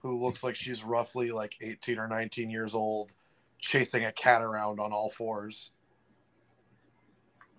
who 0.00 0.22
looks 0.22 0.44
like 0.44 0.54
she's 0.54 0.84
roughly 0.84 1.30
like 1.30 1.56
18 1.60 1.98
or 1.98 2.06
19 2.06 2.50
years 2.50 2.74
old, 2.74 3.14
chasing 3.58 4.04
a 4.04 4.12
cat 4.12 4.42
around 4.42 4.78
on 4.78 4.92
all 4.92 5.10
fours. 5.10 5.72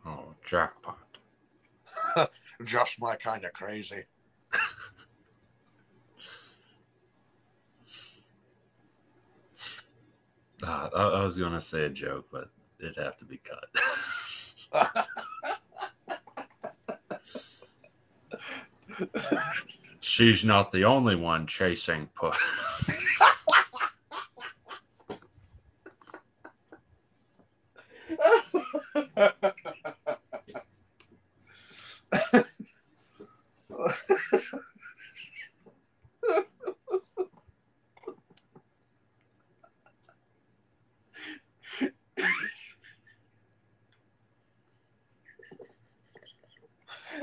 Oh, 0.05 0.33
jackpot. 0.45 0.97
Just 2.63 2.99
my 2.99 3.15
kind 3.15 3.43
of 3.43 3.53
crazy. 3.53 4.05
Ah, 10.63 10.89
I, 10.95 11.01
I 11.19 11.23
was 11.23 11.37
gonna 11.37 11.61
say 11.61 11.83
a 11.85 11.89
joke, 11.89 12.27
but 12.31 12.49
it'd 12.79 12.97
have 12.97 13.17
to 13.17 13.25
be 13.25 13.37
cut. 13.37 13.69
She's 20.01 20.43
not 20.43 20.71
the 20.71 20.83
only 20.85 21.15
one 21.15 21.47
chasing 21.47 22.09
put. 22.15 22.35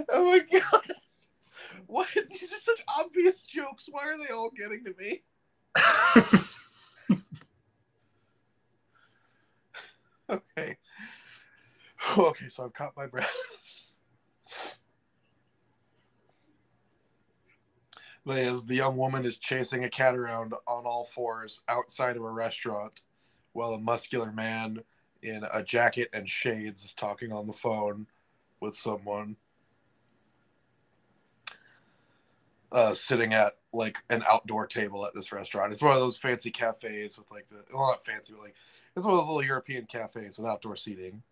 oh 0.09 0.25
my 0.25 0.39
god. 0.39 0.83
Why 1.87 2.07
these 2.31 2.53
are 2.53 2.59
such 2.59 2.81
obvious 2.99 3.43
jokes? 3.43 3.89
Why 3.91 4.05
are 4.07 4.19
they 4.19 4.33
all 4.33 4.51
getting 4.57 4.85
to 4.85 4.95
me? 4.99 5.23
Okay. 10.29 10.77
Okay, 12.19 12.49
so 12.49 12.65
I've 12.65 12.66
caught 12.77 12.97
my 12.97 13.07
breath. 13.07 13.35
As 18.29 18.67
the 18.67 18.75
young 18.75 18.97
woman 18.97 19.25
is 19.25 19.39
chasing 19.39 19.85
a 19.85 19.89
cat 19.89 20.17
around 20.17 20.53
on 20.67 20.85
all 20.85 21.05
fours 21.05 21.63
outside 21.69 22.17
of 22.17 22.23
a 22.23 22.31
restaurant, 22.31 23.03
while 23.53 23.73
a 23.73 23.79
muscular 23.79 24.33
man 24.33 24.81
in 25.23 25.45
a 25.53 25.63
jacket 25.63 26.09
and 26.13 26.29
shades 26.29 26.85
is 26.85 26.93
talking 26.93 27.33
on 27.33 27.47
the 27.47 27.53
phone 27.53 28.07
with 28.61 28.77
someone 28.77 29.37
uh, 32.73 32.95
sitting 32.95 33.33
at 33.33 33.55
like 33.73 33.97
an 34.11 34.25
outdoor 34.29 34.67
table 34.67 35.07
at 35.07 35.15
this 35.15 35.31
restaurant. 35.31 35.73
It's 35.73 35.83
one 35.83 35.95
of 35.95 36.01
those 36.01 36.19
fancy 36.19 36.51
cafes 36.51 37.17
with 37.17 37.31
like 37.31 37.47
the 37.47 37.65
well, 37.73 37.89
not 37.89 38.05
fancy, 38.05 38.35
but 38.35 38.43
like 38.43 38.55
it's 38.97 39.07
one 39.07 39.15
of 39.15 39.21
those 39.21 39.29
little 39.29 39.45
European 39.45 39.87
cafes 39.87 40.37
with 40.37 40.49
outdoor 40.49 40.75
seating. 40.77 41.23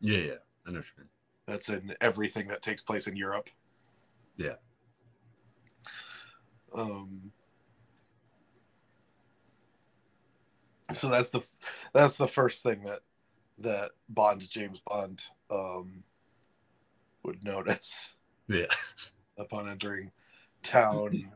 yeah, 0.00 0.18
yeah. 0.18 0.34
I 0.66 0.68
understand. 0.68 1.08
That's 1.46 1.68
in 1.68 1.94
everything 2.00 2.48
that 2.48 2.62
takes 2.62 2.82
place 2.82 3.06
in 3.06 3.16
Europe. 3.16 3.50
Yeah. 4.36 4.54
Um. 6.74 7.32
So 10.92 11.08
that's 11.08 11.30
the 11.30 11.42
that's 11.92 12.16
the 12.16 12.28
first 12.28 12.62
thing 12.62 12.84
that 12.84 13.00
that 13.58 13.90
Bond 14.08 14.48
James 14.48 14.80
Bond 14.86 15.22
um 15.50 16.04
would 17.22 17.44
notice 17.44 18.16
Yeah. 18.48 18.66
upon 19.38 19.68
entering 19.68 20.10
town. 20.62 21.30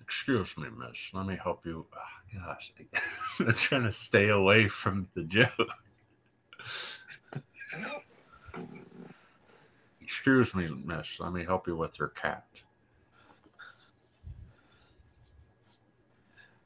Excuse 0.00 0.56
me, 0.56 0.68
miss. 0.76 1.10
Let 1.12 1.26
me 1.26 1.36
help 1.42 1.64
you. 1.66 1.86
Gosh, 2.34 2.72
I'm 3.40 3.54
trying 3.54 3.84
to 3.84 3.92
stay 3.92 4.28
away 4.28 4.68
from 4.68 5.08
the 5.14 5.22
joke. 5.22 5.50
Excuse 10.00 10.54
me, 10.54 10.68
miss. 10.84 11.20
Let 11.20 11.32
me 11.32 11.44
help 11.44 11.66
you 11.66 11.76
with 11.76 11.98
your 11.98 12.08
cat. 12.08 12.44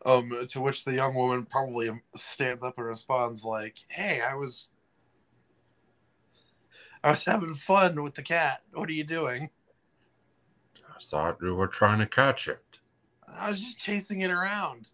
Um, 0.04 0.46
to 0.48 0.60
which 0.60 0.84
the 0.84 0.94
young 0.94 1.14
woman 1.14 1.44
probably 1.44 1.90
stands 2.16 2.62
up 2.62 2.78
and 2.78 2.86
responds 2.86 3.44
like, 3.44 3.78
"Hey, 3.88 4.22
I 4.22 4.34
was, 4.34 4.68
I 7.04 7.10
was 7.10 7.24
having 7.24 7.54
fun 7.54 8.02
with 8.02 8.14
the 8.14 8.22
cat. 8.22 8.62
What 8.72 8.88
are 8.88 8.92
you 8.92 9.04
doing? 9.04 9.50
I 10.88 11.02
thought 11.02 11.38
you 11.42 11.54
were 11.54 11.66
trying 11.66 11.98
to 11.98 12.06
catch 12.06 12.48
it. 12.48 12.64
I 13.28 13.50
was 13.50 13.60
just 13.60 13.78
chasing 13.78 14.20
it 14.20 14.30
around. 14.30 14.88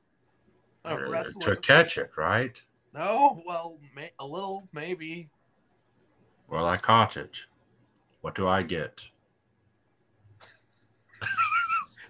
A 0.86 1.10
wrestler- 1.10 1.54
to 1.54 1.60
catch 1.60 1.98
it, 1.98 2.16
right? 2.16 2.56
No, 2.94 3.42
well, 3.46 3.78
may, 3.94 4.12
a 4.18 4.26
little, 4.26 4.68
maybe. 4.72 5.28
Well, 6.48 6.66
I 6.66 6.76
caught 6.76 7.16
it. 7.16 7.36
What 8.20 8.34
do 8.34 8.48
I 8.48 8.62
get? 8.62 9.04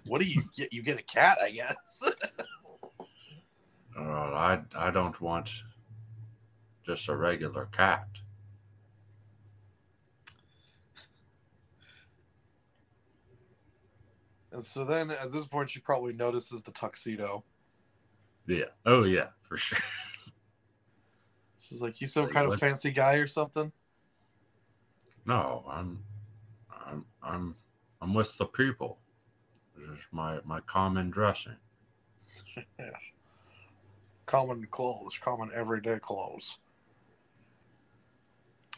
What 0.05 0.21
do 0.21 0.27
you 0.27 0.43
get? 0.55 0.71
You 0.71 0.83
get 0.83 0.97
a 0.97 1.03
cat, 1.03 1.37
I 1.43 1.51
guess. 1.51 2.01
I 3.97 4.61
I 4.73 4.89
don't 4.91 5.19
want 5.19 5.51
just 6.85 7.09
a 7.09 7.15
regular 7.17 7.65
cat. 7.65 8.07
and 14.57 14.65
so 14.65 14.83
then 14.83 15.11
at 15.11 15.31
this 15.31 15.45
point, 15.45 15.69
she 15.69 15.79
probably 15.79 16.13
notices 16.13 16.63
the 16.63 16.71
tuxedo. 16.71 17.43
Yeah. 18.47 18.65
Oh 18.85 19.03
yeah, 19.03 19.27
for 19.47 19.57
sure. 19.57 19.79
She's 21.59 21.81
like, 21.81 21.95
he's 21.95 22.13
some 22.13 22.27
Like, 22.27 22.33
kind 22.33 22.47
of 22.47 22.55
fancy 22.55 22.91
guy 22.91 23.15
or 23.15 23.27
something?" 23.27 23.71
No, 25.25 25.63
I'm 25.69 26.03
I'm 26.71 27.05
I'm 27.21 27.55
I'm 28.01 28.13
with 28.13 28.37
the 28.37 28.45
people. 28.45 28.99
This 29.75 29.87
is 29.87 30.07
my 30.11 30.41
my 30.45 30.61
common 30.61 31.11
dressing. 31.11 31.57
yes. 32.79 33.11
Common 34.27 34.67
clothes, 34.67 35.17
common 35.17 35.49
everyday 35.53 35.97
clothes. 35.99 36.59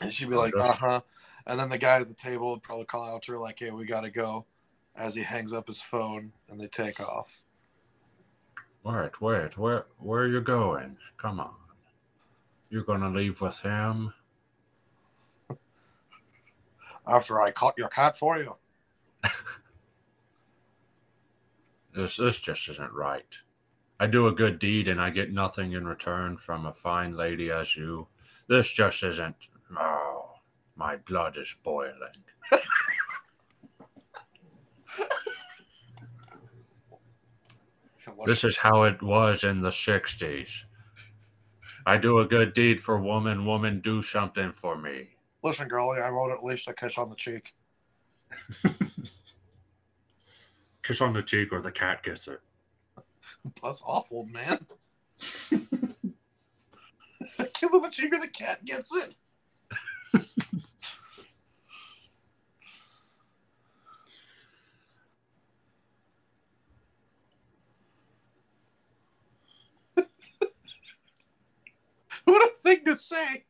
And 0.02 0.14
she'd 0.14 0.30
be 0.30 0.36
like, 0.36 0.60
uh 0.60 0.74
huh. 0.76 1.02
And 1.46 1.60
then 1.60 1.70
the 1.70 1.78
guy 1.78 2.00
at 2.02 2.08
the 2.08 2.14
table 2.14 2.52
would 2.52 2.64
probably 2.64 2.86
call 2.86 3.04
out 3.04 3.24
to 3.24 3.34
her, 3.34 3.40
like, 3.40 3.60
hey, 3.60 3.72
we 3.72 3.86
got 3.86 4.02
to 4.02 4.10
go 4.12 4.46
as 4.96 5.16
he 5.16 5.24
hangs 5.24 5.54
up 5.54 5.68
his 5.68 5.82
phone 5.82 6.34
and 6.50 6.60
they 6.60 6.68
take 6.68 7.00
off. 7.00 7.42
Wait, 8.84 9.22
wait, 9.22 9.58
where 9.58 9.86
where 9.98 10.22
are 10.22 10.28
you 10.28 10.42
going? 10.42 10.98
Come 11.18 11.40
on. 11.40 11.54
You're 12.70 12.84
gonna 12.84 13.10
leave 13.10 13.42
with 13.42 13.58
him? 13.60 14.14
After 17.08 17.42
I 17.42 17.52
caught 17.52 17.78
your 17.78 17.90
cat 17.90 18.18
for 18.18 18.38
you. 18.38 18.56
This 22.00 22.18
this 22.18 22.40
just 22.40 22.70
isn't 22.70 22.94
right. 22.94 23.38
I 24.00 24.08
do 24.08 24.28
a 24.28 24.32
good 24.32 24.60
deed 24.60 24.88
and 24.88 25.02
I 25.02 25.10
get 25.10 25.34
nothing 25.34 25.74
in 25.74 25.86
return 25.88 26.38
from 26.38 26.66
a 26.66 26.74
fine 26.74 27.18
lady 27.18 27.52
as 27.52 27.76
you. 27.76 28.08
This 28.48 28.72
just 28.72 29.04
isn't. 29.04 29.36
Oh, 29.78 30.36
my 30.76 30.96
blood 30.98 31.38
is 31.38 31.54
boiling. 31.64 32.24
This 38.26 38.44
is 38.44 38.58
how 38.58 38.84
it 38.84 39.02
was 39.02 39.44
in 39.44 39.62
the 39.62 39.70
60s. 39.70 40.64
I 41.86 41.98
do 41.98 42.20
a 42.20 42.26
good 42.26 42.54
deed 42.54 42.82
for 42.82 43.00
woman, 43.00 43.46
woman 43.46 43.80
do 43.80 44.02
something 44.02 44.52
for 44.52 44.78
me. 44.78 45.10
Listen, 45.44 45.68
girlie, 45.68 46.02
I 46.02 46.10
wrote 46.10 46.32
at 46.32 46.44
least 46.44 46.68
a 46.68 46.74
kiss 46.74 46.98
on 46.98 47.10
the 47.10 47.16
cheek. 47.16 47.54
Kiss 50.90 51.02
on 51.02 51.14
the 51.14 51.22
cheek 51.22 51.54
or 51.54 51.62
the 51.62 51.72
cat 51.72 52.02
gets 52.02 52.28
it. 52.28 52.40
That's 53.64 53.84
awful, 53.86 54.26
man. 54.26 54.66
kiss 57.54 57.72
on 57.72 57.84
the 57.84 57.90
cheek 57.92 58.12
or 58.12 58.20
the 58.20 58.28
cat 58.28 58.66
gets 58.66 58.92
it. 58.96 59.14
What 72.30 72.50
a 72.50 72.52
thing 72.64 72.86
to 72.86 72.98
say. 72.98 73.46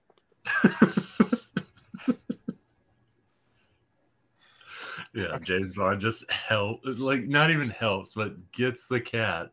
Yeah, 5.14 5.40
James 5.40 5.76
Bond 5.76 6.00
just 6.00 6.30
help 6.32 6.82
like 6.84 7.24
not 7.28 7.50
even 7.52 7.70
helps, 7.70 8.14
but 8.14 8.52
gets 8.52 8.86
the 8.86 9.02
cat, 9.02 9.52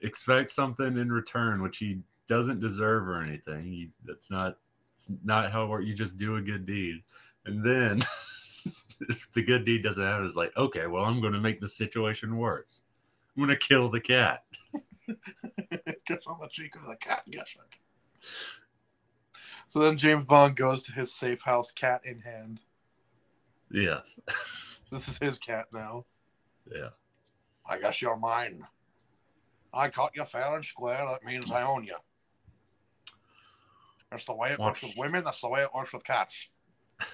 expects 0.00 0.54
something 0.54 0.96
in 0.96 1.12
return, 1.12 1.62
which 1.62 1.76
he 1.78 2.00
doesn't 2.26 2.60
deserve 2.60 3.06
or 3.06 3.22
anything. 3.22 3.64
He, 3.64 3.90
that's 4.04 4.30
not 4.30 4.56
it's 4.96 5.10
not 5.24 5.52
how 5.52 5.64
it 5.64 5.68
works. 5.68 5.86
You 5.86 5.94
just 5.94 6.16
do 6.16 6.36
a 6.36 6.42
good 6.42 6.64
deed, 6.64 7.02
and 7.44 7.62
then 7.62 8.02
if 9.08 9.30
the 9.34 9.42
good 9.42 9.64
deed 9.64 9.82
doesn't 9.82 10.02
happen, 10.02 10.24
it's 10.24 10.36
like 10.36 10.56
okay, 10.56 10.86
well, 10.86 11.04
I'm 11.04 11.20
going 11.20 11.34
to 11.34 11.40
make 11.40 11.60
the 11.60 11.68
situation 11.68 12.38
worse. 12.38 12.82
I'm 13.36 13.44
going 13.44 13.56
to 13.56 13.66
kill 13.66 13.90
the 13.90 14.00
cat. 14.00 14.44
kiss 15.06 16.24
on 16.26 16.38
the 16.40 16.48
cheek 16.50 16.74
or 16.76 16.82
the 16.88 16.96
cat 16.96 17.22
gets 17.30 17.54
it. 17.54 17.78
So 19.68 19.80
then 19.80 19.98
James 19.98 20.24
Bond 20.24 20.56
goes 20.56 20.84
to 20.84 20.92
his 20.92 21.12
safe 21.12 21.42
house, 21.42 21.70
cat 21.70 22.00
in 22.04 22.20
hand. 22.20 22.62
Yes, 23.70 24.18
This 24.90 25.06
is 25.08 25.18
his 25.18 25.38
cat 25.38 25.66
now. 25.72 26.06
yeah. 26.74 26.88
I 27.70 27.78
guess 27.78 28.00
you're 28.00 28.16
mine. 28.16 28.66
I 29.74 29.90
caught 29.90 30.12
you 30.16 30.24
fair 30.24 30.54
and 30.54 30.64
square. 30.64 31.04
That 31.06 31.22
means 31.22 31.52
I 31.52 31.62
own 31.62 31.84
you. 31.84 31.96
That's 34.10 34.24
the 34.24 34.34
way 34.34 34.52
it 34.52 34.58
works 34.58 34.82
with 34.82 34.94
women. 34.96 35.22
That's 35.22 35.42
the 35.42 35.50
way 35.50 35.60
it 35.60 35.68
works 35.74 35.92
with 35.92 36.02
cats. 36.02 36.48
I 36.98 37.04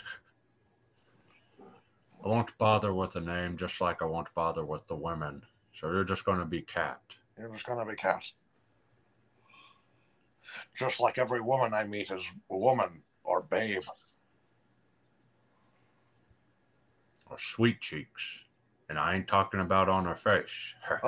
won't 2.29 2.57
bother 2.57 2.95
with 2.95 3.15
the 3.15 3.21
name, 3.21 3.57
just 3.57 3.81
like 3.81 4.01
I 4.01 4.05
won't 4.05 4.33
bother 4.33 4.65
with 4.65 4.87
the 4.87 4.95
women. 4.95 5.43
So 5.75 5.91
you're 5.91 6.05
just 6.05 6.25
going 6.25 6.39
to 6.39 6.45
be 6.45 6.63
cat. 6.63 7.01
You're 7.37 7.51
just 7.51 7.67
gonna 7.67 7.85
be 7.85 7.97
cat. 7.97 8.31
Just 10.77 11.01
like 11.01 11.19
every 11.19 11.41
woman 11.41 11.75
I 11.75 11.85
meet 11.85 12.11
is 12.11 12.25
woman 12.49 13.03
or 13.25 13.43
babe. 13.43 13.85
or 17.31 17.39
sweet 17.39 17.81
cheeks. 17.81 18.41
And 18.89 18.99
I 18.99 19.15
ain't 19.17 19.29
talking 19.29 19.61
about 19.61 19.89
on 19.89 20.05
her 20.05 20.15
face. 20.15 20.75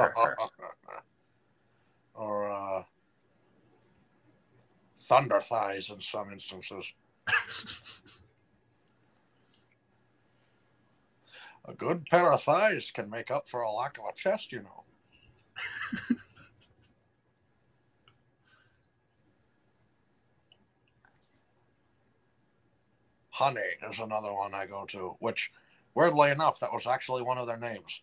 or 2.14 2.51
uh, 2.51 2.82
thunder 4.97 5.41
thighs 5.41 5.91
in 5.91 6.01
some 6.01 6.32
instances. 6.32 6.95
A 11.68 11.74
good 11.74 12.07
pair 12.07 12.32
of 12.32 12.43
thighs 12.43 12.93
can 12.93 13.11
make 13.11 13.28
up 13.30 13.49
for 13.49 13.62
a 13.62 13.72
lack 13.72 13.99
of 13.99 14.05
a 14.09 14.12
chest, 14.14 14.53
you 14.53 14.62
know. 14.62 14.84
Honey 23.37 23.61
is 23.91 23.99
another 23.99 24.32
one 24.32 24.55
I 24.55 24.64
go 24.64 24.87
to, 24.87 25.14
which, 25.18 25.53
weirdly 25.95 26.30
enough, 26.30 26.59
that 26.61 26.72
was 26.72 26.87
actually 26.87 27.22
one 27.22 27.37
of 27.37 27.47
their 27.47 27.59
names. 27.59 28.01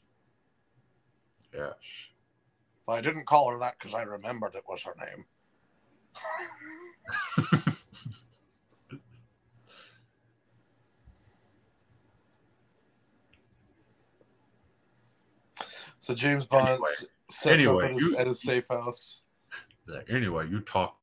yes. 1.51 1.73
But 2.86 2.93
I 2.93 3.01
didn't 3.01 3.25
call 3.25 3.49
her 3.49 3.57
that 3.57 3.79
because 3.79 3.95
I 3.95 4.03
remembered 4.03 4.53
it 4.53 4.63
was 4.67 4.84
her 4.84 4.93
name. 4.99 5.25
So 15.99 16.13
James 16.13 16.45
Bond 16.45 16.67
Anyway. 16.67 16.88
sets 17.29 17.45
Anyway, 17.45 17.86
up 17.86 17.89
at 17.91 17.93
his, 17.93 18.01
you- 18.01 18.17
at 18.17 18.27
his 18.27 18.41
safe 18.41 18.65
house. 18.69 19.23
Anyway, 20.09 20.47
you 20.49 20.61
talk, 20.61 20.97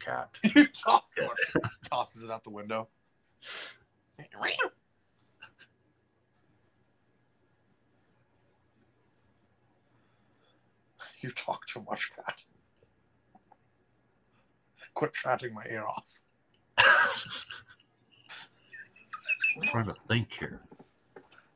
cat. 0.00 0.30
You 0.54 0.66
talk- 0.68 1.04
tosses 1.90 2.22
it 2.22 2.30
out 2.30 2.44
the 2.44 2.50
window. 2.50 2.88
You 11.22 11.30
talk 11.30 11.66
too 11.66 11.84
much, 11.88 12.10
cat. 12.16 12.42
Quit 14.94 15.12
chatting 15.14 15.54
my 15.54 15.64
ear 15.70 15.84
off. 15.86 16.20
I'm 19.56 19.62
trying 19.62 19.86
to 19.86 19.94
think 20.08 20.32
here. 20.32 20.60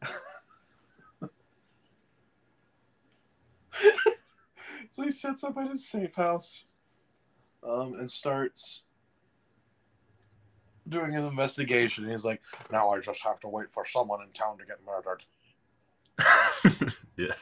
so 4.90 5.02
he 5.02 5.10
sets 5.10 5.42
up 5.42 5.56
at 5.58 5.70
his 5.70 5.88
safe 5.88 6.14
house 6.14 6.66
um, 7.64 7.94
and 7.94 8.08
starts 8.08 8.84
doing 10.88 11.14
an 11.14 11.24
investigation. 11.24 12.08
He's 12.08 12.24
like, 12.24 12.40
now 12.70 12.90
I 12.90 13.00
just 13.00 13.22
have 13.22 13.40
to 13.40 13.48
wait 13.48 13.70
for 13.70 13.84
someone 13.84 14.22
in 14.22 14.28
town 14.30 14.58
to 14.58 14.64
get 14.64 14.78
murdered. 14.84 15.24
yeah. 17.16 17.34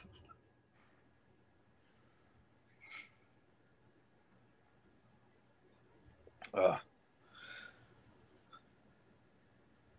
Uh, 6.53 6.77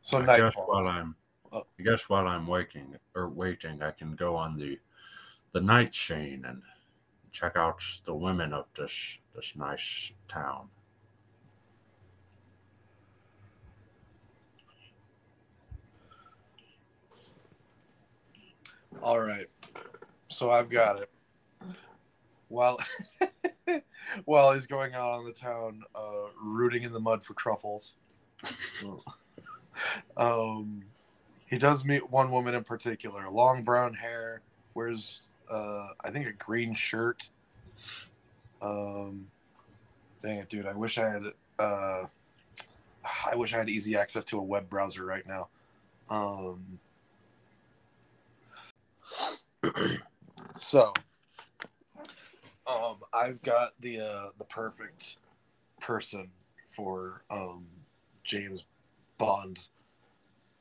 so 0.01 0.19
I 0.19 0.37
guess 0.37 0.53
while 0.55 0.87
I'm, 0.87 1.15
Oh. 1.55 1.65
I 1.79 1.83
guess 1.83 2.09
while 2.09 2.27
I'm 2.27 2.47
waking 2.47 2.97
or 3.15 3.29
waiting, 3.29 3.81
I 3.81 3.91
can 3.91 4.13
go 4.17 4.35
on 4.35 4.57
the, 4.57 4.77
the 5.53 5.61
night 5.61 5.95
scene 5.95 6.43
and 6.45 6.61
check 7.31 7.55
out 7.55 7.81
the 8.03 8.13
women 8.13 8.51
of 8.51 8.67
this 8.75 9.19
this 9.33 9.55
nice 9.55 10.11
town. 10.27 10.67
All 19.01 19.19
right. 19.19 19.47
So 20.29 20.51
I've 20.51 20.69
got 20.69 21.01
it. 21.01 21.09
While 22.47 22.77
while 24.25 24.53
he's 24.53 24.67
going 24.67 24.93
out 24.93 25.13
on 25.13 25.25
the 25.25 25.33
town, 25.33 25.83
uh, 25.95 26.29
rooting 26.41 26.83
in 26.83 26.93
the 26.93 26.99
mud 26.99 27.23
for 27.23 27.33
truffles. 27.33 27.95
um, 30.17 30.83
he 31.47 31.57
does 31.57 31.85
meet 31.85 32.09
one 32.09 32.31
woman 32.31 32.55
in 32.55 32.63
particular, 32.63 33.29
long 33.29 33.63
brown 33.63 33.93
hair, 33.93 34.41
wears 34.73 35.21
uh, 35.49 35.89
I 36.03 36.09
think 36.09 36.27
a 36.27 36.33
green 36.33 36.73
shirt. 36.73 37.29
Um, 38.61 39.27
dang 40.21 40.37
it, 40.37 40.49
dude! 40.49 40.65
I 40.65 40.73
wish 40.73 40.97
I 40.97 41.09
had 41.09 41.23
uh, 41.59 42.03
I 43.31 43.35
wish 43.35 43.53
I 43.53 43.57
had 43.57 43.69
easy 43.69 43.95
access 43.95 44.25
to 44.25 44.39
a 44.39 44.43
web 44.43 44.69
browser 44.69 45.05
right 45.05 45.25
now. 45.27 45.49
Um, 46.09 46.79
so, 50.57 50.93
um, 52.67 52.97
I've 53.13 53.41
got 53.41 53.71
the 53.79 53.99
uh, 53.99 54.29
the 54.37 54.45
perfect 54.45 55.17
person 55.79 56.29
for 56.67 57.23
um, 57.29 57.65
James 58.23 58.65
Bond, 59.17 59.69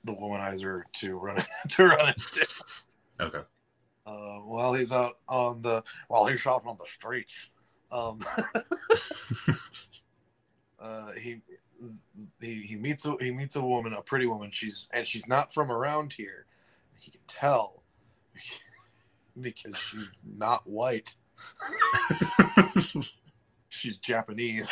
the 0.05 0.15
womanizer, 0.15 0.83
to 0.95 1.17
run 1.17 1.43
to 1.69 1.85
run 1.85 2.09
into. 2.09 2.47
Okay. 3.21 3.43
Uh, 4.07 4.39
while 4.41 4.75
he's 4.75 4.93
out 4.93 5.19
on 5.29 5.63
the 5.63 5.83
while 6.09 6.27
he's 6.27 6.41
shopping 6.41 6.69
on 6.69 6.77
the 6.79 6.87
streets, 6.87 7.49
um, 7.91 8.19
uh, 10.79 11.13
he 11.13 11.41
he 12.41 12.55
he 12.55 12.77
meets 12.77 13.07
a 13.07 13.17
he 13.21 13.31
meets 13.31 13.57
a 13.57 13.63
woman, 13.63 13.95
a 13.95 14.03
pretty 14.03 14.27
woman. 14.27 14.51
She's 14.51 14.89
and 14.93 15.07
she's 15.07 15.27
not 15.27 15.55
from 15.55 15.73
around 15.73 16.13
here. 16.13 16.47
He 16.99 17.11
can 17.11 17.21
tell 17.27 17.84
because 19.41 19.77
she's 19.77 20.23
not 20.27 20.63
white. 20.67 21.17
She's 23.69 23.99
Japanese. 23.99 24.71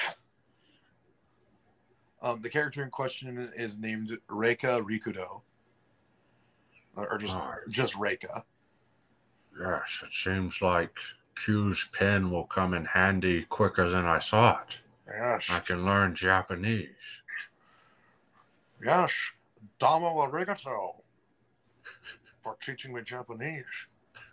Um, 2.22 2.40
the 2.40 2.48
character 2.48 2.84
in 2.84 2.90
question 2.90 3.50
is 3.56 3.78
named 3.78 4.16
Reika 4.28 4.80
Rikudo, 4.80 5.40
or, 6.94 7.18
just 7.18 7.34
Alright. 7.34 7.58
just 7.68 7.94
Reika. 7.94 8.44
yes, 9.60 10.04
it 10.06 10.12
seems 10.12 10.62
like 10.62 10.96
Q's 11.44 11.88
pen 11.92 12.30
will 12.30 12.44
come 12.44 12.74
in 12.74 12.84
handy 12.84 13.42
quicker 13.42 13.88
than 13.88 14.06
I 14.06 14.20
thought. 14.20 14.78
Yes, 15.08 15.50
I 15.50 15.58
can 15.58 15.84
learn 15.84 16.14
Japanese. 16.14 16.86
yes, 18.82 19.32
Damo 19.80 20.14
arigato 20.26 21.01
for 22.43 22.57
teaching 22.61 22.93
me 22.93 23.03
Japanese. 23.03 23.86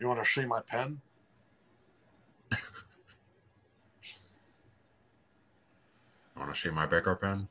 you 0.00 0.08
want 0.08 0.22
to 0.22 0.28
see 0.28 0.44
my 0.44 0.60
pen? 0.60 1.00
Want 6.36 6.54
to 6.54 6.60
see 6.60 6.70
my 6.70 6.86
bigger 6.86 7.14
pen? 7.16 7.48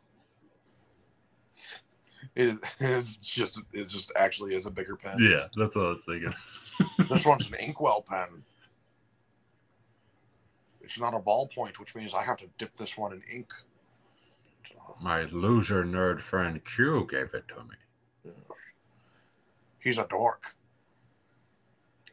It 2.35 2.45
is, 2.45 2.59
it 2.79 2.89
is 2.89 3.17
just 3.17 3.61
it 3.71 3.87
just 3.87 4.11
actually 4.15 4.55
is 4.55 4.65
a 4.65 4.71
bigger 4.71 4.95
pen. 4.95 5.19
Yeah, 5.19 5.47
that's 5.55 5.75
what 5.75 5.85
I 5.85 5.89
was 5.89 6.03
thinking. 6.03 6.33
This 7.09 7.25
one's 7.25 7.49
an 7.49 7.55
inkwell 7.55 8.01
pen. 8.01 8.43
It's 10.81 10.99
not 10.99 11.13
a 11.13 11.19
ballpoint, 11.19 11.77
which 11.77 11.93
means 11.93 12.13
I 12.13 12.23
have 12.23 12.37
to 12.37 12.45
dip 12.57 12.73
this 12.75 12.97
one 12.97 13.11
in 13.13 13.21
ink. 13.31 13.53
My 15.01 15.23
loser 15.25 15.83
nerd 15.85 16.21
friend 16.21 16.63
Q 16.63 17.07
gave 17.09 17.33
it 17.33 17.47
to 17.47 17.63
me. 17.63 18.33
He's 19.79 19.97
a 19.97 20.05
dork. 20.09 20.55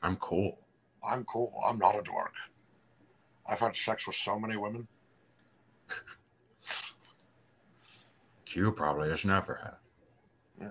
I'm 0.03 0.17
cool. 0.17 0.59
I'm 1.07 1.25
cool. 1.25 1.53
I'm 1.67 1.79
not 1.79 1.97
a 1.97 2.03
dork. 2.03 2.33
I've 3.49 3.61
had 3.61 3.75
sex 3.75 4.07
with 4.07 4.17
so 4.17 4.39
many 4.39 4.57
women. 4.57 4.87
Q 8.45 8.73
probably 8.73 9.09
has 9.09 9.25
never 9.25 9.55
had. 9.55 9.75
Yeah. 10.61 10.71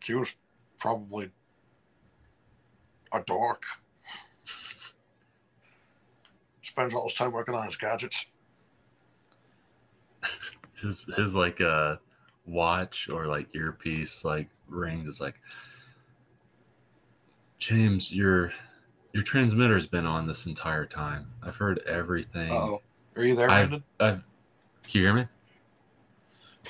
Q's 0.00 0.36
probably 0.78 1.30
a 3.12 3.20
dork. 3.20 3.64
Spends 6.78 6.94
all 6.94 7.08
his 7.08 7.14
time 7.14 7.32
working 7.32 7.56
on 7.56 7.66
his 7.66 7.76
gadgets. 7.76 8.26
His 10.80 11.10
his 11.16 11.34
like 11.34 11.60
uh 11.60 11.96
watch 12.46 13.08
or 13.08 13.26
like 13.26 13.48
earpiece 13.52 14.24
like 14.24 14.48
rings 14.68 15.08
is 15.08 15.20
like 15.20 15.34
James, 17.58 18.14
your 18.14 18.52
your 19.12 19.24
transmitter's 19.24 19.88
been 19.88 20.06
on 20.06 20.28
this 20.28 20.46
entire 20.46 20.86
time. 20.86 21.26
I've 21.42 21.56
heard 21.56 21.80
everything. 21.84 22.52
Oh, 22.52 22.80
are 23.16 23.24
you 23.24 23.34
there, 23.34 23.48
Brandon? 23.48 23.82
I've, 23.98 24.22
can 24.84 25.00
you 25.00 25.00
hear 25.00 25.14
me? 25.14 25.26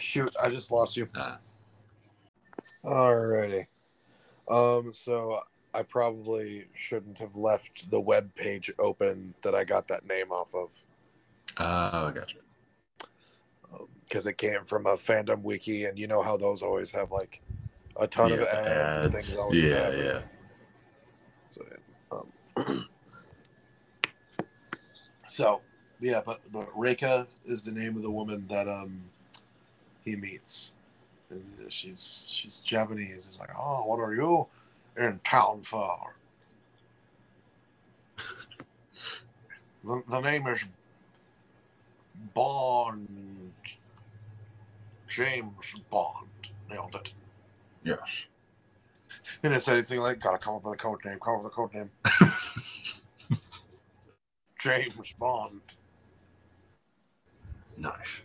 Shoot, 0.00 0.34
I 0.42 0.48
just 0.48 0.70
lost 0.70 0.96
you. 0.96 1.06
Uh, 1.14 1.36
Alrighty. 2.82 3.66
Um, 4.48 4.90
so 4.94 5.42
I 5.74 5.82
probably 5.82 6.66
shouldn't 6.74 7.18
have 7.18 7.36
left 7.36 7.90
the 7.90 8.00
web 8.00 8.34
page 8.34 8.72
open 8.78 9.34
that 9.42 9.54
I 9.54 9.64
got 9.64 9.88
that 9.88 10.06
name 10.06 10.30
off 10.30 10.48
of 10.54 10.70
oh, 11.58 12.06
I 12.06 12.12
gotcha. 12.12 12.38
because 14.04 14.26
it 14.26 14.38
came 14.38 14.64
from 14.64 14.86
a 14.86 14.96
fandom 14.96 15.42
wiki, 15.42 15.84
and 15.84 15.98
you 15.98 16.06
know 16.06 16.22
how 16.22 16.36
those 16.36 16.62
always 16.62 16.90
have 16.92 17.10
like 17.10 17.42
a 18.00 18.06
ton 18.06 18.32
of 18.32 18.40
Yeah, 18.40 18.46
ads, 18.46 18.96
and 18.96 19.12
things. 19.12 19.36
Always 19.36 19.62
Yeah, 19.62 19.90
have. 19.90 19.94
yeah. 19.94 20.20
So, 21.50 21.62
um, 22.12 22.88
so 25.26 25.60
yeah, 26.00 26.22
but 26.24 26.40
but 26.50 26.72
Reika 26.74 27.26
is 27.44 27.64
the 27.64 27.72
name 27.72 27.96
of 27.96 28.02
the 28.02 28.10
woman 28.10 28.46
that 28.48 28.68
um 28.68 29.02
he 30.04 30.16
meets. 30.16 30.72
And 31.30 31.70
she's 31.70 32.24
she's 32.26 32.60
Japanese. 32.60 33.28
He's 33.30 33.38
like, 33.38 33.50
oh, 33.58 33.84
what 33.84 34.00
are 34.00 34.14
you 34.14 34.46
in 34.98 35.20
town 35.20 35.62
for? 35.62 36.14
the, 39.84 40.02
the 40.08 40.20
name 40.20 40.46
is 40.46 40.64
Bond. 42.34 43.08
James 45.06 45.74
Bond. 45.90 46.28
Nailed 46.68 46.94
it. 46.94 47.12
Yes. 47.84 48.26
And 49.42 49.54
it 49.54 49.62
said 49.62 49.74
anything 49.74 50.00
like, 50.00 50.20
gotta 50.20 50.38
come 50.38 50.56
up 50.56 50.64
with 50.64 50.74
a 50.74 50.76
code 50.76 51.04
name, 51.04 51.18
come 51.18 51.36
up 51.36 51.44
with 51.44 51.52
a 51.52 51.54
code 51.54 51.74
name. 51.74 51.90
James 54.58 55.14
Bond. 55.18 55.60
Nice. 57.76 58.20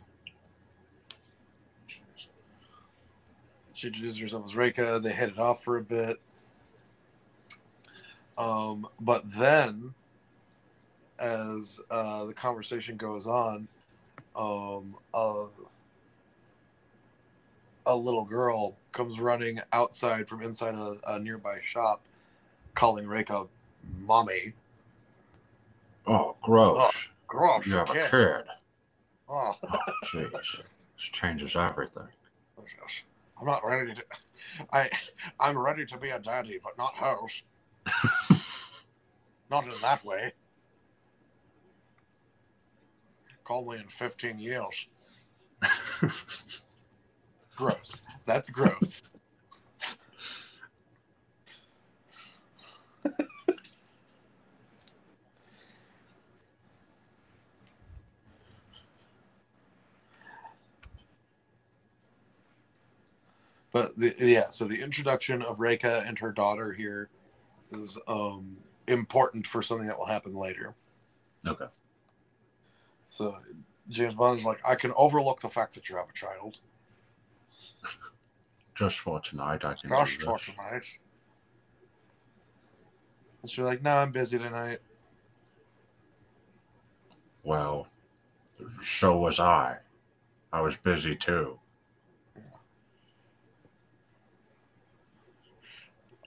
She 3.73 3.87
introduced 3.87 4.19
herself 4.19 4.45
as 4.45 4.53
Reika. 4.53 5.01
They 5.01 5.11
it 5.29 5.39
off 5.39 5.63
for 5.63 5.77
a 5.77 5.81
bit. 5.81 6.19
Um, 8.37 8.87
but 8.99 9.23
then, 9.31 9.93
as 11.19 11.79
uh, 11.91 12.25
the 12.25 12.33
conversation 12.33 12.97
goes 12.97 13.27
on, 13.27 13.67
um, 14.35 14.95
a, 15.13 15.45
a 17.85 17.95
little 17.95 18.25
girl 18.25 18.75
comes 18.91 19.19
running 19.19 19.59
outside 19.71 20.27
from 20.27 20.41
inside 20.41 20.75
a, 20.75 20.97
a 21.07 21.19
nearby 21.19 21.59
shop, 21.61 22.01
calling 22.73 23.05
Reika 23.05 23.47
"mommy." 23.99 24.53
Oh, 26.07 26.35
gross. 26.41 27.09
Gross, 27.27 27.67
you 27.67 27.75
have 27.75 27.89
a 27.89 27.93
kid. 27.93 28.11
kid. 28.11 28.43
Oh. 29.29 29.57
Oh, 29.63 29.77
this 30.13 30.61
changes 30.97 31.55
everything. 31.55 32.07
I'm 33.39 33.47
not 33.47 33.65
ready 33.65 33.93
to. 33.93 34.03
I 34.71 34.89
I'm 35.39 35.57
ready 35.57 35.85
to 35.85 35.97
be 35.97 36.09
a 36.09 36.19
daddy, 36.19 36.59
but 36.63 36.77
not 36.77 36.95
hers. 36.95 37.43
not 39.49 39.65
in 39.65 39.73
that 39.81 40.03
way. 40.05 40.33
Call 43.43 43.69
me 43.71 43.77
in 43.77 43.87
15 43.87 44.39
years. 44.39 44.87
gross. 47.55 48.01
That's 48.25 48.49
gross. 48.49 49.01
but 63.71 63.97
the, 63.97 64.13
yeah, 64.19 64.49
so 64.49 64.65
the 64.65 64.81
introduction 64.81 65.41
of 65.41 65.57
Reika 65.57 66.07
and 66.07 66.17
her 66.19 66.31
daughter 66.31 66.71
here 66.71 67.09
is 67.73 67.97
um, 68.07 68.57
important 68.87 69.47
for 69.47 69.61
something 69.61 69.87
that 69.87 69.97
will 69.97 70.05
happen 70.05 70.35
later. 70.35 70.75
Okay. 71.47 71.65
So 73.09 73.37
James 73.89 74.15
Bond 74.15 74.39
is 74.39 74.45
like, 74.45 74.59
I 74.65 74.75
can 74.75 74.93
overlook 74.95 75.41
the 75.41 75.49
fact 75.49 75.73
that 75.75 75.89
you 75.89 75.97
have 75.97 76.09
a 76.09 76.13
child. 76.13 76.59
Just 78.75 78.99
for 78.99 79.19
tonight, 79.19 79.63
I 79.63 79.75
can. 79.75 79.89
Just 79.89 80.21
for 80.21 80.37
tonight. 80.39 80.97
And 83.41 83.51
she's 83.51 83.63
like, 83.63 83.83
No, 83.83 83.97
I'm 83.97 84.11
busy 84.11 84.39
tonight. 84.39 84.79
Well, 87.43 87.87
so 88.81 89.17
was 89.17 89.39
I. 89.39 89.77
I 90.51 90.61
was 90.61 90.75
busy 90.77 91.15
too. 91.15 91.59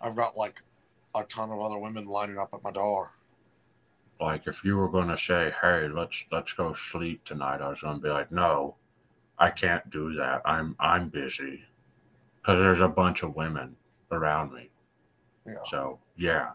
I've 0.01 0.15
got 0.15 0.37
like 0.37 0.63
a 1.17 1.25
ton 1.25 1.51
of 1.51 1.61
other 1.61 1.79
women 1.79 2.07
lining 2.07 2.39
up 2.39 2.51
at 2.53 2.63
my 2.63 2.71
door. 2.71 3.13
Like 4.21 4.47
if 4.47 4.65
you 4.65 4.77
were 4.77 4.89
gonna 4.89 5.17
say, 5.17 5.53
"Hey, 5.61 5.89
let's 5.89 6.25
let's 6.31 6.53
go 6.53 6.73
sleep 6.73 7.25
tonight," 7.25 7.61
I 7.61 7.69
was 7.69 7.83
gonna 7.83 7.99
be 7.99 8.09
like, 8.09 8.31
"No, 8.33 8.77
I 9.39 9.51
can't 9.51 9.89
do 9.91 10.15
that. 10.15 10.43
I'm 10.45 10.75
I'm 10.81 11.09
busy 11.09 11.65
because 12.39 12.61
there's 12.61 12.81
a 12.81 12.89
bunch 12.89 13.23
of 13.23 13.35
women 13.37 13.77
around 14.11 14.53
me. 14.53 14.71
Yeah. 15.47 15.55
So 15.67 15.99
yeah, 16.17 16.53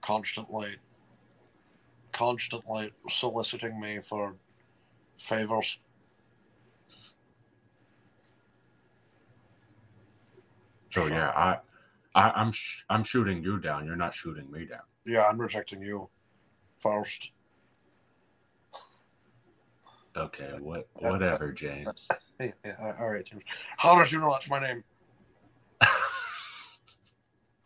Constantly 0.00 0.76
constantly 2.12 2.92
soliciting 3.08 3.80
me 3.80 3.98
for 4.00 4.34
favors. 5.18 5.78
so 10.90 11.06
yeah, 11.06 11.30
I, 11.30 11.58
I 12.14 12.30
I'm 12.30 12.50
sh- 12.52 12.84
I'm 12.90 13.04
shooting 13.04 13.42
you 13.42 13.58
down. 13.58 13.86
You're 13.86 13.96
not 13.96 14.14
shooting 14.14 14.50
me 14.50 14.66
down. 14.66 14.80
Yeah, 15.04 15.26
I'm 15.26 15.38
rejecting 15.40 15.80
you 15.82 16.08
first. 16.78 17.30
Okay, 20.16 20.50
what 20.60 20.88
whatever, 20.94 21.52
James. 21.52 22.08
Yeah, 22.40 22.52
yeah, 22.64 22.94
all 22.98 23.10
right, 23.10 23.22
James. 23.24 23.42
How 23.76 23.98
did 24.02 24.10
you 24.10 24.18
know 24.18 24.30
that's 24.32 24.48
my 24.48 24.58
name? 24.58 24.82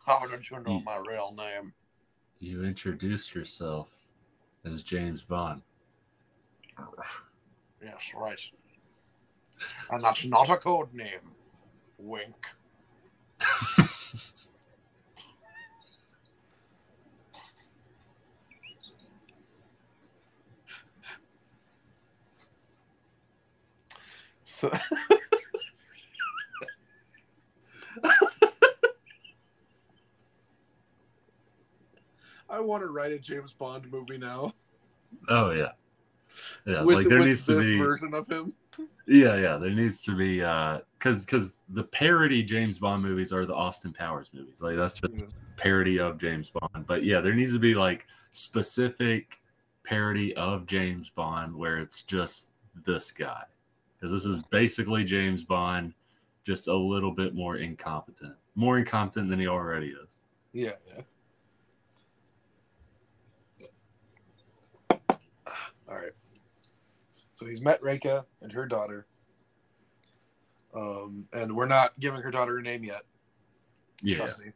How 0.05 0.25
did 0.27 0.49
you 0.49 0.59
know 0.59 0.79
You- 0.79 0.83
my 0.83 0.97
real 1.07 1.33
name? 1.35 1.73
you 2.39 2.65
introduced 2.65 3.33
yourself 3.33 3.87
as 4.65 4.83
James 4.83 5.21
Bond. 5.21 5.61
Yes, 7.81 8.11
right. 8.13 8.41
And 9.89 10.03
that's 10.03 10.25
not 10.25 10.49
a 10.49 10.57
code 10.57 10.93
name. 10.93 11.21
Wink. 11.97 12.47
So 24.73 24.79
I 32.49 32.59
want 32.59 32.83
to 32.83 32.89
write 32.89 33.11
a 33.11 33.19
James 33.19 33.53
Bond 33.53 33.91
movie 33.91 34.17
now 34.17 34.53
Oh 35.29 35.51
yeah, 35.51 35.71
yeah. 36.65 36.83
with, 36.83 36.97
like 36.97 37.07
there 37.07 37.19
needs 37.19 37.45
to 37.47 37.59
be. 37.59 37.77
version 37.79 38.13
of 38.13 38.27
him. 38.27 38.53
Yeah, 39.07 39.35
yeah. 39.37 39.57
There 39.57 39.69
needs 39.71 40.03
to 40.03 40.15
be 40.15 40.43
uh 40.43 40.79
because 40.99 41.25
because 41.25 41.57
the 41.69 41.83
parody 41.83 42.43
James 42.43 42.77
Bond 42.79 43.01
movies 43.01 43.31
are 43.31 43.45
the 43.45 43.55
Austin 43.55 43.93
Powers 43.93 44.29
movies. 44.33 44.61
Like 44.61 44.75
that's 44.75 44.93
just 44.95 45.21
Yeah. 45.23 45.27
parody 45.57 45.99
of 45.99 46.17
James 46.17 46.49
Bond. 46.49 46.85
But 46.85 47.03
yeah, 47.03 47.21
there 47.21 47.33
needs 47.33 47.53
to 47.53 47.59
be 47.59 47.73
like 47.75 48.05
specific 48.33 49.41
parody 49.83 50.35
of 50.35 50.65
James 50.67 51.09
Bond 51.09 51.55
where 51.55 51.77
it's 51.77 52.01
just 52.01 52.51
this 52.85 53.11
guy. 53.11 53.43
Because 54.05 54.23
this 54.23 54.31
is 54.31 54.39
basically 54.51 55.03
James 55.03 55.43
Bond, 55.43 55.91
just 56.45 56.67
a 56.67 56.75
little 56.75 57.09
bit 57.09 57.33
more 57.33 57.57
incompetent. 57.57 58.35
More 58.53 58.77
incompetent 58.77 59.31
than 59.31 59.39
he 59.39 59.47
already 59.47 59.87
is. 59.87 60.17
Yeah, 60.53 60.73
yeah. 60.95 61.01
All 65.89 65.95
right. 65.95 66.11
So 67.33 67.47
he's 67.47 67.61
met 67.61 67.81
Reika 67.81 68.25
and 68.43 68.51
her 68.51 68.67
daughter. 68.67 69.07
Um, 70.75 71.27
and 71.33 71.55
we're 71.55 71.65
not 71.65 71.99
giving 71.99 72.21
her 72.21 72.29
daughter 72.29 72.59
a 72.59 72.61
name 72.61 72.83
yet. 72.83 73.01
Yeah. 74.03 74.17
Trust 74.17 74.37
me. 74.37 74.51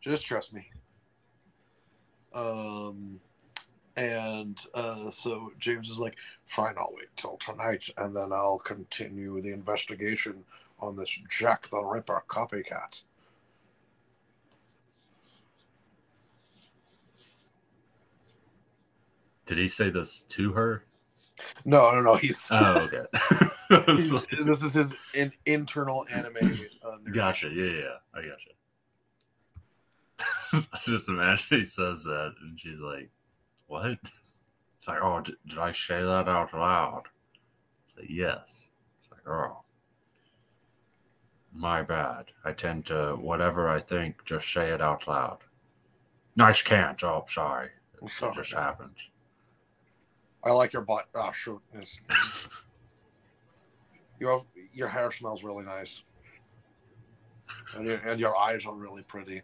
Just 0.00 0.24
trust 0.24 0.54
me. 0.54 0.70
Um, 2.32 3.20
and 3.96 4.60
uh, 4.74 5.10
so 5.10 5.50
James 5.58 5.88
is 5.90 5.98
like, 5.98 6.16
fine, 6.46 6.74
I'll 6.78 6.92
wait 6.96 7.08
till 7.16 7.36
tonight 7.36 7.88
and 7.96 8.14
then 8.16 8.32
I'll 8.32 8.58
continue 8.58 9.40
the 9.40 9.52
investigation 9.52 10.44
on 10.80 10.96
this 10.96 11.18
Jack 11.28 11.68
the 11.68 11.82
Ripper 11.82 12.24
copycat. 12.28 13.02
Did 19.46 19.58
he 19.58 19.68
say 19.68 19.90
this 19.90 20.22
to 20.22 20.52
her? 20.52 20.84
No, 21.64 21.90
no, 21.92 22.00
no. 22.00 22.14
He's, 22.16 22.46
Oh, 22.50 22.88
okay. 22.92 23.04
He's 23.92 24.12
like- 24.12 24.28
this 24.44 24.62
is 24.62 24.74
his 24.74 24.94
in, 25.14 25.32
internal 25.46 26.06
anime. 26.14 26.54
Uh. 26.84 26.96
Gotcha. 27.12 27.48
Yeah, 27.48 27.64
yeah, 27.64 27.80
yeah. 27.80 27.96
I 28.14 28.22
gotcha. 28.22 28.50
I 30.72 30.78
just 30.80 31.08
imagine 31.08 31.58
he 31.58 31.64
says 31.64 32.04
that, 32.04 32.34
and 32.42 32.60
she's 32.60 32.80
like, 32.80 33.10
"What?" 33.72 33.98
It's 34.02 34.86
like, 34.86 35.00
"Oh, 35.00 35.20
did, 35.20 35.36
did 35.46 35.58
I 35.58 35.72
say 35.72 36.02
that 36.02 36.28
out 36.28 36.52
loud?" 36.52 37.04
It's 37.86 37.96
like, 37.96 38.10
"Yes." 38.10 38.68
It's 39.00 39.10
like, 39.10 39.26
"Oh, 39.26 39.62
my 41.54 41.82
bad. 41.82 42.26
I 42.44 42.52
tend 42.52 42.84
to 42.86 43.16
whatever 43.16 43.68
I 43.68 43.80
think, 43.80 44.24
just 44.26 44.52
say 44.52 44.68
it 44.68 44.82
out 44.82 45.08
loud." 45.08 45.38
Nice 46.36 46.60
can't. 46.60 47.02
Oh, 47.02 47.24
sorry. 47.28 47.70
It 48.02 48.10
Sorry. 48.10 48.34
just 48.34 48.52
happens. 48.52 49.08
I 50.44 50.50
like 50.50 50.72
your 50.72 50.82
butt. 50.82 51.06
Oh 51.14 51.32
shoot! 51.32 51.62
You 54.20 54.28
have 54.28 54.44
your 54.72 54.86
hair 54.88 55.10
smells 55.10 55.42
really 55.42 55.64
nice, 55.64 56.04
and 57.76 57.86
your, 57.88 57.96
and 58.06 58.20
your 58.20 58.36
eyes 58.38 58.64
are 58.66 58.74
really 58.74 59.02
pretty, 59.02 59.42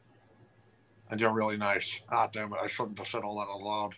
and 1.11 1.21
you're 1.21 1.33
really 1.33 1.57
nice. 1.57 2.01
Ah, 2.09 2.29
damn 2.31 2.53
it! 2.53 2.61
I 2.63 2.69
shouldn't 2.69 2.99
have 2.99 3.09
said 3.09 3.25
all 3.25 3.39
that 3.41 3.51
out 3.51 3.61
loud. 3.61 3.97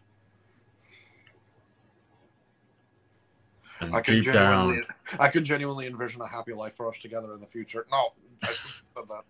And 3.81 3.95
I 3.95 4.01
can 4.03 4.21
genuinely, 4.21 4.77
down, 4.77 4.87
I 5.19 5.29
can 5.29 5.45
genuinely 5.45 5.87
envision 5.87 6.21
a 6.21 6.27
happy 6.27 6.53
life 6.53 6.75
for 6.75 6.89
us 6.89 6.99
together 6.99 7.33
in 7.35 7.41
the 7.41 7.47
future. 7.47 7.87
No, 7.91 8.13
I 8.43 8.49
said 8.49 9.09
that. 9.09 9.23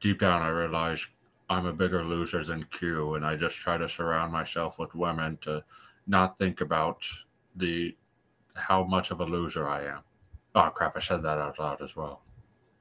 deep 0.00 0.20
down, 0.20 0.40
I 0.40 0.48
realize 0.48 1.06
I'm 1.50 1.66
a 1.66 1.72
bigger 1.72 2.04
loser 2.04 2.44
than 2.44 2.64
Q, 2.72 3.14
and 3.14 3.24
I 3.24 3.36
just 3.36 3.56
try 3.56 3.76
to 3.76 3.88
surround 3.88 4.32
myself 4.32 4.78
with 4.78 4.94
women 4.94 5.38
to 5.42 5.62
not 6.06 6.38
think 6.38 6.60
about 6.60 7.06
the 7.56 7.94
how 8.54 8.82
much 8.82 9.10
of 9.10 9.20
a 9.20 9.24
loser 9.24 9.68
I 9.68 9.84
am. 9.84 10.00
Oh 10.54 10.70
crap! 10.74 10.96
I 10.96 11.00
said 11.00 11.22
that 11.22 11.38
out 11.38 11.58
loud 11.58 11.82
as 11.82 11.94
well. 11.96 12.22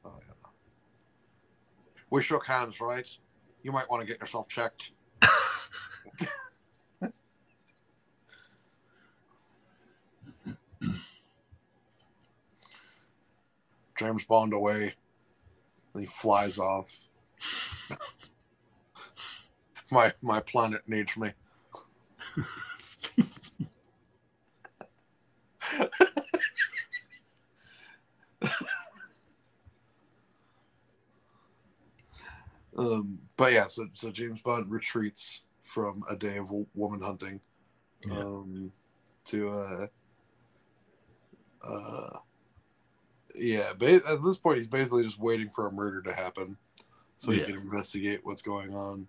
Oh, 0.05 0.13
yeah. 0.19 0.49
We 2.09 2.21
shook 2.21 2.45
hands, 2.45 2.79
right? 2.79 3.07
You 3.63 3.71
might 3.71 3.89
want 3.89 4.01
to 4.01 4.07
get 4.07 4.19
yourself 4.19 4.47
checked. 4.47 4.93
James 13.97 14.23
Bond 14.25 14.53
away, 14.53 14.93
and 15.93 16.01
he 16.01 16.05
flies 16.05 16.59
off. 16.59 16.95
my 19.91 20.13
my 20.21 20.39
planet 20.39 20.81
needs 20.87 21.17
me. 21.17 21.33
um, 32.77 33.17
but 33.35 33.51
yeah, 33.53 33.65
so 33.65 33.87
so 33.93 34.11
James 34.11 34.41
Bond 34.41 34.71
retreats 34.71 35.41
from 35.63 36.03
a 36.09 36.15
day 36.15 36.37
of 36.37 36.49
woman 36.75 37.01
hunting, 37.01 37.41
um, 38.11 38.53
yeah. 38.55 38.69
to 39.25 39.49
uh, 39.49 39.87
uh 41.63 42.19
yeah. 43.37 43.73
Ba- 43.77 44.01
at 44.07 44.23
this 44.23 44.37
point, 44.37 44.57
he's 44.57 44.67
basically 44.67 45.03
just 45.03 45.19
waiting 45.19 45.49
for 45.49 45.67
a 45.67 45.71
murder 45.71 46.01
to 46.01 46.13
happen, 46.13 46.57
so 47.17 47.31
he 47.31 47.39
Yeah. 47.39 47.45
can 47.45 47.55
investigate 47.55 48.21
what's 48.23 48.41
going 48.41 48.73
on. 48.73 49.07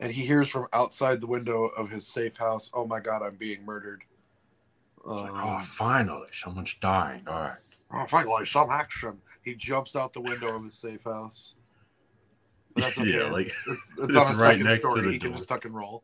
And 0.00 0.12
he 0.12 0.26
hears 0.26 0.48
from 0.48 0.66
outside 0.72 1.20
the 1.20 1.26
window 1.26 1.64
of 1.64 1.90
his 1.90 2.06
safe 2.06 2.36
house, 2.36 2.70
"Oh 2.74 2.86
my 2.86 3.00
God, 3.00 3.22
I'm 3.22 3.36
being 3.36 3.64
murdered." 3.64 4.02
Um, 5.06 5.30
oh, 5.32 5.62
finally, 5.62 6.28
someone's 6.32 6.74
dying. 6.80 7.22
All 7.26 7.40
right. 7.40 7.56
Oh, 7.92 8.06
finally, 8.06 8.44
some 8.44 8.70
action. 8.70 9.20
He 9.42 9.54
jumps 9.54 9.94
out 9.94 10.12
the 10.12 10.20
window 10.20 10.56
of 10.56 10.64
his 10.64 10.74
safe 10.74 11.04
house. 11.04 11.54
But 12.74 12.82
that's 12.82 12.98
okay. 13.00 13.10
Yeah, 13.10 13.30
like, 13.30 13.46
it's, 13.46 13.66
it's, 13.68 13.88
it's 13.98 14.06
it's 14.08 14.16
on 14.16 14.34
a 14.34 14.38
right 14.38 14.58
next 14.60 14.82
to 14.82 15.00
the 15.00 15.12
he 15.12 15.18
can 15.18 15.32
just 15.32 15.48
tuck 15.48 15.64
and 15.64 15.74
roll. 15.74 16.02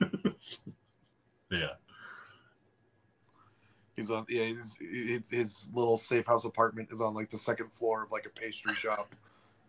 Yeah. 1.50 1.74
He's 3.96 4.10
on. 4.10 4.24
Yeah, 4.28 4.44
he's, 4.44 4.76
his, 4.80 5.30
his 5.30 5.70
little 5.72 5.96
safe 5.96 6.26
house 6.26 6.44
apartment 6.44 6.88
is 6.92 7.00
on 7.00 7.14
like 7.14 7.30
the 7.30 7.38
second 7.38 7.72
floor 7.72 8.02
of 8.04 8.10
like 8.10 8.26
a 8.26 8.30
pastry 8.30 8.74
shop, 8.74 9.14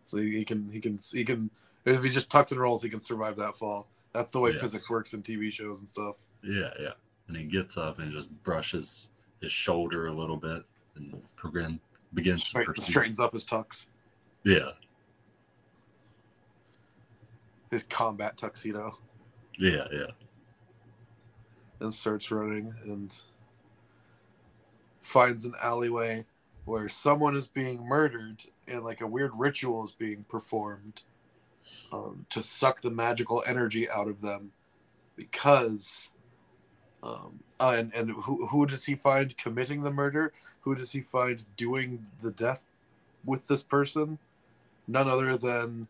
so 0.04 0.16
he, 0.18 0.30
he 0.38 0.44
can 0.44 0.68
he 0.72 0.80
can 0.80 0.98
he 1.12 1.24
can 1.24 1.50
if 1.84 2.02
he 2.02 2.10
just 2.10 2.28
tucks 2.28 2.50
and 2.50 2.60
rolls, 2.60 2.82
he 2.82 2.88
can 2.90 2.98
survive 3.00 3.36
that 3.36 3.56
fall. 3.56 3.86
That's 4.12 4.30
the 4.32 4.40
way 4.40 4.50
Yeah. 4.52 4.60
physics 4.60 4.90
works 4.90 5.14
in 5.14 5.22
TV 5.22 5.52
shows 5.52 5.80
and 5.80 5.88
stuff. 5.88 6.16
Yeah. 6.42 6.70
Yeah. 6.80 6.92
And 7.28 7.36
he 7.36 7.44
gets 7.44 7.76
up 7.76 7.98
and 8.00 8.10
just 8.12 8.30
brushes 8.42 9.10
his 9.40 9.52
shoulder 9.52 10.06
a 10.08 10.12
little 10.12 10.36
bit 10.36 10.64
and 10.96 11.20
begin, 11.42 11.78
begins 12.14 12.42
to 12.44 12.48
Straight, 12.48 12.64
proceed. 12.66 12.90
straightens 12.90 13.20
up 13.20 13.32
his 13.34 13.44
tux, 13.44 13.88
Yeah. 14.44 14.70
his 17.70 17.82
combat 17.84 18.36
tuxedo. 18.36 18.98
Yeah. 19.58 19.86
Yeah. 19.92 20.06
and 21.80 21.92
starts 21.92 22.30
running 22.30 22.74
and 22.84 23.14
finds 25.06 25.44
an 25.44 25.54
alleyway 25.62 26.24
where 26.64 26.88
someone 26.88 27.36
is 27.36 27.46
being 27.46 27.86
murdered 27.86 28.42
and 28.66 28.82
like 28.82 29.00
a 29.00 29.06
weird 29.06 29.30
ritual 29.36 29.84
is 29.84 29.92
being 29.92 30.24
performed 30.28 31.02
um, 31.92 32.26
to 32.28 32.42
suck 32.42 32.80
the 32.80 32.90
magical 32.90 33.42
energy 33.46 33.88
out 33.88 34.08
of 34.08 34.20
them 34.20 34.50
because 35.14 36.12
um, 37.04 37.38
uh, 37.60 37.76
and, 37.78 37.94
and 37.94 38.10
who, 38.10 38.46
who 38.48 38.66
does 38.66 38.84
he 38.84 38.96
find 38.96 39.36
committing 39.36 39.82
the 39.82 39.92
murder 39.92 40.32
who 40.60 40.74
does 40.74 40.90
he 40.90 41.00
find 41.00 41.44
doing 41.56 42.04
the 42.20 42.32
death 42.32 42.64
with 43.24 43.46
this 43.46 43.62
person 43.62 44.18
none 44.88 45.08
other 45.08 45.36
than 45.36 45.86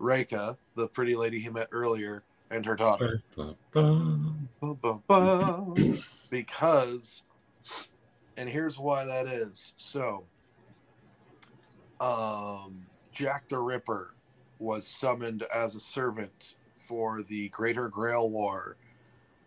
Reika, 0.00 0.56
the 0.76 0.86
pretty 0.86 1.16
lady 1.16 1.40
he 1.40 1.48
met 1.48 1.66
earlier, 1.72 2.22
and 2.52 2.64
her 2.64 2.76
daughter. 2.76 3.20
Bum, 3.34 4.48
bum, 4.60 5.02
bum. 5.08 5.98
because 6.30 7.24
and 8.38 8.48
here's 8.48 8.78
why 8.78 9.04
that 9.04 9.26
is. 9.26 9.74
So 9.76 10.24
um 12.00 12.86
jack 13.12 13.48
the 13.48 13.58
ripper 13.58 14.14
was 14.60 14.86
summoned 14.86 15.44
as 15.54 15.74
a 15.74 15.80
servant 15.80 16.54
for 16.76 17.22
the 17.24 17.48
greater 17.48 17.88
grail 17.88 18.30
war 18.30 18.76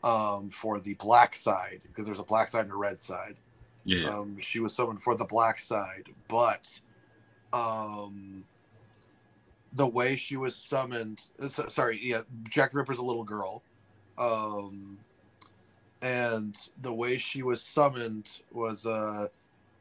um 0.03 0.49
for 0.49 0.79
the 0.79 0.93
black 0.95 1.33
side 1.33 1.79
because 1.83 2.05
there's 2.05 2.19
a 2.19 2.23
black 2.23 2.47
side 2.47 2.65
and 2.65 2.73
a 2.73 2.77
red 2.77 3.01
side. 3.01 3.37
Yeah. 3.83 4.09
um, 4.09 4.37
she 4.39 4.59
was 4.59 4.75
summoned 4.75 5.01
for 5.01 5.15
the 5.15 5.25
black 5.25 5.57
side, 5.57 6.09
but 6.27 6.79
um, 7.51 8.45
the 9.73 9.87
way 9.87 10.15
she 10.15 10.37
was 10.37 10.55
summoned, 10.55 11.29
so- 11.47 11.67
sorry, 11.67 11.99
yeah, 11.99 12.21
Jack 12.47 12.71
the 12.71 12.77
Ripper's 12.77 12.99
a 12.99 13.03
little 13.03 13.23
girl, 13.23 13.63
um, 14.19 14.99
and 16.01 16.57
the 16.81 16.93
way 16.93 17.17
she 17.17 17.43
was 17.43 17.61
summoned 17.61 18.39
was 18.51 18.85
uh, 18.85 19.27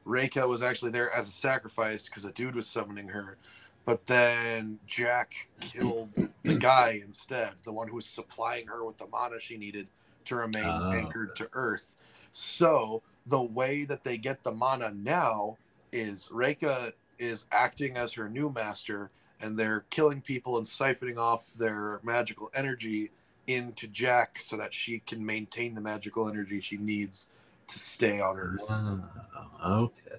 Reika 0.07 0.49
was 0.49 0.63
actually 0.63 0.91
there 0.91 1.11
as 1.13 1.29
a 1.29 1.33
sacrifice 1.33 2.09
because 2.09 2.25
a 2.25 2.33
dude 2.33 2.55
was 2.55 2.67
summoning 2.67 3.09
her, 3.09 3.37
but 3.85 4.07
then 4.07 4.79
Jack 4.87 5.49
killed 5.61 6.11
the 6.45 6.55
guy 6.59 7.01
instead, 7.05 7.53
the 7.65 7.73
one 7.73 7.89
who 7.89 7.97
was 7.97 8.07
supplying 8.07 8.67
her 8.67 8.85
with 8.85 8.99
the 8.99 9.07
mana 9.07 9.41
she 9.41 9.57
needed 9.57 9.87
to 10.27 10.37
remain 10.37 10.65
Oh. 10.67 10.91
anchored 10.91 11.35
to 11.37 11.49
Earth. 11.53 11.97
So 12.33 13.03
the 13.27 13.43
way 13.43 13.85
that 13.85 14.05
they 14.05 14.17
get 14.19 14.43
the 14.43 14.53
mana 14.53 14.93
now 14.95 15.57
is 15.93 16.29
Reika 16.33 16.93
is 17.19 17.45
acting 17.53 17.97
as 17.97 18.13
her 18.15 18.29
new 18.29 18.51
master, 18.51 19.11
and 19.41 19.59
they're 19.59 19.85
killing 19.91 20.21
people 20.21 20.57
and 20.57 20.67
siphoning 20.67 21.19
off 21.19 21.53
their 21.55 22.01
magical 22.03 22.51
energy 22.55 23.11
into 23.55 23.87
Jack 23.87 24.39
so 24.39 24.57
that 24.57 24.73
she 24.73 25.01
can 25.01 25.25
maintain 25.25 25.75
the 25.75 25.81
magical 25.81 26.29
energy 26.29 26.61
she 26.61 26.77
needs 26.77 27.29
to 27.67 27.79
stay 27.79 28.21
on 28.21 28.37
Earth. 28.37 28.65
Wow. 28.69 29.01
Okay. 29.65 30.17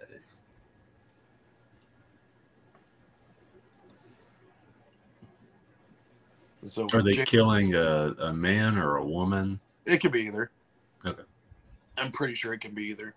So 6.63 6.87
Are 6.93 7.01
they 7.01 7.25
killing 7.25 7.73
a, 7.73 8.13
a 8.19 8.33
man 8.33 8.77
or 8.77 8.97
a 8.97 9.05
woman? 9.05 9.59
it 9.85 9.97
could 9.97 10.11
be 10.11 10.21
either. 10.21 10.51
Okay. 11.05 11.23
I'm 11.97 12.11
pretty 12.11 12.35
sure 12.35 12.53
it 12.53 12.59
can 12.61 12.73
be 12.73 12.83
either. 12.83 13.15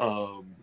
Um, 0.00 0.56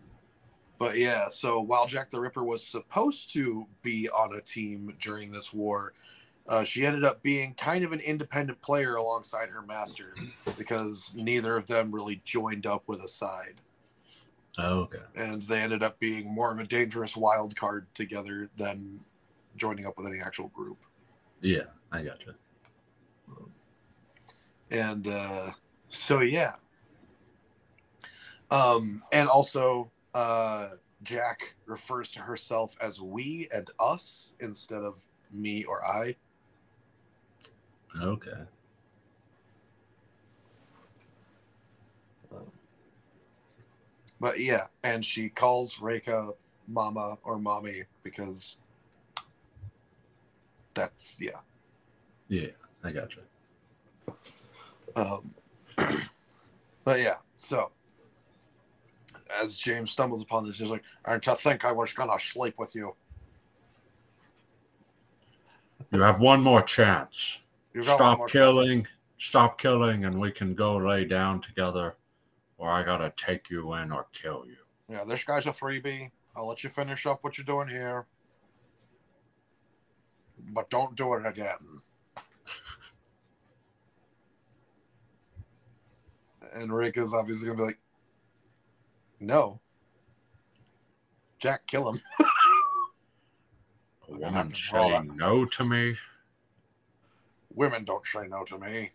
but 0.78 0.98
yeah, 0.98 1.28
so 1.28 1.60
while 1.60 1.86
Jack 1.86 2.10
the 2.10 2.20
Ripper 2.20 2.44
was 2.44 2.66
supposed 2.66 3.32
to 3.34 3.66
be 3.82 4.08
on 4.10 4.34
a 4.34 4.40
team 4.40 4.94
during 5.00 5.30
this 5.30 5.52
war, 5.52 5.92
uh, 6.48 6.64
she 6.64 6.84
ended 6.84 7.04
up 7.04 7.22
being 7.22 7.54
kind 7.54 7.84
of 7.84 7.92
an 7.92 8.00
independent 8.00 8.60
player 8.60 8.94
alongside 8.96 9.48
her 9.48 9.62
master 9.62 10.14
because 10.58 11.12
neither 11.16 11.56
of 11.56 11.66
them 11.66 11.92
really 11.92 12.20
joined 12.24 12.66
up 12.66 12.82
with 12.86 13.02
a 13.02 13.08
side, 13.08 13.60
Okay. 14.58 14.98
and 15.14 15.42
they 15.42 15.60
ended 15.60 15.82
up 15.82 15.98
being 15.98 16.32
more 16.34 16.52
of 16.52 16.58
a 16.58 16.64
dangerous 16.64 17.16
wild 17.16 17.54
card 17.56 17.86
together 17.94 18.48
than 18.56 19.00
joining 19.56 19.86
up 19.86 19.96
with 19.96 20.06
any 20.06 20.20
actual 20.20 20.48
group. 20.48 20.78
Yeah, 21.40 21.64
I 21.90 22.02
gotcha. 22.02 22.34
and 24.70 25.06
uh, 25.06 25.50
so 25.88 26.20
yeah 26.20 26.54
um 28.50 29.02
and 29.12 29.28
also 29.28 29.90
uh 30.14 30.68
jack 31.02 31.54
refers 31.66 32.08
to 32.10 32.20
herself 32.20 32.74
as 32.80 33.00
we 33.00 33.48
and 33.54 33.70
us 33.80 34.34
instead 34.40 34.82
of 34.82 35.04
me 35.32 35.64
or 35.64 35.84
i 35.84 36.14
Okay. 38.00 38.30
but 44.22 44.38
yeah 44.38 44.66
and 44.84 45.04
she 45.04 45.28
calls 45.28 45.74
Reika 45.74 46.32
mama 46.68 47.18
or 47.24 47.38
mommy 47.38 47.82
because 48.02 48.56
that's 50.74 51.18
yeah 51.20 51.40
Yeah, 52.28 52.48
I 52.82 52.92
gotcha. 52.92 53.18
Um, 54.96 55.34
but 56.84 57.00
yeah, 57.00 57.16
so 57.36 57.72
as 59.40 59.56
James 59.56 59.90
stumbles 59.90 60.22
upon 60.22 60.46
this, 60.46 60.58
he's 60.58 60.70
like, 60.70 60.84
"Aren't 61.04 61.26
you 61.26 61.34
think 61.34 61.64
I 61.64 61.72
was 61.72 61.92
gonna 61.92 62.18
sleep 62.18 62.54
with 62.58 62.74
you? 62.74 62.94
You 65.90 66.00
have 66.00 66.20
one 66.20 66.42
more 66.42 66.62
chance. 66.62 67.41
You 67.74 67.82
got 67.82 68.00
one 68.00 68.16
Stop 68.16 68.28
killing. 68.28 68.86
Stop 69.18 69.58
killing, 69.58 70.04
and 70.04 70.20
we 70.20 70.30
can 70.30 70.54
go 70.54 70.76
lay 70.76 71.04
down 71.04 71.40
together, 71.40 71.96
or 72.58 72.70
I 72.70 72.82
gotta 72.82 73.12
take 73.16 73.50
you 73.50 73.74
in 73.74 73.92
or 73.92 74.06
kill 74.12 74.44
you. 74.46 74.56
Yeah, 74.88 75.04
this 75.04 75.24
guy's 75.24 75.46
a 75.46 75.52
freebie. 75.52 76.10
I'll 76.34 76.48
let 76.48 76.64
you 76.64 76.70
finish 76.70 77.06
up 77.06 77.22
what 77.22 77.38
you're 77.38 77.44
doing 77.44 77.68
here, 77.68 78.06
but 80.52 80.68
don't 80.70 80.96
do 80.96 81.14
it 81.14 81.24
again." 81.24 81.80
and 86.54 86.70
Reika's 86.70 87.14
obviously 87.14 87.46
gonna 87.46 87.58
be 87.58 87.64
like, 87.64 87.78
"No, 89.20 89.60
Jack, 91.38 91.66
kill 91.66 91.90
him." 91.90 92.00
A 94.08 94.12
We're 94.12 94.18
gonna 94.18 94.32
have 94.32 94.46
woman 94.46 94.54
saying 94.56 95.16
no 95.16 95.44
to 95.46 95.64
me. 95.64 95.96
Women 97.54 97.84
don't 97.84 98.06
say 98.06 98.26
no 98.28 98.44
to 98.44 98.58
me. 98.58 98.92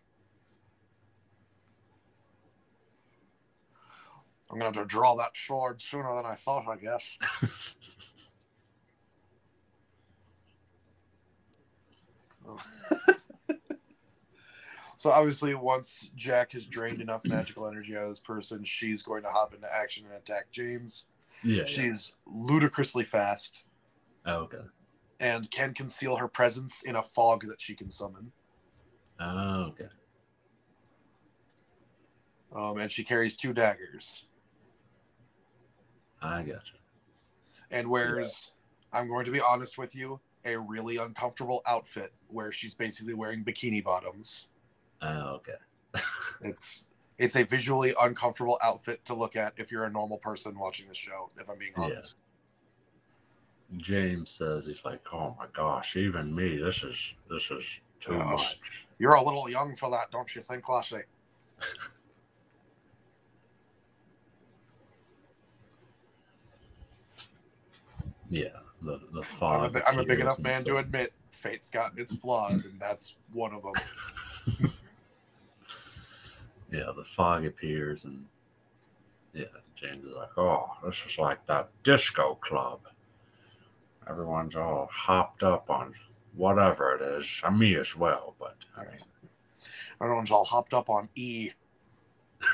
I'm 4.49 4.59
going 4.59 4.71
to 4.73 4.79
to 4.79 4.85
draw 4.85 5.15
that 5.15 5.35
sword 5.35 5.81
sooner 5.81 6.13
than 6.15 6.25
I 6.25 6.35
thought, 6.35 6.67
I 6.69 6.77
guess. 6.77 7.17
so 14.97 15.11
obviously, 15.11 15.53
once 15.53 16.09
Jack 16.15 16.53
has 16.53 16.65
drained 16.65 17.01
enough 17.01 17.21
magical 17.25 17.67
energy 17.67 17.95
out 17.95 18.03
of 18.03 18.09
this 18.09 18.19
person, 18.19 18.63
she's 18.63 19.03
going 19.03 19.23
to 19.23 19.29
hop 19.29 19.53
into 19.53 19.67
action 19.73 20.05
and 20.05 20.15
attack 20.15 20.49
James. 20.51 21.05
Yeah. 21.43 21.57
yeah. 21.59 21.65
She's 21.65 22.13
ludicrously 22.25 23.03
fast 23.03 23.65
Oh, 24.25 24.39
okay. 24.41 24.63
and 25.19 25.49
can 25.51 25.73
conceal 25.73 26.15
her 26.15 26.27
presence 26.27 26.81
in 26.83 26.95
a 26.95 27.03
fog 27.03 27.43
that 27.47 27.61
she 27.61 27.75
can 27.75 27.89
summon. 27.89 28.31
Oh, 29.19 29.61
okay. 29.69 29.87
Um, 32.53 32.77
and 32.77 32.91
she 32.91 33.03
carries 33.03 33.35
two 33.35 33.53
daggers 33.53 34.27
I 36.21 36.41
gotcha. 36.41 36.73
and 37.69 37.89
wears, 37.89 38.51
I'm 38.93 39.07
going 39.07 39.25
to 39.25 39.31
be 39.31 39.41
honest 39.41 39.77
with 39.77 39.95
you, 39.95 40.19
a 40.45 40.57
really 40.57 40.97
uncomfortable 40.97 41.61
outfit 41.67 42.13
where 42.29 42.51
she's 42.51 42.73
basically 42.73 43.13
wearing 43.13 43.43
bikini 43.43 43.83
bottoms. 43.83 44.47
Oh, 45.01 45.39
okay. 45.39 45.53
It's 46.41 46.87
it's 47.17 47.35
a 47.35 47.43
visually 47.43 47.95
uncomfortable 47.99 48.59
outfit 48.63 49.03
to 49.05 49.15
look 49.15 49.35
at 49.35 49.53
if 49.57 49.71
you're 49.71 49.85
a 49.85 49.89
normal 49.91 50.19
person 50.19 50.57
watching 50.57 50.87
the 50.87 50.93
show. 50.95 51.31
If 51.39 51.49
I'm 51.49 51.57
being 51.57 51.73
Yeah. 51.75 51.83
honest, 51.85 52.17
James 53.77 54.29
says 54.29 54.67
he's 54.67 54.85
like, 54.85 55.01
oh 55.11 55.35
my 55.37 55.47
gosh, 55.53 55.97
even 55.97 56.33
me, 56.33 56.57
this 56.57 56.83
is 56.83 57.15
this 57.29 57.49
is 57.51 57.79
too 57.99 58.13
Gosh. 58.13 58.31
much. 58.31 58.87
you're 58.99 59.13
a 59.13 59.23
little 59.23 59.49
young 59.49 59.75
for 59.75 59.89
that, 59.91 60.11
don't 60.11 60.33
you 60.35 60.41
think, 60.41 60.67
Lassie? 60.67 60.97
Yeah, 68.29 68.47
the 68.81 68.99
the 69.11 69.17
I'm 69.17 69.17
a, 69.17 69.23
fog. 69.23 69.81
I'm 69.87 69.99
a 69.99 70.03
big 70.03 70.19
enough 70.19 70.39
man 70.39 70.65
to 70.65 70.77
admit 70.77 71.13
fate's 71.29 71.69
got 71.69 71.97
its 71.97 72.15
flaws, 72.17 72.65
and 72.65 72.79
that's 72.79 73.15
one 73.31 73.53
of 73.53 73.63
them. 73.63 74.69
Yeah, 76.71 76.91
the 76.95 77.03
fog 77.03 77.45
appears 77.45 78.03
and 78.03 78.25
yeah, 79.33 79.45
James 79.75 80.05
is 80.05 80.15
like, 80.15 80.37
oh, 80.37 80.69
this 80.85 81.03
is 81.05 81.17
like 81.17 81.45
that 81.47 81.69
disco 81.83 82.35
club. 82.41 82.79
Everyone's 84.09 84.55
all 84.55 84.89
hopped 84.91 85.43
up 85.43 85.69
on 85.69 85.93
whatever 86.37 86.95
it 86.95 87.01
is. 87.01 87.41
And 87.43 87.59
me 87.59 87.75
as 87.75 87.95
well, 87.95 88.35
but 88.39 88.55
I 88.77 88.83
mean, 88.83 89.01
Everyone's 90.01 90.31
all 90.31 90.45
hopped 90.45 90.73
up 90.73 90.89
on 90.89 91.09
E. 91.15 91.51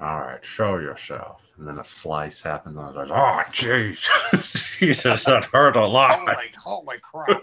all 0.00 0.20
right, 0.20 0.44
show 0.44 0.78
yourself. 0.78 1.42
And 1.58 1.68
then 1.68 1.78
a 1.78 1.84
slice 1.84 2.42
happens, 2.42 2.76
and 2.76 2.84
I 2.86 2.88
was 2.88 2.96
like, 2.96 3.10
oh, 3.10 3.42
jeez. 3.52 4.08
Jesus, 4.78 5.24
that 5.24 5.44
hurt 5.46 5.76
a 5.76 5.84
lot. 5.84 6.20
Holy, 6.20 6.50
holy 6.56 6.96
crap! 7.02 7.42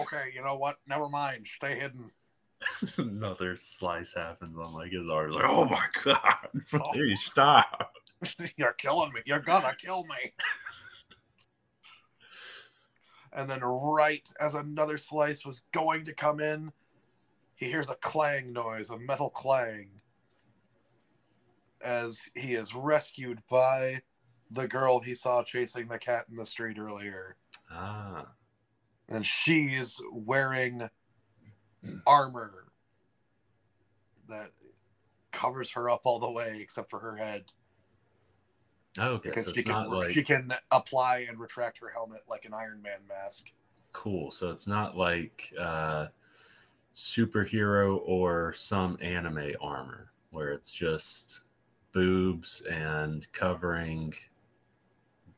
okay, 0.00 0.30
you 0.32 0.42
know 0.42 0.56
what? 0.56 0.76
Never 0.86 1.08
mind. 1.08 1.46
Stay 1.46 1.78
hidden. 1.78 2.10
Another 2.96 3.56
slice 3.56 4.14
happens 4.14 4.56
on 4.56 4.72
like 4.72 4.92
his 4.92 5.10
arm. 5.10 5.32
Like, 5.32 5.44
oh 5.46 5.66
my 5.66 5.84
god, 6.02 6.48
oh 6.72 6.92
please 6.94 7.20
stop. 7.20 7.92
You're 8.56 8.72
killing 8.72 9.12
me. 9.12 9.20
You're 9.26 9.38
gonna 9.40 9.74
kill 9.78 10.04
me. 10.04 10.32
And 13.32 13.50
then, 13.50 13.62
right 13.62 14.28
as 14.40 14.54
another 14.54 14.96
slice 14.96 15.44
was 15.44 15.62
going 15.72 16.04
to 16.04 16.14
come 16.14 16.38
in, 16.38 16.72
he 17.56 17.66
hears 17.66 17.90
a 17.90 17.96
clang 17.96 18.52
noise, 18.52 18.90
a 18.90 18.98
metal 18.98 19.28
clang, 19.28 19.88
as 21.82 22.28
he 22.36 22.54
is 22.54 22.74
rescued 22.74 23.40
by 23.50 24.02
the 24.50 24.68
girl 24.68 25.00
he 25.00 25.14
saw 25.14 25.42
chasing 25.42 25.88
the 25.88 25.98
cat 25.98 26.26
in 26.30 26.36
the 26.36 26.46
street 26.46 26.78
earlier. 26.78 27.36
Ah, 27.70 28.28
And 29.08 29.26
she's 29.26 30.00
wearing 30.12 30.88
armor 32.06 32.68
that 34.28 34.52
covers 35.32 35.72
her 35.72 35.90
up 35.90 36.02
all 36.04 36.20
the 36.20 36.30
way 36.30 36.58
except 36.60 36.88
for 36.88 37.00
her 37.00 37.16
head. 37.16 37.52
Okay. 38.98 39.28
because 39.28 39.46
so 39.46 39.52
she 39.52 39.62
can 39.62 39.90
like 39.90 40.10
she 40.10 40.22
can 40.22 40.52
apply 40.70 41.26
and 41.28 41.38
retract 41.38 41.78
her 41.78 41.88
helmet 41.88 42.20
like 42.28 42.44
an 42.44 42.54
Iron 42.54 42.80
Man 42.82 42.98
mask. 43.08 43.50
cool. 43.92 44.30
So 44.30 44.50
it's 44.50 44.66
not 44.66 44.96
like 44.96 45.52
uh, 45.60 46.08
superhero 46.94 48.00
or 48.04 48.52
some 48.54 48.96
anime 49.00 49.52
armor 49.60 50.10
where 50.30 50.50
it's 50.50 50.70
just 50.72 51.42
boobs 51.92 52.62
and 52.70 53.30
covering 53.32 54.12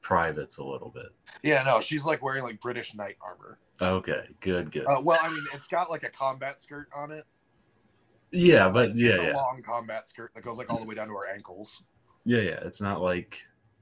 privates 0.00 0.58
a 0.58 0.64
little 0.64 0.90
bit. 0.90 1.08
Yeah, 1.42 1.62
no, 1.62 1.80
she's 1.80 2.04
like 2.04 2.22
wearing 2.22 2.42
like 2.42 2.60
British 2.60 2.94
knight 2.94 3.16
armor. 3.20 3.58
Okay, 3.80 4.28
good, 4.40 4.72
good. 4.72 4.86
Uh, 4.86 5.00
well, 5.02 5.18
I 5.22 5.28
mean, 5.28 5.44
it's 5.52 5.66
got 5.66 5.90
like 5.90 6.02
a 6.02 6.08
combat 6.08 6.58
skirt 6.58 6.88
on 6.94 7.10
it. 7.10 7.26
yeah, 8.30 8.66
Like, 8.66 8.74
but 8.74 8.96
yeah, 8.96 9.10
it's 9.10 9.22
a 9.22 9.26
yeah, 9.28 9.34
long 9.34 9.62
combat 9.62 10.06
skirt 10.06 10.34
that 10.34 10.42
goes 10.44 10.56
like 10.56 10.70
all 10.72 10.78
the 10.78 10.86
way 10.86 10.94
down 10.94 11.08
to 11.08 11.14
her 11.14 11.28
ankles. 11.34 11.82
Yeah, 12.26 12.40
yeah. 12.40 12.60
It's 12.62 12.80
not 12.80 13.00
like 13.00 13.38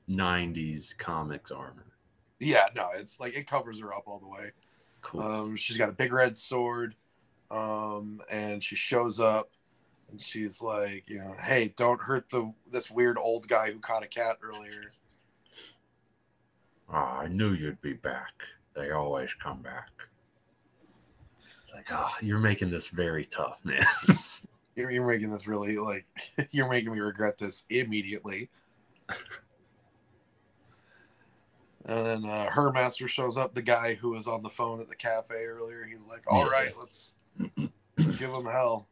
'90s 0.09 0.97
comics 0.97 1.51
armor. 1.51 1.87
Yeah, 2.39 2.67
no, 2.77 2.91
it's 2.95 3.19
like 3.19 3.37
it 3.37 3.47
covers 3.47 3.81
her 3.81 3.95
up 3.95 4.05
all 4.07 4.19
the 4.19 4.29
way. 4.29 4.53
Cool. 5.01 5.23
Um, 5.23 5.57
she's 5.57 5.79
got 5.79 5.89
a 5.89 5.93
big 5.93 6.13
red 6.13 6.37
sword, 6.37 6.95
um, 7.51 8.21
and 8.31 8.63
she 8.63 8.77
shows 8.77 9.19
up, 9.19 9.51
and 10.11 10.21
she's 10.21 10.61
like, 10.61 11.09
you 11.09 11.19
know, 11.19 11.35
hey, 11.41 11.73
don't 11.77 12.01
hurt 12.01 12.29
the 12.29 12.53
this 12.71 12.91
weird 12.91 13.17
old 13.19 13.49
guy 13.49 13.73
who 13.73 13.79
caught 13.79 14.03
a 14.03 14.09
cat 14.09 14.37
earlier. 14.43 14.93
oh, 16.93 16.97
I 16.97 17.29
knew 17.29 17.53
you'd 17.55 17.81
be 17.81 17.95
back. 17.95 18.33
They 18.75 18.91
always 18.91 19.33
come 19.35 19.63
back. 19.63 19.89
It's 21.63 21.73
like, 21.73 21.87
oh, 21.93 22.13
you're 22.21 22.39
making 22.39 22.71
this 22.71 22.89
very 22.89 23.25
tough, 23.25 23.65
man. 23.65 23.87
You're, 24.77 24.91
you're 24.91 25.07
making 25.07 25.31
this 25.31 25.47
really 25.47 25.77
like 25.77 26.07
you're 26.51 26.69
making 26.69 26.93
me 26.93 27.01
regret 27.01 27.39
this 27.39 27.65
immediately. 27.71 28.51
And 31.87 32.07
then 32.07 32.25
uh, 32.25 32.51
her 32.51 32.73
master 32.73 33.09
shows 33.09 33.37
up, 33.37 33.55
the 33.55 33.61
guy 33.63 33.95
who 33.95 34.11
was 34.11 34.27
on 34.27 34.43
the 34.43 34.49
phone 34.49 34.81
at 34.81 34.89
the 34.89 34.97
cafe 34.97 35.45
earlier. 35.45 35.85
He's 35.85 36.07
like, 36.07 36.23
"All 36.27 36.39
Yeah. 36.47 36.51
right, 36.51 36.73
let's 36.79 37.15
give 37.99 38.31
him 38.33 38.47
hell." 38.47 38.89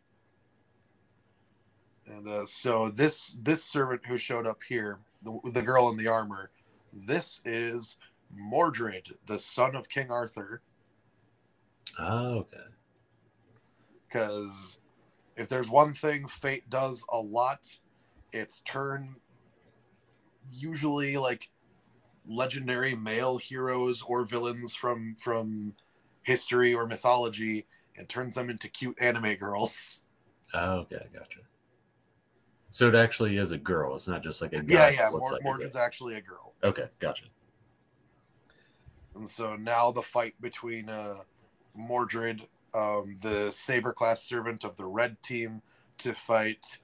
And 2.06 2.28
uh, 2.28 2.44
so 2.44 2.88
this 2.88 3.36
this 3.42 3.64
servant 3.64 4.04
who 4.04 4.18
showed 4.18 4.46
up 4.46 4.62
here, 4.62 4.98
the, 5.22 5.38
the 5.52 5.62
girl 5.62 5.88
in 5.88 5.96
the 5.96 6.08
armor, 6.08 6.50
this 6.92 7.40
is 7.46 7.96
Mordred, 8.36 9.08
the 9.26 9.38
son 9.38 9.74
of 9.74 9.88
King 9.88 10.10
Arthur. 10.10 10.60
oh, 11.98 12.40
okay. 12.40 12.58
because 14.02 14.78
if 15.36 15.48
there's 15.48 15.68
one 15.68 15.94
thing 15.94 16.26
fate 16.26 16.68
does 16.68 17.04
a 17.12 17.18
lot 17.18 17.66
it's 18.32 18.60
turn 18.60 19.16
usually 20.50 21.16
like 21.16 21.48
legendary 22.26 22.94
male 22.94 23.38
heroes 23.38 24.02
or 24.02 24.24
villains 24.24 24.74
from 24.74 25.14
from 25.18 25.74
history 26.22 26.72
or 26.74 26.86
mythology 26.86 27.66
and 27.96 28.08
turns 28.08 28.34
them 28.34 28.48
into 28.50 28.68
cute 28.68 28.96
anime 29.00 29.34
girls 29.34 30.00
Oh, 30.54 30.80
okay, 30.80 31.06
gotcha. 31.14 31.38
So 32.70 32.88
it 32.88 32.94
actually 32.94 33.38
is 33.38 33.52
a 33.52 33.58
girl. 33.58 33.94
It's 33.94 34.06
not 34.06 34.22
just 34.22 34.42
like 34.42 34.52
a 34.52 34.62
guy. 34.62 34.74
yeah 34.74 34.88
yeah 34.90 35.10
Mor- 35.10 35.32
like 35.32 35.42
girl. 35.42 35.82
actually 35.82 36.14
a 36.16 36.20
girl 36.20 36.54
Okay, 36.62 36.88
gotcha. 37.00 37.24
and 39.14 39.26
so 39.26 39.56
now 39.56 39.90
the 39.92 40.02
fight 40.02 40.34
between 40.40 40.88
uh 40.88 41.16
mordred 41.74 42.42
um 42.74 43.16
the 43.22 43.50
saber 43.50 43.92
class 43.92 44.22
servant 44.22 44.64
of 44.64 44.76
the 44.76 44.84
red 44.84 45.22
team 45.22 45.62
to 45.98 46.14
fight 46.14 46.80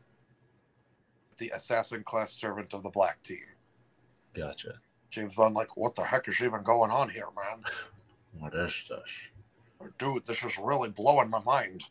the 1.39 1.51
assassin 1.51 2.03
class 2.05 2.33
servant 2.33 2.75
of 2.75 2.83
the 2.83 2.91
black 2.91 3.23
team 3.23 3.39
Gotcha. 4.35 4.75
James 5.11 5.35
Bond, 5.35 5.55
like, 5.55 5.77
what 5.77 5.95
the 5.95 6.05
heck 6.05 6.29
is 6.29 6.41
even 6.43 6.63
going 6.63 6.91
on 6.91 7.09
here, 7.09 7.29
man? 7.37 7.65
What 8.39 8.55
is 8.55 8.85
this? 8.89 9.91
Dude, 9.99 10.25
this 10.27 10.45
is 10.45 10.59
really 10.59 10.91
blowing 10.91 11.29
my 11.31 11.41
mind. 11.41 11.87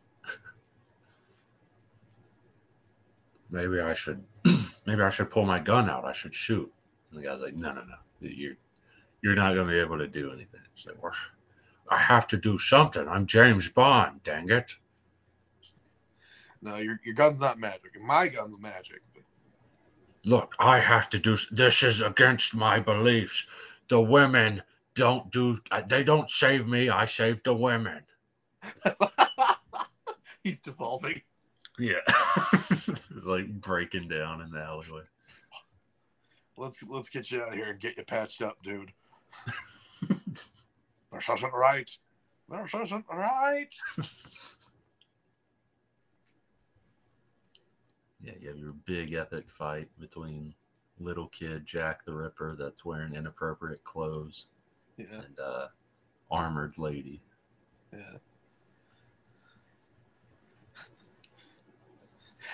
Maybe 3.50 3.82
I 3.82 3.94
should. 3.94 4.24
maybe 4.86 5.02
I 5.02 5.10
should 5.10 5.30
pull 5.30 5.46
my 5.46 5.60
gun 5.60 5.90
out. 5.90 6.06
I 6.06 6.14
should 6.14 6.34
shoot. 6.34 6.72
And 7.12 7.20
the 7.20 7.28
guy's 7.28 7.42
like, 7.42 7.56
No, 7.56 7.74
no, 7.74 7.82
no. 7.82 7.96
You're 8.22 8.54
you're 9.22 9.36
not 9.36 9.56
going 9.56 9.68
to 9.68 9.74
be 9.74 9.80
able 9.80 9.98
to 9.98 10.08
do 10.08 10.32
anything. 10.32 10.62
She's 10.76 10.86
like, 10.86 11.04
"Well, 11.04 11.12
I 11.90 11.98
have 11.98 12.28
to 12.28 12.38
do 12.38 12.58
something. 12.58 13.08
I'm 13.08 13.26
James 13.26 13.70
Bond. 13.70 14.22
Dang 14.24 14.50
it. 14.50 14.76
No, 16.62 16.76
your, 16.78 17.00
your 17.06 17.16
gun's 17.16 17.40
not 17.40 17.60
magic. 17.60 18.02
My 18.02 18.28
gun's 18.28 18.60
magic. 18.60 19.02
Look, 20.26 20.56
I 20.60 20.80
have 20.80 21.08
to 21.10 21.20
do. 21.20 21.38
This 21.52 21.84
is 21.84 22.02
against 22.02 22.54
my 22.56 22.80
beliefs. 22.80 23.46
The 23.88 24.02
women 24.02 24.62
don't 24.96 25.32
do. 25.32 25.58
uh, 25.72 25.82
They 25.88 26.04
don't 26.04 26.30
save 26.30 26.68
me. 26.68 26.90
I 26.90 27.06
save 27.06 27.42
the 27.44 27.54
women. 27.54 28.02
He's 30.44 30.60
devolving. 30.60 31.22
Yeah. 31.80 31.94
it's 32.72 33.26
like 33.26 33.48
breaking 33.62 34.08
down 34.10 34.42
in 34.42 34.52
the 34.52 34.60
alleyway. 34.60 35.04
Let's 36.58 36.82
let's 36.84 37.08
get 37.10 37.30
you 37.32 37.42
out 37.42 37.50
of 37.50 37.54
here 37.54 37.70
and 37.70 37.80
get 37.80 37.96
you 37.98 38.04
patched 38.04 38.42
up, 38.42 38.58
dude. 38.64 38.92
This 41.18 41.30
isn't 41.30 41.54
right. 41.54 41.90
This 42.50 42.74
isn't 42.74 43.06
right. 43.12 43.70
Yeah, 48.20 48.34
you 48.42 48.50
have 48.50 48.58
your 48.58 48.74
big 48.86 49.14
epic 49.14 49.46
fight 49.48 49.90
between 50.00 50.54
little 51.00 51.28
kid 51.28 51.66
Jack 51.66 52.04
the 52.04 52.14
Ripper 52.14 52.56
that's 52.60 52.84
wearing 52.84 53.16
inappropriate 53.16 53.84
clothes 53.86 54.48
Yeah, 54.98 55.06
and 55.24 55.40
uh, 55.40 55.68
armored 56.30 56.78
lady. 56.78 57.22
yeah. 57.94 58.18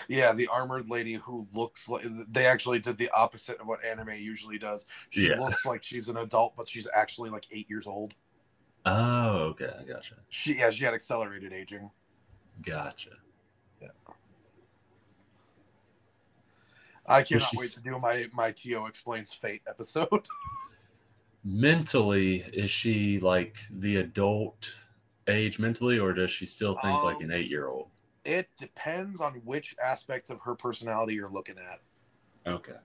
Yeah, 0.09 0.33
the 0.33 0.47
armored 0.51 0.89
lady 0.89 1.13
who 1.13 1.47
looks 1.53 1.87
like 1.89 2.03
they 2.29 2.45
actually 2.45 2.79
did 2.79 2.97
the 2.97 3.09
opposite 3.15 3.59
of 3.59 3.65
what 3.65 3.83
anime 3.85 4.09
usually 4.09 4.57
does. 4.59 4.85
She 5.11 5.29
Yeah. 5.29 5.39
looks 5.39 5.65
like 5.65 5.81
she's 5.81 6.07
an 6.09 6.17
adult, 6.17 6.55
but 6.57 6.67
she's 6.67 6.87
actually 6.93 7.29
like 7.29 7.47
eight 7.51 7.69
years 7.69 7.87
old. 7.87 8.15
Oh, 8.85 9.39
okay, 9.51 9.69
I 9.79 9.83
gotcha, 9.83 10.15
She 10.29 10.55
yeah, 10.57 10.69
she 10.71 10.83
had 10.83 10.93
accelerated 10.93 11.53
aging. 11.53 11.91
gotcha. 12.61 13.11
Yeah. 13.81 13.89
I 17.05 17.23
cannot 17.23 17.55
wait 17.55 17.71
to 17.73 17.81
do 17.81 17.97
my 17.99 18.27
my 18.33 18.51
Tio 18.51 18.85
explains 18.87 19.31
fate 19.33 19.61
episode. 19.67 20.27
Mentally, 21.45 22.37
is 22.53 22.69
she 22.71 23.19
like 23.19 23.57
the 23.69 23.97
adult 23.97 24.73
age 25.27 25.57
mentally, 25.59 25.97
or 25.99 26.13
does 26.13 26.31
she 26.31 26.45
still 26.45 26.75
think 26.77 27.01
like 27.03 27.19
Um, 27.19 27.21
an 27.21 27.31
eight 27.31 27.49
year 27.49 27.67
old? 27.67 27.89
it 28.25 28.49
depends 28.57 29.21
on 29.21 29.35
which 29.45 29.75
aspects 29.81 30.29
of 30.29 30.41
her 30.41 30.55
personality 30.55 31.13
you're 31.15 31.29
looking 31.29 31.57
at. 31.57 31.79
Okay, 32.45 32.77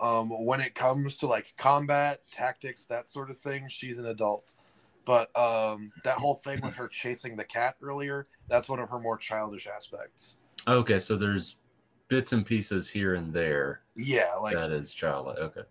Um, 0.00 0.28
when 0.44 0.60
it 0.60 0.74
comes 0.74 1.16
to 1.16 1.26
like 1.26 1.54
combat 1.56 2.20
tactics, 2.30 2.84
that 2.86 3.08
sort 3.08 3.30
of 3.30 3.38
thing, 3.38 3.68
she's 3.68 3.98
an 3.98 4.06
adult. 4.06 4.52
But 5.04 5.36
um, 5.38 5.92
that 6.02 6.18
whole 6.18 6.36
thing 6.36 6.60
with 6.62 6.76
her 6.76 6.88
chasing 6.88 7.36
the 7.36 7.44
cat 7.44 7.76
earlier, 7.82 8.26
that's 8.48 8.68
one 8.68 8.80
of 8.80 8.90
her 8.90 9.00
more 9.00 9.18
childish 9.18 9.66
aspects. 9.66 10.38
okay, 10.66 10.98
so 10.98 11.16
there's 11.16 11.56
bits 12.08 12.32
and 12.32 12.44
pieces 12.46 12.88
here 12.88 13.14
and 13.14 13.32
there 13.32 13.82
Yeah, 13.96 14.34
like 14.40 14.60
that 14.60 14.70
is 14.72 14.92
childlike. 14.92 15.38
Okay, 15.38 15.62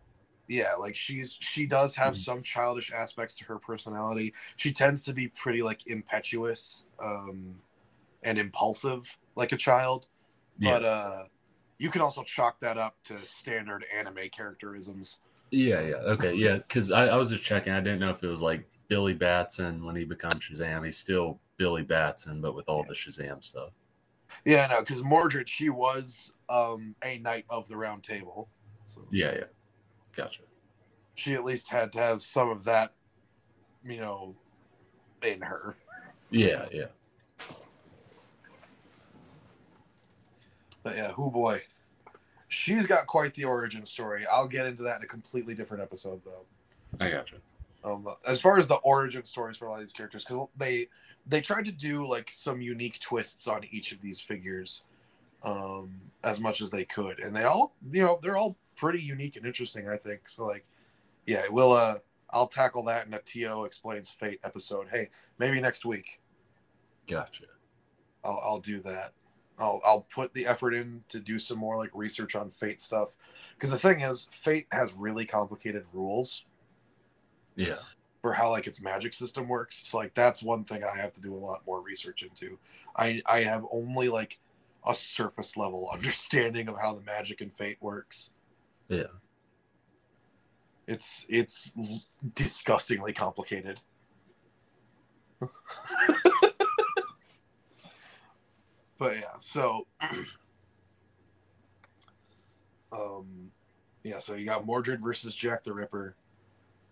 yeah, 0.47 0.73
like 0.79 0.95
she's 0.95 1.37
she 1.39 1.65
does 1.65 1.95
have 1.95 2.15
Mhm. 2.15 2.17
some 2.17 2.43
childish 2.43 2.91
aspects 2.91 3.37
to 3.37 3.45
her 3.45 3.59
personality. 3.59 4.33
She 4.57 4.71
tends 4.73 5.03
to 5.03 5.13
be 5.13 5.29
pretty 5.29 5.61
like 5.61 5.87
impetuous 5.87 6.85
um, 7.01 7.55
and 8.23 8.39
impulsive, 8.39 9.17
like 9.35 9.51
a 9.53 9.57
child. 9.57 10.07
yeah, 10.59 10.79
But 10.79 10.85
uh, 10.85 11.23
you 11.79 11.89
can 11.91 12.01
also 12.01 12.23
chalk 12.23 12.59
that 12.61 12.77
up 12.77 12.97
to 13.05 13.19
standard 13.25 13.85
anime 13.95 14.29
characterisms. 14.31 15.19
yeah, 15.51 15.81
yeah. 15.81 15.95
Okay, 15.95 16.33
yeah, 16.33 16.57
because 16.57 16.91
I, 16.91 17.07
I 17.07 17.15
was 17.17 17.29
just 17.29 17.43
checking. 17.43 17.73
I 17.73 17.79
didn't 17.79 17.99
know 17.99 18.09
if 18.09 18.23
it 18.23 18.27
was 18.27 18.41
like 18.41 18.67
Billy 18.93 19.13
Batson 19.15 19.83
when 19.83 19.95
he 19.95 20.03
becomes 20.03 20.47
Shazam. 20.47 20.85
He's 20.85 20.97
still 20.97 21.39
Billy 21.57 21.81
Batson, 21.81 22.41
but 22.41 22.53
with 22.53 22.69
all 22.69 22.83
the 22.83 22.93
Shazam 22.93 23.43
stuff. 23.43 23.71
Yeah, 24.45 24.67
no, 24.67 24.81
because 24.81 25.01
Mordred, 25.01 25.49
she 25.49 25.71
was 25.71 26.31
um, 26.47 26.93
a 27.03 27.17
knight 27.17 27.45
of 27.49 27.67
the 27.67 27.75
Round 27.75 28.03
Table, 28.03 28.49
so 28.85 29.01
Yeah, 29.09 29.31
yeah, 29.33 29.43
gotcha. 30.15 30.41
she 31.15 31.33
at 31.33 31.43
least 31.43 31.69
had 31.69 31.91
to 31.93 31.99
have 31.99 32.21
some 32.21 32.51
of 32.51 32.65
that, 32.65 32.93
you 33.83 33.97
know, 33.97 34.35
in 35.23 35.41
her. 35.41 35.75
Yeah, 36.29 36.67
yeah. 36.71 36.85
But 40.83 40.97
yeah, 40.97 41.13
who 41.13 41.31
boy, 41.31 41.63
she's 42.47 42.85
got 42.85 43.07
quite 43.07 43.33
the 43.33 43.45
origin 43.45 43.87
story. 43.87 44.27
I'll 44.31 44.47
get 44.47 44.67
into 44.67 44.83
that 44.83 44.97
in 44.97 45.03
a 45.03 45.07
completely 45.07 45.55
different 45.55 45.81
episode, 45.81 46.21
though. 46.23 46.45
I 47.03 47.09
gotcha. 47.09 47.37
Um, 47.83 48.07
as 48.27 48.39
far 48.41 48.57
as 48.57 48.67
the 48.67 48.75
origin 48.75 49.23
stories 49.23 49.57
for 49.57 49.65
a 49.65 49.69
lot 49.69 49.75
of 49.75 49.81
these 49.81 49.93
characters, 49.93 50.25
because 50.25 50.47
they 50.57 50.87
they 51.25 51.41
tried 51.41 51.65
to 51.65 51.71
do 51.71 52.05
like 52.05 52.31
some 52.31 52.61
unique 52.61 52.99
twists 52.99 53.47
on 53.47 53.63
each 53.71 53.91
of 53.91 54.01
these 54.01 54.21
figures, 54.21 54.83
um, 55.43 55.91
as 56.23 56.39
much 56.39 56.61
as 56.61 56.69
they 56.71 56.85
could, 56.85 57.19
and 57.19 57.35
they 57.35 57.43
all 57.43 57.73
you 57.91 58.01
know 58.03 58.19
they're 58.21 58.37
all 58.37 58.57
pretty 58.75 59.01
unique 59.01 59.35
and 59.35 59.45
interesting. 59.45 59.89
I 59.89 59.97
think 59.97 60.29
so. 60.29 60.45
Like, 60.45 60.65
yeah, 61.25 61.43
we'll 61.51 61.73
uh, 61.73 61.99
I'll 62.29 62.47
tackle 62.47 62.83
that 62.83 63.07
in 63.07 63.13
a 63.13 63.19
Tio 63.19 63.65
explains 63.65 64.09
fate 64.09 64.39
episode. 64.43 64.87
Hey, 64.91 65.09
maybe 65.37 65.59
next 65.59 65.85
week 65.85 66.19
Gotcha. 67.07 67.45
I'll 68.23 68.39
I'll 68.43 68.59
do 68.59 68.79
that. 68.79 69.13
I'll 69.59 69.81
I'll 69.85 70.01
put 70.01 70.33
the 70.33 70.45
effort 70.45 70.73
in 70.73 71.03
to 71.09 71.19
do 71.19 71.37
some 71.37 71.57
more 71.57 71.77
like 71.77 71.91
research 71.93 72.35
on 72.35 72.49
fate 72.49 72.79
stuff, 72.79 73.15
because 73.55 73.69
the 73.69 73.77
thing 73.77 74.01
is, 74.01 74.29
fate 74.31 74.67
has 74.71 74.93
really 74.93 75.25
complicated 75.25 75.85
rules 75.93 76.45
Yeah. 77.55 77.77
for 78.21 78.33
how 78.33 78.49
like 78.49 78.67
its 78.67 78.81
magic 78.81 79.13
system 79.13 79.47
works. 79.47 79.87
So 79.87 79.97
like 79.97 80.13
that's 80.13 80.41
one 80.43 80.63
thing 80.63 80.83
I 80.83 80.97
have 80.97 81.13
to 81.13 81.21
do 81.21 81.33
a 81.33 81.35
lot 81.35 81.65
more 81.65 81.81
research 81.81 82.23
into. 82.23 82.57
I 82.95 83.21
I 83.25 83.41
have 83.41 83.65
only 83.71 84.09
like 84.09 84.39
a 84.87 84.93
surface 84.95 85.55
level 85.57 85.89
understanding 85.93 86.67
of 86.67 86.79
how 86.79 86.93
the 86.93 87.01
magic 87.03 87.41
and 87.41 87.53
fate 87.53 87.77
works. 87.81 88.31
Yeah. 88.87 89.03
It's 90.87 91.25
it's 91.29 91.71
disgustingly 92.35 93.13
complicated. 93.13 93.81
but 98.97 99.15
yeah, 99.15 99.37
so 99.39 99.87
um 102.91 103.51
yeah, 104.03 104.19
so 104.19 104.35
you 104.35 104.45
got 104.45 104.65
Mordred 104.65 105.01
versus 105.01 105.33
Jack 105.33 105.63
the 105.63 105.73
Ripper 105.73 106.15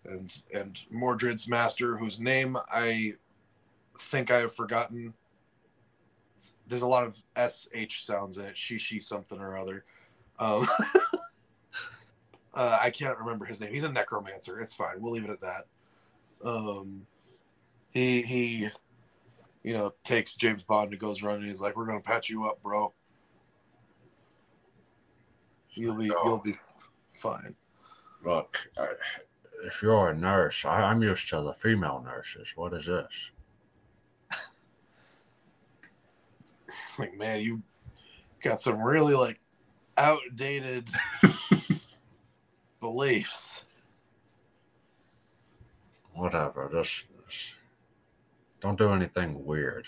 and 0.04 0.42
and 0.52 0.84
Mordred's 0.92 1.48
master, 1.48 1.96
whose 1.96 2.18
name 2.18 2.56
I 2.72 3.14
think 3.98 4.30
I 4.30 4.38
have 4.38 4.54
forgotten. 4.54 5.14
There's 6.66 6.82
a 6.82 6.86
lot 6.86 7.04
of 7.04 7.22
sh 7.88 8.02
sounds 8.02 8.38
in 8.38 8.46
it. 8.46 8.56
She 8.56 8.78
she 8.78 9.00
something 9.00 9.38
or 9.38 9.56
other. 9.56 9.84
Um, 10.38 10.66
uh, 12.54 12.78
I 12.80 12.90
can't 12.90 13.18
remember 13.18 13.44
his 13.44 13.60
name. 13.60 13.72
He's 13.72 13.84
a 13.84 13.92
necromancer. 13.92 14.60
It's 14.60 14.74
fine. 14.74 15.00
We'll 15.00 15.12
leave 15.12 15.24
it 15.24 15.30
at 15.30 15.40
that. 15.40 15.66
Um, 16.44 17.06
he 17.90 18.22
he, 18.22 18.68
you 19.62 19.72
know, 19.72 19.92
takes 20.02 20.34
James 20.34 20.62
Bond 20.62 20.90
and 20.90 21.00
goes 21.00 21.22
running. 21.22 21.46
He's 21.46 21.60
like, 21.60 21.76
"We're 21.76 21.86
gonna 21.86 22.00
patch 22.00 22.28
you 22.28 22.44
up, 22.44 22.62
bro. 22.62 22.92
You'll 25.74 25.94
be 25.94 26.06
you'll 26.06 26.38
be 26.38 26.54
fine." 27.14 27.54
Look, 28.24 28.58
I, 28.78 28.88
if 29.64 29.82
you're 29.82 30.10
a 30.10 30.16
nurse, 30.16 30.64
I, 30.64 30.82
I'm 30.82 31.02
used 31.02 31.28
to 31.30 31.40
the 31.42 31.54
female 31.54 32.02
nurses. 32.04 32.52
What 32.56 32.72
is 32.74 32.86
this? 32.86 33.30
Like, 36.98 37.16
man, 37.16 37.40
you 37.40 37.62
got 38.42 38.60
some 38.60 38.80
really 38.80 39.14
like 39.14 39.40
outdated 39.96 40.90
beliefs. 42.80 43.64
Whatever. 46.14 46.68
Just, 46.70 47.06
just 47.28 47.54
don't 48.60 48.76
do 48.76 48.92
anything 48.92 49.44
weird 49.44 49.86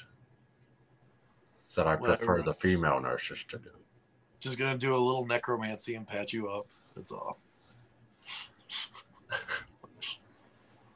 that 1.77 1.87
I 1.87 1.97
prefer 1.97 2.43
the 2.43 2.55
female 2.55 3.01
nurses 3.01 3.45
to 3.49 3.59
do. 3.59 3.71
Just 4.41 4.59
gonna 4.59 4.79
do 4.79 4.95
a 4.95 4.97
little 4.97 5.27
necromancy 5.27 5.95
and 5.95 6.07
patch 6.07 6.33
you 6.33 6.49
up. 6.49 6.67
That's 6.95 7.13
all. 7.13 7.39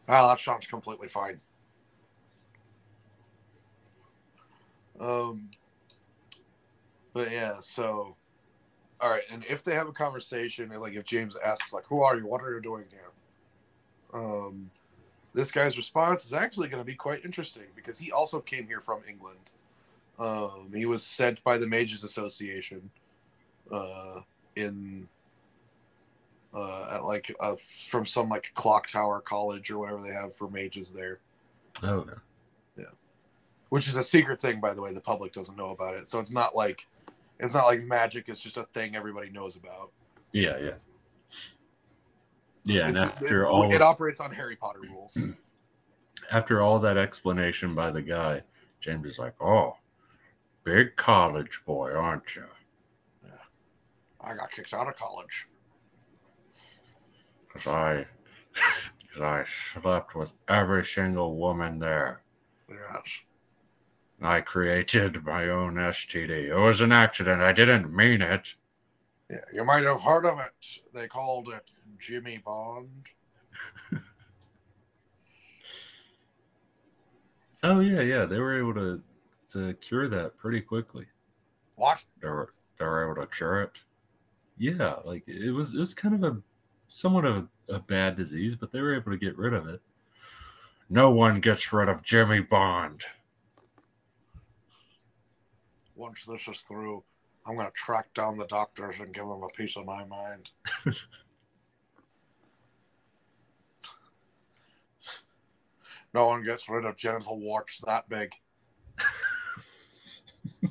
Well, 0.09 0.29
that 0.29 0.41
sounds 0.41 0.67
completely 0.67 1.09
fine. 1.09 1.41
Um, 4.99 5.51
but 7.13 7.31
yeah, 7.31 7.59
so 7.61 8.17
all 9.01 9.11
right, 9.11 9.23
and 9.31 9.45
if 9.49 9.63
they 9.63 9.75
have 9.75 9.89
a 9.89 9.93
conversation, 9.93 10.73
and 10.73 10.81
like 10.81 10.95
if 10.95 11.05
James 11.05 11.37
asks, 11.45 11.73
like, 11.73 11.85
"Who 11.87 12.03
are 12.03 12.17
you? 12.17 12.27
What 12.27 12.43
are 12.43 12.53
you 12.55 12.61
doing 12.61 12.87
here?" 12.91 13.11
Um, 14.13 14.71
this 15.35 15.51
guy's 15.51 15.77
response 15.77 16.25
is 16.25 16.33
actually 16.33 16.69
going 16.69 16.81
to 16.81 16.87
be 16.87 16.95
quite 16.95 17.25
interesting 17.25 17.65
because 17.77 17.99
he 17.99 18.11
also 18.13 18.41
came 18.41 18.67
here 18.67 18.81
from 18.81 19.03
England. 19.09 19.53
Um, 20.19 20.73
he 20.75 20.87
was 20.87 21.05
sent 21.05 21.43
by 21.45 21.59
the 21.59 21.67
Mages 21.69 22.05
Association 22.05 22.91
uh, 23.71 24.21
in 24.57 25.09
uh, 26.59 26.97
at 26.97 27.05
like 27.05 27.35
uh, 27.41 27.57
from 27.89 28.05
some 28.05 28.29
like 28.29 28.53
clock 28.55 28.87
tower 28.87 29.21
college 29.21 29.71
or 29.71 29.79
whatever 29.79 30.03
they 30.03 30.13
have 30.13 30.35
for 30.35 30.49
mages 30.51 30.91
there, 30.91 31.21
Oh, 31.83 32.03
no. 32.05 32.15
Yeah. 32.77 32.85
Which 33.71 33.87
is 33.89 33.97
a 33.97 34.03
secret 34.03 34.41
thing, 34.41 34.61
by 34.61 34.75
the 34.75 34.83
way. 34.83 34.93
The 34.93 35.01
public 35.01 35.33
doesn't 35.33 35.57
know 35.57 35.69
about 35.71 35.95
it, 35.95 36.09
so 36.09 36.19
it's 36.21 36.33
not 36.33 36.57
like 36.57 36.87
it's 37.39 37.55
not 37.55 37.67
like 37.67 37.85
magic 37.85 38.29
is 38.29 38.41
just 38.41 38.57
a 38.57 38.65
thing 38.75 38.97
everybody 38.97 39.31
knows 39.31 39.57
about. 39.57 39.93
Yeah, 40.33 40.59
yeah. 40.59 40.71
Yeah, 42.65 42.87
and 42.89 42.97
It's- 42.97 43.11
after 43.23 43.45
it, 43.45 43.49
all 43.49 43.73
it 43.73 43.81
operates 43.81 44.21
on 44.21 44.33
Harry 44.33 44.57
Potter 44.57 44.81
rules. 44.83 45.17
after 46.33 46.61
all 46.61 46.79
that 46.81 46.97
explanation 46.99 47.75
by 47.75 47.91
the 47.91 48.03
guy, 48.03 48.43
James 48.81 49.07
is 49.07 49.19
like, 49.19 49.35
"Oh, 49.41 49.77
big 50.65 50.97
college 50.97 51.63
boy, 51.65 51.93
aren't 51.93 52.35
you?" 52.37 52.45
I 54.21 54.35
got 54.35 54.51
kicked 54.51 54.75
out 54.75 54.89
of 54.89 54.97
college. 54.97 55.47
Because 57.65 57.75
I, 57.75 58.07
cause 59.15 59.23
I 59.23 59.45
slept 59.81 60.15
with 60.15 60.33
every 60.49 60.85
single 60.85 61.37
woman 61.37 61.79
there. 61.79 62.23
Yes. 62.69 63.21
I 64.21 64.41
created 64.41 65.25
my 65.25 65.49
own 65.49 65.75
STD. 65.75 66.49
It 66.49 66.57
was 66.57 66.81
an 66.81 66.93
accident. 66.93 67.41
I 67.41 67.53
didn't 67.53 67.95
mean 67.95 68.21
it. 68.21 68.55
Yeah, 69.31 69.45
you 69.53 69.65
might 69.65 69.85
have 69.85 70.01
heard 70.01 70.25
of 70.25 70.39
it. 70.41 70.81
They 70.93 71.07
called 71.07 71.49
it 71.49 71.71
Jimmy 71.99 72.39
Bond. 72.39 73.07
Oh 77.63 77.81
yeah, 77.81 78.01
yeah. 78.01 78.25
They 78.25 78.39
were 78.39 78.59
able 78.59 78.75
to 78.75 79.03
to 79.51 79.75
cure 79.75 80.09
that 80.09 80.37
pretty 80.37 80.61
quickly. 80.61 81.07
What? 81.77 82.05
They 82.21 82.29
were 82.29 82.53
they 82.79 82.85
were 82.85 83.11
able 83.11 83.21
to 83.21 83.27
cure 83.27 83.63
it. 83.63 83.81
Yeah, 84.59 84.97
like 85.05 85.25
it 85.27 85.51
was 85.51 85.75
it 85.75 85.81
was 85.81 85.95
kind 85.95 86.15
of 86.15 86.23
a 86.23 86.41
somewhat 86.89 87.25
of 87.25 87.49
a, 87.69 87.75
a 87.75 87.79
bad 87.79 88.17
disease, 88.17 88.57
but 88.57 88.73
they 88.73 88.81
were 88.81 88.97
able 88.97 89.13
to 89.13 89.19
get 89.19 89.39
rid 89.39 89.55
of 89.55 89.69
it. 89.69 89.81
No 90.91 91.11
one 91.11 91.41
gets 91.41 91.73
rid 91.73 91.89
of 91.89 92.03
Jimmy 92.03 92.41
Bond. 92.41 93.03
Once 95.95 96.25
this 96.25 96.49
is 96.49 96.63
through, 96.63 97.05
I'm 97.47 97.55
going 97.57 97.67
to 97.67 97.73
track 97.73 98.13
down 98.15 98.39
the 98.39 98.47
doctors 98.47 98.99
and 99.01 99.13
give 99.13 99.27
them 99.27 99.43
a 99.43 99.49
piece 99.49 99.77
of 99.77 99.85
my 99.85 100.05
mind. 100.05 100.51
no 106.15 106.27
one 106.27 106.43
gets 106.43 106.69
rid 106.69 106.85
of 106.87 106.97
genital 106.97 107.39
warts 107.39 107.81
that 107.87 108.09
big. 108.09 108.33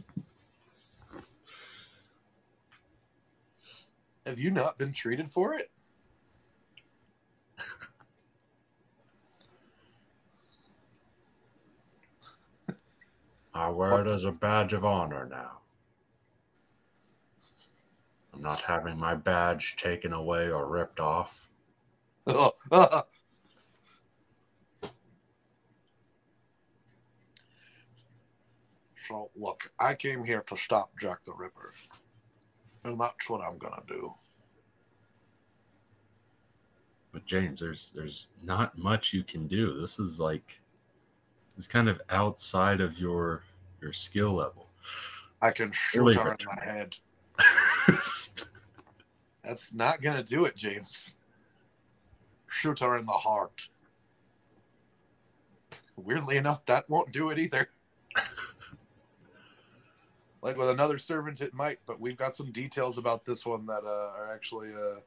Have 4.26 4.40
you 4.40 4.50
not 4.50 4.78
been 4.78 4.94
treated 4.94 5.30
for 5.30 5.54
it? 5.54 5.70
I 13.58 13.70
wear 13.70 14.02
it 14.02 14.08
as 14.08 14.26
a 14.26 14.32
badge 14.32 14.74
of 14.74 14.86
honor 14.86 15.28
now. 15.30 15.60
I'm 18.34 18.44
not 18.44 18.62
having 18.62 19.00
my 19.00 19.16
badge 19.16 19.78
taken 19.78 20.14
away 20.14 20.52
or 20.52 20.68
ripped 20.68 21.00
off. 21.00 21.42
so, 22.28 22.54
look, 29.36 29.72
I 29.80 29.96
came 29.96 30.24
here 30.24 30.44
to 30.48 30.56
stop 30.56 30.92
Jack 31.00 31.24
the 31.24 31.34
Ripper. 31.34 31.74
And 32.84 33.00
that's 33.00 33.28
what 33.28 33.42
I'm 33.42 33.58
going 33.58 33.74
to 33.74 33.84
do. 33.88 34.14
But 37.12 37.26
James, 37.26 37.60
there's 37.60 37.92
there's 37.96 38.30
not 38.44 38.78
much 38.78 39.14
you 39.14 39.24
can 39.24 39.48
do. 39.48 39.82
This 39.82 39.98
is 39.98 40.20
like 40.20 40.62
it's 41.58 41.68
kind 41.68 41.90
of 41.90 42.02
outside 42.10 42.82
of 42.82 43.00
your 43.00 43.44
your 43.82 43.94
skill 43.94 44.34
level. 44.34 44.68
I 45.42 45.52
can 45.52 45.72
shoot 45.72 46.02
Really 46.02 46.16
her 46.16 46.32
in 46.32 46.38
the 46.56 46.62
head. 46.62 46.98
That's 49.44 49.74
not 49.74 50.02
going 50.02 50.18
to 50.18 50.24
do 50.24 50.46
it, 50.46 50.56
James. 50.56 51.16
Shoot 52.48 52.80
her 52.80 52.98
in 52.98 53.06
the 53.06 53.12
heart. 53.12 53.70
Weirdly 55.96 56.38
enough, 56.38 56.66
that 56.66 56.90
won't 56.90 57.12
do 57.12 57.30
it 57.30 57.40
either. 57.40 57.70
like 60.42 60.58
with 60.58 60.70
another 60.70 61.00
servant, 61.00 61.42
it 61.42 61.54
might, 61.54 61.80
but 61.86 62.00
we've 62.00 62.18
got 62.18 62.36
some 62.36 62.52
details 62.52 62.98
about 62.98 63.26
this 63.26 63.46
one 63.46 63.66
that 63.66 63.84
uh, 63.84 64.12
are 64.18 64.34
actually 64.34 64.74
uh, 64.74 65.00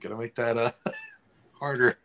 going 0.00 0.14
to 0.14 0.20
make 0.20 0.34
that 0.36 0.56
uh, 0.56 0.70
harder. 1.52 1.98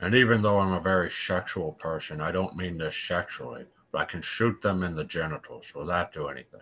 And 0.00 0.14
even 0.14 0.42
though 0.42 0.58
I'm 0.58 0.72
a 0.72 0.80
very 0.80 1.10
sexual 1.10 1.72
person, 1.72 2.20
I 2.20 2.30
don't 2.30 2.56
mean 2.56 2.76
this 2.76 2.96
sexually, 2.96 3.64
but 3.92 4.02
I 4.02 4.04
can 4.04 4.20
shoot 4.20 4.60
them 4.60 4.82
in 4.82 4.94
the 4.94 5.04
genitals. 5.04 5.74
Will 5.74 5.86
that 5.86 6.12
do 6.12 6.28
anything? 6.28 6.60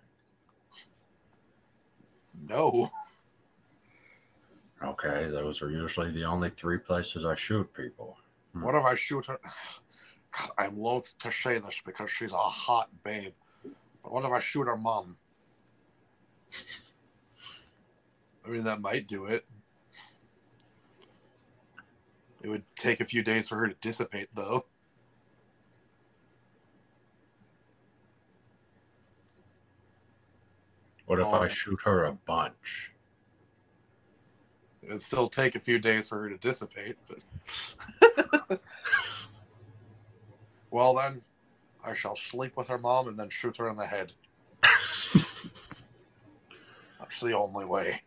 No. 2.49 2.91
Okay, 4.83 5.29
those 5.31 5.63
are 5.63 5.71
usually 5.71 6.13
the 6.13 6.25
only 6.25 6.51
three 6.51 6.79
places 6.79 7.25
I 7.25 7.35
shoot 7.35 7.73
people. 7.75 8.17
Hmm. 8.53 8.63
What 8.63 8.75
if 8.75 8.85
I 8.85 8.95
shoot 8.95 9.27
her? 9.27 9.39
God, 10.39 10.51
I'm 10.59 10.77
loath 10.77 11.17
to 11.19 11.33
say 11.33 11.59
this 11.59 11.81
because 11.85 12.11
she's 12.11 12.33
a 12.33 12.37
hot 12.37 12.89
babe. 13.03 13.35
But 14.03 14.13
what 14.13 14.25
if 14.25 14.31
I 14.31 14.41
shoot 14.41 14.67
her 14.67 14.77
mom? 14.77 15.17
I 18.45 18.51
mean, 18.51 18.65
that 18.65 18.81
might 18.81 19.09
do 19.09 19.27
it. 19.27 19.45
It 22.45 22.49
would 22.51 22.65
take 22.77 23.01
a 23.01 23.07
few 23.07 23.23
days 23.23 23.49
for 23.49 23.57
her 23.57 23.67
to 23.69 23.75
dissipate, 23.81 24.29
though. 24.35 24.67
What 31.07 31.21
if. 31.21 31.27
I 31.27 31.45
um, 31.45 31.49
shoot 31.49 31.81
her 31.85 32.05
a 32.05 32.13
bunch? 32.13 32.93
It'd 34.83 35.01
still 35.01 35.31
take 35.31 35.55
a 35.55 35.59
few 35.59 35.79
days 35.79 36.07
for 36.07 36.21
her 36.21 36.29
to 36.29 36.37
dissipate, 36.37 36.97
but. 37.09 38.61
well, 40.71 40.93
then, 40.93 41.23
I 41.83 41.95
shall 41.95 42.15
sleep 42.15 42.59
with 42.59 42.69
her 42.69 42.77
mom 42.77 43.09
and 43.09 43.19
then 43.19 43.31
shoot 43.31 43.57
her 43.57 43.69
in 43.69 43.79
the 43.79 43.87
head. 43.87 44.13
That's 46.99 47.21
the 47.21 47.33
only 47.33 47.65
way. 47.65 48.03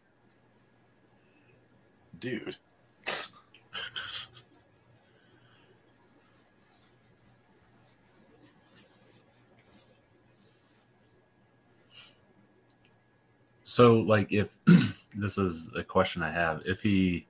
Dude. 2.19 2.57
So, 13.77 13.97
like, 13.99 14.31
if 14.33 14.57
this 15.15 15.37
is 15.37 15.69
a 15.75 15.83
question 15.83 16.23
I 16.23 16.31
have, 16.31 16.63
if 16.65 16.81
he 16.81 17.27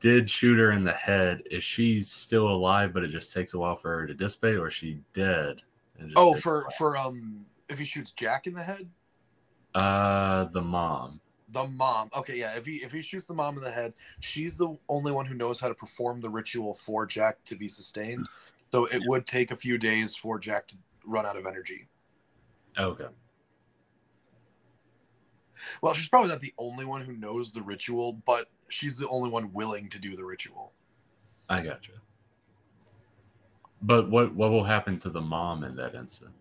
did 0.00 0.28
shoot 0.28 0.58
her 0.58 0.72
in 0.72 0.82
the 0.82 0.92
head, 0.92 1.44
is 1.48 1.62
she 1.62 2.00
still 2.00 2.48
alive, 2.48 2.92
but 2.92 3.04
it 3.04 3.12
just 3.12 3.32
takes 3.32 3.54
a 3.54 3.58
while 3.60 3.76
for 3.76 3.90
her 3.90 4.08
to 4.08 4.14
dissipate, 4.14 4.56
or 4.56 4.66
is 4.66 4.74
she 4.74 4.98
dead? 5.14 5.62
and 6.00 6.08
just 6.08 6.18
Oh, 6.18 6.34
for 6.34 6.66
for 6.76 6.96
um, 6.96 7.46
if 7.68 7.78
he 7.78 7.84
shoots 7.84 8.10
Jack 8.10 8.48
in 8.48 8.54
the 8.54 8.64
head, 8.64 8.90
uh 9.76 10.46
the 10.46 10.62
mom. 10.62 11.20
the 11.48 11.64
mom. 11.64 12.10
Okay, 12.16 12.36
yeah. 12.36 12.56
If 12.56 12.66
he 12.66 12.78
if 12.78 12.90
he 12.90 13.00
shoots 13.00 13.28
the 13.28 13.34
mom 13.34 13.56
in 13.56 13.62
the 13.62 13.70
head, 13.70 13.94
she's 14.18 14.56
the 14.56 14.76
only 14.88 15.12
one 15.12 15.26
who 15.26 15.34
knows 15.34 15.60
how 15.60 15.68
to 15.68 15.76
perform 15.76 16.20
the 16.20 16.28
ritual 16.28 16.74
for 16.74 17.06
Jack 17.06 17.44
to 17.44 17.54
be 17.54 17.68
sustained. 17.68 18.26
So 18.72 18.86
it 18.86 19.00
would 19.06 19.28
take 19.28 19.52
a 19.52 19.56
few 19.56 19.78
days 19.78 20.16
for 20.16 20.40
Jack 20.40 20.66
to 20.66 20.76
run 21.06 21.24
out 21.24 21.36
of 21.36 21.46
energy. 21.46 21.86
Okay. 22.76 23.06
Well, 25.82 25.94
she's 25.94 26.08
probably 26.08 26.30
not 26.30 26.40
the 26.40 26.54
only 26.58 26.84
one 26.84 27.02
who 27.02 27.16
knows 27.16 27.52
the 27.52 27.62
ritual, 27.62 28.20
but 28.24 28.46
she's 28.68 28.96
the 28.96 29.08
only 29.08 29.30
one 29.30 29.52
willing 29.52 29.88
to 29.90 29.98
do 29.98 30.16
the 30.16 30.24
ritual. 30.24 30.72
I 31.48 31.62
gotcha. 31.62 31.92
But 33.82 34.10
what 34.10 34.34
what 34.34 34.50
will 34.50 34.64
happen 34.64 34.98
to 35.00 35.10
the 35.10 35.20
mom 35.20 35.64
in 35.64 35.74
that 35.76 35.94
instant? 35.94 36.32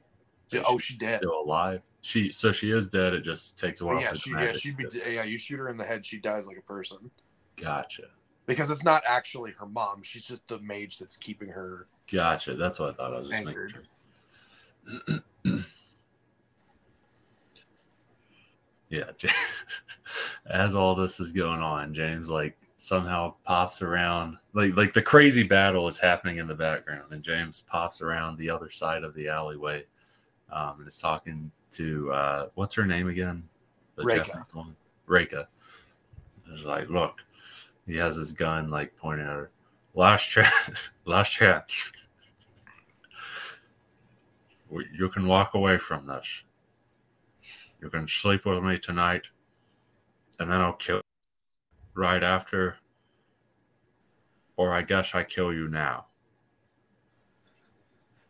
Yeah, 0.52 0.62
oh, 0.68 0.78
she 0.78 0.94
she 0.94 1.00
dead. 1.00 1.20
Still 1.20 1.41
alive? 1.41 1.82
She 2.02 2.32
so 2.32 2.52
she 2.52 2.72
is 2.72 2.88
dead. 2.88 3.14
It 3.14 3.22
just 3.22 3.58
takes 3.58 3.82
a 3.82 3.86
while. 3.86 4.00
yeah, 4.00 4.14
she, 4.14 4.32
yeah, 4.32 4.54
she'd 4.54 4.78
be. 4.78 4.86
Yeah, 5.08 5.24
you 5.24 5.38
shoot 5.38 5.58
her 5.58 5.70
in 5.70 5.78
the 5.78 5.84
head, 5.84 6.06
she 6.06 6.18
dies 6.18 6.46
like 6.46 6.58
a 6.58 6.62
person 6.62 7.12
Gotcha. 7.56 8.04
because 8.46 8.70
it's 8.72 8.84
not 8.84 9.04
actually 9.08 9.52
her 9.52 9.66
mom. 9.66 10.02
She's 10.04 10.24
just 10.24 10.48
the 10.48 10.60
mage 10.60 10.98
that's 10.98 11.18
keeping 11.18 11.50
her. 11.50 11.88
Gotcha. 12.12 12.56
That's 12.56 12.80
what 12.80 12.90
I 12.90 12.94
thought. 12.94 13.14
I 13.14 13.20
was 13.20 13.30
just 13.30 13.46
making 13.46 13.62
Anchored. 13.62 13.88
sure. 15.46 15.64
Yeah. 18.90 19.11
As 20.49 20.76
all 20.76 20.95
this 20.95 21.20
is 21.20 21.32
going 21.32 21.61
on, 21.61 21.94
James 21.94 22.30
like 22.30 22.57
somehow 22.78 23.36
pops 23.44 23.82
around, 23.82 24.38
like 24.53 24.76
like 24.76 24.94
the 24.94 25.02
crazy 25.02 25.44
battle 25.44 25.88
is 25.88 25.99
happening 25.99 26.38
in 26.38 26.48
the 26.48 26.56
background, 26.56 27.11
and 27.11 27.24
James 27.24 27.64
pops 27.70 28.02
around 28.02 28.38
the 28.38 28.49
other 28.49 28.70
side 28.70 29.03
of 29.03 29.14
the 29.14 29.28
alleyway, 29.28 29.86
um, 30.52 30.76
and 30.80 30.88
is 30.88 30.98
talking 30.98 31.52
to 31.72 32.11
uh, 32.11 32.49
what's 32.56 32.74
her 32.74 32.86
name 32.86 33.07
again? 33.07 33.44
The 33.95 34.03
Reika. 34.03 34.26
Japanese 34.26 34.53
woman? 34.53 34.76
He's 36.49 36.66
like, 36.66 36.90
look, 36.90 37.16
he 37.86 37.95
has 37.95 38.16
his 38.16 38.32
gun 38.32 38.70
like 38.70 38.95
pointing 38.98 39.26
at 39.26 39.34
her. 39.34 39.52
Last 39.94 40.26
chance, 40.26 40.52
last 41.06 41.32
chance. 41.32 41.91
You 44.94 45.10
can 45.10 45.26
walk 45.26 45.56
away 45.56 45.80
from 45.80 46.06
this. 46.06 46.44
You 47.82 47.90
can 47.90 48.08
sleep 48.08 48.46
with 48.46 48.64
me 48.64 48.78
tonight, 48.78 49.28
and 50.40 50.52
then 50.52 50.60
I'll 50.60 50.74
kill 50.74 50.98
you 50.98 51.02
right 51.94 52.24
after. 52.24 52.78
Or 54.58 54.74
I 54.74 54.82
guess 54.82 55.16
I 55.16 55.24
kill 55.24 55.54
you 55.54 55.70
now. 55.70 56.08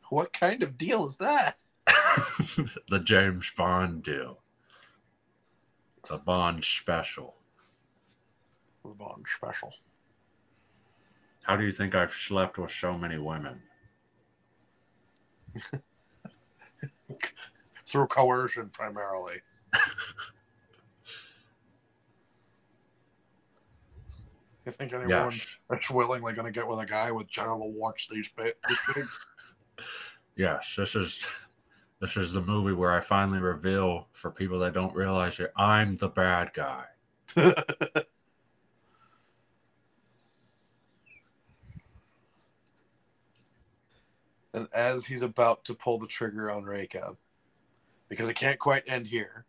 What 0.10 0.34
kind 0.34 0.62
of 0.62 0.78
deal 0.78 1.06
is 1.06 1.18
that? 1.18 1.62
the 2.90 3.00
James 3.04 3.52
Bond 3.58 4.04
deal. 4.04 4.40
The 6.08 6.18
Bond 6.18 6.64
special. 6.64 7.36
The 8.84 8.90
Bond 8.90 9.26
special. 9.28 9.74
How 11.44 11.56
do 11.56 11.64
you 11.64 11.72
think 11.72 11.96
I've 11.96 12.12
slept 12.12 12.58
with 12.60 12.72
so 12.72 12.98
many 12.98 13.18
women? 13.18 13.62
Through 17.90 18.08
coercion, 18.08 18.70
primarily. 18.70 19.38
You 24.66 24.74
think 24.74 24.94
anyone 24.94 25.10
Yes. 25.10 25.58
that's 25.68 25.90
willingly 25.90 26.34
going 26.34 26.46
to 26.46 26.52
get 26.52 26.68
with 26.68 26.78
a 26.78 26.86
guy 26.86 27.12
with 27.12 27.28
genital 27.28 27.72
warts 27.72 28.08
these 28.08 28.30
big? 28.30 28.54
Yes, 30.36 30.76
this 30.78 30.96
is 30.96 31.20
this 32.00 32.16
is 32.16 32.34
the 32.34 32.42
movie 32.42 32.74
where 32.74 32.92
I 32.92 33.02
finally 33.02 33.40
reveal 33.40 34.10
for 34.14 34.30
people 34.30 34.60
that 34.60 34.74
don't 34.74 34.94
realize 34.94 35.40
it, 35.40 35.52
I'm 35.58 35.98
the 35.98 36.10
bad 36.10 36.52
guy. 36.54 36.86
and 44.54 44.68
as 44.72 45.08
he's 45.08 45.24
about 45.24 45.66
to 45.66 45.74
pull 45.74 45.98
the 45.98 46.06
trigger 46.06 46.52
on 46.52 46.64
Raycab, 46.64 47.18
because 48.10 48.28
it 48.28 48.36
can't 48.36 48.60
quite 48.60 48.84
end 48.88 49.08
here. 49.08 49.46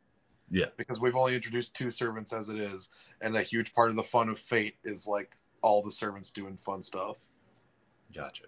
Yeah. 0.51 0.66
Because 0.77 1.01
we've 1.01 1.16
only 1.16 1.35
introduced 1.35 1.74
two 1.74 1.91
servants 1.91 2.32
as 2.32 2.49
it 2.49 2.59
is, 2.59 2.91
and 3.20 3.37
a 3.37 3.43
huge 3.43 3.74
part 3.74 3.91
of 3.91 3.97
the 3.97 4.03
fun 4.03 4.28
of 4.28 4.39
Fate 4.39 4.77
is 4.85 5.07
like 5.07 5.37
all 5.62 5.82
the 5.82 5.91
servants 5.91 6.31
doing 6.31 6.57
fun 6.57 6.82
stuff. 6.82 7.16
Gotcha. 8.15 8.45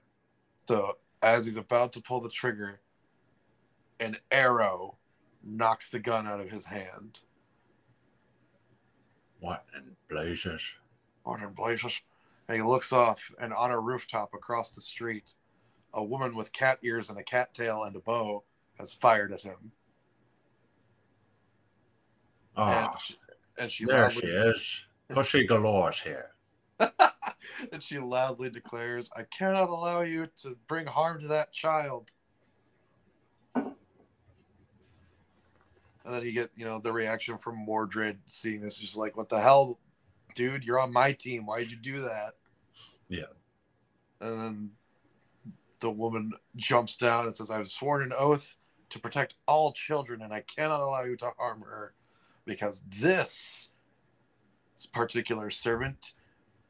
So 0.67 0.99
as 1.23 1.47
he's 1.47 1.57
about 1.57 1.93
to 1.95 2.01
pull 2.01 2.21
the 2.21 2.29
trigger, 2.29 2.81
an 4.01 4.17
arrow 4.31 4.99
knocks 5.45 5.91
the 5.91 5.99
gun 5.99 6.27
out 6.27 6.41
of 6.41 6.51
his 6.51 6.65
hand. 6.65 7.21
What 9.41 9.65
in 9.77 9.97
blazes? 10.09 10.77
What 11.25 11.41
in 11.41 11.53
blazes? 11.53 12.01
And 12.49 12.57
he 12.57 12.63
looks 12.63 12.93
off, 12.93 13.31
and 13.41 13.53
on 13.53 13.71
a 13.71 13.81
rooftop 13.81 14.35
across 14.35 14.73
the 14.73 14.81
street, 14.81 15.35
a 15.95 16.03
woman 16.03 16.35
with 16.35 16.53
cat 16.53 16.79
ears 16.83 17.11
and 17.11 17.19
a 17.19 17.23
cat 17.23 17.55
tail 17.55 17.85
and 17.85 17.95
a 17.95 18.01
bow 18.01 18.43
has 18.79 18.93
fired 18.93 19.33
at 19.33 19.43
him. 19.43 19.73
Ah, 22.57 22.91
and 22.91 23.01
she, 23.01 23.15
and 23.59 23.71
she 23.71 23.85
there 23.85 24.03
loudly, 24.03 24.21
she 24.21 24.27
is. 24.27 24.87
Pussy 25.11 25.47
galore's 25.47 26.01
here. 26.01 26.31
and 27.73 27.83
she 27.83 27.99
loudly 27.99 28.51
declares, 28.51 29.11
"I 29.17 29.23
cannot 29.25 29.69
allow 29.69 30.03
you 30.03 30.27
to 30.43 30.57
bring 30.67 30.87
harm 30.87 31.21
to 31.21 31.29
that 31.29 31.53
child." 31.53 32.11
And 36.05 36.13
then 36.13 36.25
you 36.25 36.33
get, 36.33 36.51
you 36.57 36.65
know, 36.65 36.81
the 36.81 36.93
reaction 36.93 37.39
from 37.39 37.57
Mordred 37.57 38.19
seeing 38.27 38.61
this, 38.61 38.79
just 38.79 38.97
like, 38.97 39.17
"What 39.17 39.29
the 39.29 39.41
hell, 39.41 39.79
dude? 40.35 40.65
You're 40.65 40.81
on 40.81 40.93
my 40.93 41.13
team. 41.13 41.47
Why'd 41.47 41.71
you 41.71 41.77
do 41.77 42.01
that?" 42.01 42.35
Yeah. 43.09 43.31
And 44.21 44.39
then 44.39 44.71
the 45.81 45.91
woman 45.91 46.33
jumps 46.57 46.97
down 46.97 47.27
and 47.27 47.35
says, 47.35 47.51
"I've 47.51 47.69
sworn 47.69 48.03
an 48.03 48.13
oath 48.17 48.57
to 48.91 48.99
protect 48.99 49.37
all 49.47 49.73
children, 49.73 50.23
and 50.23 50.33
I 50.33 50.41
cannot 50.41 50.81
allow 50.81 51.03
you 51.05 51.17
to 51.17 51.33
harm 51.39 51.63
her, 51.63 51.95
because 52.45 52.83
this 52.89 53.73
particular 54.93 55.51
servant 55.51 56.15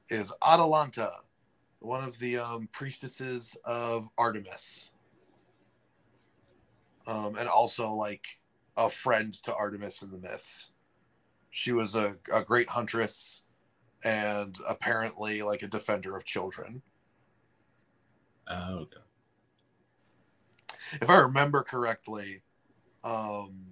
is 0.09 0.33
Atalanta, 0.45 1.11
one 1.81 2.05
of 2.05 2.19
the 2.19 2.39
um, 2.39 2.69
priestesses 2.73 3.57
of 3.65 4.09
Artemis, 4.19 4.91
um, 7.07 7.37
and 7.37 7.49
also 7.49 7.93
like 7.93 8.27
a 8.77 8.89
friend 8.89 9.33
to 9.35 9.55
Artemis 9.55 10.03
in 10.03 10.11
the 10.11 10.19
myths. 10.19 10.73
She 11.51 11.73
was 11.73 11.95
a, 11.95 12.17
a 12.33 12.43
great 12.43 12.69
huntress 12.69 13.43
and 14.05 14.57
apparently 14.69 15.43
like 15.43 15.63
a 15.63 15.69
defender 15.69 16.17
of 16.17 16.25
children. 16.25 16.83
Oh, 18.49 18.81
okay. 18.81 18.97
If 21.01 21.09
I 21.09 21.19
remember 21.19 21.63
correctly, 21.63 22.43
um, 23.05 23.72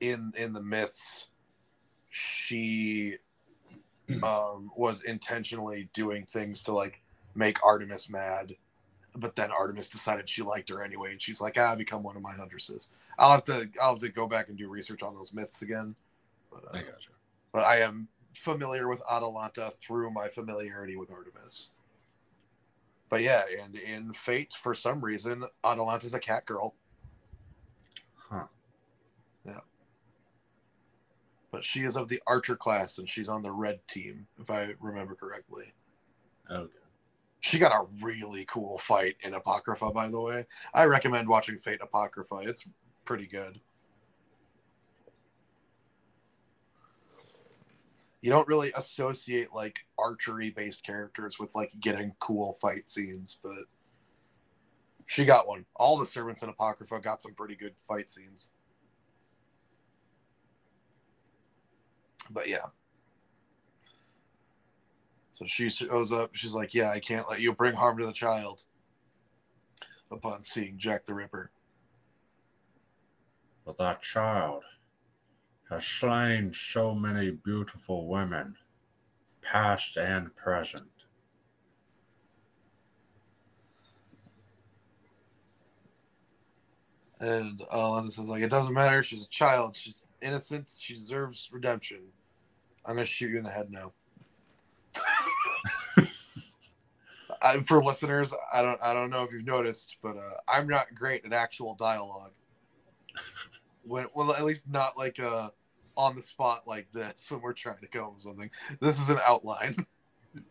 in 0.00 0.32
in 0.36 0.52
the 0.52 0.62
myths, 0.62 1.28
she 2.08 3.16
um, 4.22 4.70
was 4.76 5.02
intentionally 5.02 5.88
doing 5.92 6.24
things 6.24 6.62
to 6.64 6.72
like 6.72 7.02
make 7.34 7.62
Artemis 7.64 8.08
mad, 8.08 8.56
but 9.16 9.36
then 9.36 9.50
Artemis 9.50 9.88
decided 9.88 10.28
she 10.28 10.42
liked 10.42 10.68
her 10.70 10.82
anyway, 10.82 11.12
and 11.12 11.22
she's 11.22 11.40
like, 11.40 11.58
"Ah, 11.58 11.74
become 11.74 12.02
one 12.02 12.16
of 12.16 12.22
my 12.22 12.32
huntresses." 12.32 12.88
I'll 13.18 13.32
have 13.32 13.44
to 13.44 13.68
I'll 13.82 13.90
have 13.90 13.98
to 13.98 14.08
go 14.08 14.26
back 14.26 14.48
and 14.48 14.56
do 14.56 14.68
research 14.68 15.02
on 15.02 15.14
those 15.14 15.32
myths 15.32 15.62
again, 15.62 15.94
but, 16.50 16.64
uh, 16.64 16.78
I 16.78 16.82
gotcha. 16.82 17.10
but 17.52 17.64
I 17.64 17.80
am 17.80 18.08
familiar 18.34 18.88
with 18.88 19.02
Atalanta 19.10 19.72
through 19.80 20.10
my 20.10 20.28
familiarity 20.28 20.96
with 20.96 21.12
Artemis. 21.12 21.70
But 23.08 23.22
yeah, 23.22 23.44
and 23.62 23.74
in 23.74 24.12
Fate, 24.12 24.52
for 24.52 24.74
some 24.74 25.00
reason, 25.00 25.44
Atalanta's 25.64 26.12
a 26.14 26.20
cat 26.20 26.44
girl, 26.44 26.74
Huh. 28.30 28.44
But 31.50 31.64
she 31.64 31.84
is 31.84 31.96
of 31.96 32.08
the 32.08 32.22
Archer 32.26 32.56
class, 32.56 32.98
and 32.98 33.08
she's 33.08 33.28
on 33.28 33.42
the 33.42 33.50
red 33.50 33.80
team, 33.88 34.26
if 34.40 34.50
I 34.50 34.74
remember 34.80 35.14
correctly. 35.14 35.72
Okay. 36.50 36.72
She 37.40 37.58
got 37.58 37.72
a 37.72 37.86
really 38.02 38.44
cool 38.46 38.78
fight 38.78 39.16
in 39.20 39.34
Apocrypha, 39.34 39.90
by 39.92 40.08
the 40.08 40.20
way. 40.20 40.46
I 40.74 40.84
recommend 40.84 41.28
watching 41.28 41.58
Fate 41.58 41.80
Apocrypha. 41.82 42.40
It's 42.42 42.66
pretty 43.04 43.26
good. 43.26 43.60
You 48.20 48.30
don't 48.30 48.48
really 48.48 48.72
associate 48.74 49.54
like 49.54 49.78
archery 49.96 50.50
based 50.50 50.84
characters 50.84 51.38
with 51.38 51.54
like 51.54 51.70
getting 51.80 52.12
cool 52.18 52.58
fight 52.60 52.88
scenes, 52.88 53.38
but 53.42 53.64
she 55.06 55.24
got 55.24 55.46
one. 55.46 55.64
All 55.76 55.96
the 55.96 56.04
servants 56.04 56.42
in 56.42 56.48
Apocrypha 56.48 57.00
got 57.00 57.22
some 57.22 57.34
pretty 57.34 57.54
good 57.54 57.74
fight 57.86 58.10
scenes. 58.10 58.50
But 62.30 62.48
yeah. 62.48 62.66
So 65.32 65.46
she 65.46 65.68
shows 65.68 66.10
up. 66.10 66.34
She's 66.34 66.54
like, 66.54 66.74
Yeah, 66.74 66.90
I 66.90 67.00
can't 67.00 67.28
let 67.28 67.40
you 67.40 67.54
bring 67.54 67.74
harm 67.74 67.98
to 67.98 68.06
the 68.06 68.12
child. 68.12 68.64
Upon 70.10 70.42
seeing 70.42 70.78
Jack 70.78 71.04
the 71.04 71.14
Ripper. 71.14 71.50
But 73.64 73.76
that 73.78 74.00
child 74.00 74.64
has 75.70 75.84
slain 75.86 76.52
so 76.54 76.94
many 76.94 77.30
beautiful 77.30 78.08
women, 78.08 78.56
past 79.42 79.98
and 79.98 80.34
present. 80.34 80.86
And 87.20 87.62
Atalanta 87.72 88.10
says, 88.10 88.28
like, 88.28 88.42
it 88.42 88.48
doesn't 88.50 88.72
matter. 88.72 89.02
She's 89.02 89.24
a 89.24 89.28
child. 89.28 89.76
She's 89.76 90.06
innocent. 90.22 90.70
She 90.80 90.94
deserves 90.94 91.48
redemption. 91.52 91.98
I'm 92.88 92.94
gonna 92.94 93.04
shoot 93.04 93.28
you 93.30 93.38
in 93.38 93.44
the 93.44 93.50
head 93.50 93.70
now. 93.70 93.92
I, 97.40 97.58
for 97.60 97.82
listeners, 97.84 98.34
I 98.52 98.62
don't, 98.62 98.80
I 98.82 98.92
don't 98.94 99.10
know 99.10 99.22
if 99.22 99.30
you've 99.32 99.46
noticed, 99.46 99.96
but 100.02 100.16
uh, 100.16 100.30
I'm 100.48 100.66
not 100.66 100.94
great 100.94 101.24
at 101.24 101.32
actual 101.32 101.74
dialogue. 101.74 102.32
When, 103.84 104.06
well, 104.14 104.32
at 104.32 104.44
least 104.44 104.68
not 104.68 104.98
like 104.98 105.20
uh, 105.20 105.50
on 105.96 106.16
the 106.16 106.22
spot 106.22 106.66
like 106.66 106.88
this 106.92 107.30
when 107.30 107.40
we're 107.40 107.52
trying 107.52 107.78
to 107.80 107.86
go 107.88 108.10
with 108.12 108.22
something. 108.22 108.50
This 108.80 108.98
is 109.00 109.08
an 109.10 109.18
outline 109.24 109.76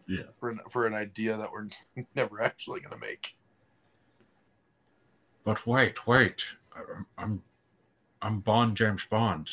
Yeah. 0.08 0.24
for 0.40 0.50
an, 0.50 0.60
for 0.70 0.88
an 0.88 0.94
idea 0.94 1.36
that 1.36 1.52
we're 1.52 1.68
never 2.16 2.42
actually 2.42 2.80
gonna 2.82 2.98
make. 3.02 3.36
But 5.44 5.66
wait, 5.68 6.06
wait. 6.08 6.44
I'm 6.76 7.06
I'm, 7.18 7.44
I'm 8.22 8.40
Bond 8.40 8.78
James 8.78 9.06
Bond. 9.06 9.50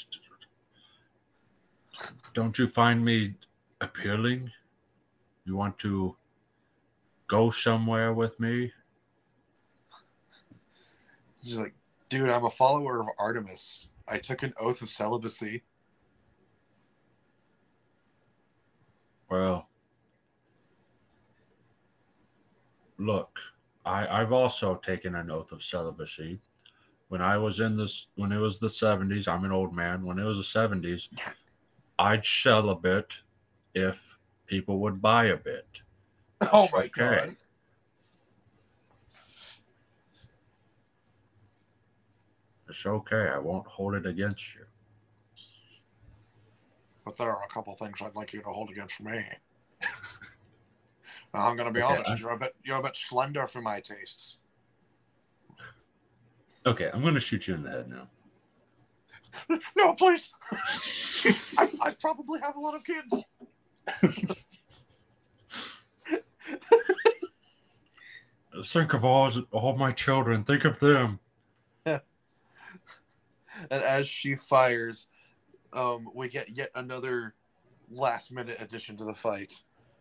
Don't 2.34 2.58
you 2.58 2.66
find 2.66 3.04
me 3.04 3.34
appealing? 3.80 4.50
You 5.44 5.56
want 5.56 5.78
to 5.78 6.16
go 7.28 7.50
somewhere 7.50 8.12
with 8.12 8.38
me? 8.40 8.72
She's 11.42 11.58
like, 11.58 11.74
dude, 12.08 12.30
I'm 12.30 12.44
a 12.44 12.50
follower 12.50 13.00
of 13.00 13.08
Artemis. 13.18 13.88
I 14.08 14.18
took 14.18 14.42
an 14.42 14.54
oath 14.58 14.82
of 14.82 14.88
celibacy. 14.88 15.62
Well, 19.30 19.68
look, 22.98 23.38
I, 23.84 24.06
I've 24.20 24.32
also 24.32 24.76
taken 24.76 25.14
an 25.14 25.30
oath 25.30 25.52
of 25.52 25.62
celibacy. 25.62 26.40
When 27.08 27.20
I 27.20 27.36
was 27.36 27.60
in 27.60 27.76
this, 27.76 28.08
when 28.16 28.32
it 28.32 28.38
was 28.38 28.58
the 28.58 28.68
70s, 28.68 29.28
I'm 29.28 29.44
an 29.44 29.52
old 29.52 29.74
man. 29.74 30.04
When 30.04 30.18
it 30.18 30.24
was 30.24 30.38
the 30.38 30.60
70s, 30.60 31.08
I'd 31.98 32.24
sell 32.26 32.70
a 32.70 32.74
bit 32.76 33.20
if 33.74 34.18
people 34.46 34.78
would 34.80 35.00
buy 35.00 35.26
a 35.26 35.36
bit. 35.36 35.66
Oh 36.52 36.68
my 36.72 36.80
Okay. 36.80 36.90
god. 36.98 37.36
It's 42.68 42.84
okay. 42.84 43.28
I 43.28 43.38
won't 43.38 43.66
hold 43.66 43.94
it 43.94 44.06
against 44.06 44.54
you. 44.54 44.62
But 47.04 47.16
there 47.16 47.30
are 47.30 47.44
a 47.44 47.48
couple 47.48 47.74
things 47.74 47.98
I'd 48.02 48.14
like 48.14 48.32
you 48.32 48.40
to 48.42 48.48
hold 48.48 48.70
against 48.70 49.00
me. 49.00 49.22
I'm 51.34 51.56
gonna 51.56 51.70
be 51.72 51.82
Okay, 51.82 51.92
honest, 51.94 52.10
I- 52.12 52.16
you're 52.16 52.30
a 52.30 52.38
bit 52.38 52.54
you're 52.64 52.78
a 52.78 52.82
bit 52.82 52.96
slender 52.96 53.46
for 53.46 53.60
my 53.60 53.80
tastes. 53.80 54.38
Okay, 56.66 56.90
I'm 56.92 57.02
going 57.02 57.12
to 57.14 57.20
shoot 57.20 57.46
you 57.46 57.54
in 57.54 57.62
the 57.62 57.70
head 57.70 57.90
now. 57.90 58.08
no, 59.76 59.94
please. 59.94 60.32
I, 61.58 61.68
I 61.80 61.94
probably 62.00 62.40
have 62.40 62.56
a 62.56 62.60
lot 62.60 62.74
of 62.74 62.84
kids. 62.84 63.24
Think 68.64 68.94
of 68.94 69.04
all 69.04 69.32
all 69.50 69.76
my 69.76 69.90
children. 69.90 70.44
Think 70.44 70.64
of 70.64 70.78
them. 70.78 71.18
and 71.84 72.00
as 73.70 74.06
she 74.06 74.36
fires, 74.36 75.08
um, 75.72 76.08
we 76.14 76.28
get 76.28 76.48
yet 76.56 76.70
another 76.74 77.34
last 77.90 78.32
minute 78.32 78.56
addition 78.60 78.96
to 78.96 79.04
the 79.04 79.14
fight 79.14 79.60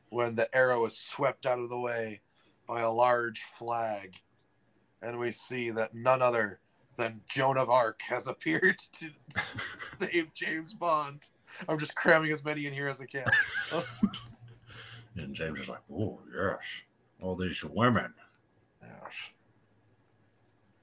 when 0.09 0.35
the 0.35 0.53
arrow 0.55 0.85
is 0.85 0.97
swept 0.97 1.45
out 1.45 1.59
of 1.59 1.69
the 1.69 1.79
way 1.79 2.21
by 2.67 2.81
a 2.81 2.91
large 2.91 3.41
flag. 3.41 4.15
And 5.01 5.19
we 5.19 5.31
see 5.31 5.71
that 5.71 5.95
none 5.95 6.21
other 6.21 6.59
than 6.97 7.21
Joan 7.27 7.57
of 7.57 7.69
Arc 7.69 8.01
has 8.03 8.27
appeared 8.27 8.79
to 8.99 9.09
save 9.99 10.33
James 10.33 10.73
Bond. 10.73 11.23
I'm 11.67 11.77
just 11.79 11.95
cramming 11.95 12.31
as 12.31 12.43
many 12.43 12.65
in 12.65 12.73
here 12.73 12.87
as 12.89 13.01
I 13.01 13.05
can. 13.05 13.25
and 15.15 15.33
James 15.33 15.59
is 15.59 15.69
like, 15.69 15.81
oh, 15.91 16.19
yes. 16.35 16.59
All 17.21 17.35
these 17.35 17.63
women 17.63 18.13
Yes. 18.81 19.29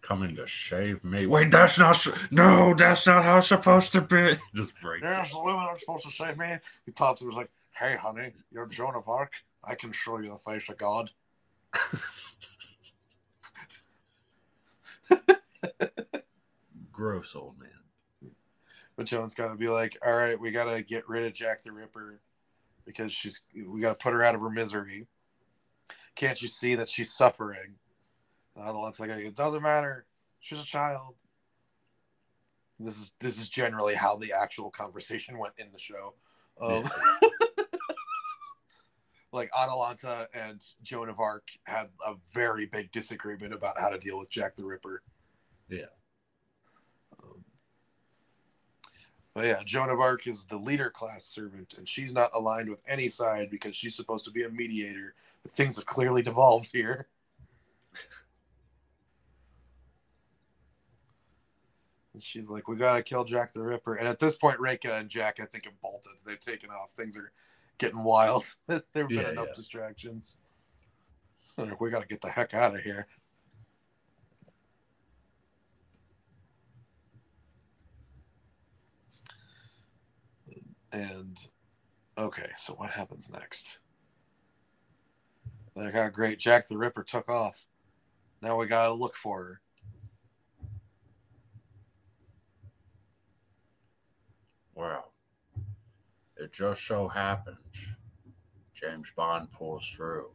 coming 0.00 0.34
to 0.36 0.46
save 0.46 1.04
me. 1.04 1.26
Wait, 1.26 1.50
that's 1.50 1.78
not. 1.78 2.06
No, 2.30 2.72
that's 2.72 3.06
not 3.06 3.24
how 3.24 3.38
it's 3.38 3.48
supposed 3.48 3.92
to 3.92 4.00
be. 4.00 4.38
Just 4.54 4.80
breaks 4.80 5.02
Yes, 5.02 5.32
the 5.32 5.42
women 5.42 5.60
are 5.60 5.78
supposed 5.78 6.04
to 6.06 6.10
save 6.10 6.38
me. 6.38 6.56
He 6.86 6.92
pops 6.92 7.20
and 7.20 7.28
was 7.28 7.36
like, 7.36 7.50
Hey, 7.72 7.96
honey, 7.96 8.32
you're 8.50 8.66
Joan 8.66 8.94
of 8.94 9.08
Arc. 9.08 9.32
I 9.62 9.74
can 9.74 9.92
show 9.92 10.18
you 10.18 10.28
the 10.28 10.36
face 10.36 10.68
of 10.70 10.78
God. 10.78 11.10
Gross 17.00 17.34
old 17.34 17.58
man. 17.58 17.70
But 18.94 19.06
Joan's 19.06 19.32
got 19.32 19.48
to 19.48 19.54
be 19.54 19.68
like, 19.68 19.96
All 20.04 20.14
right, 20.14 20.38
we 20.38 20.50
got 20.50 20.64
to 20.64 20.82
get 20.82 21.08
rid 21.08 21.24
of 21.24 21.32
Jack 21.32 21.62
the 21.62 21.72
Ripper 21.72 22.20
because 22.84 23.10
she's, 23.10 23.40
we 23.66 23.80
got 23.80 23.98
to 23.98 24.02
put 24.02 24.12
her 24.12 24.22
out 24.22 24.34
of 24.34 24.42
her 24.42 24.50
misery. 24.50 25.06
Can't 26.14 26.42
you 26.42 26.48
see 26.48 26.74
that 26.74 26.90
she's 26.90 27.10
suffering? 27.10 27.76
And 28.54 28.68
Atalanta's 28.68 29.00
like, 29.00 29.10
It 29.10 29.34
doesn't 29.34 29.62
matter. 29.62 30.04
She's 30.40 30.60
a 30.60 30.66
child. 30.66 31.14
This 32.78 32.98
is 32.98 33.12
this 33.18 33.38
is 33.38 33.48
generally 33.48 33.94
how 33.94 34.16
the 34.16 34.32
actual 34.32 34.70
conversation 34.70 35.38
went 35.38 35.54
in 35.56 35.68
the 35.72 35.78
show. 35.78 36.14
Um, 36.60 36.84
like 39.32 39.48
Atalanta 39.58 40.28
and 40.34 40.62
Joan 40.82 41.08
of 41.08 41.18
Arc 41.18 41.48
had 41.64 41.88
a 42.06 42.16
very 42.34 42.66
big 42.66 42.90
disagreement 42.90 43.54
about 43.54 43.80
how 43.80 43.88
to 43.88 43.98
deal 43.98 44.18
with 44.18 44.28
Jack 44.28 44.56
the 44.56 44.66
Ripper. 44.66 45.02
Yeah. 45.70 45.84
Um, 47.22 47.44
but 49.34 49.44
yeah, 49.44 49.62
Joan 49.64 49.90
of 49.90 50.00
Arc 50.00 50.26
is 50.26 50.46
the 50.46 50.56
leader 50.56 50.90
class 50.90 51.24
servant, 51.24 51.74
and 51.78 51.88
she's 51.88 52.12
not 52.12 52.30
aligned 52.34 52.68
with 52.68 52.82
any 52.86 53.08
side 53.08 53.48
because 53.50 53.74
she's 53.76 53.94
supposed 53.94 54.24
to 54.24 54.30
be 54.30 54.44
a 54.44 54.48
mediator. 54.48 55.14
But 55.42 55.52
things 55.52 55.76
have 55.76 55.86
clearly 55.86 56.22
devolved 56.22 56.70
here. 56.72 57.06
And 62.12 62.22
she's 62.22 62.50
like, 62.50 62.66
"We 62.66 62.76
gotta 62.76 63.02
kill 63.02 63.24
Jack 63.24 63.52
the 63.52 63.62
Ripper." 63.62 63.94
And 63.94 64.08
at 64.08 64.18
this 64.18 64.34
point, 64.34 64.58
Reika 64.58 64.98
and 64.98 65.08
Jack, 65.08 65.38
I 65.40 65.44
think, 65.44 65.64
have 65.64 65.80
bolted. 65.80 66.12
They've 66.26 66.38
taken 66.38 66.70
off. 66.70 66.90
Things 66.92 67.16
are 67.16 67.30
getting 67.78 68.02
wild. 68.02 68.44
there 68.66 68.80
have 68.96 69.08
been 69.08 69.10
Yeah, 69.10 69.30
enough 69.30 69.48
yeah. 69.48 69.54
distractions. 69.54 70.38
Like, 71.56 71.80
we 71.80 71.90
got 71.90 72.00
to 72.02 72.08
get 72.08 72.20
the 72.20 72.30
heck 72.30 72.54
out 72.54 72.74
of 72.74 72.80
here. 72.82 73.06
And 80.92 81.38
okay, 82.18 82.50
so 82.56 82.74
what 82.74 82.90
happens 82.90 83.30
next? 83.30 83.78
Like, 85.74 85.94
oh, 85.94 86.10
great, 86.10 86.38
Jack 86.38 86.68
the 86.68 86.76
Ripper 86.76 87.04
took 87.04 87.28
off. 87.28 87.66
Now 88.42 88.56
we 88.56 88.66
gotta 88.66 88.92
look 88.92 89.16
for 89.16 89.42
her. 89.42 89.60
Well, 94.74 95.12
it 96.36 96.52
just 96.52 96.86
so 96.86 97.06
happens 97.06 97.58
James 98.74 99.12
Bond 99.14 99.52
pulls 99.52 99.86
through. 99.94 100.30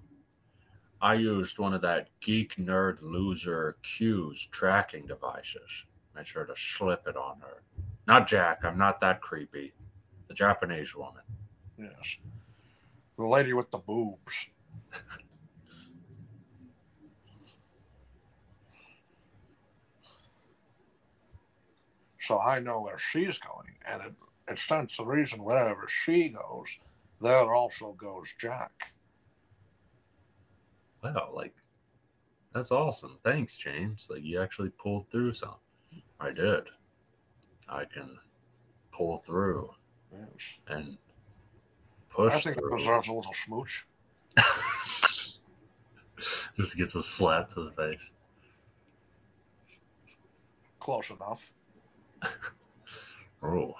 I 1.01 1.15
used 1.15 1.57
one 1.57 1.73
of 1.73 1.81
that 1.81 2.09
geek 2.21 2.55
nerd 2.57 2.97
loser 3.01 3.75
Q's 3.81 4.47
tracking 4.51 5.07
devices. 5.07 5.85
Made 6.15 6.27
sure 6.27 6.45
to 6.45 6.55
slip 6.55 7.07
it 7.07 7.17
on 7.17 7.39
her. 7.41 7.63
Not 8.07 8.27
Jack, 8.27 8.63
I'm 8.63 8.77
not 8.77 9.01
that 9.01 9.21
creepy. 9.21 9.73
The 10.27 10.33
Japanese 10.33 10.95
woman. 10.95 11.21
Yes, 11.77 12.17
the 13.17 13.25
lady 13.25 13.53
with 13.53 13.71
the 13.71 13.77
boobs. 13.77 14.47
so 22.19 22.39
I 22.39 22.59
know 22.59 22.81
where 22.81 22.97
she's 22.97 23.37
going, 23.37 23.75
and 23.87 24.01
it, 24.01 24.13
it 24.47 24.57
stands 24.57 24.97
to 24.97 25.05
reason 25.05 25.43
wherever 25.43 25.87
she 25.87 26.29
goes, 26.29 26.77
there 27.21 27.53
also 27.53 27.93
goes 27.93 28.33
Jack. 28.39 28.93
Wow, 31.03 31.29
like 31.33 31.53
that's 32.53 32.71
awesome. 32.71 33.19
Thanks, 33.23 33.55
James. 33.55 34.07
Like 34.09 34.23
you 34.23 34.41
actually 34.41 34.71
pulled 34.71 35.09
through 35.11 35.33
some. 35.33 35.55
I 36.19 36.31
did. 36.31 36.63
I 37.69 37.85
can 37.85 38.17
pull 38.91 39.19
through 39.25 39.69
Yes. 40.17 40.53
and 40.69 40.97
I 40.97 42.13
push 42.13 42.43
think 42.43 42.57
it 42.57 42.59
through. 42.61 42.77
deserves 42.77 43.07
a 43.09 43.13
little 43.13 43.33
smooch. 43.33 43.85
Just 46.57 46.77
gets 46.77 46.95
a 46.95 47.03
slap 47.03 47.49
to 47.49 47.63
the 47.63 47.71
face. 47.71 48.11
Close 50.79 51.09
enough. 51.09 51.51
Oh. 53.43 53.75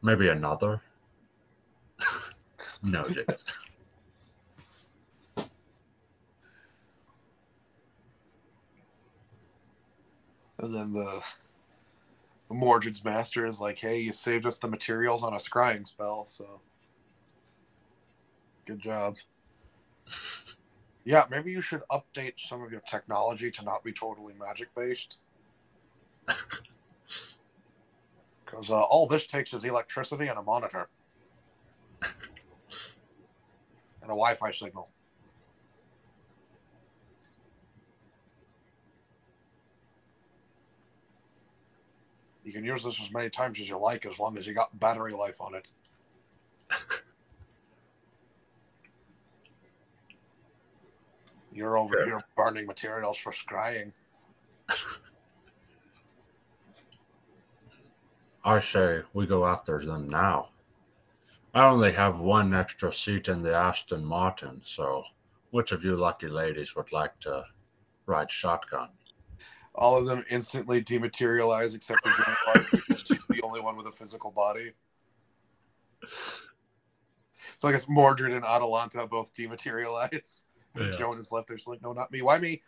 Maybe 0.00 0.28
another. 0.28 0.80
no, 2.84 3.02
James. 3.02 3.44
And 10.58 10.74
then 10.74 10.92
the 10.92 11.22
Mordred's 12.54 13.04
master 13.04 13.44
is 13.46 13.60
like, 13.60 13.78
"Hey, 13.78 14.00
you 14.00 14.12
saved 14.12 14.46
us 14.46 14.58
the 14.58 14.68
materials 14.68 15.22
on 15.22 15.34
a 15.34 15.38
scrying 15.38 15.86
spell, 15.86 16.26
so 16.26 16.60
good 18.64 18.78
job." 18.78 19.16
yeah, 21.04 21.26
maybe 21.30 21.50
you 21.50 21.60
should 21.60 21.82
update 21.90 22.34
some 22.38 22.62
of 22.62 22.70
your 22.70 22.82
technology 22.82 23.50
to 23.50 23.64
not 23.64 23.84
be 23.84 23.92
totally 23.92 24.34
magic 24.34 24.74
based. 24.74 25.18
Because 28.44 28.70
uh, 28.70 28.80
all 28.80 29.06
this 29.06 29.26
takes 29.26 29.52
is 29.52 29.64
electricity 29.64 30.28
and 30.28 30.38
a 30.38 30.42
monitor 30.42 30.88
and 32.02 32.12
a 34.04 34.08
Wi-Fi 34.08 34.50
signal. 34.52 34.93
You 42.44 42.52
can 42.52 42.64
use 42.64 42.84
this 42.84 43.00
as 43.00 43.10
many 43.10 43.30
times 43.30 43.58
as 43.60 43.68
you 43.68 43.78
like, 43.78 44.04
as 44.06 44.18
long 44.18 44.36
as 44.36 44.46
you 44.46 44.52
got 44.54 44.78
battery 44.78 45.12
life 45.12 45.40
on 45.40 45.54
it. 45.54 45.72
You're 51.52 51.78
over 51.78 51.94
Sure. 51.94 52.04
here 52.04 52.20
burning 52.36 52.66
materials 52.66 53.16
for 53.16 53.32
scrying. 53.32 53.92
I 58.44 58.58
say 58.58 59.02
we 59.14 59.26
go 59.26 59.46
after 59.46 59.82
them 59.84 60.08
now. 60.08 60.50
I 61.54 61.64
only 61.66 61.92
have 61.92 62.20
one 62.20 62.52
extra 62.52 62.92
seat 62.92 63.28
in 63.28 63.42
the 63.42 63.54
Aston 63.54 64.04
Martin, 64.04 64.60
so 64.64 65.04
which 65.50 65.72
of 65.72 65.82
you 65.84 65.96
lucky 65.96 66.26
ladies 66.28 66.74
would 66.76 66.92
like 66.92 67.18
to 67.20 67.46
ride 68.06 68.30
shotgun? 68.30 68.90
All 69.74 69.96
of 69.96 70.06
them 70.06 70.24
instantly 70.30 70.80
dematerialize 70.82 71.74
except 71.74 72.06
for 72.06 72.10
Joan 72.10 72.26
of 72.28 72.36
Arc, 72.54 72.70
because 72.70 73.04
she's 73.06 73.26
the 73.28 73.42
only 73.42 73.60
one 73.60 73.76
with 73.76 73.86
a 73.86 73.92
physical 73.92 74.30
body. 74.30 74.72
So 77.58 77.68
I 77.68 77.72
guess 77.72 77.88
Mordred 77.88 78.32
and 78.32 78.44
Atalanta 78.44 79.06
both 79.06 79.34
dematerialize. 79.34 80.42
Yeah. 80.76 80.90
Joan 80.90 81.18
is 81.18 81.32
left 81.32 81.48
there. 81.48 81.58
She's 81.58 81.66
like, 81.66 81.82
no, 81.82 81.92
not 81.92 82.12
me. 82.12 82.22
Why 82.22 82.38
me? 82.38 82.62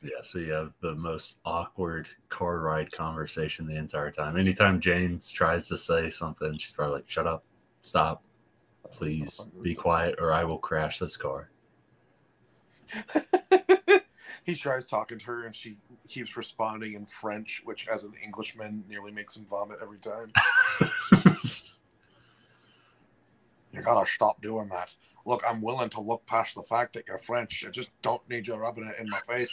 yeah, 0.02 0.13
so 0.24 0.38
you 0.38 0.52
have 0.52 0.72
the 0.80 0.94
most 0.94 1.38
awkward 1.44 2.08
car 2.28 2.60
ride 2.60 2.90
conversation 2.92 3.66
the 3.66 3.76
entire 3.76 4.10
time. 4.10 4.36
Anytime 4.36 4.80
James 4.80 5.30
tries 5.30 5.68
to 5.68 5.78
say 5.78 6.10
something, 6.10 6.56
she's 6.58 6.72
probably 6.72 6.96
like, 6.96 7.10
"Shut 7.10 7.26
up, 7.26 7.44
stop, 7.82 8.22
please 8.92 9.40
be 9.62 9.74
quiet, 9.74 10.16
or 10.18 10.32
I 10.32 10.44
will 10.44 10.58
crash 10.58 10.98
this 10.98 11.16
car." 11.16 11.50
he 14.44 14.54
tries 14.54 14.86
talking 14.86 15.18
to 15.18 15.26
her, 15.26 15.46
and 15.46 15.54
she 15.54 15.76
keeps 16.08 16.36
responding 16.36 16.94
in 16.94 17.06
French, 17.06 17.62
which, 17.64 17.88
as 17.88 18.04
an 18.04 18.12
Englishman, 18.22 18.84
nearly 18.88 19.10
makes 19.10 19.36
him 19.36 19.46
vomit 19.46 19.78
every 19.82 19.98
time. 19.98 20.32
you 23.72 23.82
gotta 23.82 24.06
stop 24.06 24.40
doing 24.42 24.68
that. 24.68 24.94
Look, 25.26 25.42
I'm 25.48 25.62
willing 25.62 25.88
to 25.90 26.00
look 26.00 26.26
past 26.26 26.54
the 26.54 26.62
fact 26.62 26.92
that 26.94 27.04
you're 27.06 27.18
French. 27.18 27.64
I 27.66 27.70
just 27.70 27.88
don't 28.02 28.28
need 28.28 28.46
you 28.46 28.54
rubbing 28.54 28.84
it 28.84 28.96
in 28.98 29.08
my 29.08 29.20
face. 29.20 29.50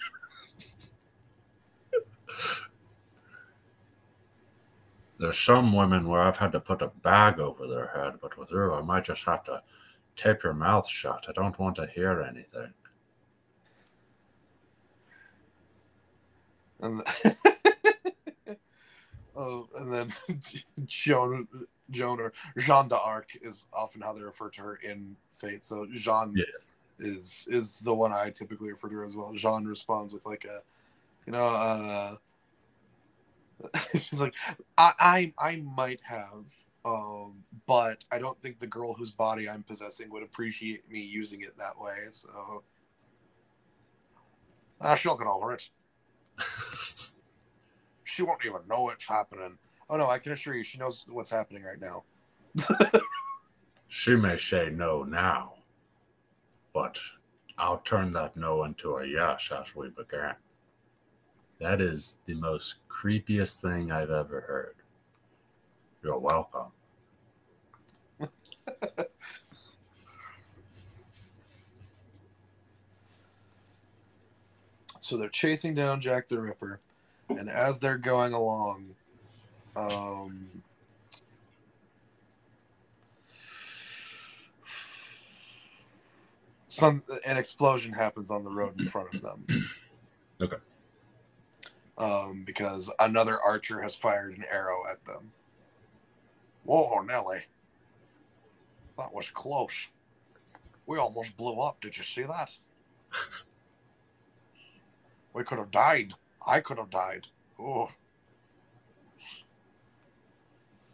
There's 5.18 5.38
some 5.38 5.72
women 5.72 6.08
where 6.08 6.22
I've 6.22 6.38
had 6.38 6.52
to 6.54 6.60
put 6.60 6.82
a 6.82 6.88
bag 6.88 7.40
over 7.40 7.68
their 7.68 7.88
head, 7.88 8.16
but 8.22 8.38
with 8.38 8.50
her, 8.50 8.74
I 8.74 8.82
might 8.82 9.06
just 9.06 9.24
have 9.26 9.44
to 9.44 9.62
tape 10.16 10.44
your 10.44 10.54
mouth 10.54 10.90
shut. 10.90 11.26
I 11.30 11.32
don't 11.34 11.58
want 11.60 11.76
to 11.76 11.86
hear 11.86 12.22
anything. 12.22 12.74
And, 16.82 17.00
the 17.00 17.58
oh, 19.36 19.68
and 19.78 19.92
then 19.92 20.14
Joan, 20.86 21.48
Joan 21.90 22.20
or 22.20 22.34
Jeanne 22.58 22.88
d'Arc 22.88 23.30
is 23.42 23.66
often 23.74 24.02
how 24.02 24.14
they 24.14 24.24
refer 24.24 24.50
to 24.50 24.62
her 24.62 24.76
in 24.76 25.16
Fate. 25.32 25.64
So 25.64 25.88
Jean 25.92 26.34
yeah. 26.36 26.46
is 27.00 27.48
is 27.50 27.80
the 27.80 27.94
one 27.94 28.12
I 28.12 28.30
typically 28.30 28.72
refer 28.72 28.90
to 28.90 28.96
her 28.96 29.06
as 29.06 29.16
well. 29.16 29.34
Jean 29.34 29.66
responds 29.66 30.14
with 30.14 30.26
like 30.26 30.46
a, 30.46 30.62
you 31.26 31.34
know, 31.34 31.40
uh, 31.40 32.16
she's 33.94 34.22
like, 34.22 34.36
I, 34.78 34.94
I 35.00 35.34
I 35.38 35.56
might 35.58 36.02
have, 36.02 36.46
um, 36.86 37.44
but 37.68 38.04
I 38.12 38.20
don't 38.20 38.42
think 38.42 38.60
the 38.60 38.68
girl 38.68 38.94
whose 38.94 39.12
body 39.12 39.50
I'm 39.50 39.64
possessing 39.64 40.10
would 40.12 40.24
appreciate 40.24 40.90
me 40.90 41.02
using 41.02 41.42
it 41.42 41.58
that 41.58 41.80
way. 41.80 42.06
So, 42.10 42.64
ah, 44.80 44.96
she'll 44.96 45.18
get 45.18 45.28
over 45.28 45.54
it. 45.54 45.70
she 48.22 48.26
won't 48.26 48.46
even 48.46 48.62
know 48.70 48.90
it's 48.90 49.08
happening. 49.08 49.58
Oh 49.90 49.98
no, 49.98 50.08
I 50.08 50.20
can 50.20 50.32
assure 50.32 50.54
you, 50.54 50.64
she 50.64 50.78
knows 50.78 51.04
what's 51.10 51.32
happening 51.32 51.64
right 51.64 51.82
now. 51.82 52.04
she 53.88 54.16
may 54.16 54.38
say 54.38 54.70
no 54.70 55.02
now, 55.02 55.54
but 56.72 57.00
I'll 57.58 57.80
turn 57.80 58.12
that 58.12 58.38
no 58.38 58.64
into 58.66 58.98
a 58.98 59.08
yes 59.08 59.52
as 59.52 59.76
we 59.76 59.90
begin. 59.90 60.34
That 61.60 61.82
is 61.82 62.20
the 62.28 62.36
most 62.36 62.76
creepiest 62.88 63.60
thing 63.60 63.92
I've 63.92 64.12
ever 64.12 64.42
heard. 64.42 64.76
You're 66.04 66.20
welcome. 66.20 66.68
so 75.00 75.18
they're 75.18 75.28
chasing 75.28 75.74
down 75.74 76.00
Jack 76.02 76.28
the 76.28 76.40
Ripper, 76.40 76.82
and 77.38 77.50
as 77.50 77.80
they're 77.80 77.98
going 77.98 78.34
along, 78.34 78.96
um, 79.76 80.48
some 86.68 87.04
an 87.26 87.38
explosion 87.38 87.94
happens 87.94 88.32
on 88.32 88.44
the 88.44 88.52
road 88.52 88.80
in 88.80 88.88
front 88.88 89.14
of 89.14 89.22
them. 89.22 89.46
Okay. 90.42 90.58
Um, 92.00 92.42
because 92.48 92.90
another 93.00 93.40
archer 93.40 93.80
has 93.80 93.94
fired 93.94 94.36
an 94.36 94.44
arrow 94.52 94.80
at 94.90 95.06
them. 95.06 95.32
Whoa, 96.64 97.00
Nelly. 97.02 97.44
That 98.98 99.14
was 99.14 99.30
close. 99.30 99.88
We 100.88 100.98
almost 100.98 101.38
blew 101.38 101.60
up. 101.60 101.80
Did 101.80 101.96
you 101.96 102.04
see 102.04 102.24
that? 102.24 102.58
We 105.34 105.44
could 105.46 105.60
have 105.60 105.72
died. 105.72 106.14
I 106.46 106.60
could 106.60 106.78
have 106.78 106.90
died. 106.90 107.28
Oh. 107.60 107.92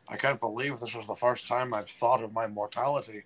I 0.09 0.15
can't 0.15 0.39
believe 0.39 0.79
this 0.79 0.95
was 0.95 1.07
the 1.07 1.15
first 1.15 1.47
time 1.47 1.73
I've 1.73 1.89
thought 1.89 2.23
of 2.23 2.33
my 2.33 2.47
mortality. 2.47 3.23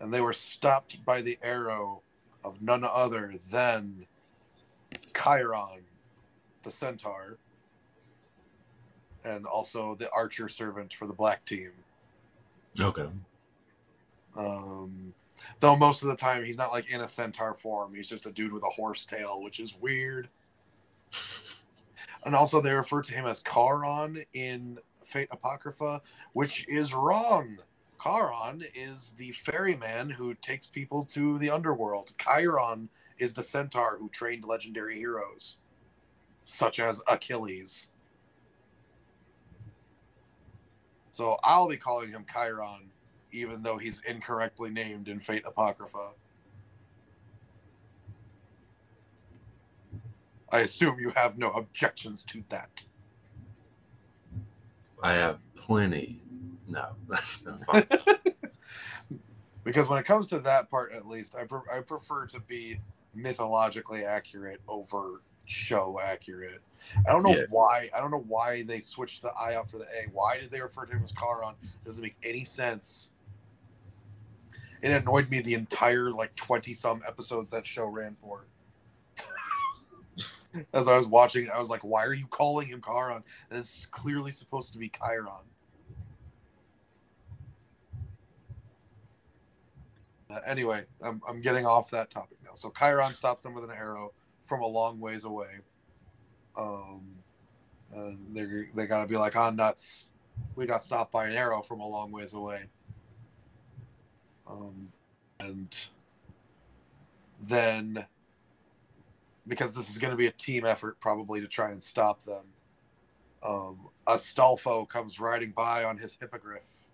And 0.00 0.12
they 0.12 0.20
were 0.20 0.32
stopped 0.32 1.04
by 1.04 1.20
the 1.20 1.38
arrow 1.42 2.02
of 2.44 2.60
none 2.62 2.84
other 2.84 3.34
than 3.50 4.06
Chiron, 5.14 5.82
the 6.62 6.70
centaur, 6.70 7.38
and 9.24 9.46
also 9.46 9.94
the 9.94 10.10
archer 10.10 10.48
servant 10.48 10.92
for 10.92 11.06
the 11.06 11.14
black 11.14 11.44
team. 11.44 11.70
Okay. 12.78 13.06
Um, 14.36 15.14
Though 15.60 15.76
most 15.76 16.02
of 16.02 16.08
the 16.08 16.16
time 16.16 16.44
he's 16.44 16.58
not 16.58 16.72
like 16.72 16.90
in 16.90 17.00
a 17.00 17.08
centaur 17.08 17.54
form. 17.54 17.94
He's 17.94 18.08
just 18.08 18.26
a 18.26 18.32
dude 18.32 18.52
with 18.52 18.64
a 18.64 18.70
horse 18.70 19.04
tail, 19.04 19.42
which 19.42 19.60
is 19.60 19.74
weird. 19.74 20.28
And 22.24 22.34
also 22.34 22.60
they 22.60 22.72
refer 22.72 23.02
to 23.02 23.14
him 23.14 23.26
as 23.26 23.42
Charon 23.42 24.18
in 24.32 24.78
Fate 25.02 25.28
Apocrypha, 25.30 26.00
which 26.32 26.66
is 26.68 26.94
wrong. 26.94 27.58
Charon 28.02 28.62
is 28.74 29.14
the 29.16 29.32
ferryman 29.32 30.10
who 30.10 30.34
takes 30.34 30.66
people 30.66 31.04
to 31.06 31.38
the 31.38 31.50
underworld. 31.50 32.12
Chiron 32.18 32.88
is 33.18 33.32
the 33.32 33.42
centaur 33.42 33.98
who 33.98 34.08
trained 34.08 34.44
legendary 34.44 34.96
heroes, 34.96 35.58
such 36.44 36.80
as 36.80 37.00
Achilles. 37.08 37.88
So 41.10 41.38
I'll 41.44 41.68
be 41.68 41.76
calling 41.76 42.10
him 42.10 42.26
Chiron 42.30 42.90
even 43.34 43.62
though 43.62 43.76
he's 43.76 44.00
incorrectly 44.06 44.70
named 44.70 45.08
in 45.08 45.18
Fate 45.18 45.42
Apocrypha. 45.44 46.12
I 50.50 50.60
assume 50.60 51.00
you 51.00 51.10
have 51.16 51.36
no 51.36 51.50
objections 51.50 52.22
to 52.26 52.44
that. 52.48 52.84
I 55.02 55.14
have 55.14 55.42
plenty. 55.56 56.20
No, 56.68 56.90
that's 57.08 57.44
fine. 57.66 57.86
because 59.64 59.88
when 59.88 59.98
it 59.98 60.04
comes 60.04 60.28
to 60.28 60.38
that 60.40 60.70
part, 60.70 60.92
at 60.92 61.06
least, 61.06 61.34
I, 61.34 61.44
pre- 61.44 61.58
I 61.72 61.80
prefer 61.80 62.26
to 62.26 62.40
be 62.40 62.78
mythologically 63.14 64.04
accurate 64.04 64.60
over 64.68 65.22
show 65.46 66.00
accurate. 66.02 66.60
I 67.06 67.12
don't 67.12 67.24
know 67.24 67.34
yeah. 67.34 67.44
why. 67.50 67.90
I 67.94 68.00
don't 68.00 68.12
know 68.12 68.24
why 68.28 68.62
they 68.62 68.78
switched 68.78 69.22
the 69.22 69.32
I 69.38 69.56
out 69.56 69.68
for 69.68 69.78
the 69.78 69.84
A. 69.84 70.08
Why 70.12 70.38
did 70.38 70.50
they 70.50 70.60
refer 70.60 70.86
to 70.86 70.92
him 70.92 71.02
as 71.02 71.12
Charon? 71.12 71.54
Doesn't 71.84 72.02
make 72.02 72.16
any 72.22 72.44
sense 72.44 73.08
it 74.84 74.92
annoyed 74.92 75.30
me 75.30 75.40
the 75.40 75.54
entire 75.54 76.12
like 76.12 76.34
20 76.36 76.74
some 76.74 77.02
episodes 77.06 77.50
that 77.50 77.66
show 77.66 77.86
ran 77.86 78.14
for. 78.14 78.44
As 80.72 80.86
i 80.86 80.96
was 80.96 81.06
watching 81.08 81.50
i 81.50 81.58
was 81.58 81.68
like 81.68 81.82
why 81.82 82.04
are 82.04 82.12
you 82.12 82.26
calling 82.28 82.68
him 82.68 82.80
Charon? 82.84 83.24
This 83.50 83.78
is 83.78 83.86
clearly 83.86 84.30
supposed 84.30 84.72
to 84.72 84.78
be 84.78 84.88
chiron. 84.88 85.26
Uh, 90.30 90.38
anyway 90.46 90.84
I'm, 91.02 91.20
I'm 91.28 91.40
getting 91.40 91.66
off 91.66 91.90
that 91.90 92.10
topic 92.10 92.38
now. 92.44 92.52
So 92.54 92.70
chiron 92.70 93.12
stops 93.14 93.42
them 93.42 93.54
with 93.54 93.64
an 93.64 93.70
arrow 93.70 94.12
from 94.46 94.60
a 94.62 94.66
long 94.66 95.00
ways 95.00 95.24
away. 95.24 95.58
Um 96.56 97.02
they're 98.32 98.66
they 98.74 98.86
gotta 98.86 99.08
be 99.08 99.16
like 99.16 99.34
on 99.34 99.54
oh, 99.54 99.56
nuts. 99.56 100.10
We 100.56 100.66
got 100.66 100.84
stopped 100.84 101.10
by 101.10 101.26
an 101.26 101.32
arrow 101.32 101.62
from 101.62 101.80
a 101.80 101.86
long 101.86 102.12
ways 102.12 102.32
away 102.32 102.66
um, 104.46 104.88
and 105.40 105.86
then, 107.40 108.06
because 109.46 109.74
this 109.74 109.90
is 109.90 109.98
going 109.98 110.10
to 110.10 110.16
be 110.16 110.26
a 110.26 110.32
team 110.32 110.64
effort, 110.64 110.98
probably 111.00 111.40
to 111.40 111.48
try 111.48 111.70
and 111.70 111.82
stop 111.82 112.22
them, 112.22 112.44
um, 113.42 113.88
Astolfo 114.06 114.88
comes 114.88 115.20
riding 115.20 115.52
by 115.52 115.84
on 115.84 115.98
his 115.98 116.16
hippogriff. 116.18 116.84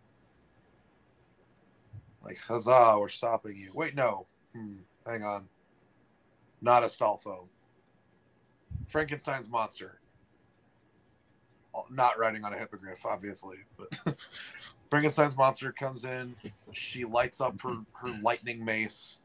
Like, 2.22 2.39
huzzah, 2.39 2.97
we're 2.98 3.09
stopping 3.09 3.56
you. 3.56 3.70
Wait, 3.72 3.94
no. 3.94 4.27
Hmm, 4.55 4.78
hang 5.06 5.22
on. 5.24 5.48
Not 6.60 6.82
Astolfo. 6.82 7.47
Frankenstein's 8.89 9.48
monster. 9.48 10.01
Not 11.89 12.18
riding 12.18 12.44
on 12.44 12.52
a 12.52 12.59
hippogriff, 12.59 13.06
obviously, 13.06 13.59
but 13.77 13.97
Frankenstein's 14.91 15.37
monster 15.37 15.73
comes 15.73 16.05
in. 16.05 16.35
She 16.73 17.05
lights 17.05 17.41
up 17.41 17.61
her, 17.62 17.79
her 17.95 18.19
lightning 18.23 18.65
mace 18.65 19.21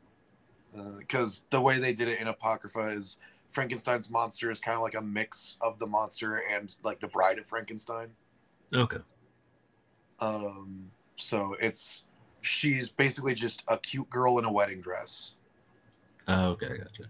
because 1.00 1.42
uh, 1.42 1.46
the 1.52 1.62
way 1.62 1.80
they 1.80 1.94
did 1.94 2.08
it 2.08 2.20
in 2.20 2.28
Apocrypha 2.28 2.88
is 2.90 3.18
Frankenstein's 3.50 4.10
monster 4.10 4.52
is 4.52 4.60
kind 4.60 4.76
of 4.76 4.82
like 4.82 4.96
a 4.96 5.02
mix 5.02 5.58
of 5.62 5.80
the 5.80 5.88
monster 5.88 6.44
and 6.52 6.76
like 6.84 7.00
the 7.00 7.08
bride 7.08 7.40
of 7.40 7.46
Frankenstein. 7.46 8.10
Okay. 8.74 9.00
Um. 10.20 10.92
So 11.16 11.56
it's 11.60 12.06
she's 12.42 12.90
basically 12.90 13.34
just 13.34 13.64
a 13.68 13.78
cute 13.78 14.10
girl 14.10 14.38
in 14.38 14.46
a 14.46 14.52
wedding 14.52 14.82
dress. 14.82 15.36
Oh, 16.28 16.50
okay, 16.50 16.78
gotcha. 16.78 17.10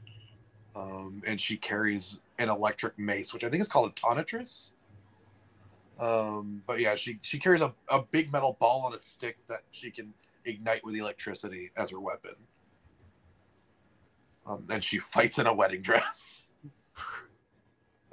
Um, 0.76 1.22
and 1.26 1.40
she 1.40 1.58
carries 1.58 2.20
an 2.38 2.50
electric 2.50 2.98
mace, 3.00 3.34
which 3.34 3.44
I 3.44 3.50
think 3.50 3.62
is 3.62 3.68
called 3.68 3.90
a 3.90 3.94
tonitrus. 3.94 4.74
Um, 6.00 6.62
but 6.68 6.80
yeah, 6.80 6.96
she 6.96 7.20
she 7.22 7.40
carries 7.40 7.62
a, 7.62 7.74
a 7.90 8.02
big 8.02 8.32
metal 8.32 8.58
ball 8.60 8.82
on 8.82 8.94
a 8.94 8.98
stick 8.98 9.38
that 9.48 9.62
she 9.72 9.92
can 9.92 10.14
ignite 10.44 10.84
with 10.84 10.96
electricity 10.96 11.72
as 11.78 11.90
her 11.92 12.00
weapon. 12.00 12.36
Um, 14.46 14.66
and 14.70 14.84
she 14.84 15.00
fights 15.00 15.40
in 15.40 15.48
a 15.48 15.54
wedding 15.54 15.82
dress. 15.82 16.50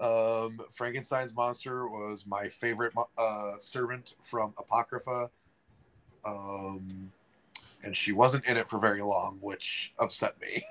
um, 0.00 0.60
Frankenstein's 0.70 1.34
monster 1.34 1.88
was 1.88 2.26
my 2.26 2.48
favorite 2.48 2.92
uh, 3.18 3.52
servant 3.58 4.14
from 4.22 4.54
Apocrypha. 4.58 5.28
Um, 6.24 7.12
and 7.82 7.96
she 7.96 8.12
wasn't 8.12 8.44
in 8.46 8.56
it 8.56 8.70
for 8.70 8.78
very 8.78 9.02
long, 9.02 9.38
which 9.40 9.92
upset 9.98 10.40
me. 10.40 10.64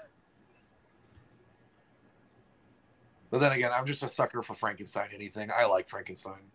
But 3.30 3.40
then 3.40 3.54
again, 3.54 3.72
I'm 3.74 3.86
just 3.86 4.04
a 4.04 4.10
sucker 4.10 4.42
for 4.42 4.54
Frankenstein. 4.54 5.10
Anything 5.14 5.50
I 5.56 5.66
like 5.66 5.88
Frankenstein. 5.88 6.52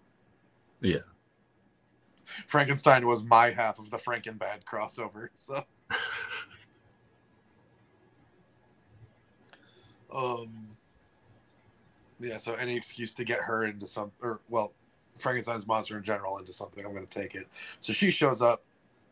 Yeah. 0.81 0.99
Frankenstein 2.47 3.07
was 3.07 3.23
my 3.25 3.51
half 3.51 3.79
of 3.79 3.91
the 3.91 3.97
Frankenbad 3.97 4.65
crossover. 4.65 5.29
So. 5.37 5.65
um. 10.15 10.69
Yeah. 12.21 12.37
So 12.37 12.55
any 12.55 12.77
excuse 12.77 13.15
to 13.15 13.25
get 13.25 13.41
her 13.41 13.65
into 13.65 13.87
some, 13.87 14.13
or 14.21 14.41
well, 14.49 14.73
Frankenstein's 15.19 15.67
monster 15.67 15.97
in 15.97 16.03
general 16.03 16.39
into 16.39 16.53
something, 16.53 16.85
I'm 16.85 16.93
going 16.93 17.07
to 17.07 17.19
take 17.19 17.35
it. 17.35 17.47
So 17.81 17.93
she 17.93 18.11
shows 18.11 18.43
up, 18.43 18.63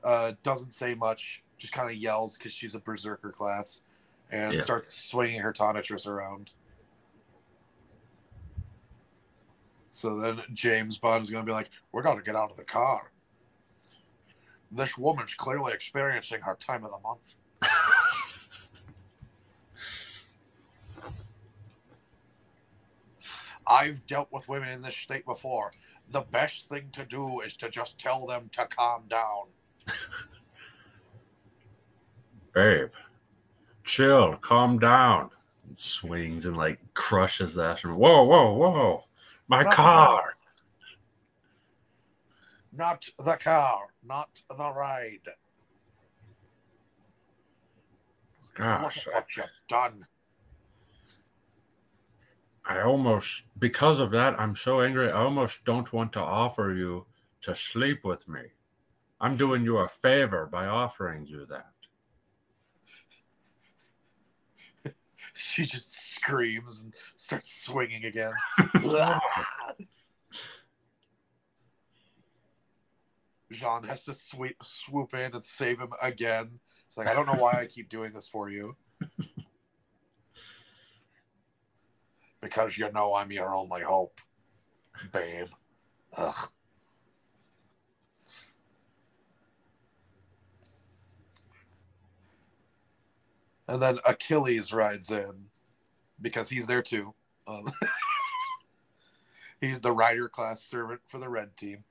uh, 0.03 0.32
doesn't 0.43 0.73
say 0.73 0.95
much, 0.95 1.43
just 1.57 1.73
kind 1.73 1.89
of 1.89 1.97
yells 1.97 2.36
because 2.36 2.53
she's 2.53 2.74
a 2.74 2.81
berserker 2.81 3.31
class, 3.31 3.82
and 4.31 4.55
Yeah. 4.55 4.62
starts 4.62 4.93
swinging 4.93 5.41
her 5.41 5.53
tonitrus 5.53 6.07
around. 6.07 6.53
So 9.95 10.19
then 10.19 10.43
James 10.53 10.99
Bond 10.99 11.23
is 11.23 11.31
going 11.31 11.47
to 11.47 11.49
be 11.49 11.55
like, 11.55 11.71
"We're 11.93 12.03
going 12.03 12.19
to 12.19 12.25
get 12.25 12.35
out 12.35 12.51
of 12.51 12.57
the 12.57 12.65
car. 12.65 13.12
This 14.73 14.99
woman's 14.99 15.35
clearly 15.35 15.73
experiencing 15.73 16.41
her 16.41 16.57
time 16.57 16.85
of 16.85 16.91
the 16.91 16.99
month." 16.99 17.37
I've 23.69 24.05
dealt 24.09 24.33
with 24.33 24.49
women 24.49 24.71
in 24.71 24.83
this 24.83 24.97
state 24.97 25.25
before. 25.25 25.71
The 26.11 26.23
best 26.23 26.69
thing 26.69 26.89
to 26.91 27.05
do 27.05 27.41
is 27.41 27.55
to 27.59 27.71
just 27.71 27.97
tell 27.97 28.27
them 28.27 28.51
to 28.55 28.66
calm 28.66 29.05
down. 29.09 29.45
Babe, 32.53 32.91
chill, 33.85 34.39
calm 34.39 34.81
down. 34.81 35.31
And 35.69 35.79
swings 35.79 36.47
and 36.47 36.57
like 36.57 36.81
crushes 36.95 37.55
that. 37.55 37.85
Whoa, 37.85 38.25
whoa, 38.25 38.55
whoa. 38.55 39.05
My 39.49 39.62
Not 39.62 39.75
car. 39.75 40.35
Not 42.73 43.09
the 43.19 43.37
car, 43.37 43.87
not 44.03 44.41
the 44.49 44.73
ride. 44.73 45.21
Look 48.59 48.66
Gosh, 48.66 49.07
at 49.07 49.15
what 49.15 49.37
you've 49.37 49.47
done. 49.69 50.07
I 52.66 52.81
almost, 52.81 53.43
because 53.59 54.01
of 54.01 54.11
that, 54.11 54.41
I'm 54.41 54.57
so 54.57 54.81
angry. 54.81 55.11
I 55.11 55.23
almost 55.23 55.65
don't 55.65 55.93
want 55.93 56.12
to 56.15 56.21
offer 56.21 56.73
you 56.73 57.05
to 57.43 57.55
sleep 57.55 58.05
with 58.05 58.27
me. 58.27 58.41
I'm 59.21 59.37
doing 59.37 59.65
you 59.65 59.79
a 59.79 59.89
favor 59.89 60.47
by 60.51 60.66
offering 60.66 61.27
you 61.27 61.47
that. 61.47 61.73
She 65.35 65.66
just 65.66 66.14
screams 66.25 66.83
and 66.83 66.95
starts 67.17 67.63
swinging 67.65 68.05
again. 68.05 68.33
Jean 73.53 73.85
has 73.85 74.05
to 74.05 74.15
sweep, 74.15 74.57
swoop 74.63 75.13
in 75.15 75.33
and 75.35 75.45
save 75.45 75.79
him 75.79 75.93
again. 76.03 76.59
It's 76.89 76.97
like, 76.97 77.09
I 77.09 77.15
don't 77.15 77.27
know 77.27 77.35
why 77.35 77.53
I 77.53 77.67
keep 77.67 77.89
doing 77.89 78.13
this 78.13 78.27
for 78.27 78.49
you. 78.49 78.77
because 82.41 82.77
you 82.77 82.91
know 82.93 83.15
I'm 83.15 83.31
your 83.31 83.55
only 83.55 83.83
hope, 83.83 84.21
babe. 85.13 85.49
Ugh. 86.17 86.51
And 93.67 93.81
then 93.81 93.99
Achilles 94.07 94.75
rides 94.75 95.11
in 95.11 95.47
because 96.20 96.49
he's 96.49 96.66
there 96.66 96.82
too. 96.82 97.15
Um, 97.47 97.70
he's 99.61 99.81
the 99.81 99.93
rider 99.93 100.28
class 100.28 100.62
servant 100.62 101.01
for 101.07 101.19
the 101.19 101.28
red 101.28 101.57
team. 101.57 101.85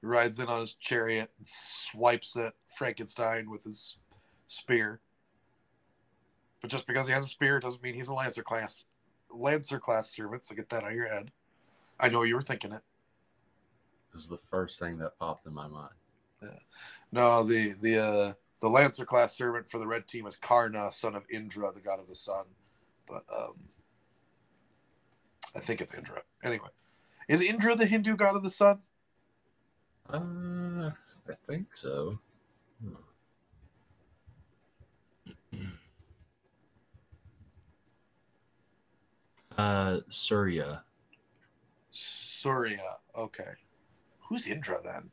He 0.00 0.06
rides 0.06 0.38
in 0.38 0.48
on 0.48 0.60
his 0.60 0.74
chariot 0.74 1.30
and 1.38 1.46
swipes 1.46 2.36
at 2.36 2.54
Frankenstein 2.76 3.50
with 3.50 3.64
his 3.64 3.96
spear. 4.46 5.00
But 6.60 6.70
just 6.70 6.86
because 6.86 7.06
he 7.06 7.12
has 7.12 7.24
a 7.24 7.28
spear 7.28 7.60
doesn't 7.60 7.82
mean 7.82 7.94
he's 7.94 8.08
a 8.08 8.14
lancer 8.14 8.42
class 8.42 8.84
lancer 9.30 9.78
class 9.78 10.10
servant. 10.10 10.44
So 10.44 10.54
get 10.54 10.68
that 10.70 10.84
out 10.84 10.90
of 10.90 10.96
your 10.96 11.08
head. 11.08 11.30
I 11.98 12.08
know 12.08 12.22
you 12.22 12.34
were 12.34 12.42
thinking 12.42 12.72
it. 12.72 12.82
It 14.10 14.14
was 14.14 14.28
the 14.28 14.38
first 14.38 14.78
thing 14.78 14.98
that 14.98 15.18
popped 15.18 15.46
in 15.46 15.54
my 15.54 15.66
mind. 15.66 15.94
Yeah. 16.42 16.58
No, 17.12 17.42
the 17.42 17.74
the 17.80 18.04
uh, 18.04 18.32
the 18.66 18.72
lancer 18.72 19.04
class 19.04 19.36
servant 19.36 19.70
for 19.70 19.78
the 19.78 19.86
red 19.86 20.08
team 20.08 20.26
is 20.26 20.34
Karna, 20.34 20.90
son 20.90 21.14
of 21.14 21.22
Indra, 21.30 21.70
the 21.72 21.80
god 21.80 22.00
of 22.00 22.08
the 22.08 22.16
sun. 22.16 22.46
But 23.06 23.22
um, 23.32 23.54
I 25.54 25.60
think 25.60 25.80
it's 25.80 25.94
Indra. 25.94 26.20
Anyway, 26.42 26.66
is 27.28 27.42
Indra 27.42 27.76
the 27.76 27.86
Hindu 27.86 28.16
god 28.16 28.34
of 28.34 28.42
the 28.42 28.50
sun? 28.50 28.80
Uh, 30.12 30.90
I 31.30 31.34
think 31.46 31.72
so. 31.72 32.18
Uh, 39.56 39.98
Surya. 40.08 40.82
Surya. 41.90 42.78
Okay. 43.16 43.52
Who's 44.28 44.48
Indra 44.48 44.80
then? 44.82 45.08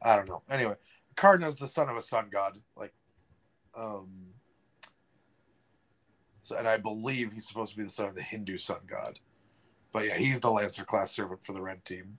I 0.00 0.14
don't 0.14 0.28
know. 0.28 0.42
Anyway, 0.48 0.76
Karna's 1.18 1.56
the 1.56 1.66
son 1.66 1.88
of 1.88 1.96
a 1.96 2.02
sun 2.02 2.28
god. 2.30 2.58
Like, 2.76 2.92
um, 3.76 4.08
so, 6.42 6.56
and 6.56 6.68
I 6.68 6.76
believe 6.76 7.32
he's 7.32 7.48
supposed 7.48 7.72
to 7.72 7.76
be 7.76 7.84
the 7.84 7.90
son 7.90 8.06
of 8.06 8.14
the 8.14 8.22
Hindu 8.22 8.56
sun 8.56 8.80
god. 8.86 9.18
But 9.90 10.06
yeah, 10.06 10.16
he's 10.16 10.38
the 10.38 10.50
Lancer 10.50 10.84
class 10.84 11.10
servant 11.10 11.44
for 11.44 11.52
the 11.52 11.60
red 11.60 11.84
team. 11.84 12.18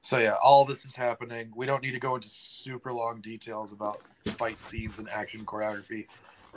So 0.00 0.18
yeah, 0.18 0.34
all 0.42 0.64
this 0.64 0.84
is 0.84 0.96
happening. 0.96 1.52
We 1.54 1.66
don't 1.66 1.82
need 1.82 1.92
to 1.92 2.00
go 2.00 2.16
into 2.16 2.28
super 2.28 2.92
long 2.92 3.20
details 3.20 3.72
about 3.72 4.00
fight 4.36 4.60
scenes 4.64 4.98
and 4.98 5.08
action 5.08 5.44
choreography. 5.44 6.06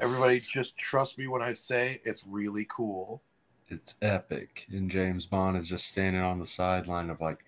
Everybody 0.02 0.40
just 0.40 0.78
trust 0.78 1.18
me 1.18 1.28
when 1.28 1.42
I 1.42 1.54
say 1.54 2.02
it's 2.04 2.26
really 2.26 2.66
cool. 2.70 3.22
It's 3.68 3.96
epic. 4.02 4.66
And 4.72 4.90
James 4.90 5.26
Bond 5.26 5.58
is 5.58 5.68
just 5.68 5.88
standing 5.88 6.22
on 6.22 6.40
the 6.40 6.46
sideline 6.46 7.10
of 7.10 7.22
like, 7.22 7.44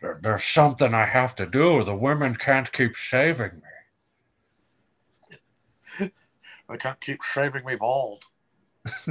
"There- 0.00 0.18
there's 0.22 0.44
something 0.44 0.94
I 0.94 1.06
have 1.06 1.34
to 1.36 1.46
do. 1.46 1.84
The 1.84 1.94
women 1.94 2.36
can't 2.36 2.72
keep 2.72 2.94
shaving 2.94 3.62
me. 5.98 6.08
They 6.68 6.76
can't 6.76 7.00
keep 7.00 7.22
shaving 7.22 7.64
me 7.64 7.76
bald. 7.76 8.24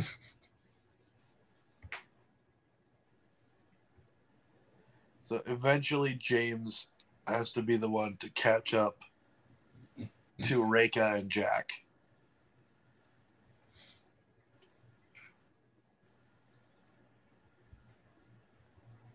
so 5.22 5.42
eventually, 5.48 6.14
James 6.14 6.88
has 7.26 7.52
to 7.54 7.64
be 7.64 7.76
the 7.76 7.90
one 7.90 8.18
to 8.18 8.30
catch 8.30 8.76
up 8.76 9.02
to 10.44 10.62
Reika 10.62 11.18
and 11.18 11.32
Jack. 11.32 11.72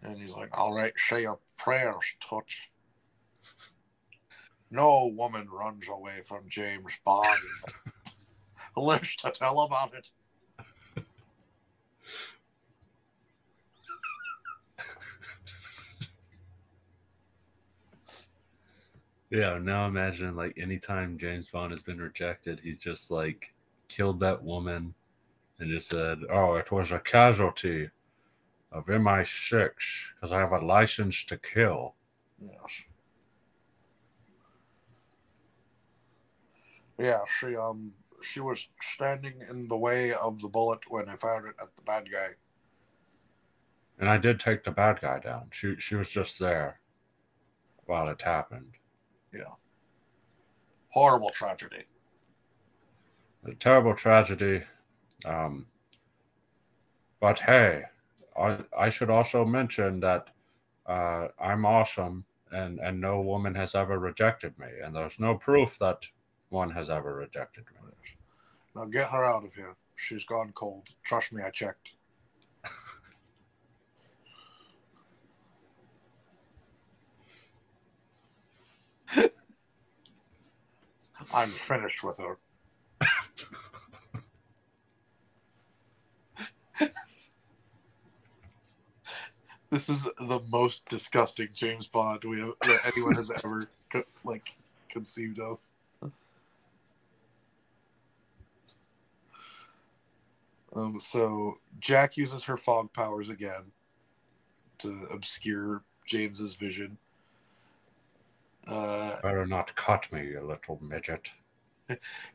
And 0.02 0.18
he's 0.18 0.34
like, 0.34 0.56
All 0.58 0.74
right, 0.74 0.92
say 0.96 1.22
your 1.22 1.38
prayers, 1.56 2.14
Touch. 2.20 2.70
No 4.70 5.06
woman 5.06 5.48
runs 5.52 5.86
away 5.88 6.22
from 6.26 6.48
James 6.48 6.98
Bond. 7.04 7.28
Lives 8.76 9.16
to 9.16 9.30
tell 9.30 9.60
about 9.60 9.94
it. 9.94 10.10
Yeah, 19.32 19.58
now 19.58 19.86
imagine 19.86 20.36
like 20.36 20.58
anytime 20.58 21.16
James 21.16 21.48
Bond 21.48 21.72
has 21.72 21.82
been 21.82 21.98
rejected, 21.98 22.60
he's 22.62 22.78
just 22.78 23.10
like 23.10 23.54
killed 23.88 24.20
that 24.20 24.42
woman 24.44 24.92
and 25.58 25.70
just 25.70 25.88
said, 25.88 26.18
Oh, 26.30 26.56
it 26.56 26.70
was 26.70 26.92
a 26.92 26.98
casualty 26.98 27.88
of 28.72 28.86
MI6 28.86 29.70
because 30.14 30.32
I 30.32 30.40
have 30.40 30.52
a 30.52 30.64
license 30.64 31.24
to 31.26 31.36
kill. 31.36 31.94
Yes. 32.40 32.82
Yeah, 36.98 37.20
she 37.38 37.56
um 37.56 37.92
she 38.22 38.40
was 38.40 38.68
standing 38.80 39.34
in 39.50 39.68
the 39.68 39.76
way 39.76 40.14
of 40.14 40.40
the 40.40 40.48
bullet 40.48 40.80
when 40.88 41.08
I 41.08 41.16
fired 41.16 41.48
it 41.48 41.56
at 41.60 41.74
the 41.76 41.82
bad 41.82 42.10
guy. 42.10 42.28
And 43.98 44.08
I 44.08 44.16
did 44.16 44.40
take 44.40 44.64
the 44.64 44.70
bad 44.70 45.00
guy 45.00 45.18
down. 45.18 45.48
She 45.50 45.76
she 45.78 45.96
was 45.96 46.08
just 46.08 46.38
there 46.38 46.80
while 47.86 48.08
it 48.08 48.22
happened. 48.22 48.72
Yeah. 49.32 49.54
Horrible 50.90 51.30
tragedy. 51.30 51.84
A 53.44 53.54
terrible 53.54 53.94
tragedy. 53.94 54.62
Um, 55.24 55.66
but 57.20 57.40
hey, 57.40 57.84
I, 58.38 58.58
I 58.78 58.88
should 58.88 59.10
also 59.10 59.44
mention 59.44 60.00
that 60.00 60.28
uh, 60.86 61.28
I'm 61.40 61.64
awesome 61.64 62.24
and, 62.50 62.78
and 62.80 63.00
no 63.00 63.20
woman 63.20 63.54
has 63.54 63.74
ever 63.74 63.98
rejected 63.98 64.58
me. 64.58 64.68
And 64.84 64.94
there's 64.94 65.18
no 65.18 65.34
proof 65.34 65.78
that 65.78 66.06
one 66.50 66.70
has 66.70 66.90
ever 66.90 67.14
rejected 67.14 67.64
me. 67.64 67.90
Now 68.74 68.84
get 68.86 69.10
her 69.10 69.24
out 69.24 69.44
of 69.44 69.54
here. 69.54 69.74
She's 69.96 70.24
gone 70.24 70.52
cold. 70.54 70.88
Trust 71.04 71.32
me, 71.32 71.42
I 71.42 71.50
checked. 71.50 71.94
I'm 81.34 81.48
finished 81.48 82.02
with 82.02 82.18
her. 82.18 82.38
this 89.72 89.88
is 89.88 90.04
the 90.04 90.40
most 90.50 90.86
disgusting 90.86 91.48
James 91.54 91.86
Bond 91.86 92.22
we 92.24 92.40
have, 92.40 92.52
that 92.60 92.92
anyone 92.94 93.14
has 93.14 93.30
ever 93.30 93.66
co- 93.90 94.04
like 94.22 94.54
conceived 94.90 95.40
of. 95.40 95.58
Um, 100.76 100.98
so 100.98 101.58
Jack 101.80 102.18
uses 102.18 102.44
her 102.44 102.58
fog 102.58 102.92
powers 102.92 103.30
again 103.30 103.72
to 104.78 105.06
obscure 105.10 105.82
James's 106.06 106.54
vision. 106.54 106.98
Uh, 108.68 109.20
Better 109.22 109.46
not 109.46 109.74
cut 109.74 110.10
me, 110.12 110.26
you 110.28 110.40
little 110.46 110.78
midget. 110.82 111.30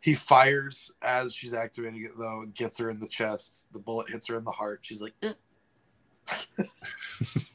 he 0.01 0.15
fires 0.15 0.91
as 1.03 1.33
she's 1.33 1.53
activating 1.53 2.03
it 2.03 2.11
though 2.17 2.41
and 2.41 2.53
gets 2.55 2.79
her 2.79 2.89
in 2.89 2.99
the 2.99 3.07
chest. 3.07 3.67
The 3.73 3.79
bullet 3.79 4.09
hits 4.09 4.27
her 4.27 4.37
in 4.37 4.43
the 4.43 4.51
heart. 4.51 4.79
She's 4.81 5.01
like, 5.03 5.13
"Eh." 5.21 5.33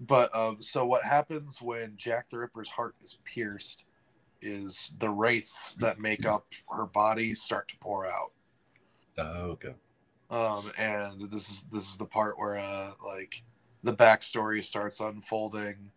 but 0.00 0.34
um, 0.34 0.58
so 0.60 0.84
what 0.84 1.02
happens 1.02 1.60
when 1.60 1.94
Jack 1.96 2.28
the 2.28 2.38
Ripper's 2.38 2.68
heart 2.68 2.94
is 3.02 3.18
pierced 3.24 3.84
is 4.42 4.92
the 4.98 5.08
wraiths 5.08 5.74
that 5.80 5.98
make 5.98 6.26
up 6.26 6.46
her 6.70 6.86
body 6.86 7.34
start 7.34 7.68
to 7.68 7.76
pour 7.78 8.06
out. 8.06 8.32
Oh, 9.16 9.56
okay. 9.56 9.74
um, 10.30 10.70
and 10.78 11.30
this 11.30 11.48
is 11.48 11.66
this 11.72 11.90
is 11.90 11.96
the 11.96 12.04
part 12.04 12.38
where 12.38 12.58
uh, 12.58 12.92
like 13.04 13.42
the 13.82 13.94
backstory 13.94 14.62
starts 14.62 15.00
unfolding. 15.00 15.90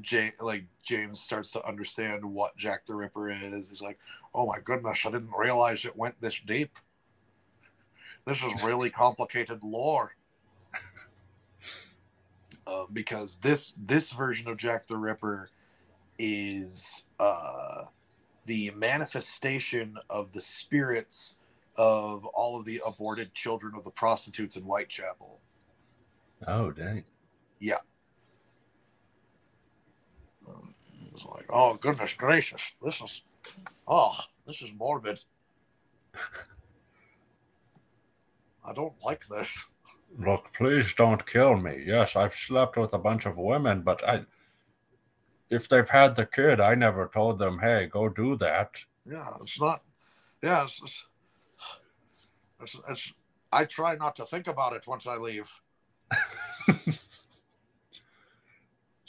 James, 0.00 0.34
like 0.40 0.64
James 0.82 1.20
starts 1.20 1.50
to 1.52 1.66
understand 1.66 2.24
what 2.24 2.56
Jack 2.56 2.86
the 2.86 2.94
Ripper 2.94 3.30
is. 3.30 3.68
He's 3.68 3.82
like, 3.82 3.98
"Oh 4.34 4.46
my 4.46 4.58
goodness, 4.64 5.04
I 5.04 5.10
didn't 5.10 5.32
realize 5.36 5.84
it 5.84 5.96
went 5.96 6.20
this 6.20 6.40
deep. 6.46 6.78
This 8.24 8.42
is 8.42 8.64
really 8.64 8.90
complicated 9.04 9.62
lore." 9.62 10.12
Uh, 12.66 12.84
because 12.92 13.36
this 13.38 13.74
this 13.76 14.10
version 14.12 14.48
of 14.48 14.56
Jack 14.56 14.86
the 14.86 14.96
Ripper 14.96 15.50
is 16.18 17.04
uh, 17.18 17.84
the 18.46 18.70
manifestation 18.76 19.96
of 20.08 20.32
the 20.32 20.40
spirits 20.40 21.38
of 21.76 22.24
all 22.26 22.58
of 22.58 22.64
the 22.64 22.80
aborted 22.86 23.34
children 23.34 23.74
of 23.74 23.82
the 23.82 23.90
prostitutes 23.90 24.56
in 24.56 24.62
Whitechapel. 24.62 25.40
Oh, 26.46 26.70
dang. 26.70 27.04
Yeah. 27.58 27.78
Um, 30.48 30.74
it 31.04 31.12
was 31.12 31.24
like, 31.24 31.46
oh 31.50 31.74
goodness 31.74 32.14
gracious, 32.14 32.72
this 32.82 33.00
is, 33.00 33.22
oh, 33.86 34.16
this 34.46 34.62
is 34.62 34.72
morbid. 34.74 35.22
I 38.64 38.72
don't 38.72 38.94
like 39.04 39.26
this. 39.28 39.66
Look, 40.18 40.52
please 40.52 40.94
don't 40.94 41.24
kill 41.26 41.56
me. 41.56 41.82
Yes, 41.86 42.16
I've 42.16 42.34
slept 42.34 42.76
with 42.76 42.92
a 42.92 42.98
bunch 42.98 43.26
of 43.26 43.38
women, 43.38 43.82
but 43.82 44.06
I. 44.06 44.24
If 45.50 45.68
they've 45.68 45.88
had 45.88 46.16
the 46.16 46.26
kid, 46.26 46.60
I 46.60 46.74
never 46.74 47.10
told 47.12 47.38
them, 47.38 47.58
hey, 47.58 47.86
go 47.86 48.08
do 48.08 48.36
that. 48.36 48.70
Yeah, 49.10 49.36
it's 49.42 49.60
not. 49.60 49.82
Yeah, 50.42 50.64
it's, 50.64 50.80
it's, 50.82 51.04
it's, 52.60 52.80
it's. 52.88 53.12
I 53.52 53.66
try 53.66 53.96
not 53.96 54.16
to 54.16 54.24
think 54.24 54.46
about 54.46 54.72
it 54.72 54.86
once 54.86 55.06
I 55.06 55.16
leave. 55.16 55.50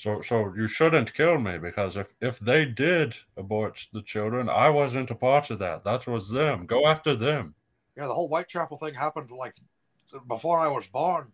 So, 0.03 0.19
so 0.19 0.53
you 0.53 0.67
shouldn't 0.67 1.13
kill 1.13 1.39
me 1.39 1.57
because 1.57 1.95
if 1.95 2.13
if 2.19 2.38
they 2.38 2.65
did 2.65 3.15
abort 3.38 3.88
the 3.93 4.01
children, 4.01 4.49
I 4.49 4.69
wasn't 4.69 5.11
a 5.11 5.15
part 5.15 5.49
of 5.49 5.59
that. 5.59 5.85
That 5.85 6.05
was 6.07 6.30
them. 6.30 6.65
Go 6.65 6.85
after 6.85 7.15
them. 7.15 7.55
Yeah, 7.95 8.07
the 8.07 8.13
whole 8.13 8.27
Whitechapel 8.27 8.80
thing 8.80 8.95
happened 8.95 9.31
like 9.31 9.55
before 10.27 10.60
I 10.60 10.68
was 10.68 10.88
born. 10.88 11.31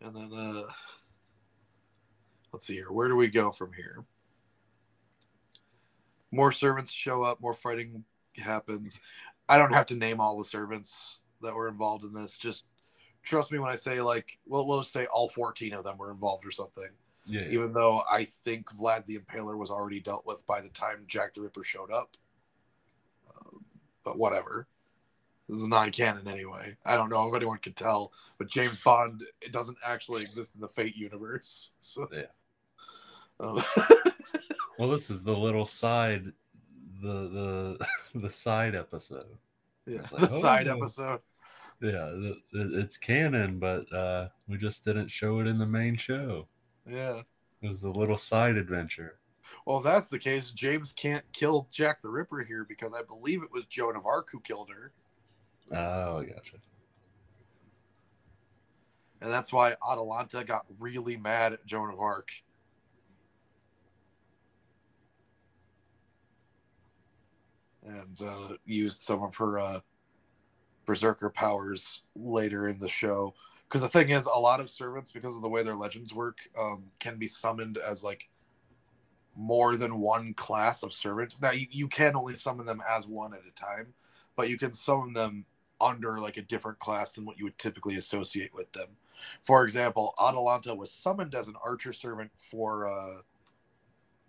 And 0.00 0.14
then 0.14 0.30
uh 0.34 0.64
let's 2.52 2.66
see 2.66 2.74
here. 2.74 2.92
Where 2.92 3.08
do 3.08 3.16
we 3.16 3.28
go 3.28 3.50
from 3.50 3.72
here? 3.72 4.04
More 6.30 6.52
servants 6.52 6.90
show 6.90 7.22
up, 7.22 7.40
more 7.40 7.54
fighting 7.54 8.04
happens. 8.36 9.00
I 9.48 9.56
don't 9.56 9.72
have 9.72 9.86
to 9.86 9.94
name 9.94 10.20
all 10.20 10.36
the 10.36 10.44
servants 10.44 11.20
that 11.40 11.54
were 11.54 11.68
involved 11.68 12.04
in 12.04 12.12
this. 12.12 12.36
Just 12.36 12.64
trust 13.22 13.50
me 13.50 13.58
when 13.58 13.70
I 13.70 13.76
say 13.76 14.02
like 14.02 14.38
well 14.46 14.66
we'll 14.66 14.80
just 14.80 14.92
say 14.92 15.06
all 15.06 15.30
14 15.30 15.72
of 15.72 15.84
them 15.84 15.96
were 15.96 16.10
involved 16.10 16.44
or 16.44 16.50
something 16.50 16.90
Yeah. 17.26 17.46
even 17.48 17.72
though 17.72 18.02
I 18.10 18.24
think 18.24 18.70
Vlad 18.76 19.06
the 19.06 19.18
Impaler 19.18 19.56
was 19.56 19.70
already 19.70 20.00
dealt 20.00 20.26
with 20.26 20.46
by 20.46 20.60
the 20.60 20.68
time 20.68 21.04
Jack 21.06 21.34
the 21.34 21.40
Ripper 21.42 21.64
showed 21.64 21.90
up. 21.90 22.16
Um, 23.34 23.64
but 24.04 24.18
whatever. 24.18 24.66
This 25.48 25.58
is 25.58 25.68
non-canon 25.68 26.26
anyway. 26.26 26.76
I 26.86 26.96
don't 26.96 27.10
know 27.10 27.28
if 27.28 27.34
anyone 27.34 27.58
could 27.58 27.76
tell, 27.76 28.12
but 28.38 28.48
James 28.48 28.78
Bond 28.82 29.22
it 29.42 29.52
doesn't 29.52 29.76
actually 29.84 30.22
exist 30.22 30.54
in 30.54 30.60
the 30.60 30.68
Fate 30.68 30.96
universe. 30.96 31.70
So, 31.80 32.08
Yeah. 32.12 32.22
Um, 33.40 33.62
Well, 34.78 34.88
this 34.90 35.08
is 35.10 35.22
the 35.22 35.32
little 35.36 35.66
side, 35.66 36.32
the 37.00 37.28
the 37.28 37.86
the 38.20 38.30
side 38.30 38.74
episode. 38.74 39.38
yeah, 39.86 40.00
like, 40.10 40.28
the 40.28 40.40
side 40.40 40.68
oh. 40.68 40.76
episode. 40.78 41.20
Yeah, 41.80 42.06
it, 42.08 42.36
it- 42.52 42.74
it's 42.74 42.98
canon, 42.98 43.58
but 43.58 43.92
uh, 43.92 44.28
we 44.48 44.56
just 44.56 44.84
didn't 44.84 45.10
show 45.10 45.40
it 45.40 45.46
in 45.46 45.58
the 45.58 45.66
main 45.66 45.96
show. 45.96 46.48
Yeah. 46.88 47.22
It 47.62 47.68
was 47.68 47.82
a 47.82 47.90
little 47.90 48.16
side 48.16 48.56
adventure. 48.56 49.18
Well, 49.66 49.78
if 49.78 49.84
that's 49.84 50.08
the 50.08 50.18
case, 50.18 50.50
James 50.50 50.92
can't 50.92 51.24
kill 51.32 51.68
Jack 51.72 52.02
the 52.02 52.10
Ripper 52.10 52.42
here 52.42 52.64
because 52.64 52.92
I 52.94 53.02
believe 53.02 53.42
it 53.42 53.52
was 53.52 53.64
Joan 53.66 53.96
of 53.96 54.06
Arc 54.06 54.28
who 54.30 54.40
killed 54.40 54.70
her. 54.70 54.92
Oh, 55.72 56.18
I 56.18 56.24
gotcha. 56.24 56.56
And 59.20 59.32
that's 59.32 59.52
why 59.52 59.74
Atalanta 59.90 60.44
got 60.44 60.66
really 60.78 61.16
mad 61.16 61.54
at 61.54 61.64
Joan 61.64 61.90
of 61.90 61.98
Arc. 61.98 62.30
And 67.86 68.20
uh, 68.22 68.56
used 68.66 69.00
some 69.00 69.22
of 69.22 69.34
her 69.36 69.58
uh, 69.58 69.80
berserker 70.84 71.30
powers 71.30 72.02
later 72.14 72.68
in 72.68 72.78
the 72.78 72.88
show. 72.88 73.34
Because 73.74 73.90
the 73.90 73.98
thing 73.98 74.10
is, 74.10 74.26
a 74.26 74.38
lot 74.38 74.60
of 74.60 74.70
servants, 74.70 75.10
because 75.10 75.34
of 75.34 75.42
the 75.42 75.48
way 75.48 75.64
their 75.64 75.74
legends 75.74 76.14
work, 76.14 76.38
um, 76.56 76.84
can 77.00 77.16
be 77.16 77.26
summoned 77.26 77.76
as 77.76 78.04
like 78.04 78.28
more 79.34 79.76
than 79.76 79.98
one 79.98 80.32
class 80.34 80.84
of 80.84 80.92
servant. 80.92 81.34
Now, 81.42 81.50
you, 81.50 81.66
you 81.72 81.88
can 81.88 82.14
only 82.14 82.36
summon 82.36 82.66
them 82.66 82.80
as 82.88 83.08
one 83.08 83.34
at 83.34 83.40
a 83.40 83.50
time, 83.60 83.92
but 84.36 84.48
you 84.48 84.58
can 84.58 84.74
summon 84.74 85.12
them 85.12 85.44
under 85.80 86.20
like 86.20 86.36
a 86.36 86.42
different 86.42 86.78
class 86.78 87.14
than 87.14 87.24
what 87.24 87.36
you 87.36 87.46
would 87.46 87.58
typically 87.58 87.96
associate 87.96 88.54
with 88.54 88.70
them. 88.74 88.90
For 89.42 89.64
example, 89.64 90.14
Atalanta 90.24 90.72
was 90.72 90.92
summoned 90.92 91.34
as 91.34 91.48
an 91.48 91.56
archer 91.60 91.92
servant 91.92 92.30
for 92.36 92.86
uh, 92.86 93.22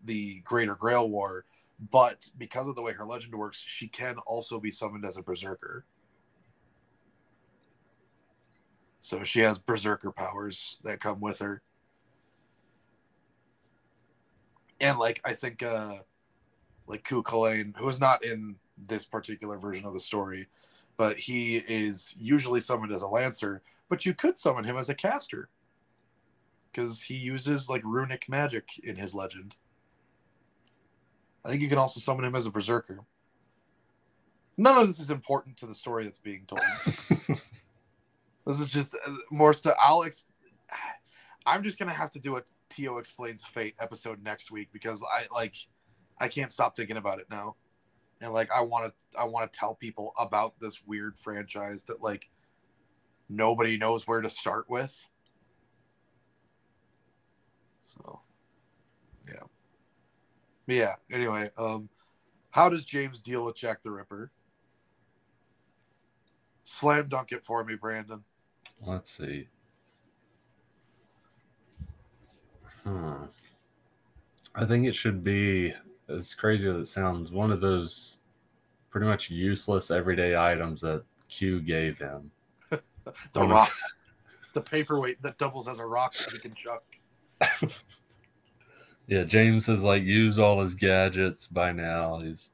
the 0.03 0.39
Greater 0.39 0.73
Grail 0.73 1.07
War, 1.07 1.45
but 1.91 2.27
because 2.39 2.67
of 2.67 2.76
the 2.76 2.81
way 2.81 2.93
her 2.93 3.05
legend 3.05 3.35
works, 3.35 3.63
she 3.63 3.88
can 3.88 4.17
also 4.26 4.59
be 4.59 4.72
summoned 4.72 5.05
as 5.05 5.17
a 5.17 5.22
berserker. 5.22 5.85
So 9.06 9.23
she 9.23 9.41
has 9.41 9.60
berserker 9.60 10.11
powers 10.11 10.80
that 10.84 10.99
come 10.99 11.22
with 11.22 11.38
her. 11.38 11.61
And 14.82 14.98
like 14.98 15.22
I 15.23 15.34
think 15.34 15.61
uh 15.61 15.98
like 16.88 17.03
Cú 17.03 17.22
Chulainn, 17.22 17.77
who 17.77 17.88
is 17.88 17.99
not 17.99 18.26
in 18.26 18.56
this 18.88 19.06
particular 19.06 19.60
version 19.60 19.86
of 19.86 19.94
the 19.94 19.99
story, 19.99 20.48
but 20.98 21.19
he 21.19 21.57
is 21.57 22.15
usually 22.18 22.60
summoned 22.60 22.91
as 22.91 23.03
a 23.03 23.07
lancer, 23.07 23.61
But 23.90 24.07
you 24.07 24.15
could 24.15 24.40
summon 24.40 24.64
him 24.64 24.76
as 24.76 24.90
a 24.90 24.95
caster 24.95 25.49
because 26.72 27.03
he 27.03 27.14
uses 27.14 27.69
like 27.69 27.84
runic 27.84 28.27
magic 28.27 28.69
in 28.84 28.95
his 28.95 29.14
legend. 29.14 29.56
I 31.45 31.49
think 31.49 31.61
you 31.61 31.69
can 31.69 31.77
also 31.77 31.99
summon 31.99 32.26
him 32.26 32.36
as 32.36 32.48
a 32.48 32.52
berserker. 32.52 33.02
None 34.57 34.80
of 34.80 34.88
this 34.88 34.99
is 34.99 35.11
important 35.11 35.57
to 35.57 35.68
the 35.68 35.76
story 35.76 36.06
that's 36.06 36.18
being 36.18 36.48
told. 36.48 37.38
this 38.45 38.59
is 38.59 38.72
just 38.72 38.95
uh, 39.05 39.11
more 39.31 39.53
so. 39.53 39.73
I'm 41.47 41.61
just 41.61 41.77
gonna 41.77 41.93
have 41.93 42.11
to 42.11 42.19
do 42.19 42.38
a 42.38 42.41
Tio 42.69 42.97
explains 42.97 43.43
fate 43.43 43.76
episode 43.80 44.23
next 44.23 44.51
week 44.51 44.69
because 44.72 45.03
I 45.03 45.26
like 45.34 45.55
I 46.19 46.27
can't 46.27 46.51
stop 46.51 46.76
thinking 46.76 46.97
about 46.97 47.19
it 47.19 47.27
now, 47.30 47.55
and 48.22 48.34
like 48.34 48.51
I 48.51 48.61
want 48.61 48.93
to 48.93 49.19
I 49.19 49.26
want 49.26 49.51
to 49.51 49.59
tell 49.59 49.76
people 49.76 50.13
about 50.17 50.59
this 50.59 50.81
weird 50.85 51.17
franchise 51.17 51.84
that 51.84 52.01
like 52.01 52.30
nobody 53.30 53.77
knows 53.77 54.07
where 54.07 54.22
to 54.22 54.30
start 54.30 54.69
with. 54.69 55.09
So, 57.81 58.19
yeah, 59.27 59.43
yeah. 60.67 60.93
Anyway, 61.11 61.51
um, 61.57 61.89
how 62.49 62.69
does 62.69 62.85
James 62.85 63.19
deal 63.19 63.43
with 63.43 63.55
Jack 63.55 63.84
the 63.84 63.91
Ripper? 63.91 64.31
Slam 66.63 67.07
dunk 67.07 67.31
it 67.31 67.45
for 67.45 67.63
me, 67.63 67.76
Brandon. 67.76 68.23
Let's 68.81 69.11
see. 69.11 69.47
Hmm. 72.84 73.26
I 74.53 74.65
think 74.65 74.85
it 74.85 74.95
should 74.95 75.23
be 75.23 75.73
as 76.07 76.34
crazy 76.34 76.69
as 76.69 76.77
it 76.77 76.85
sounds, 76.85 77.31
one 77.31 77.52
of 77.52 77.61
those 77.61 78.19
pretty 78.89 79.07
much 79.07 79.30
useless 79.30 79.91
everyday 79.91 80.38
items 80.38 80.81
that 80.81 81.03
Q 81.30 81.61
gave 81.61 81.97
him. 81.97 82.31
The 83.34 83.41
no. 83.41 83.49
rock, 83.49 83.72
the 84.53 84.61
paperweight 84.61 85.22
that 85.22 85.38
doubles 85.38 85.68
as 85.68 85.77
a 85.77 85.85
rock 85.85 86.15
that 86.15 86.31
he 86.31 86.39
can 86.39 86.56
chuck. 86.56 86.84
Yeah, 89.07 89.23
James 89.23 89.68
has 89.68 89.84
like 89.84 90.03
used 90.03 90.39
all 90.39 90.61
his 90.61 90.73
gadgets 90.73 91.47
by 91.47 91.72
now. 91.72 92.19
He's 92.19 92.52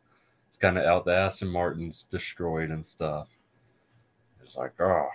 he's 0.49 0.57
kind 0.57 0.77
of 0.77 0.85
out. 0.85 1.05
The 1.05 1.15
Aston 1.15 1.47
Martin's 1.47 2.03
destroyed 2.03 2.71
and 2.71 2.85
stuff. 2.85 3.29
He's 4.43 4.55
like, 4.55 4.73
oh, 4.81 5.07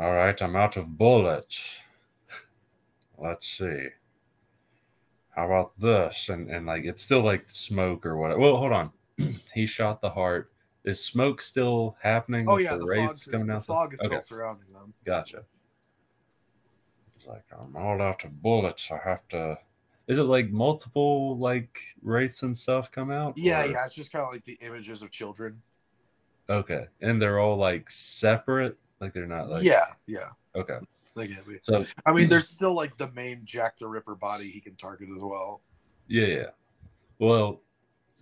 all 0.00 0.12
right, 0.12 0.40
I'm 0.40 0.56
out 0.56 0.76
of 0.76 0.96
bullets. 0.96 1.78
Let's 3.16 3.48
see. 3.48 3.88
How 5.34 5.46
about 5.46 5.72
this? 5.80 6.28
And 6.28 6.50
and 6.50 6.66
like 6.66 6.84
it's 6.84 7.02
still 7.02 7.22
like 7.22 7.48
smoke 7.48 8.06
or 8.06 8.16
whatever. 8.16 8.40
Well, 8.40 8.56
hold 8.56 8.72
on. 8.72 8.90
he 9.54 9.66
shot 9.66 10.00
the 10.00 10.10
heart. 10.10 10.52
Is 10.84 11.04
smoke 11.04 11.40
still 11.40 11.96
happening? 12.00 12.46
Oh 12.48 12.56
yeah, 12.56 12.74
the 12.74 12.78
the, 12.78 12.86
wraiths 12.86 13.24
fog, 13.24 13.32
coming 13.32 13.46
the 13.48 13.54
out. 13.54 13.66
fog 13.66 13.94
is 13.94 14.00
okay. 14.00 14.06
still 14.06 14.20
surrounding 14.20 14.72
them. 14.72 14.94
Gotcha. 15.04 15.42
It's 17.16 17.26
like 17.26 17.44
I'm 17.52 17.76
all 17.76 18.00
out 18.00 18.24
of 18.24 18.40
bullets. 18.40 18.90
I 18.90 18.98
have 19.08 19.26
to. 19.30 19.58
Is 20.06 20.18
it 20.18 20.22
like 20.22 20.50
multiple 20.50 21.36
like 21.38 21.80
wraiths 22.02 22.42
and 22.42 22.56
stuff 22.56 22.90
come 22.90 23.10
out? 23.10 23.36
Yeah, 23.36 23.64
or- 23.64 23.66
yeah, 23.66 23.86
it's 23.86 23.94
just 23.94 24.12
kind 24.12 24.24
of 24.24 24.32
like 24.32 24.44
the 24.44 24.58
images 24.60 25.02
of 25.02 25.10
children. 25.10 25.60
Okay, 26.48 26.86
and 27.00 27.20
they're 27.20 27.40
all 27.40 27.56
like 27.56 27.90
separate. 27.90 28.78
Like 29.00 29.14
they're 29.14 29.26
not 29.26 29.48
like. 29.48 29.62
yeah, 29.62 29.84
yeah, 30.06 30.30
Okay. 30.54 30.78
they 31.14 31.28
get 31.28 31.46
me. 31.46 31.58
So 31.62 31.84
I 32.04 32.12
mean, 32.12 32.28
there's 32.28 32.48
still 32.48 32.74
like 32.74 32.96
the 32.96 33.10
main 33.12 33.42
Jack 33.44 33.78
the 33.78 33.88
Ripper 33.88 34.16
body 34.16 34.48
he 34.50 34.60
can 34.60 34.74
target 34.76 35.08
as 35.10 35.18
well. 35.22 35.60
yeah, 36.08 36.26
yeah. 36.26 36.46
Well, 37.18 37.60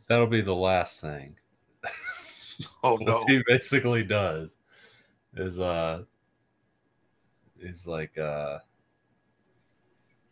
that'll 0.09 0.27
be 0.27 0.41
the 0.43 0.55
last 0.55 1.01
thing. 1.01 1.37
Oh 2.83 2.97
no! 3.01 3.25
he 3.27 3.43
basically 3.47 4.03
does 4.05 4.59
is 5.35 5.61
uh 5.61 6.03
he's 7.61 7.87
like 7.87 8.17
uh 8.17 8.59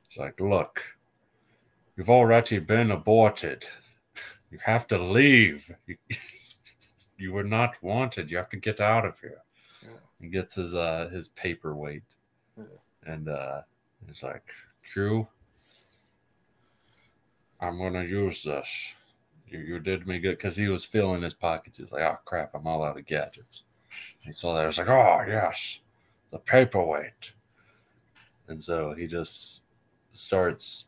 it's 0.06 0.16
like 0.16 0.40
look 0.40 0.82
you've 1.96 2.08
already 2.10 2.58
been 2.58 2.90
aborted 2.90 3.64
you 4.50 4.58
have 4.64 4.86
to 4.86 4.96
leave 4.98 5.70
you 7.18 7.32
were 7.32 7.44
not 7.44 7.74
wanted 7.82 8.30
you 8.30 8.36
have 8.38 8.48
to 8.48 8.56
get 8.56 8.80
out 8.80 9.04
of 9.04 9.18
here 9.20 9.42
He 10.20 10.28
gets 10.28 10.54
his 10.54 10.74
uh 10.74 11.08
his 11.12 11.28
paperweight 11.28 12.02
Yeah. 12.56 12.64
and 13.06 13.28
uh 13.28 13.62
he's 14.06 14.22
like 14.22 14.44
true 14.82 15.26
i'm 17.60 17.78
gonna 17.78 18.04
use 18.04 18.42
this 18.42 18.94
you, 19.48 19.58
you 19.60 19.78
did 19.78 20.06
me 20.06 20.18
good 20.18 20.36
because 20.38 20.56
he 20.56 20.68
was 20.68 20.84
feeling 20.84 21.22
his 21.22 21.34
pockets. 21.34 21.78
He's 21.78 21.92
like, 21.92 22.02
oh 22.02 22.18
crap, 22.24 22.54
I'm 22.54 22.66
all 22.66 22.82
out 22.82 22.98
of 22.98 23.04
gadgets. 23.06 23.62
He 24.20 24.32
saw 24.32 24.54
that. 24.54 24.62
He 24.62 24.66
was 24.66 24.78
like, 24.78 24.88
oh 24.88 25.22
yes, 25.28 25.80
the 26.32 26.38
paperweight. 26.38 27.32
And 28.48 28.62
so 28.62 28.94
he 28.94 29.06
just 29.06 29.62
starts 30.12 30.86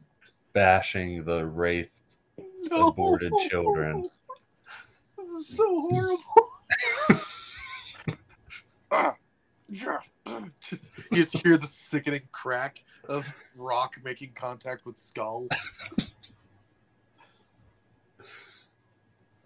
bashing 0.54 1.22
the 1.24 1.44
wraith 1.46 2.02
No. 2.70 2.88
aborted 2.88 3.34
children. 3.48 4.08
This 5.18 5.30
is 5.30 5.56
so 5.56 5.64
horrible. 5.80 6.22
Ah, 8.90 9.14
yeah. 9.68 9.98
just 10.60 10.90
you 11.10 11.22
just 11.22 11.36
hear 11.38 11.56
the 11.56 11.66
sickening 11.66 12.22
crack 12.32 12.82
of 13.08 13.32
rock 13.56 13.96
making 14.04 14.32
contact 14.34 14.84
with 14.86 14.96
skull. 14.96 15.48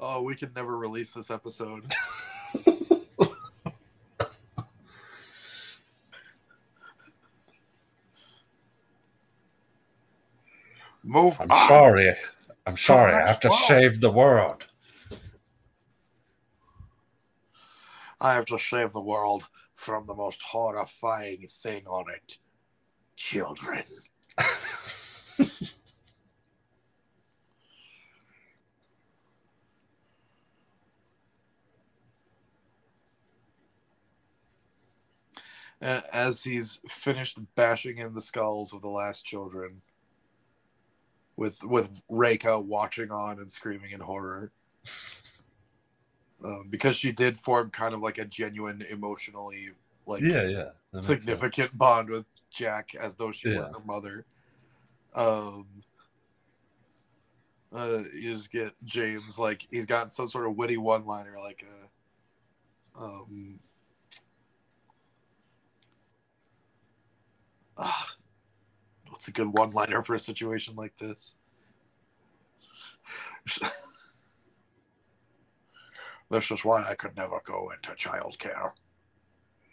Oh, 0.03 0.23
we 0.23 0.35
can 0.35 0.51
never 0.57 0.79
release 0.79 1.13
this 1.13 1.31
episode. 1.31 1.93
Move 11.03 11.39
I'm 11.41 11.51
on. 11.51 11.69
sorry. 11.69 12.17
I'm 12.67 12.77
sorry. 12.77 13.13
I 13.13 13.27
have 13.27 13.41
to 13.41 13.49
one. 13.49 13.59
save 13.67 14.01
the 14.01 14.11
world. 14.11 14.67
I 18.21 18.35
have 18.35 18.45
to 18.47 18.59
save 18.59 18.93
the 18.93 19.01
world 19.01 19.49
from 19.75 20.07
the 20.07 20.15
most 20.15 20.43
horrifying 20.43 21.47
thing 21.63 21.87
on 21.87 22.05
it 22.11 22.39
children. 23.17 23.85
And 35.81 36.03
as 36.13 36.43
he's 36.43 36.79
finished 36.89 37.39
bashing 37.55 37.99
in 37.99 38.13
the 38.13 38.21
skulls 38.21 38.75
of 38.75 38.83
the 38.83 38.89
last 38.91 39.25
children, 39.25 39.81
with 41.37 41.65
with 41.65 41.89
Reika 42.11 42.63
watching 42.63 43.11
on 43.11 43.39
and 43.41 43.51
screaming 43.51 43.93
in 43.93 44.01
horror, 44.01 44.53
um, 46.45 46.69
because 46.71 46.97
she 46.97 47.13
did 47.13 47.37
form 47.39 47.71
kind 47.71 47.95
of 47.95 48.01
like 48.01 48.19
a 48.19 48.25
genuine 48.25 48.83
emotionally 48.91 49.71
like 50.07 50.23
yeah, 50.23 50.43
yeah. 50.43 51.01
significant 51.01 51.77
bond 51.77 52.09
with 52.09 52.25
Jack 52.51 52.95
as 53.01 53.15
though 53.15 53.33
she 53.33 53.49
were 53.49 53.65
her 53.65 53.85
mother. 53.85 54.25
Um, 55.15 55.67
uh, 57.75 58.03
you 58.15 58.33
just 58.33 58.51
get 58.51 58.73
James 58.85 59.39
like 59.39 59.67
he's 59.71 59.87
got 59.87 60.13
some 60.13 60.29
sort 60.29 60.47
of 60.47 60.57
witty 60.57 60.77
one-liner 60.77 61.37
like 61.39 61.65
a, 62.97 63.01
um, 63.01 63.61
ah, 67.77 68.15
what's 69.09 69.29
a 69.29 69.33
good 69.33 69.53
one-liner 69.53 70.03
for 70.03 70.15
a 70.15 70.21
situation 70.21 70.75
like 70.75 70.97
this? 70.97 71.37
This 76.31 76.51
is 76.51 76.65
why 76.65 76.85
I 76.89 76.95
could 76.95 77.17
never 77.17 77.41
go 77.45 77.71
into 77.73 77.91
childcare. 77.93 78.73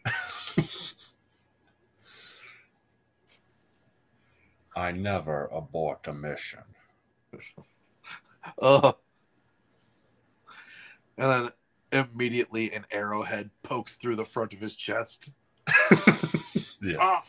I 4.75 4.91
never 4.91 5.45
abort 5.51 6.07
a 6.07 6.13
mission. 6.13 6.63
Uh, 8.61 8.93
and 11.17 11.51
then 11.91 12.07
immediately 12.13 12.71
an 12.71 12.85
arrowhead 12.91 13.49
pokes 13.63 13.95
through 13.95 14.15
the 14.15 14.25
front 14.25 14.53
of 14.53 14.59
his 14.59 14.75
chest. 14.75 15.31
yeah. 16.81 16.97
Ah, 16.99 17.23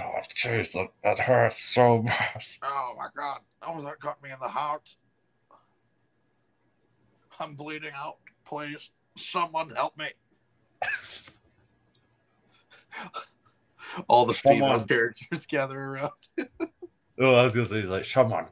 Oh, 0.00 0.20
jeez, 0.32 0.74
that, 0.74 0.88
that 1.02 1.18
hurts 1.18 1.58
so 1.58 2.02
much. 2.02 2.60
oh 2.62 2.94
my 2.96 3.08
god. 3.16 3.40
Oh, 3.62 3.80
that 3.82 3.98
got 3.98 4.22
me 4.22 4.30
in 4.30 4.38
the 4.40 4.48
heart. 4.48 4.94
I'm 7.40 7.54
bleeding 7.54 7.92
out. 7.96 8.16
Please, 8.44 8.90
someone 9.16 9.70
help 9.70 9.96
me. 9.98 10.08
All 14.08 14.26
the 14.26 14.34
female 14.34 14.68
Someone- 14.70 14.88
characters 14.88 15.46
gather 15.46 15.78
around. 15.80 16.12
Oh, 17.20 17.34
I 17.34 17.42
was 17.42 17.52
gonna 17.56 17.66
say, 17.66 17.80
he's 17.80 17.88
like, 17.88 18.04
someone 18.04 18.46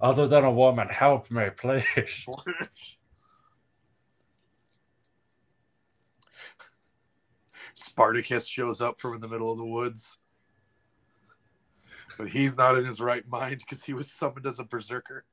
other 0.00 0.26
than 0.26 0.42
a 0.42 0.50
woman, 0.50 0.88
help 0.88 1.30
me, 1.30 1.50
please. 1.56 2.26
Spartacus 7.74 8.46
shows 8.46 8.80
up 8.80 9.00
from 9.00 9.14
in 9.14 9.20
the 9.20 9.28
middle 9.28 9.50
of 9.52 9.58
the 9.58 9.64
woods. 9.64 10.18
But 12.18 12.28
he's 12.28 12.56
not 12.56 12.76
in 12.76 12.84
his 12.84 13.00
right 13.00 13.26
mind 13.28 13.58
because 13.60 13.82
he 13.84 13.94
was 13.94 14.10
summoned 14.12 14.46
as 14.46 14.58
a 14.58 14.64
berserker. 14.64 15.24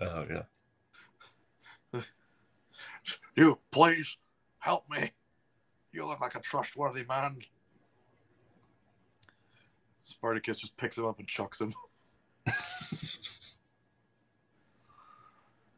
Oh 0.00 0.26
yeah. 0.28 0.42
You, 3.36 3.58
please, 3.70 4.16
help 4.58 4.88
me. 4.90 5.12
You 5.92 6.06
look 6.06 6.20
like 6.20 6.34
a 6.34 6.40
trustworthy 6.40 7.04
man. 7.04 7.36
Spartacus 10.00 10.58
just 10.58 10.76
picks 10.76 10.98
him 10.98 11.04
up 11.04 11.18
and 11.18 11.28
chucks 11.28 11.60
him. 11.60 11.72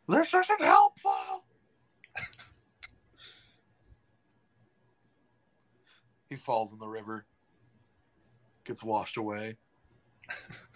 this 0.09 0.35
isn't 0.35 0.62
helpful. 0.62 1.44
he 6.32 6.36
falls 6.36 6.73
in 6.73 6.78
the 6.78 6.89
river, 6.89 7.27
gets 8.65 8.82
washed 8.82 9.19
away. 9.19 9.57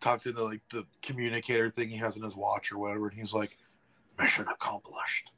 Talks 0.00 0.24
into 0.26 0.42
like 0.42 0.62
the 0.70 0.86
communicator 1.02 1.68
thing 1.68 1.90
he 1.90 1.96
has 1.98 2.16
in 2.16 2.22
his 2.22 2.34
watch 2.34 2.72
or 2.72 2.78
whatever, 2.78 3.08
and 3.08 3.18
he's 3.18 3.34
like, 3.34 3.56
"Mission 4.18 4.46
accomplished." 4.48 5.30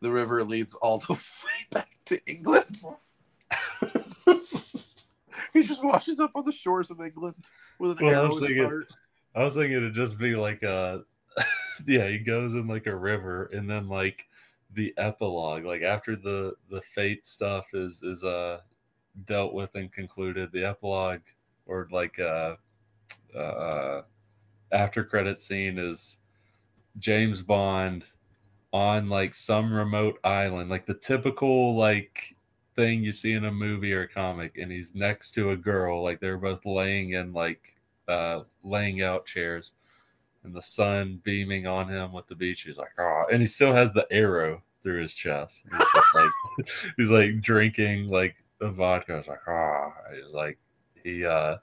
the 0.00 0.10
river 0.10 0.42
leads 0.44 0.74
all 0.74 0.98
the 0.98 1.12
way 1.14 1.18
back 1.70 1.88
to 2.06 2.18
England. 2.26 2.82
he 5.52 5.62
just 5.62 5.84
washes 5.84 6.20
up 6.20 6.30
on 6.34 6.44
the 6.44 6.52
shores 6.52 6.90
of 6.90 7.00
England 7.00 7.34
with 7.78 7.92
an 7.92 7.98
Well, 8.06 8.14
I 8.14 8.18
arrow 8.18 8.28
was 8.28 8.38
in 8.38 8.44
his 8.46 8.54
thinking- 8.56 8.64
heart. 8.70 8.92
I 9.32 9.44
was 9.44 9.54
thinking 9.54 9.76
it'd 9.76 9.94
just 9.94 10.18
be 10.18 10.34
like 10.34 10.64
a, 10.64 11.04
yeah, 11.86 12.08
he 12.08 12.18
goes 12.18 12.52
in 12.54 12.66
like 12.66 12.86
a 12.88 12.96
river, 12.96 13.48
and 13.52 13.70
then 13.70 13.88
like 13.88 14.26
the 14.74 14.94
epilogue, 14.96 15.64
like 15.64 15.82
after 15.82 16.16
the 16.16 16.54
the 16.70 16.82
fate 16.94 17.26
stuff 17.26 17.66
is 17.74 18.02
is 18.02 18.24
uh 18.24 18.60
dealt 19.24 19.52
with 19.52 19.74
and 19.74 19.92
concluded, 19.92 20.52
the 20.52 20.64
epilogue 20.64 21.22
or 21.66 21.88
like 21.90 22.18
uh 22.20 22.56
uh 23.36 24.02
after 24.72 25.04
credit 25.04 25.40
scene 25.40 25.78
is 25.78 26.18
James 26.98 27.42
Bond 27.42 28.06
on 28.72 29.08
like 29.08 29.34
some 29.34 29.72
remote 29.72 30.18
island, 30.24 30.70
like 30.70 30.86
the 30.86 30.94
typical 30.94 31.74
like 31.76 32.36
thing 32.76 33.02
you 33.02 33.12
see 33.12 33.32
in 33.32 33.44
a 33.46 33.52
movie 33.52 33.92
or 33.92 34.02
a 34.02 34.08
comic, 34.08 34.56
and 34.58 34.70
he's 34.70 34.94
next 34.94 35.32
to 35.32 35.50
a 35.50 35.56
girl, 35.56 36.02
like 36.02 36.20
they're 36.20 36.38
both 36.38 36.64
laying 36.64 37.12
in 37.12 37.32
like 37.32 37.74
uh 38.08 38.42
laying 38.62 39.02
out 39.02 39.26
chairs 39.26 39.72
and 40.44 40.54
the 40.54 40.62
sun 40.62 41.20
beaming 41.22 41.66
on 41.66 41.88
him 41.88 42.12
with 42.12 42.26
the 42.26 42.34
beach. 42.34 42.62
He's 42.62 42.76
like, 42.76 42.92
oh, 42.98 43.24
and 43.30 43.40
he 43.42 43.48
still 43.48 43.72
has 43.72 43.92
the 43.92 44.06
arrow 44.10 44.62
through 44.82 45.02
his 45.02 45.14
chest. 45.14 45.66
He's 45.70 45.78
just 45.78 46.14
like, 46.14 46.30
he's 46.96 47.10
like 47.10 47.40
drinking 47.40 48.08
like 48.08 48.36
the 48.58 48.70
vodka. 48.70 49.18
It's 49.18 49.28
like, 49.28 49.46
ah, 49.46 49.50
oh. 49.50 49.92
he's 50.14 50.34
like, 50.34 50.58
he 51.02 51.24
uh, 51.24 51.56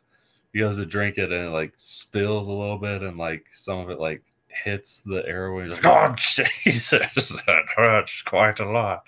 he 0.54 0.60
goes 0.60 0.78
to 0.78 0.86
drink 0.86 1.18
it 1.18 1.32
and 1.32 1.46
it 1.48 1.50
like 1.50 1.74
spills 1.76 2.48
a 2.48 2.54
little 2.54 2.78
bit 2.78 3.02
and 3.04 3.18
like 3.18 3.46
some 3.52 3.80
of 3.80 3.90
it 3.90 4.00
like 4.00 4.24
hits 4.48 5.02
the 5.02 5.26
arrow. 5.28 5.62
He's 5.62 5.72
like, 5.72 5.86
oh 5.86 6.16
Jesus, 6.64 6.90
that 7.46 7.66
hurts 7.76 8.22
quite 8.24 8.60
a 8.60 8.70
lot. 8.70 9.04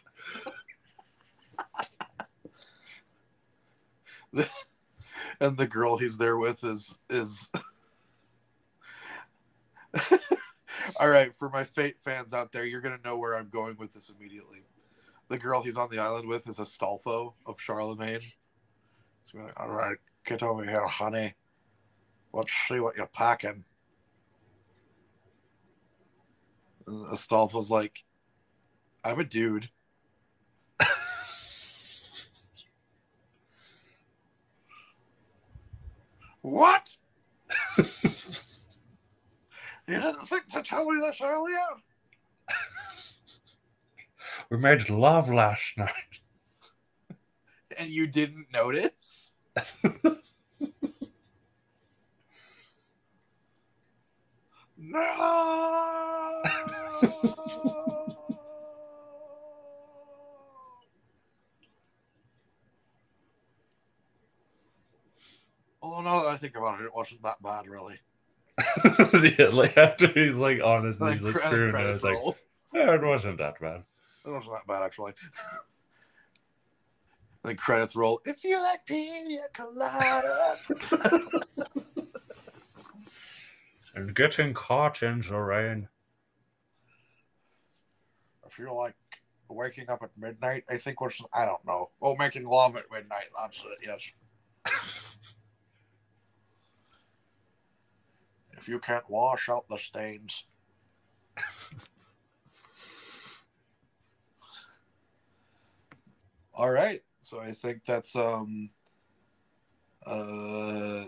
and 5.42 5.58
the 5.58 5.66
girl 5.68 5.98
he's 5.98 6.18
there 6.18 6.38
with 6.38 6.64
is 6.64 6.96
is 7.10 7.50
all 11.00 11.10
right 11.10 11.36
for 11.38 11.50
my 11.50 11.64
fate 11.64 12.00
fans 12.00 12.34
out 12.34 12.52
there 12.52 12.66
you're 12.66 12.82
gonna 12.82 13.00
know 13.04 13.18
where 13.18 13.36
i'm 13.36 13.50
going 13.50 13.76
with 13.78 13.94
this 13.94 14.10
immediately. 14.10 14.64
The 15.30 15.38
girl 15.38 15.62
he's 15.62 15.78
on 15.78 15.90
the 15.90 16.00
island 16.00 16.28
with 16.28 16.48
is 16.48 16.58
astolfo 16.58 17.34
of 17.46 17.62
charlemagne. 17.62 18.22
So 19.24 19.38
we're 19.38 19.46
like, 19.46 19.60
all 19.60 19.70
right 19.70 19.98
get 20.26 20.44
over 20.44 20.64
here 20.64 20.86
honey. 20.86 21.34
Let's 22.34 22.54
see 22.68 22.80
what 22.80 22.96
you're 22.96 23.08
packing. 23.08 23.64
And 26.88 27.08
astolfo's 27.08 27.72
like 27.72 28.04
i'm 29.04 29.20
a 29.20 29.24
dude. 29.24 29.70
What? 36.42 36.98
you 39.90 40.02
didn't 40.02 40.26
think 40.28 40.48
to 40.48 40.62
tell 40.62 40.86
me 40.86 41.00
this 41.02 41.22
earlier? 41.22 41.58
We 44.50 44.58
made 44.58 44.90
love 44.90 45.30
last 45.30 45.78
night. 45.78 45.92
And 47.78 47.92
you 47.92 48.08
didn't 48.08 48.48
notice? 48.54 49.34
No! 54.82 55.00
Although 65.82 66.02
now 66.02 66.22
that 66.22 66.28
I 66.28 66.38
think 66.38 66.56
about 66.56 66.80
it, 66.80 66.86
it 66.86 66.96
wasn't 66.96 67.24
that 67.24 67.42
bad, 67.42 67.68
really. 67.68 68.00
yeah, 69.40 69.48
like 69.50 69.78
after 69.78 70.08
he's 70.08 70.34
like 70.34 70.62
honest, 70.64 71.00
and 71.00 71.10
Like, 71.10 71.18
he's 71.20 71.26
like 71.26 71.36
cre- 71.36 71.48
screwing 71.48 71.70
it. 71.70 71.72
credits 71.72 71.96
It's 71.96 72.04
like, 72.04 72.18
yeah, 72.74 72.94
it 72.96 73.04
wasn't 73.04 73.38
that 73.38 73.60
bad. 73.60 73.84
It 74.26 74.30
wasn't 74.30 74.56
that 74.56 74.68
bad, 74.68 74.84
actually. 74.84 75.14
the 77.44 77.56
credits 77.56 77.96
roll. 77.96 78.22
If 78.26 78.44
you 78.44 78.62
like 78.62 78.86
pina 78.86 79.38
coladas. 79.54 81.42
And 83.96 84.14
getting 84.16 84.54
caught 84.54 85.04
in 85.04 85.22
the 85.22 85.38
rain. 85.38 85.88
if 88.48 88.58
you're 88.58 88.72
like 88.72 88.96
waking 89.50 89.90
up 89.90 90.02
at 90.04 90.12
midnight, 90.18 90.64
I 90.70 90.78
think 90.78 91.02
what's 91.02 91.22
I 91.34 91.46
don't 91.46 91.64
know. 91.66 91.90
Oh, 92.02 92.16
making 92.16 92.46
love 92.46 92.76
at 92.76 92.86
midnight. 92.92 93.30
That's 93.40 93.60
it. 93.60 93.86
Yes. 93.86 94.12
If 98.60 98.68
you 98.68 98.78
can't 98.78 99.10
wash 99.10 99.48
out 99.48 99.70
the 99.70 99.78
stains. 99.78 100.44
All 106.54 106.70
right. 106.70 107.00
So 107.22 107.40
I 107.40 107.52
think 107.52 107.86
that's 107.86 108.16
um 108.18 108.72
uh 110.06 111.06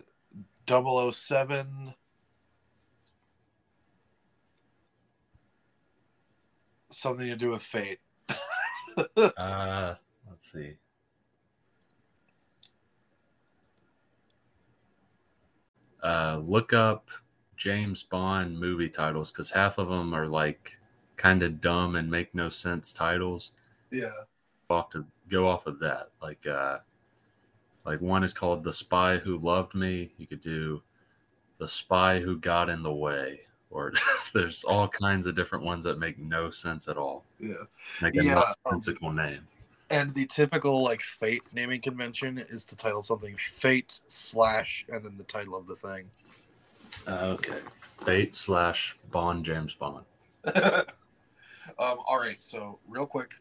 007 0.65 1.93
something 6.89 7.27
to 7.27 7.35
do 7.35 7.49
with 7.49 7.63
fate. 7.63 7.99
Uh, 9.37 9.95
let's 10.29 10.51
see. 10.51 10.73
Uh, 16.03 16.41
look 16.43 16.73
up 16.73 17.07
James 17.61 18.01
Bond 18.01 18.59
movie 18.59 18.89
titles 18.89 19.31
because 19.31 19.51
half 19.51 19.77
of 19.77 19.87
them 19.87 20.15
are 20.15 20.25
like 20.25 20.79
kind 21.15 21.43
of 21.43 21.61
dumb 21.61 21.95
and 21.95 22.09
make 22.09 22.33
no 22.33 22.49
sense 22.49 22.91
titles. 22.91 23.51
yeah. 23.91 24.09
Off 24.71 24.89
to 24.89 25.05
go 25.29 25.47
off 25.47 25.67
of 25.67 25.77
that. 25.79 26.09
Like, 26.23 26.47
uh, 26.47 26.79
like 27.85 28.01
one 28.01 28.23
is 28.23 28.33
called 28.33 28.63
"The 28.63 28.73
Spy 28.73 29.17
Who 29.17 29.37
Loved 29.37 29.75
Me." 29.75 30.11
You 30.17 30.25
could 30.25 30.41
do 30.41 30.81
"The 31.59 31.67
Spy 31.67 32.19
Who 32.19 32.37
Got 32.37 32.69
in 32.69 32.81
the 32.81 32.91
Way," 32.91 33.41
or 33.69 33.93
there's 34.33 34.63
all 34.63 34.87
kinds 34.87 35.27
of 35.27 35.35
different 35.35 35.63
ones 35.63 35.83
that 35.85 35.99
make 35.99 36.17
no 36.17 36.49
sense 36.49 36.87
at 36.87 36.97
all. 36.97 37.25
Yeah. 37.39 37.65
Make 38.01 38.15
a 38.15 38.23
Yeah, 38.23 38.39
um, 38.39 38.53
nonsensical 38.65 39.11
name. 39.11 39.45
And 39.91 40.13
the 40.15 40.25
typical 40.25 40.81
like 40.81 41.01
fate 41.01 41.43
naming 41.53 41.81
convention 41.81 42.39
is 42.49 42.65
to 42.65 42.75
title 42.77 43.03
something 43.03 43.35
fate 43.37 43.99
slash 44.07 44.85
and 44.89 45.03
then 45.03 45.15
the 45.17 45.25
title 45.25 45.55
of 45.55 45.67
the 45.67 45.75
thing. 45.75 46.09
Uh, 47.07 47.35
okay. 47.35 47.59
Fate 48.05 48.33
slash 48.35 48.97
Bond 49.11 49.45
James 49.45 49.73
Bond. 49.73 50.05
um, 50.55 50.83
all 51.77 52.19
right, 52.19 52.41
so 52.41 52.79
real 52.87 53.05
quick, 53.05 53.31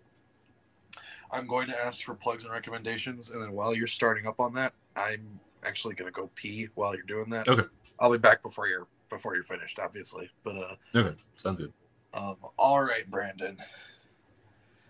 I'm 1.32 1.46
going 1.46 1.66
to 1.68 1.78
ask 1.78 2.04
for 2.04 2.14
plugs 2.14 2.44
and 2.44 2.52
recommendations, 2.52 3.30
and 3.30 3.42
then 3.42 3.52
while 3.52 3.74
you're 3.74 3.86
starting 3.86 4.26
up 4.26 4.40
on 4.40 4.52
that, 4.54 4.74
I'm 4.96 5.40
actually 5.64 5.94
going 5.94 6.12
to 6.12 6.14
go 6.14 6.28
pee 6.34 6.68
while 6.74 6.94
you're 6.94 7.04
doing 7.04 7.30
that. 7.30 7.48
Okay. 7.48 7.64
I'll 7.98 8.10
be 8.12 8.18
back 8.18 8.42
before 8.42 8.66
you're 8.68 8.86
before 9.08 9.34
you're 9.34 9.44
finished, 9.44 9.78
obviously. 9.78 10.30
But 10.44 10.56
uh, 10.56 10.74
Okay, 10.94 11.16
sounds 11.36 11.60
good. 11.60 11.72
um, 12.14 12.36
all 12.58 12.82
right, 12.82 13.08
Brandon. 13.10 13.56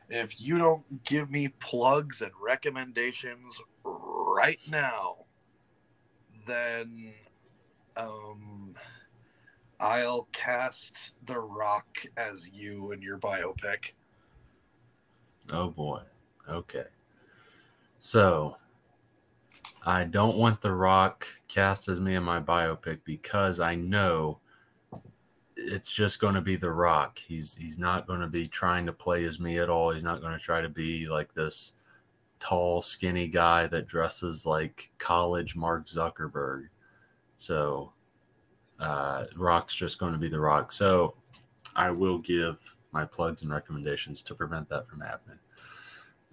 If 0.09 0.41
you 0.41 0.59
don't 0.59 1.05
give 1.05 1.31
me 1.31 1.49
plugs 1.61 2.21
and 2.23 2.33
recommendations 2.43 3.61
right 3.85 4.59
now, 4.69 5.25
then 6.47 7.13
Um, 7.97 8.75
I'll 9.79 10.29
cast 10.33 11.15
The 11.27 11.39
Rock 11.39 12.05
as 12.17 12.49
you 12.49 12.93
in 12.93 13.03
your 13.03 13.19
biopic. 13.19 13.93
Oh 15.53 15.69
boy. 15.71 16.03
Okay. 16.49 16.85
So 18.01 18.57
I 19.85 20.05
don't 20.05 20.37
want 20.37 20.61
The 20.61 20.73
Rock 20.73 21.27
cast 21.49 21.89
as 21.89 22.01
me 22.01 22.15
in 22.15 22.23
my 22.23 22.41
biopic 22.41 22.99
because 23.05 23.61
I 23.61 23.75
know 23.75 24.39
it's 25.57 25.91
just 25.91 26.21
going 26.21 26.35
to 26.35 26.41
be 26.41 26.57
The 26.57 26.71
Rock. 26.71 27.19
He's 27.19 27.55
he's 27.55 27.79
not 27.79 28.07
going 28.07 28.21
to 28.21 28.27
be 28.27 28.47
trying 28.47 28.87
to 28.87 28.93
play 28.93 29.25
as 29.25 29.41
me 29.41 29.59
at 29.59 29.71
all. 29.71 29.91
He's 29.91 30.05
not 30.05 30.21
going 30.21 30.33
to 30.33 30.45
try 30.45 30.61
to 30.61 30.69
be 30.69 31.07
like 31.09 31.33
this 31.35 31.75
tall, 32.39 32.81
skinny 32.81 33.29
guy 33.29 33.67
that 33.69 33.87
dresses 33.87 34.47
like 34.47 34.91
college 34.99 35.57
Mark 35.57 35.87
Zuckerberg. 35.87 36.69
So 37.41 37.91
uh, 38.79 39.25
Rock's 39.35 39.75
just 39.75 39.99
going 39.99 40.13
to 40.13 40.19
be 40.19 40.29
The 40.29 40.39
Rock. 40.39 40.73
So 40.73 41.15
I 41.75 41.91
will 41.91 42.19
give 42.19 42.59
my 42.93 43.07
plugs 43.07 43.41
and 43.41 43.51
recommendations 43.51 44.21
to 44.23 44.35
prevent 44.35 44.69
that 44.69 44.87
from 44.87 45.01
happening. 45.01 45.39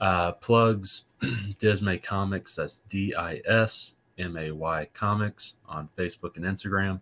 Uh, 0.02 0.34
plugs 0.34 1.06
Dismay 1.60 2.00
Comics, 2.00 2.56
that's 2.56 2.80
D 2.90 3.16
I 3.16 3.42
S 3.46 3.96
M 4.18 4.36
A 4.36 4.52
Y 4.52 4.88
Comics 4.94 5.54
on 5.66 5.88
Facebook 5.98 6.36
and 6.36 6.44
Instagram. 6.44 7.00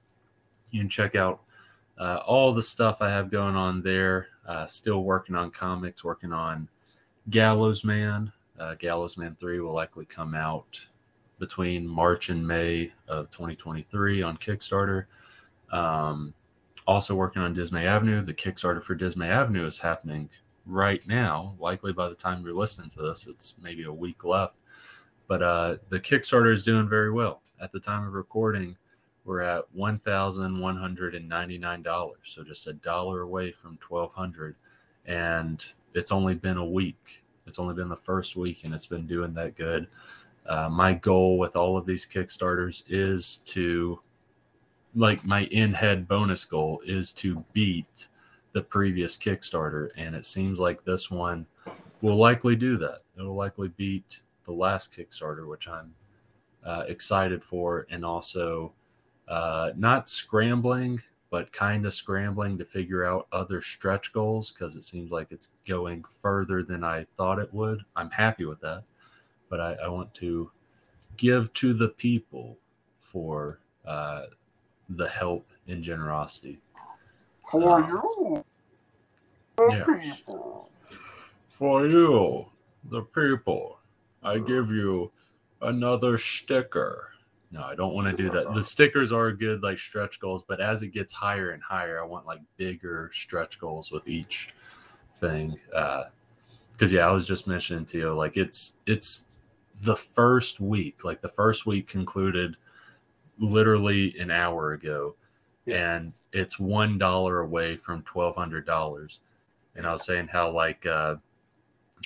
You 0.69 0.81
can 0.81 0.89
check 0.89 1.15
out 1.15 1.41
uh, 1.97 2.19
all 2.27 2.53
the 2.53 2.61
stuff 2.61 2.97
I 3.01 3.09
have 3.09 3.31
going 3.31 3.55
on 3.55 3.81
there. 3.81 4.27
Uh, 4.47 4.67
still 4.67 5.03
working 5.03 5.35
on 5.35 5.49
comics, 5.49 6.03
working 6.03 6.31
on 6.31 6.69
Gallows 7.31 7.83
Man. 7.83 8.31
Uh, 8.59 8.75
Gallows 8.75 9.17
Man 9.17 9.35
3 9.39 9.61
will 9.61 9.73
likely 9.73 10.05
come 10.05 10.35
out 10.35 10.85
between 11.39 11.87
March 11.87 12.29
and 12.29 12.45
May 12.45 12.91
of 13.07 13.29
2023 13.29 14.21
on 14.21 14.37
Kickstarter. 14.37 15.05
Um, 15.71 16.33
also 16.87 17.15
working 17.15 17.41
on 17.41 17.53
Dismay 17.53 17.87
Avenue. 17.87 18.23
The 18.23 18.33
Kickstarter 18.33 18.83
for 18.83 18.95
Dismay 18.95 19.29
Avenue 19.29 19.65
is 19.65 19.77
happening 19.77 20.29
right 20.65 21.05
now. 21.07 21.55
Likely 21.59 21.93
by 21.93 22.09
the 22.09 22.15
time 22.15 22.43
you're 22.43 22.53
listening 22.53 22.89
to 22.91 23.01
this, 23.01 23.27
it's 23.27 23.55
maybe 23.61 23.83
a 23.83 23.93
week 23.93 24.23
left. 24.23 24.55
But 25.27 25.41
uh, 25.41 25.77
the 25.89 25.99
Kickstarter 25.99 26.53
is 26.53 26.63
doing 26.63 26.87
very 26.87 27.11
well. 27.11 27.41
At 27.59 27.71
the 27.71 27.79
time 27.79 28.05
of 28.05 28.13
recording, 28.13 28.77
we're 29.23 29.41
at 29.41 29.63
one 29.73 29.99
thousand 29.99 30.59
one 30.59 30.77
hundred 30.77 31.15
and 31.15 31.27
ninety 31.27 31.57
nine 31.57 31.81
dollars, 31.81 32.19
so 32.23 32.43
just 32.43 32.67
a 32.67 32.73
dollar 32.73 33.21
away 33.21 33.51
from 33.51 33.77
twelve 33.77 34.13
hundred, 34.13 34.55
and 35.05 35.65
it's 35.95 36.11
only 36.11 36.35
been 36.35 36.57
a 36.57 36.65
week. 36.65 37.23
It's 37.47 37.57
only 37.57 37.73
been 37.73 37.89
the 37.89 37.95
first 37.95 38.35
week, 38.35 38.63
and 38.63 38.73
it's 38.73 38.85
been 38.85 39.07
doing 39.07 39.33
that 39.33 39.55
good. 39.55 39.87
Uh, 40.47 40.69
my 40.69 40.93
goal 40.93 41.37
with 41.37 41.55
all 41.55 41.77
of 41.77 41.85
these 41.85 42.05
Kickstarters 42.05 42.83
is 42.87 43.41
to, 43.45 43.99
like, 44.95 45.25
my 45.25 45.45
in 45.45 45.73
head 45.73 46.07
bonus 46.07 46.45
goal 46.45 46.81
is 46.85 47.11
to 47.13 47.43
beat 47.53 48.07
the 48.53 48.61
previous 48.61 49.17
Kickstarter, 49.17 49.89
and 49.97 50.15
it 50.15 50.25
seems 50.25 50.59
like 50.59 50.83
this 50.83 51.11
one 51.11 51.45
will 52.01 52.15
likely 52.15 52.55
do 52.55 52.77
that. 52.77 52.99
It 53.17 53.21
will 53.21 53.35
likely 53.35 53.69
beat 53.69 54.21
the 54.45 54.53
last 54.53 54.95
Kickstarter, 54.95 55.47
which 55.47 55.67
I'm 55.67 55.93
uh, 56.63 56.83
excited 56.87 57.43
for, 57.43 57.87
and 57.89 58.05
also 58.05 58.71
uh, 59.27 59.71
not 59.75 60.07
scrambling, 60.07 61.01
but 61.31 61.51
kind 61.51 61.85
of 61.85 61.93
scrambling 61.93 62.57
to 62.57 62.63
figure 62.65 63.03
out 63.03 63.27
other 63.31 63.59
stretch 63.59 64.13
goals 64.13 64.51
because 64.51 64.75
it 64.75 64.83
seems 64.83 65.11
like 65.11 65.31
it's 65.31 65.49
going 65.67 66.03
further 66.21 66.63
than 66.63 66.83
I 66.83 67.05
thought 67.17 67.39
it 67.39 67.53
would. 67.53 67.81
I'm 67.95 68.11
happy 68.11 68.45
with 68.45 68.61
that, 68.61 68.83
but 69.55 69.79
I, 69.79 69.85
I 69.85 69.87
want 69.87 70.13
to 70.15 70.51
give 71.15 71.53
to 71.53 71.73
the 71.73 71.87
people 71.87 72.57
for 72.99 73.61
uh, 73.87 74.23
the 74.89 75.07
help 75.07 75.47
and 75.69 75.81
generosity 75.81 76.59
for 77.49 77.81
um, 77.81 77.89
you, 77.89 78.43
the 79.55 79.85
yes. 79.87 80.19
people. 80.19 80.69
For 81.47 81.87
you, 81.87 82.47
the 82.91 83.03
people, 83.03 83.79
I 84.23 84.39
give 84.39 84.69
you 84.71 85.09
another 85.61 86.17
sticker. 86.17 87.11
No, 87.49 87.63
I 87.63 87.75
don't 87.75 87.93
want 87.93 88.07
to 88.07 88.23
do 88.23 88.29
that. 88.31 88.53
The 88.53 88.61
stickers 88.61 89.13
are 89.13 89.31
good, 89.31 89.63
like 89.63 89.79
stretch 89.79 90.19
goals, 90.19 90.43
but 90.45 90.59
as 90.59 90.81
it 90.81 90.89
gets 90.89 91.13
higher 91.13 91.51
and 91.51 91.63
higher, 91.63 92.03
I 92.03 92.05
want 92.05 92.25
like 92.25 92.41
bigger 92.57 93.09
stretch 93.13 93.57
goals 93.57 93.89
with 93.89 94.05
each 94.05 94.49
thing. 95.15 95.57
Uh, 95.73 96.05
because 96.73 96.91
yeah, 96.91 97.07
I 97.07 97.11
was 97.11 97.25
just 97.25 97.47
mentioning 97.47 97.85
to 97.85 97.97
you, 97.97 98.13
like 98.13 98.35
it's 98.35 98.73
it's 98.85 99.27
the 99.81 99.95
first 99.95 100.59
week, 100.59 101.03
like 101.03 101.21
the 101.21 101.29
first 101.29 101.65
week 101.65 101.87
concluded 101.87 102.55
literally 103.37 104.17
an 104.19 104.31
hour 104.31 104.73
ago 104.73 105.15
yeah. 105.65 105.95
and 105.95 106.13
it's 106.31 106.59
one 106.59 106.97
dollar 106.97 107.41
away 107.41 107.75
from 107.75 108.01
twelve 108.03 108.35
hundred 108.35 108.65
dollars. 108.65 109.19
And 109.75 109.85
I 109.85 109.93
was 109.93 110.05
saying 110.05 110.27
how 110.31 110.51
like 110.51 110.85
uh, 110.85 111.15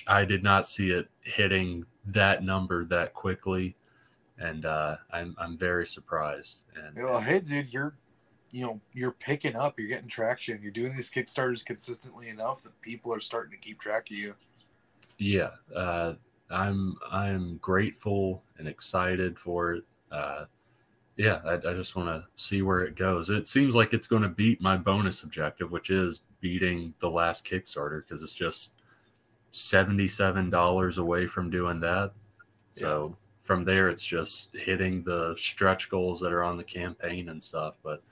I 0.06 0.24
did 0.24 0.42
not 0.42 0.66
see 0.66 0.90
it 0.90 1.08
hitting 1.20 1.84
that 2.06 2.42
number 2.42 2.84
that 2.86 3.14
quickly, 3.14 3.76
and 4.38 4.64
uh, 4.64 4.96
I'm 5.12 5.34
I'm 5.38 5.56
very 5.56 5.86
surprised. 5.86 6.64
And 6.74 6.96
well, 6.96 7.20
hey, 7.20 7.40
dude, 7.40 7.72
you're 7.72 7.96
you 8.50 8.62
know 8.62 8.80
you're 8.92 9.12
picking 9.12 9.56
up, 9.56 9.78
you're 9.78 9.88
getting 9.88 10.08
traction, 10.08 10.60
you're 10.62 10.72
doing 10.72 10.92
these 10.96 11.10
kickstarters 11.10 11.64
consistently 11.64 12.28
enough 12.28 12.62
that 12.62 12.80
people 12.80 13.14
are 13.14 13.20
starting 13.20 13.52
to 13.52 13.58
keep 13.58 13.78
track 13.78 14.10
of 14.10 14.16
you. 14.16 14.34
Yeah, 15.18 15.50
uh, 15.76 16.14
I'm 16.50 16.96
I'm 17.10 17.58
grateful 17.58 18.42
and 18.58 18.66
excited 18.66 19.38
for 19.38 19.74
it. 19.74 19.84
Uh, 20.10 20.44
yeah, 21.16 21.40
I, 21.44 21.54
I 21.54 21.74
just 21.74 21.96
want 21.96 22.08
to 22.08 22.24
see 22.34 22.62
where 22.62 22.82
it 22.82 22.96
goes. 22.96 23.30
It 23.30 23.46
seems 23.46 23.74
like 23.74 23.92
it's 23.92 24.06
going 24.06 24.22
to 24.22 24.28
beat 24.28 24.60
my 24.60 24.76
bonus 24.76 25.22
objective, 25.22 25.70
which 25.70 25.90
is 25.90 26.22
beating 26.40 26.94
the 26.98 27.10
last 27.10 27.46
Kickstarter 27.46 28.02
because 28.02 28.22
it's 28.22 28.32
just 28.32 28.80
$77 29.52 30.98
away 30.98 31.26
from 31.26 31.50
doing 31.50 31.78
that. 31.80 32.12
So 32.72 33.08
yeah. 33.08 33.16
from 33.42 33.64
there, 33.64 33.88
it's 33.88 34.04
just 34.04 34.54
hitting 34.56 35.02
the 35.04 35.34
stretch 35.36 35.90
goals 35.90 36.20
that 36.20 36.32
are 36.32 36.42
on 36.42 36.56
the 36.56 36.64
campaign 36.64 37.28
and 37.28 37.42
stuff. 37.42 37.74
But 37.82 38.02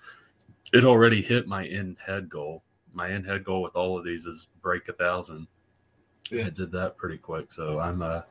it 0.72 0.84
already 0.84 1.22
hit 1.22 1.46
my 1.46 1.64
in 1.64 1.96
head 2.04 2.28
goal. 2.28 2.62
My 2.92 3.08
in 3.08 3.24
head 3.24 3.44
goal 3.44 3.62
with 3.62 3.76
all 3.76 3.98
of 3.98 4.04
these 4.04 4.26
is 4.26 4.48
break 4.60 4.88
a 4.88 4.92
thousand. 4.92 5.46
Yeah. 6.30 6.46
It 6.46 6.54
did 6.54 6.72
that 6.72 6.96
pretty 6.96 7.18
quick. 7.18 7.52
So 7.52 7.80
I'm, 7.80 8.02
uh, 8.02 8.22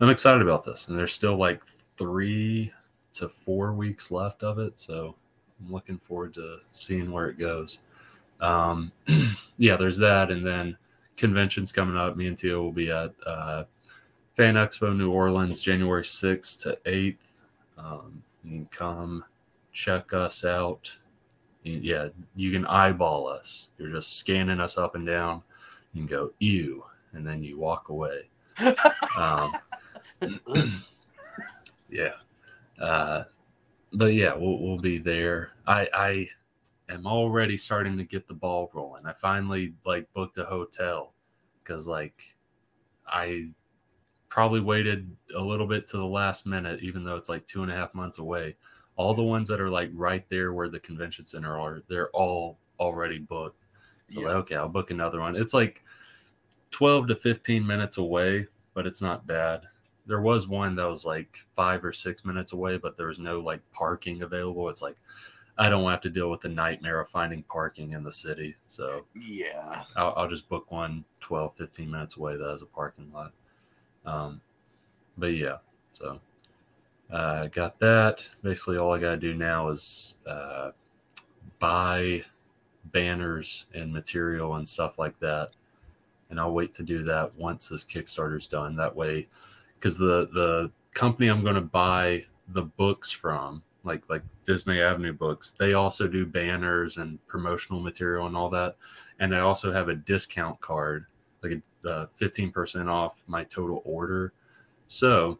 I'm 0.00 0.10
excited 0.10 0.42
about 0.42 0.64
this. 0.64 0.88
And 0.88 0.98
there's 0.98 1.12
still 1.12 1.36
like 1.36 1.62
three 1.96 2.72
to 3.14 3.28
four 3.28 3.72
weeks 3.74 4.10
left 4.10 4.42
of 4.42 4.58
it. 4.58 4.78
So 4.80 5.14
I'm 5.60 5.72
looking 5.72 5.98
forward 5.98 6.34
to 6.34 6.58
seeing 6.72 7.10
where 7.10 7.28
it 7.28 7.38
goes. 7.38 7.78
Um, 8.40 8.90
yeah, 9.58 9.76
there's 9.76 9.98
that. 9.98 10.30
And 10.30 10.44
then 10.44 10.76
conventions 11.16 11.72
coming 11.72 11.96
up. 11.96 12.16
Me 12.16 12.26
and 12.26 12.36
Tio 12.36 12.62
will 12.62 12.72
be 12.72 12.90
at 12.90 13.12
uh, 13.26 13.64
Fan 14.36 14.54
Expo 14.54 14.96
New 14.96 15.12
Orleans 15.12 15.60
January 15.60 16.02
6th 16.02 16.60
to 16.62 16.78
8th. 16.84 17.16
Um, 17.78 18.22
you 18.44 18.50
can 18.50 18.66
come 18.66 19.24
check 19.72 20.12
us 20.12 20.44
out. 20.44 20.90
Yeah, 21.64 22.08
you 22.34 22.50
can 22.50 22.66
eyeball 22.66 23.28
us. 23.28 23.68
You're 23.78 23.92
just 23.92 24.18
scanning 24.18 24.58
us 24.58 24.78
up 24.78 24.96
and 24.96 25.06
down. 25.06 25.42
You 25.92 26.00
can 26.00 26.06
go, 26.08 26.32
ew, 26.40 26.84
and 27.12 27.26
then 27.26 27.42
you 27.42 27.58
walk 27.58 27.88
away. 27.88 28.30
um, 29.16 29.52
yeah. 31.90 32.14
Uh, 32.80 33.24
but 33.92 34.14
yeah, 34.14 34.34
we'll, 34.34 34.58
we'll 34.58 34.78
be 34.78 34.98
there. 34.98 35.52
I, 35.66 35.88
I 35.94 36.28
am 36.88 37.06
already 37.06 37.56
starting 37.56 37.96
to 37.98 38.04
get 38.04 38.26
the 38.26 38.34
ball 38.34 38.70
rolling. 38.72 39.06
I 39.06 39.12
finally 39.12 39.74
like 39.84 40.12
booked 40.14 40.38
a 40.38 40.44
hotel 40.44 41.14
because 41.62 41.86
like 41.86 42.36
I 43.06 43.48
probably 44.28 44.60
waited 44.60 45.14
a 45.36 45.40
little 45.40 45.66
bit 45.66 45.86
to 45.88 45.98
the 45.98 46.06
last 46.06 46.46
minute, 46.46 46.82
even 46.82 47.04
though 47.04 47.16
it's 47.16 47.28
like 47.28 47.46
two 47.46 47.62
and 47.62 47.70
a 47.70 47.74
half 47.74 47.94
months 47.94 48.18
away. 48.18 48.56
All 48.96 49.14
the 49.14 49.22
ones 49.22 49.48
that 49.48 49.60
are 49.60 49.70
like 49.70 49.90
right 49.94 50.24
there 50.28 50.52
where 50.52 50.68
the 50.68 50.80
convention 50.80 51.24
center 51.24 51.58
are, 51.58 51.82
they're 51.88 52.10
all 52.10 52.58
already 52.78 53.18
booked. 53.18 53.64
So 54.08 54.20
yeah. 54.20 54.26
like, 54.28 54.36
okay, 54.36 54.56
I'll 54.56 54.68
book 54.68 54.90
another 54.90 55.20
one. 55.20 55.36
It's 55.36 55.54
like 55.54 55.84
12 56.72 57.06
to 57.08 57.14
15 57.14 57.64
minutes 57.64 57.98
away, 57.98 58.46
but 58.74 58.86
it's 58.86 59.00
not 59.00 59.26
bad 59.26 59.62
there 60.06 60.20
was 60.20 60.48
one 60.48 60.74
that 60.76 60.88
was 60.88 61.04
like 61.04 61.38
five 61.54 61.84
or 61.84 61.92
six 61.92 62.24
minutes 62.24 62.52
away, 62.52 62.76
but 62.76 62.96
there 62.96 63.06
was 63.06 63.18
no 63.18 63.40
like 63.40 63.60
parking 63.72 64.22
available. 64.22 64.68
It's 64.68 64.82
like 64.82 64.96
I 65.58 65.68
don't 65.68 65.88
have 65.88 66.00
to 66.02 66.10
deal 66.10 66.30
with 66.30 66.40
the 66.40 66.48
nightmare 66.48 67.00
of 67.00 67.08
finding 67.08 67.42
parking 67.44 67.92
in 67.92 68.02
the 68.02 68.12
city. 68.12 68.56
So 68.68 69.06
yeah, 69.14 69.84
I'll, 69.96 70.14
I'll 70.16 70.28
just 70.28 70.48
book 70.48 70.70
one 70.70 71.04
12, 71.20 71.54
15 71.56 71.90
minutes 71.90 72.16
away 72.16 72.36
that 72.36 72.50
has 72.50 72.62
a 72.62 72.66
parking 72.66 73.10
lot. 73.12 73.32
Um, 74.04 74.40
but 75.18 75.34
yeah, 75.34 75.58
so 75.92 76.18
uh, 77.10 77.46
got 77.48 77.78
that. 77.78 78.28
Basically, 78.42 78.78
all 78.78 78.92
I 78.92 78.98
got 78.98 79.10
to 79.10 79.16
do 79.18 79.34
now 79.34 79.68
is 79.68 80.16
uh, 80.26 80.70
buy 81.58 82.24
banners 82.86 83.66
and 83.74 83.92
material 83.92 84.56
and 84.56 84.68
stuff 84.68 84.98
like 84.98 85.18
that. 85.20 85.50
And 86.32 86.40
I'll 86.40 86.54
wait 86.54 86.72
to 86.74 86.82
do 86.82 87.02
that 87.04 87.34
once 87.36 87.68
this 87.68 87.84
Kickstarter's 87.84 88.46
done. 88.46 88.74
That 88.74 88.96
way, 88.96 89.28
because 89.74 89.98
the 89.98 90.30
the 90.32 90.70
company 90.94 91.28
I'm 91.28 91.42
going 91.42 91.56
to 91.56 91.60
buy 91.60 92.24
the 92.48 92.62
books 92.62 93.10
from 93.12 93.62
like 93.84 94.02
like 94.08 94.22
Dismay 94.42 94.80
Avenue 94.80 95.12
Books, 95.12 95.50
they 95.50 95.74
also 95.74 96.08
do 96.08 96.24
banners 96.24 96.96
and 96.96 97.24
promotional 97.26 97.82
material 97.82 98.26
and 98.26 98.34
all 98.34 98.48
that, 98.48 98.76
and 99.20 99.36
I 99.36 99.40
also 99.40 99.70
have 99.70 99.90
a 99.90 99.94
discount 99.94 100.58
card, 100.62 101.04
like 101.42 101.60
a 101.84 102.06
fifteen 102.06 102.50
percent 102.50 102.88
off 102.88 103.22
my 103.26 103.44
total 103.44 103.82
order. 103.84 104.32
So 104.86 105.38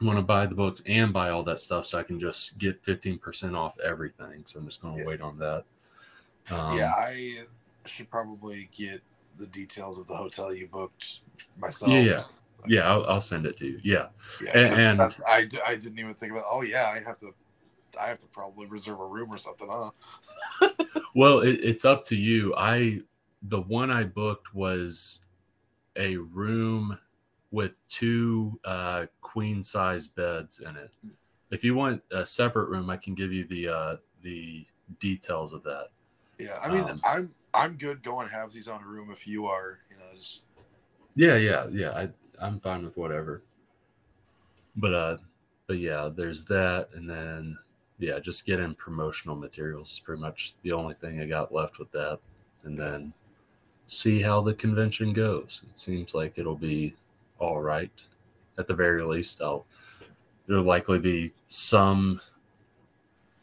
I'm 0.00 0.06
going 0.06 0.16
to 0.16 0.22
buy 0.22 0.46
the 0.46 0.54
books 0.54 0.82
and 0.86 1.12
buy 1.12 1.28
all 1.28 1.42
that 1.42 1.58
stuff, 1.58 1.86
so 1.86 1.98
I 1.98 2.02
can 2.02 2.18
just 2.18 2.56
get 2.58 2.82
fifteen 2.82 3.18
percent 3.18 3.54
off 3.54 3.78
everything. 3.80 4.42
So 4.46 4.58
I'm 4.58 4.66
just 4.66 4.80
going 4.80 4.94
to 4.94 5.00
Yeah. 5.00 5.06
wait 5.06 5.20
on 5.20 5.38
that. 5.38 5.64
Um, 6.50 6.78
yeah, 6.78 6.92
I 6.96 7.42
should 7.84 8.10
probably 8.10 8.70
get 8.74 9.02
the 9.36 9.46
details 9.46 9.98
of 9.98 10.06
the 10.06 10.14
hotel 10.16 10.54
you 10.54 10.66
booked 10.68 11.20
myself. 11.58 11.92
Yeah, 11.92 12.00
yeah. 12.00 12.22
yeah, 12.66 12.80
I'll, 12.88 13.04
I'll 13.06 13.20
send 13.20 13.46
it 13.46 13.56
to 13.58 13.66
you. 13.66 13.80
Yeah, 13.82 14.08
Yeah, 14.40 14.58
And- 14.58 15.00
and- 15.00 15.16
I, 15.26 15.48
I 15.66 15.74
didn't 15.76 15.98
even 15.98 16.14
think 16.14 16.32
about. 16.32 16.44
Oh 16.50 16.62
yeah, 16.62 16.88
I 16.88 17.00
have 17.00 17.18
to. 17.18 17.34
I 18.00 18.08
have 18.08 18.18
to 18.20 18.26
probably 18.26 18.66
reserve 18.66 18.98
a 18.98 19.06
room 19.06 19.32
or 19.32 19.38
something, 19.38 19.68
huh? 19.70 19.90
Well, 21.14 21.40
it, 21.40 21.60
it's 21.62 21.84
up 21.84 22.02
to 22.06 22.16
you. 22.16 22.52
I 22.56 23.00
the 23.48 23.60
one 23.60 23.90
I 23.90 24.02
booked 24.02 24.52
was 24.52 25.20
a 25.94 26.16
room 26.16 26.98
with 27.52 27.70
two 27.88 28.58
uh, 28.64 29.06
queen 29.20 29.62
size 29.62 30.08
beds 30.08 30.58
in 30.58 30.74
it. 30.76 30.90
If 31.52 31.62
you 31.62 31.76
want 31.76 32.02
a 32.10 32.26
separate 32.26 32.68
room, 32.68 32.90
I 32.90 32.96
can 32.96 33.14
give 33.14 33.32
you 33.32 33.44
the 33.44 33.68
uh, 33.68 33.96
the 34.22 34.66
details 34.98 35.52
of 35.52 35.62
that. 35.62 35.90
Yeah, 36.38 36.58
I 36.60 36.68
mean, 36.72 36.82
Um, 36.82 37.00
I'm 37.04 37.34
I'm 37.54 37.76
good 37.76 38.02
going 38.02 38.28
halvesies 38.28 38.72
on 38.72 38.82
a 38.82 38.86
room 38.86 39.10
if 39.10 39.26
you 39.26 39.46
are. 39.46 39.78
You 39.90 39.96
know, 39.96 40.04
just 40.16 40.44
Yeah, 41.14 41.36
yeah, 41.36 41.66
yeah. 41.70 41.90
I 41.90 42.08
I'm 42.40 42.58
fine 42.58 42.84
with 42.84 42.96
whatever. 42.96 43.42
But 44.76 44.94
uh, 44.94 45.16
but 45.66 45.78
yeah, 45.78 46.10
there's 46.14 46.44
that, 46.46 46.88
and 46.94 47.08
then 47.08 47.56
yeah, 47.98 48.18
just 48.18 48.44
getting 48.44 48.74
promotional 48.74 49.36
materials 49.36 49.92
is 49.92 50.00
pretty 50.00 50.20
much 50.20 50.54
the 50.62 50.72
only 50.72 50.94
thing 50.94 51.20
I 51.20 51.26
got 51.26 51.54
left 51.54 51.78
with 51.78 51.90
that, 51.92 52.18
and 52.64 52.78
then 52.78 53.12
see 53.86 54.20
how 54.20 54.40
the 54.40 54.54
convention 54.54 55.12
goes. 55.12 55.62
It 55.70 55.78
seems 55.78 56.14
like 56.14 56.38
it'll 56.38 56.56
be 56.56 56.94
all 57.38 57.60
right. 57.60 57.92
At 58.58 58.66
the 58.66 58.74
very 58.74 59.02
least, 59.02 59.40
I'll 59.40 59.66
there'll 60.46 60.64
likely 60.64 60.98
be 60.98 61.32
some 61.48 62.20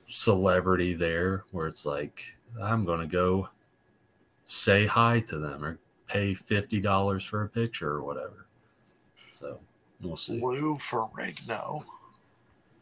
celebrity 0.08 0.94
there 0.94 1.46
where 1.52 1.68
it's 1.68 1.86
like 1.86 2.26
I'm 2.62 2.84
gonna 2.86 3.08
go 3.08 3.50
say 4.52 4.86
hi 4.86 5.22
to 5.22 5.38
them 5.38 5.64
or 5.64 5.80
pay 6.08 6.34
fifty 6.34 6.82
dollars 6.82 7.24
for 7.24 7.44
a 7.44 7.50
picture 7.50 7.90
or 7.90 8.04
whatever. 8.04 8.48
So 9.32 9.60
we'll 10.02 10.18
see. 10.18 10.42
Lou 10.42 10.78
Ferrigno. 10.78 11.84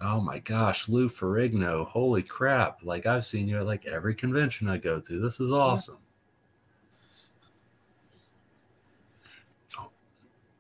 Oh 0.02 0.22
my 0.22 0.40
gosh, 0.40 0.88
Lou 0.88 1.10
Ferrigno! 1.10 1.86
Holy 1.86 2.24
crap! 2.24 2.80
Like 2.84 3.06
I've 3.06 3.26
seen 3.26 3.48
you 3.48 3.60
at 3.60 3.66
like 3.66 3.86
every 3.86 4.16
convention 4.16 4.70
I 4.70 4.78
go 4.78 5.00
to. 5.00 5.20
This 5.20 5.40
is 5.40 5.52
awesome. 5.52 5.98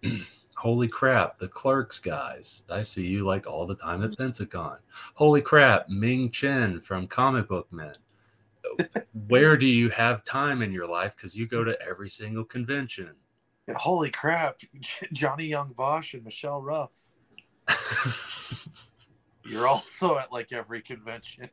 Holy 0.55 0.89
crap, 0.89 1.39
the 1.39 1.47
clerks 1.47 1.99
guys. 1.99 2.63
I 2.69 2.83
see 2.83 3.07
you 3.07 3.25
like 3.25 3.47
all 3.47 3.65
the 3.65 3.75
time 3.75 4.03
at 4.03 4.11
Pensacon. 4.11 4.77
Holy 5.13 5.41
crap, 5.41 5.87
Ming 5.89 6.29
Chen 6.29 6.81
from 6.81 7.07
Comic 7.07 7.47
Book 7.47 7.67
Men. 7.71 7.95
Where 9.27 9.57
do 9.57 9.65
you 9.65 9.89
have 9.89 10.23
time 10.23 10.61
in 10.61 10.71
your 10.71 10.87
life? 10.87 11.15
Because 11.15 11.35
you 11.35 11.47
go 11.47 11.63
to 11.63 11.79
every 11.81 12.09
single 12.09 12.43
convention. 12.43 13.11
Yeah, 13.67 13.75
holy 13.75 14.09
crap, 14.09 14.59
Johnny 15.13 15.45
Young 15.45 15.73
Bosch 15.73 16.13
and 16.13 16.23
Michelle 16.23 16.61
Ruff. 16.61 17.11
You're 19.45 19.67
also 19.67 20.17
at 20.17 20.31
like 20.31 20.51
every 20.51 20.81
convention. 20.81 21.49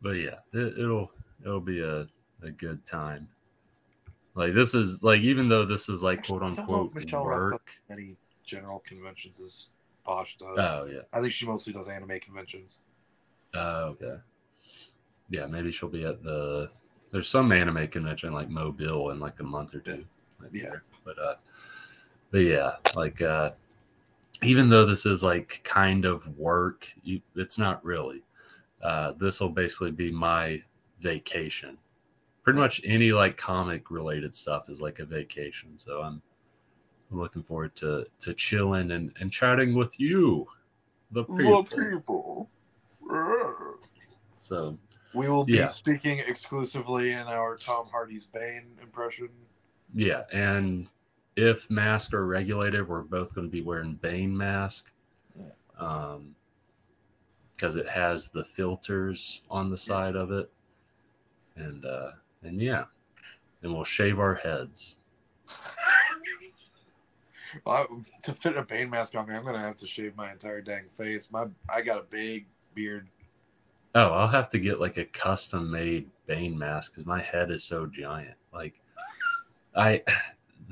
but 0.00 0.10
yeah, 0.10 0.36
it, 0.52 0.78
it'll 0.78 1.10
it'll 1.44 1.60
be 1.60 1.80
a, 1.80 2.06
a 2.42 2.50
good 2.50 2.84
time. 2.86 3.28
Like 4.34 4.54
this 4.54 4.74
is 4.74 5.02
like 5.02 5.20
even 5.20 5.48
though 5.48 5.64
this 5.64 5.88
is 5.88 6.02
like 6.02 6.26
quote 6.26 6.42
I 6.42 6.46
don't 6.46 6.56
know 6.56 6.62
if 6.62 6.68
unquote 6.68 6.94
Michelle 6.94 7.24
Ruff 7.24 7.52
work. 7.52 7.70
Any 7.90 8.16
general 8.44 8.80
conventions 8.80 9.40
as 9.40 9.70
Bosch 10.04 10.34
does. 10.36 10.58
Oh 10.58 10.86
yeah. 10.86 11.02
I 11.12 11.20
think 11.20 11.32
she 11.32 11.46
mostly 11.46 11.72
does 11.72 11.88
anime 11.88 12.18
conventions. 12.20 12.80
Oh 13.54 13.96
okay. 14.00 14.16
Yeah, 15.30 15.46
maybe 15.46 15.72
she'll 15.72 15.88
be 15.88 16.04
at 16.04 16.22
the. 16.22 16.70
There's 17.10 17.28
some 17.28 17.52
anime 17.52 17.88
convention 17.88 18.32
like 18.32 18.48
Mobile 18.48 19.10
in 19.10 19.20
like 19.20 19.38
a 19.40 19.44
month 19.44 19.74
or 19.74 19.80
two. 19.80 20.04
Yeah. 20.52 20.62
there. 20.62 20.82
But 21.04 21.18
uh, 21.18 21.34
but 22.30 22.38
yeah, 22.38 22.72
like 22.94 23.20
uh, 23.22 23.52
even 24.42 24.68
though 24.68 24.84
this 24.84 25.06
is 25.06 25.22
like 25.22 25.60
kind 25.64 26.04
of 26.04 26.26
work, 26.36 26.92
you, 27.02 27.20
it's 27.36 27.58
not 27.58 27.84
really. 27.84 28.22
Uh, 28.82 29.12
this 29.12 29.40
will 29.40 29.48
basically 29.48 29.90
be 29.90 30.10
my 30.10 30.62
vacation. 31.00 31.78
Pretty 32.42 32.58
much 32.58 32.80
any 32.84 33.12
like 33.12 33.36
comic 33.36 33.90
related 33.90 34.34
stuff 34.34 34.68
is 34.68 34.80
like 34.80 34.98
a 34.98 35.04
vacation. 35.04 35.78
So 35.78 36.02
I'm, 36.02 36.20
I'm 37.10 37.18
looking 37.18 37.42
forward 37.42 37.74
to 37.76 38.06
to 38.20 38.34
chilling 38.34 38.90
and 38.90 39.12
and 39.20 39.32
chatting 39.32 39.74
with 39.74 39.98
you, 39.98 40.46
the 41.12 41.24
people. 41.24 41.62
The 41.62 41.76
people. 41.76 42.50
So 44.40 44.78
We 45.14 45.28
will 45.28 45.44
be 45.44 45.54
Yeah. 45.54 45.68
speaking 45.68 46.18
exclusively 46.18 47.12
in 47.12 47.20
our 47.20 47.56
Tom 47.56 47.86
Hardy's 47.86 48.24
Bane 48.24 48.76
impression. 48.82 49.28
Yeah, 49.94 50.24
and 50.32 50.88
if 51.36 51.70
masks 51.70 52.12
are 52.12 52.26
regulated, 52.26 52.88
we're 52.88 53.02
both 53.02 53.34
going 53.34 53.46
to 53.46 53.50
be 53.52 53.62
wearing 53.62 53.94
Bane 53.94 54.36
mask, 54.36 54.92
um, 55.78 56.34
because 57.52 57.76
it 57.76 57.88
has 57.88 58.28
the 58.30 58.44
filters 58.44 59.42
on 59.50 59.70
the 59.70 59.78
side 59.78 60.16
of 60.16 60.32
it, 60.32 60.50
and 61.54 61.84
uh, 61.84 62.10
and 62.42 62.60
yeah, 62.60 62.86
and 63.62 63.72
we'll 63.72 63.84
shave 63.84 64.18
our 64.18 64.34
heads. 64.34 64.96
I, 67.66 67.86
to 68.24 68.32
fit 68.32 68.56
a 68.56 68.64
Bane 68.64 68.90
mask 68.90 69.14
on 69.14 69.28
me, 69.28 69.34
I'm 69.36 69.44
gonna 69.44 69.58
have 69.60 69.76
to 69.76 69.86
shave 69.86 70.16
my 70.16 70.32
entire 70.32 70.60
dang 70.60 70.88
face. 70.88 71.30
My 71.30 71.46
I 71.72 71.82
got 71.82 72.00
a 72.00 72.04
big 72.04 72.46
beard. 72.74 73.08
Oh, 73.94 74.08
I'll 74.10 74.28
have 74.28 74.48
to 74.50 74.58
get 74.58 74.80
like 74.80 74.96
a 74.96 75.04
custom 75.04 75.70
made 75.70 76.10
Bane 76.26 76.58
mask 76.58 76.92
because 76.92 77.06
my 77.06 77.20
head 77.22 77.50
is 77.50 77.62
so 77.62 77.86
giant. 77.86 78.34
Like, 78.52 78.80
I, 79.76 80.02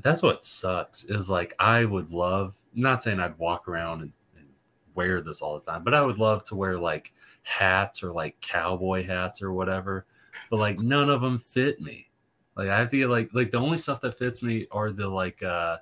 that's 0.02 0.22
what 0.22 0.44
sucks 0.44 1.04
is 1.04 1.30
like, 1.30 1.54
I 1.58 1.84
would 1.84 2.10
love, 2.10 2.54
not 2.74 3.02
saying 3.02 3.20
I'd 3.20 3.38
walk 3.38 3.68
around 3.68 4.02
and, 4.02 4.12
and 4.36 4.46
wear 4.94 5.20
this 5.20 5.40
all 5.42 5.58
the 5.58 5.70
time, 5.70 5.84
but 5.84 5.94
I 5.94 6.02
would 6.02 6.18
love 6.18 6.42
to 6.44 6.56
wear 6.56 6.78
like 6.78 7.12
hats 7.42 8.02
or 8.02 8.12
like 8.12 8.40
cowboy 8.40 9.06
hats 9.06 9.42
or 9.42 9.52
whatever. 9.52 10.06
But 10.50 10.58
like, 10.58 10.80
none 10.80 11.08
of 11.08 11.20
them 11.20 11.38
fit 11.38 11.80
me. 11.80 12.08
Like, 12.56 12.68
I 12.68 12.78
have 12.78 12.88
to 12.90 12.98
get 12.98 13.08
like, 13.08 13.30
like 13.32 13.50
the 13.50 13.58
only 13.58 13.78
stuff 13.78 14.00
that 14.00 14.18
fits 14.18 14.42
me 14.42 14.66
are 14.70 14.90
the 14.90 15.08
like, 15.08 15.42
uh, 15.42 15.78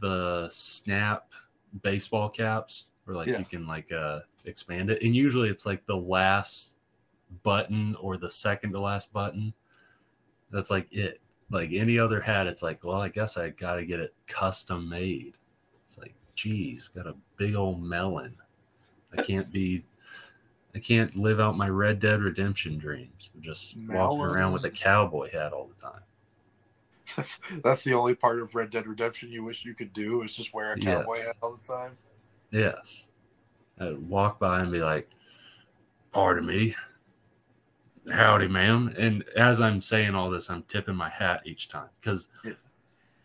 the 0.00 0.48
snap 0.50 1.32
baseball 1.82 2.28
caps 2.28 2.86
where 3.04 3.16
like 3.16 3.28
Yeah. 3.28 3.38
you 3.38 3.44
can 3.44 3.68
like 3.68 3.90
uh 3.92 4.20
expand 4.44 4.90
it. 4.90 5.02
And 5.02 5.14
usually 5.14 5.48
it's 5.48 5.66
like 5.66 5.84
the 5.86 5.96
last 5.96 6.76
button 7.42 7.96
or 8.00 8.16
the 8.16 8.30
second 8.30 8.72
to 8.72 8.80
last 8.80 9.12
button. 9.12 9.52
That's 10.50 10.70
like 10.70 10.88
it. 10.92 11.20
Like 11.50 11.70
any 11.72 11.98
other 11.98 12.20
hat 12.20 12.46
it's 12.46 12.62
like 12.62 12.82
well 12.82 13.02
i 13.02 13.08
guess 13.08 13.36
i 13.36 13.50
gotta 13.50 13.84
get 13.84 14.00
it 14.00 14.14
custom 14.26 14.88
made. 14.88 15.34
It's 15.84 15.98
like 15.98 16.14
geez 16.34 16.88
got 16.88 17.06
a 17.06 17.14
big 17.36 17.54
old 17.54 17.82
melon. 17.82 18.34
I 19.16 19.22
can't 19.22 19.50
be 19.52 19.84
i 20.74 20.78
can't 20.78 21.14
live 21.14 21.38
out 21.38 21.56
my 21.56 21.68
red 21.68 22.00
dead 22.00 22.20
redemption 22.20 22.78
dreams 22.78 23.30
just 23.42 23.76
walking 23.88 24.24
around 24.24 24.54
with 24.54 24.64
a 24.64 24.70
cowboy 24.70 25.30
hat 25.30 25.52
all 25.52 25.66
the 25.66 25.82
time. 25.82 26.00
That's, 27.16 27.40
that's 27.64 27.84
the 27.84 27.94
only 27.94 28.14
part 28.14 28.40
of 28.40 28.54
Red 28.54 28.70
Dead 28.70 28.86
Redemption 28.86 29.30
you 29.30 29.44
wish 29.44 29.64
you 29.64 29.74
could 29.74 29.92
do 29.92 30.22
is 30.22 30.36
just 30.36 30.54
wear 30.54 30.72
a 30.72 30.78
cowboy 30.78 31.18
hat 31.18 31.36
all 31.42 31.54
the 31.54 31.72
time. 31.72 31.96
Yes. 32.50 33.06
I'd 33.82 34.08
walk 34.08 34.38
by 34.38 34.60
and 34.60 34.70
be 34.72 34.80
like, 34.80 35.08
pardon 36.12 36.46
me. 36.46 36.74
Howdy, 38.10 38.48
ma'am. 38.48 38.92
And 38.98 39.24
as 39.36 39.60
I'm 39.60 39.80
saying 39.80 40.14
all 40.14 40.30
this, 40.30 40.50
I'm 40.50 40.62
tipping 40.64 40.96
my 40.96 41.08
hat 41.08 41.42
each 41.44 41.68
time 41.68 41.88
because 42.00 42.28
Yeah. 42.44 42.52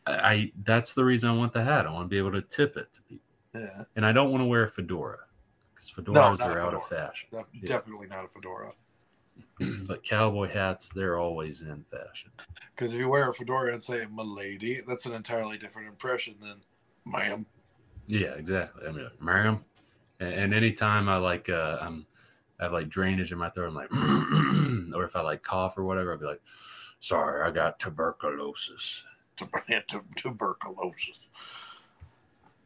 I, 0.05 0.11
I 0.33 0.51
that's 0.63 0.93
the 0.93 1.03
reason 1.03 1.29
I 1.29 1.33
want 1.33 1.53
the 1.53 1.63
hat. 1.63 1.87
I 1.87 1.91
want 1.91 2.05
to 2.05 2.09
be 2.09 2.17
able 2.17 2.31
to 2.33 2.41
tip 2.41 2.77
it 2.77 2.93
to 2.93 3.01
people. 3.03 3.23
Yeah, 3.55 3.85
And 3.95 4.05
I 4.05 4.11
don't 4.11 4.29
want 4.29 4.41
to 4.41 4.45
wear 4.45 4.65
a 4.65 4.69
fedora 4.69 5.17
because 5.73 5.89
fedoras 5.89 6.13
not 6.39 6.41
a 6.41 6.53
are 6.53 6.59
out 6.59 6.73
of 6.75 6.87
fashion. 6.87 7.29
def- 7.31 7.45
Yeah. 7.53 7.61
definitely 7.65 8.07
not 8.07 8.23
a 8.25 8.27
fedora. 8.27 8.73
but 9.87 10.03
cowboy 10.03 10.47
hats, 10.49 10.89
they're 10.89 11.17
always 11.17 11.61
in 11.61 11.83
fashion. 11.89 12.29
Because 12.75 12.93
if 12.93 12.99
you 12.99 13.09
wear 13.09 13.29
a 13.29 13.33
fedora 13.33 13.73
and 13.73 13.81
say 13.81 14.05
"milady," 14.11 14.81
that's 14.87 15.05
an 15.07 15.13
entirely 15.13 15.57
different 15.57 15.87
impression 15.87 16.35
than 16.39 16.61
"ma'am." 17.05 17.45
Yeah, 18.07 18.33
exactly. 18.35 18.87
I 18.87 18.91
mean, 18.91 19.09
ma'am. 19.19 19.63
And, 20.19 20.33
and 20.33 20.53
anytime 20.53 21.09
I 21.09 21.17
like, 21.17 21.49
uh, 21.49 21.77
I'm, 21.81 22.05
I 22.59 22.63
have 22.63 22.73
like 22.73 22.89
drainage 22.89 23.31
in 23.31 23.37
my 23.37 23.49
throat. 23.49 23.67
I'm 23.67 23.75
like, 23.75 23.91
or 24.95 25.03
if 25.03 25.15
I 25.15 25.21
like 25.21 25.43
cough 25.43 25.77
or 25.77 25.83
whatever, 25.83 26.13
I'll 26.13 26.17
be 26.17 26.25
like, 26.25 26.41
sorry, 26.99 27.47
I 27.47 27.51
got 27.51 27.79
tuberculosis. 27.79 29.03
Tub- 29.35 29.51
tu- 29.87 30.03
tuberculosis. 30.15 31.19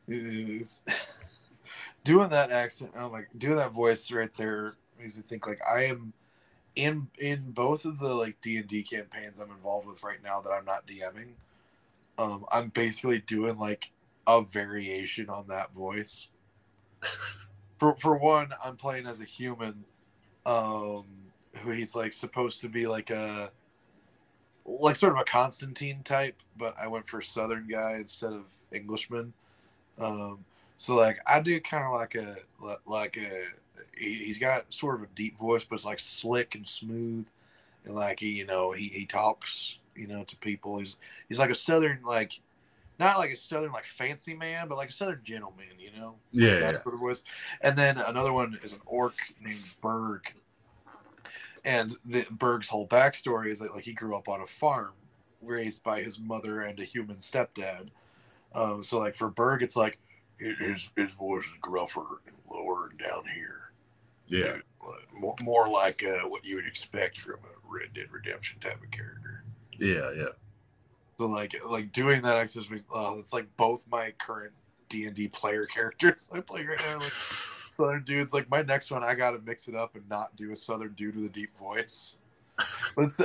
Doing 2.03 2.30
that 2.30 2.52
accent, 2.52 2.91
I'm 2.98 3.11
like 3.11 3.30
doing 3.38 3.56
that 3.56 3.72
voice 3.72 4.11
right 4.11 4.34
there 4.36 4.76
makes 5.02 5.15
me 5.15 5.22
think 5.22 5.48
like 5.48 5.60
I 5.68 5.86
am 5.86 6.14
in 6.76 7.07
in 7.19 7.52
both 7.52 7.86
of 7.86 7.99
the 7.99 8.14
like 8.14 8.40
D 8.41 8.57
and 8.57 8.68
D 8.68 8.84
campaigns 8.84 9.40
I'm 9.40 9.52
involved 9.52 9.88
with 9.88 10.03
right 10.03 10.23
now 10.23 10.41
that 10.41 10.52
I'm 10.52 10.65
not 10.65 10.88
DMing. 10.88 11.34
Um, 12.18 12.45
I'm 12.52 12.69
basically 12.69 13.19
doing 13.19 13.57
like 13.57 13.91
a 14.28 14.41
variation 14.41 15.30
on 15.30 15.48
that 15.48 15.73
voice. 15.73 16.28
For 17.80 17.95
for 17.98 18.18
one, 18.18 18.49
I'm 18.64 18.76
playing 18.76 19.07
as 19.07 19.22
a 19.22 19.26
human, 19.26 19.84
um, 20.45 21.06
who 21.61 21.72
he's 21.72 21.95
like 21.95 22.14
supposed 22.14 22.61
to 22.61 22.69
be 22.69 22.88
like 22.88 23.10
a 23.10 23.52
like 24.65 24.95
sort 24.95 25.14
of 25.14 25.19
a 25.19 25.23
Constantine 25.23 26.02
type, 26.03 26.36
but 26.57 26.76
I 26.80 26.88
went 26.88 27.07
for 27.07 27.22
Southern 27.22 27.68
guy 27.68 27.95
instead 27.95 28.34
of 28.34 28.45
Englishman. 28.72 29.34
Um, 29.99 30.45
so 30.78 30.95
like 30.95 31.19
I 31.28 31.40
do 31.40 31.60
kind 31.60 31.86
of 31.86 31.94
like 31.94 32.15
a 32.15 32.38
like 32.86 33.18
a 33.18 33.45
he, 33.98 34.28
has 34.28 34.38
got 34.38 34.73
sort 34.73 34.95
of 34.95 35.03
a 35.03 35.07
deep 35.15 35.38
voice, 35.38 35.65
but 35.65 35.76
it's 35.76 35.86
like 35.86 35.99
slick 35.99 36.56
and 36.56 36.68
smooth, 36.68 37.26
and 37.86 37.95
like 37.95 38.19
he 38.19 38.32
you 38.32 38.45
know 38.45 38.72
he 38.72 38.86
he 38.86 39.06
talks 39.06 39.78
you 39.95 40.07
know 40.07 40.23
to 40.23 40.36
people. 40.38 40.80
He's 40.80 40.98
he's 41.28 41.40
like 41.40 41.49
a 41.49 41.56
Southern 41.56 41.99
like 42.03 42.40
not 43.02 43.18
like 43.18 43.32
a 43.32 43.36
southern 43.36 43.72
like 43.72 43.86
fancy 43.86 44.34
man, 44.34 44.68
but 44.68 44.78
like 44.78 44.90
a 44.90 44.94
southern 44.94 45.22
gentleman, 45.23 45.65
you 45.78 45.91
know. 45.99 46.15
Yeah, 46.32 46.52
like 46.52 46.60
that 46.61 46.73
yeah. 46.76 46.82
sort 46.82 46.94
of 46.95 47.02
voice. 47.02 47.23
And 47.61 47.78
then 47.78 47.98
another 47.98 48.32
one 48.32 48.57
is 48.64 48.73
an 48.73 48.80
orc 48.86 49.15
named 49.41 49.60
Berg, 49.82 50.34
and 51.65 51.94
the 52.06 52.26
Berg's 52.32 52.69
whole 52.69 52.88
backstory 52.88 53.49
is 53.49 53.60
that 53.60 53.73
like 53.73 53.84
he 53.84 53.94
grew 53.94 54.15
up 54.15 54.30
on 54.30 54.41
a 54.41 54.48
farm, 54.48 54.94
raised 55.41 55.84
by 55.84 56.02
his 56.02 56.19
mother 56.19 56.61
and 56.61 56.80
a 56.80 56.84
human 56.84 57.18
stepdad. 57.18 57.90
Um, 58.53 58.84
so 58.84 58.99
like 58.99 59.15
for 59.15 59.30
Berg, 59.30 59.64
it's 59.64 59.76
like 59.76 59.98
his 60.38 60.90
his 60.95 61.14
voice 61.14 61.45
is 61.45 61.52
gruffer 61.61 62.22
and 62.28 62.36
lower 62.49 62.90
and 62.90 62.99
down 62.99 63.23
here. 63.34 63.72
Yeah. 64.28 64.57
More, 65.14 65.36
more 65.44 65.69
like 65.69 66.03
uh, 66.03 66.28
what 66.28 66.45
you 66.45 66.56
would 66.56 66.65
expect 66.65 67.19
from 67.19 67.36
a 67.36 67.53
Red 67.68 67.94
Dead 67.94 68.07
Redemption 68.11 68.60
type 68.60 68.82
of 68.82 68.90
character. 68.90 69.44
Yeah, 69.78 70.11
yeah. 70.15 70.30
So 71.22 71.27
like 71.27 71.53
like 71.69 71.91
doing 71.91 72.23
that 72.23 72.38
exercise, 72.38 72.84
uh, 72.95 73.14
it's 73.19 73.31
like 73.31 73.45
both 73.56 73.85
my 73.91 74.10
current 74.18 74.53
D 74.89 75.06
and 75.06 75.15
D 75.15 75.27
player 75.27 75.65
characters 75.72 76.27
I 76.34 76.39
play 76.39 76.65
right 76.65 76.80
now. 76.80 76.98
Like 76.98 77.11
Southern 77.11 78.03
dudes. 78.03 78.34
Like 78.34 78.49
my 78.49 78.64
next 78.64 78.89
one, 78.89 79.03
I 79.03 79.14
got 79.14 79.34
to 79.34 79.39
mix 79.45 79.68
it 79.68 79.76
up 79.76 79.95
and 79.95 80.10
not 80.10 80.35
do 80.35 80.52
a 80.52 80.56
Southern 80.56 80.93
dude 80.93 81.15
with 81.15 81.26
a 81.26 81.30
deep 81.30 81.56
voice. 81.56 82.18
But 82.95 83.06
it's, 83.06 83.22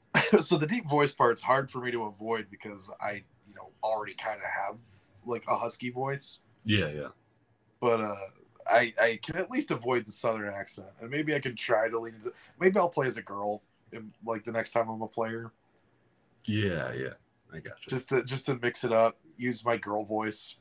so 0.46 0.56
the 0.56 0.66
deep 0.68 0.88
voice 0.88 1.10
part's 1.10 1.42
hard 1.42 1.72
for 1.72 1.80
me 1.80 1.90
to 1.90 2.04
avoid 2.04 2.46
because 2.52 2.92
I 3.00 3.24
you 3.48 3.54
know 3.56 3.70
already 3.82 4.14
kind 4.14 4.38
of 4.38 4.46
have 4.46 4.78
like 5.26 5.42
a 5.48 5.56
husky 5.56 5.90
voice. 5.90 6.38
Yeah, 6.64 6.86
yeah. 6.86 7.08
But 7.80 8.00
uh, 8.00 8.14
I 8.68 8.94
I 9.02 9.18
can 9.20 9.38
at 9.38 9.50
least 9.50 9.72
avoid 9.72 10.06
the 10.06 10.12
Southern 10.12 10.54
accent, 10.54 10.86
and 11.00 11.10
maybe 11.10 11.34
I 11.34 11.40
can 11.40 11.56
try 11.56 11.88
to 11.88 11.98
lean 11.98 12.14
into. 12.14 12.32
Maybe 12.60 12.78
I'll 12.78 12.88
play 12.88 13.08
as 13.08 13.16
a 13.16 13.22
girl, 13.22 13.60
in, 13.90 14.12
like 14.24 14.44
the 14.44 14.52
next 14.52 14.70
time 14.70 14.88
I'm 14.88 15.02
a 15.02 15.08
player. 15.08 15.50
Yeah, 16.46 16.92
yeah. 16.92 17.14
I 17.54 17.60
got 17.60 17.74
you. 17.80 17.88
just 17.88 18.08
to 18.10 18.24
just 18.24 18.46
to 18.46 18.58
mix 18.60 18.84
it 18.84 18.92
up, 18.92 19.16
use 19.36 19.64
my 19.64 19.76
girl 19.76 20.04
voice 20.04 20.56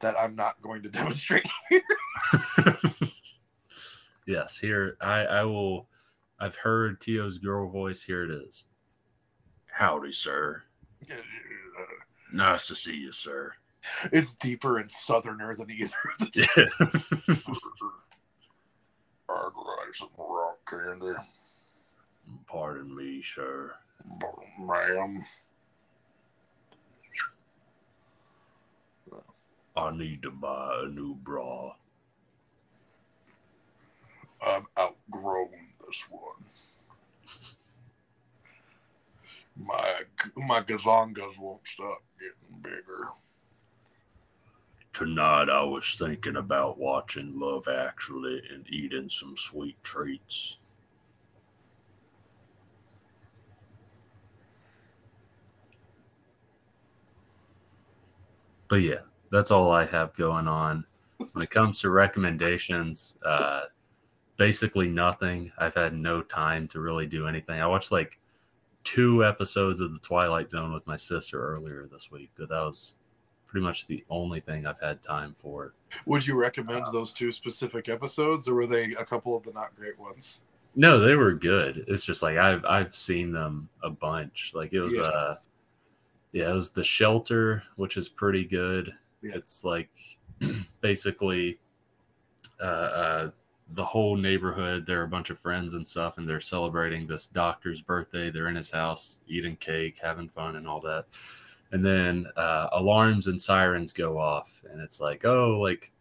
that 0.00 0.16
I'm 0.18 0.34
not 0.34 0.60
going 0.62 0.82
to 0.82 0.88
demonstrate 0.90 1.46
here. 1.68 1.82
yes, 4.26 4.56
here 4.58 4.96
I 5.00 5.20
I 5.24 5.44
will. 5.44 5.88
I've 6.38 6.56
heard 6.56 7.00
Tio's 7.00 7.38
girl 7.38 7.68
voice. 7.68 8.02
Here 8.02 8.24
it 8.24 8.30
is. 8.30 8.64
Howdy, 9.70 10.12
sir. 10.12 10.62
Nice 12.32 12.66
to 12.68 12.74
see 12.74 12.96
you, 12.96 13.12
sir. 13.12 13.52
It's 14.12 14.34
deeper 14.34 14.76
and 14.78 14.90
southerner 14.90 15.54
than 15.54 15.70
either 15.70 15.96
of 16.12 16.18
the 16.18 16.30
Yeah. 16.34 16.64
I'd 19.30 19.50
like 19.56 19.94
some 19.94 20.10
rock 20.18 20.58
candy, 20.68 21.14
Pardon 22.46 22.94
me, 22.94 23.22
sir. 23.22 23.72
Ma'am. 24.58 25.24
I 29.76 29.96
need 29.96 30.22
to 30.22 30.30
buy 30.30 30.82
a 30.84 30.88
new 30.88 31.14
bra. 31.14 31.72
I've 34.46 34.66
outgrown 34.78 35.50
this 35.86 36.06
one. 36.10 36.44
My 39.56 40.02
my 40.36 40.60
gazongas 40.62 41.38
won't 41.38 41.66
stop 41.66 42.02
getting 42.18 42.60
bigger. 42.62 43.10
Tonight 44.92 45.48
I 45.48 45.62
was 45.62 45.94
thinking 45.98 46.36
about 46.36 46.78
watching 46.78 47.38
Love 47.38 47.68
Actually 47.68 48.42
and 48.52 48.66
eating 48.68 49.08
some 49.08 49.36
sweet 49.36 49.82
treats. 49.82 50.58
But 58.70 58.76
yeah, 58.76 59.00
that's 59.30 59.50
all 59.50 59.70
I 59.70 59.84
have 59.86 60.14
going 60.14 60.48
on. 60.48 60.84
When 61.32 61.42
it 61.42 61.50
comes 61.50 61.80
to 61.80 61.90
recommendations, 61.90 63.18
uh, 63.26 63.64
basically 64.38 64.88
nothing. 64.88 65.52
I've 65.58 65.74
had 65.74 65.92
no 65.92 66.22
time 66.22 66.66
to 66.68 66.80
really 66.80 67.06
do 67.06 67.26
anything. 67.26 67.60
I 67.60 67.66
watched 67.66 67.92
like 67.92 68.18
two 68.84 69.22
episodes 69.24 69.80
of 69.80 69.92
The 69.92 69.98
Twilight 69.98 70.50
Zone 70.50 70.72
with 70.72 70.86
my 70.86 70.96
sister 70.96 71.42
earlier 71.54 71.86
this 71.92 72.10
week, 72.10 72.30
but 72.38 72.48
that 72.48 72.62
was 72.62 72.94
pretty 73.46 73.64
much 73.66 73.86
the 73.86 74.02
only 74.08 74.40
thing 74.40 74.64
I've 74.64 74.80
had 74.80 75.02
time 75.02 75.34
for. 75.36 75.74
Would 76.06 76.26
you 76.26 76.36
recommend 76.36 76.86
those 76.92 77.12
two 77.12 77.32
specific 77.32 77.88
episodes, 77.90 78.48
or 78.48 78.54
were 78.54 78.66
they 78.66 78.84
a 78.92 79.04
couple 79.04 79.36
of 79.36 79.42
the 79.42 79.52
not 79.52 79.74
great 79.76 79.98
ones? 79.98 80.44
No, 80.76 81.00
they 81.00 81.16
were 81.16 81.34
good. 81.34 81.84
It's 81.88 82.04
just 82.04 82.22
like 82.22 82.36
I've 82.38 82.64
I've 82.64 82.94
seen 82.94 83.32
them 83.32 83.68
a 83.82 83.90
bunch. 83.90 84.52
Like 84.54 84.72
it 84.72 84.80
was 84.80 84.94
Yeah. 84.94 85.02
uh 85.02 85.36
yeah, 86.32 86.50
it 86.50 86.54
was 86.54 86.70
the 86.70 86.84
shelter, 86.84 87.62
which 87.76 87.96
is 87.96 88.08
pretty 88.08 88.44
good. 88.44 88.92
Yeah. 89.22 89.32
It's 89.34 89.64
like 89.64 89.90
basically 90.80 91.58
uh, 92.60 92.64
uh 92.64 93.30
the 93.74 93.84
whole 93.84 94.16
neighborhood, 94.16 94.84
they're 94.86 95.04
a 95.04 95.08
bunch 95.08 95.30
of 95.30 95.38
friends 95.38 95.74
and 95.74 95.86
stuff, 95.86 96.18
and 96.18 96.28
they're 96.28 96.40
celebrating 96.40 97.06
this 97.06 97.26
doctor's 97.26 97.80
birthday. 97.80 98.30
They're 98.30 98.48
in 98.48 98.56
his 98.56 98.70
house, 98.70 99.20
eating 99.28 99.56
cake, 99.56 99.98
having 100.02 100.28
fun, 100.28 100.56
and 100.56 100.66
all 100.66 100.80
that. 100.80 101.06
And 101.72 101.84
then 101.84 102.26
uh, 102.36 102.68
alarms 102.72 103.28
and 103.28 103.40
sirens 103.40 103.92
go 103.92 104.18
off, 104.18 104.60
and 104.70 104.80
it's 104.80 105.00
like, 105.00 105.24
oh, 105.24 105.60
like 105.60 105.92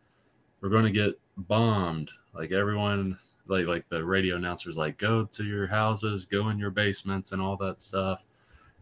we're 0.61 0.69
going 0.69 0.85
to 0.85 0.91
get 0.91 1.19
bombed. 1.37 2.09
Like 2.33 2.51
everyone, 2.51 3.19
like 3.47 3.67
like 3.67 3.87
the 3.89 4.03
radio 4.03 4.35
announcers, 4.37 4.77
like 4.77 4.97
go 4.97 5.25
to 5.25 5.43
your 5.43 5.67
houses, 5.67 6.25
go 6.25 6.49
in 6.49 6.57
your 6.57 6.71
basements, 6.71 7.33
and 7.33 7.41
all 7.41 7.55
that 7.57 7.81
stuff. 7.81 8.23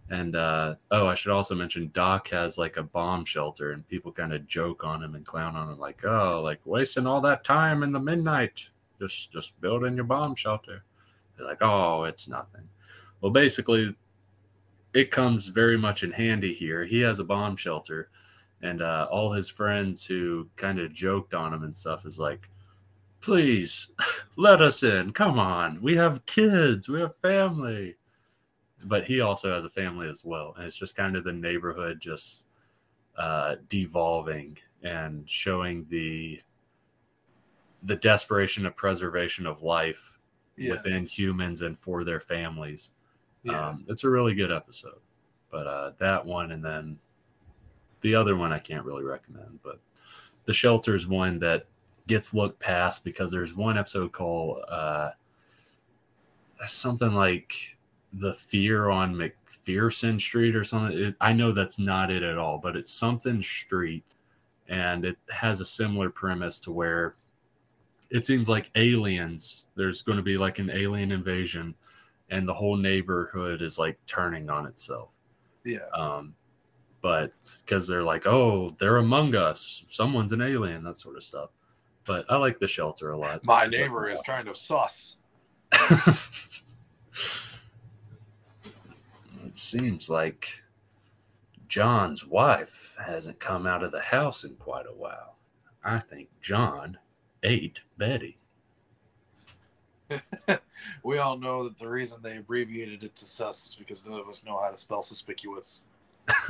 And 0.09 0.35
uh, 0.35 0.75
oh, 0.91 1.07
I 1.07 1.15
should 1.15 1.33
also 1.33 1.53
mention 1.53 1.91
Doc 1.93 2.29
has 2.29 2.57
like 2.57 2.77
a 2.77 2.83
bomb 2.83 3.25
shelter, 3.25 3.73
and 3.73 3.87
people 3.87 4.11
kind 4.11 4.33
of 4.33 4.47
joke 4.47 4.83
on 4.83 5.03
him 5.03 5.15
and 5.15 5.25
clown 5.25 5.55
on 5.55 5.69
him, 5.69 5.79
like, 5.79 6.05
oh, 6.05 6.41
like 6.41 6.59
wasting 6.65 7.05
all 7.05 7.19
that 7.21 7.43
time 7.43 7.83
in 7.83 7.91
the 7.91 7.99
midnight, 7.99 8.69
just 8.99 9.31
just 9.31 9.59
building 9.59 9.95
your 9.95 10.05
bomb 10.05 10.35
shelter. 10.35 10.83
They're 11.35 11.45
like, 11.45 11.61
oh, 11.61 12.05
it's 12.05 12.27
nothing. 12.27 12.67
Well, 13.19 13.31
basically, 13.31 13.95
it 14.93 15.11
comes 15.11 15.47
very 15.47 15.77
much 15.77 16.03
in 16.03 16.11
handy 16.11 16.53
here. 16.53 16.85
He 16.85 16.99
has 17.01 17.19
a 17.19 17.25
bomb 17.25 17.57
shelter, 17.57 18.09
and 18.61 18.81
uh, 18.81 19.07
all 19.11 19.31
his 19.31 19.49
friends 19.49 20.05
who 20.05 20.47
kind 20.55 20.79
of 20.79 20.93
joked 20.93 21.33
on 21.33 21.53
him 21.53 21.63
and 21.63 21.75
stuff 21.75 22.05
is 22.05 22.17
like, 22.17 22.49
please 23.19 23.89
let 24.37 24.61
us 24.61 24.83
in. 24.83 25.11
Come 25.11 25.37
on, 25.37 25.81
we 25.81 25.95
have 25.95 26.25
kids, 26.25 26.87
we 26.87 27.01
have 27.01 27.15
family. 27.17 27.95
But 28.83 29.05
he 29.05 29.21
also 29.21 29.53
has 29.53 29.65
a 29.65 29.69
family 29.69 30.07
as 30.07 30.23
well, 30.23 30.53
and 30.55 30.65
it's 30.65 30.77
just 30.77 30.95
kind 30.95 31.15
of 31.15 31.23
the 31.23 31.33
neighborhood 31.33 31.99
just 31.99 32.47
uh, 33.17 33.55
devolving 33.69 34.57
and 34.83 35.29
showing 35.29 35.85
the 35.89 36.41
the 37.83 37.95
desperation 37.95 38.65
of 38.65 38.75
preservation 38.75 39.45
of 39.45 39.61
life 39.63 40.17
Yeah, 40.57 40.71
within 40.71 41.05
humans 41.05 41.61
and 41.61 41.77
for 41.77 42.03
their 42.03 42.19
families. 42.19 42.91
yeah. 43.43 43.69
Um, 43.69 43.85
it's 43.87 44.03
a 44.03 44.09
really 44.09 44.33
good 44.35 44.51
episode, 44.51 44.99
but 45.51 45.67
uh, 45.67 45.91
that 45.99 46.25
one 46.25 46.51
and 46.51 46.63
then 46.63 46.99
the 48.01 48.15
other 48.15 48.35
one 48.35 48.51
I 48.51 48.59
can't 48.59 48.85
really 48.85 49.03
recommend. 49.03 49.59
But 49.63 49.79
the 50.45 50.53
shelter 50.53 50.95
is 50.95 51.07
one 51.07 51.39
that 51.39 51.65
gets 52.07 52.33
looked 52.33 52.59
past 52.59 53.03
because 53.03 53.31
there's 53.31 53.53
one 53.53 53.77
episode 53.77 54.11
called 54.11 54.63
uh, 54.69 55.11
something 56.67 57.13
like 57.13 57.76
the 58.19 58.33
fear 58.33 58.89
on 58.89 59.15
McPherson 59.15 60.19
Street 60.19 60.55
or 60.55 60.63
something. 60.63 60.97
It, 60.97 61.15
I 61.21 61.33
know 61.33 61.51
that's 61.51 61.79
not 61.79 62.11
it 62.11 62.23
at 62.23 62.37
all, 62.37 62.57
but 62.57 62.75
it's 62.75 62.93
something 62.93 63.41
street, 63.41 64.05
and 64.67 65.05
it 65.05 65.17
has 65.29 65.61
a 65.61 65.65
similar 65.65 66.09
premise 66.09 66.59
to 66.61 66.71
where 66.71 67.15
it 68.09 68.25
seems 68.25 68.47
like 68.47 68.71
aliens. 68.75 69.65
There's 69.75 70.01
going 70.01 70.17
to 70.17 70.23
be 70.23 70.37
like 70.37 70.59
an 70.59 70.69
alien 70.69 71.11
invasion 71.11 71.75
and 72.29 72.47
the 72.47 72.53
whole 72.53 72.75
neighborhood 72.75 73.61
is 73.61 73.79
like 73.79 73.97
turning 74.05 74.49
on 74.49 74.65
itself. 74.65 75.09
yeah. 75.65 75.85
Um, 75.93 76.35
but 77.01 77.31
because 77.63 77.87
they're 77.87 78.03
like, 78.03 78.25
oh, 78.25 78.73
they're 78.79 78.97
among 78.97 79.35
us, 79.35 79.85
someone's 79.87 80.33
an 80.33 80.41
alien, 80.41 80.83
that 80.83 80.97
sort 80.97 81.15
of 81.15 81.23
stuff. 81.23 81.51
But 82.05 82.25
I 82.29 82.35
like 82.37 82.59
the 82.59 82.67
shelter 82.67 83.11
a 83.11 83.17
lot. 83.17 83.45
My 83.45 83.65
neighbor 83.65 84.09
is 84.09 84.21
kind 84.21 84.47
of 84.47 84.57
sus. 84.57 85.17
it 89.45 89.56
seems 89.67 90.09
like 90.09 90.61
John's 91.67 92.25
wife 92.25 92.95
hasn't 93.03 93.39
come 93.39 93.67
out 93.67 93.83
of 93.83 93.91
the 93.91 93.99
house 93.99 94.45
in 94.45 94.55
quite 94.55 94.85
a 94.85 94.93
while. 94.93 95.35
I 95.83 95.99
think 95.99 96.29
John 96.41 96.97
ate 97.43 97.81
Betty. 97.97 98.37
we 101.03 101.17
all 101.17 101.37
know 101.37 101.63
that 101.63 101.77
the 101.77 101.89
reason 101.89 102.21
they 102.21 102.37
abbreviated 102.37 103.03
it 103.03 103.13
to 103.17 103.25
sus 103.25 103.67
is 103.67 103.75
because 103.75 104.07
none 104.07 104.19
of 104.19 104.29
us 104.29 104.45
know 104.45 104.57
how 104.61 104.69
to 104.69 104.77
spell 104.77 105.01
suspicious. 105.01 105.83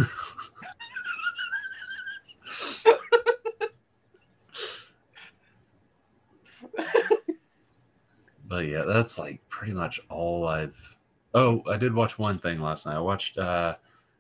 but 8.48 8.68
yeah, 8.68 8.84
that's 8.86 9.18
like 9.18 9.42
pretty 9.50 9.74
much 9.74 10.00
all 10.10 10.48
I've. 10.48 10.97
Oh, 11.38 11.62
I 11.70 11.78
did 11.78 11.94
watch 11.94 12.18
one 12.18 12.40
thing 12.40 12.60
last 12.60 12.88
night. 12.88 12.96
I 12.96 13.00
watched. 13.00 13.38
uh 13.38 13.76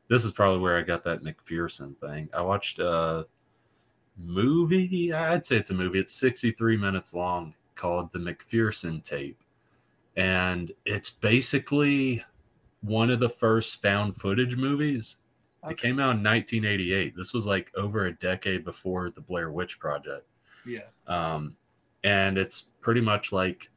This 0.07 0.23
is 0.23 0.31
probably 0.31 0.59
where 0.59 0.77
I 0.77 0.83
got 0.83 1.03
that 1.05 1.23
McPherson 1.23 1.97
thing. 1.97 2.29
I 2.31 2.41
watched 2.41 2.77
a 2.77 3.25
movie. 4.17 5.11
I'd 5.11 5.43
say 5.45 5.55
it's 5.55 5.71
a 5.71 5.73
movie. 5.73 5.99
It's 5.99 6.13
63 6.13 6.77
minutes 6.77 7.15
long, 7.15 7.55
called 7.73 8.11
the 8.11 8.19
McPherson 8.19 9.03
Tape, 9.03 9.39
and 10.15 10.71
it's 10.85 11.09
basically 11.09 12.23
one 12.81 13.09
of 13.09 13.19
the 13.19 13.29
first 13.29 13.81
found 13.81 14.15
footage 14.15 14.55
movies. 14.55 15.17
Okay. 15.63 15.73
It 15.73 15.77
came 15.77 15.99
out 15.99 16.15
in 16.15 16.23
1988. 16.23 17.15
This 17.15 17.33
was 17.33 17.47
like 17.47 17.71
over 17.75 18.05
a 18.05 18.13
decade 18.13 18.63
before 18.63 19.09
the 19.09 19.21
Blair 19.21 19.51
Witch 19.51 19.79
Project. 19.79 20.27
Yeah. 20.67 20.87
Um, 21.07 21.57
and 22.03 22.37
it's 22.37 22.69
pretty 22.79 23.01
much 23.01 23.31
like 23.31 23.71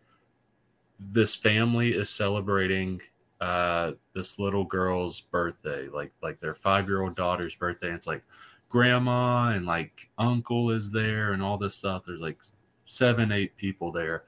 this 0.99 1.35
family 1.35 1.93
is 1.93 2.11
celebrating 2.11 3.01
uh, 3.41 3.93
this 4.15 4.39
little 4.39 4.65
girl's 4.65 5.21
birthday, 5.21 5.89
like 5.89 6.12
like 6.23 6.41
their 6.41 6.55
five 6.55 6.89
year 6.89 7.03
old 7.03 7.17
daughter's 7.17 7.55
birthday. 7.55 7.89
And 7.89 7.97
it's 7.97 8.07
like 8.07 8.23
grandma 8.69 9.49
and 9.51 9.67
like 9.67 10.11
uncle 10.19 10.71
is 10.71 10.91
there 10.93 11.33
and 11.33 11.43
all 11.43 11.57
this 11.59 11.75
stuff. 11.75 12.05
There's 12.07 12.21
like 12.21 12.41
seven, 12.87 13.33
eight 13.33 13.57
people 13.57 13.93
there, 13.93 14.25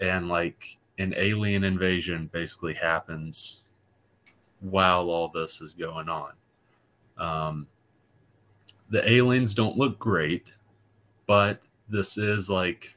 and 0.00 0.28
like 0.28 0.78
an 0.98 1.12
alien 1.16 1.64
invasion 1.64 2.30
basically 2.32 2.74
happens 2.74 3.62
while 4.60 5.10
all 5.10 5.28
this 5.28 5.60
is 5.60 5.74
going 5.74 6.08
on. 6.08 6.32
Um, 7.18 7.68
the 8.90 9.08
aliens 9.10 9.54
don't 9.54 9.76
look 9.76 9.98
great, 9.98 10.52
but 11.26 11.60
this 11.88 12.16
is 12.16 12.48
like 12.48 12.96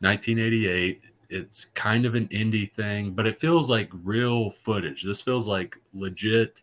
1988 0.00 1.02
it's 1.30 1.66
kind 1.66 2.06
of 2.06 2.14
an 2.14 2.28
indie 2.28 2.72
thing, 2.72 3.12
but 3.12 3.26
it 3.26 3.40
feels 3.40 3.68
like 3.68 3.90
real 4.02 4.50
footage. 4.50 5.02
This 5.02 5.20
feels 5.20 5.46
like 5.46 5.76
legit. 5.92 6.62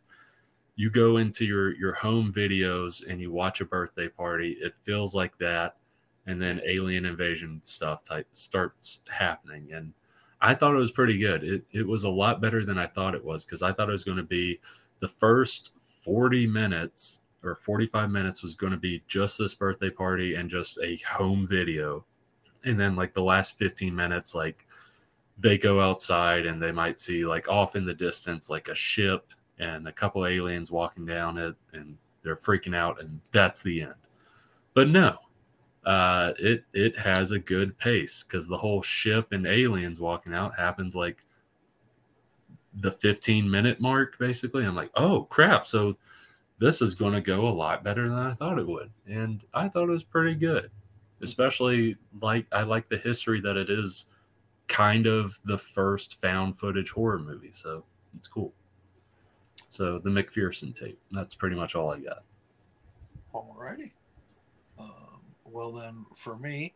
You 0.75 0.89
go 0.89 1.17
into 1.17 1.45
your 1.45 1.75
your 1.75 1.93
home 1.93 2.33
videos 2.33 3.07
and 3.07 3.21
you 3.21 3.31
watch 3.31 3.61
a 3.61 3.65
birthday 3.65 4.07
party. 4.07 4.57
It 4.59 4.73
feels 4.83 5.15
like 5.15 5.37
that, 5.37 5.77
and 6.25 6.41
then 6.41 6.61
alien 6.65 7.05
invasion 7.05 7.61
stuff 7.63 8.03
type 8.03 8.27
starts 8.31 9.01
happening. 9.09 9.71
And 9.71 9.93
I 10.41 10.53
thought 10.53 10.73
it 10.73 10.79
was 10.79 10.91
pretty 10.91 11.17
good. 11.17 11.43
It 11.43 11.63
it 11.71 11.87
was 11.87 12.03
a 12.03 12.09
lot 12.09 12.41
better 12.41 12.65
than 12.65 12.77
I 12.77 12.87
thought 12.87 13.15
it 13.15 13.23
was 13.23 13.45
because 13.45 13.61
I 13.61 13.71
thought 13.71 13.89
it 13.89 13.93
was 13.93 14.03
going 14.03 14.17
to 14.17 14.23
be 14.23 14.59
the 14.99 15.07
first 15.07 15.71
40 16.01 16.47
minutes 16.47 17.21
or 17.43 17.55
45 17.55 18.09
minutes 18.09 18.41
was 18.41 18.55
going 18.55 18.71
to 18.71 18.77
be 18.77 19.03
just 19.07 19.37
this 19.37 19.53
birthday 19.53 19.89
party 19.89 20.35
and 20.35 20.49
just 20.49 20.79
a 20.79 20.97
home 21.07 21.47
video 21.47 22.03
and 22.65 22.79
then 22.79 22.95
like 22.95 23.13
the 23.13 23.23
last 23.23 23.57
15 23.57 23.95
minutes 23.95 24.35
like 24.35 24.65
they 25.37 25.57
go 25.57 25.81
outside 25.81 26.45
and 26.45 26.61
they 26.61 26.71
might 26.71 26.99
see 26.99 27.25
like 27.25 27.49
off 27.49 27.75
in 27.75 27.85
the 27.85 27.93
distance 27.93 28.49
like 28.49 28.67
a 28.67 28.75
ship 28.75 29.27
and 29.59 29.87
a 29.87 29.91
couple 29.91 30.25
aliens 30.25 30.71
walking 30.71 31.05
down 31.05 31.37
it 31.37 31.55
and 31.73 31.97
they're 32.23 32.35
freaking 32.35 32.75
out 32.75 33.01
and 33.01 33.19
that's 33.31 33.61
the 33.61 33.81
end. 33.81 33.93
But 34.73 34.89
no 34.89 35.17
uh 35.85 36.33
it 36.39 36.63
it 36.73 36.97
has 36.97 37.31
a 37.31 37.37
good 37.39 37.77
pace 37.77 38.23
because 38.23 38.47
the 38.47 38.57
whole 38.57 38.81
ship 38.81 39.31
and 39.31 39.45
aliens 39.45 39.99
walking 39.99 40.33
out 40.33 40.57
happens 40.57 40.95
like 40.95 41.23
the 42.81 42.91
15 42.91 43.49
minute 43.49 43.79
mark 43.79 44.17
basically. 44.17 44.65
I'm 44.65 44.75
like 44.75 44.91
oh 44.95 45.23
crap 45.25 45.67
so 45.67 45.97
this 46.57 46.81
is 46.81 46.95
going 46.95 47.11
to 47.11 47.19
go 47.19 47.47
a 47.47 47.49
lot 47.49 47.83
better 47.83 48.07
than 48.07 48.17
i 48.17 48.33
thought 48.33 48.57
it 48.57 48.67
would. 48.67 48.89
And 49.05 49.43
i 49.53 49.67
thought 49.67 49.89
it 49.89 49.91
was 49.91 50.03
pretty 50.03 50.35
good 50.35 50.71
especially 51.21 51.97
like 52.21 52.45
I 52.51 52.63
like 52.63 52.89
the 52.89 52.97
history 52.97 53.41
that 53.41 53.57
it 53.57 53.69
is 53.69 54.07
kind 54.67 55.05
of 55.05 55.39
the 55.45 55.57
first 55.57 56.19
found 56.21 56.57
footage 56.57 56.89
horror 56.89 57.19
movie. 57.19 57.51
So 57.51 57.83
it's 58.15 58.27
cool. 58.27 58.53
So 59.69 59.99
the 59.99 60.09
McPherson 60.09 60.73
tape. 60.73 60.99
That's 61.11 61.35
pretty 61.35 61.55
much 61.55 61.75
all 61.75 61.93
I 61.93 61.99
got. 61.99 62.23
Alrighty. 63.33 63.91
Um, 64.79 65.21
well 65.43 65.71
then, 65.71 66.05
for 66.15 66.37
me, 66.37 66.73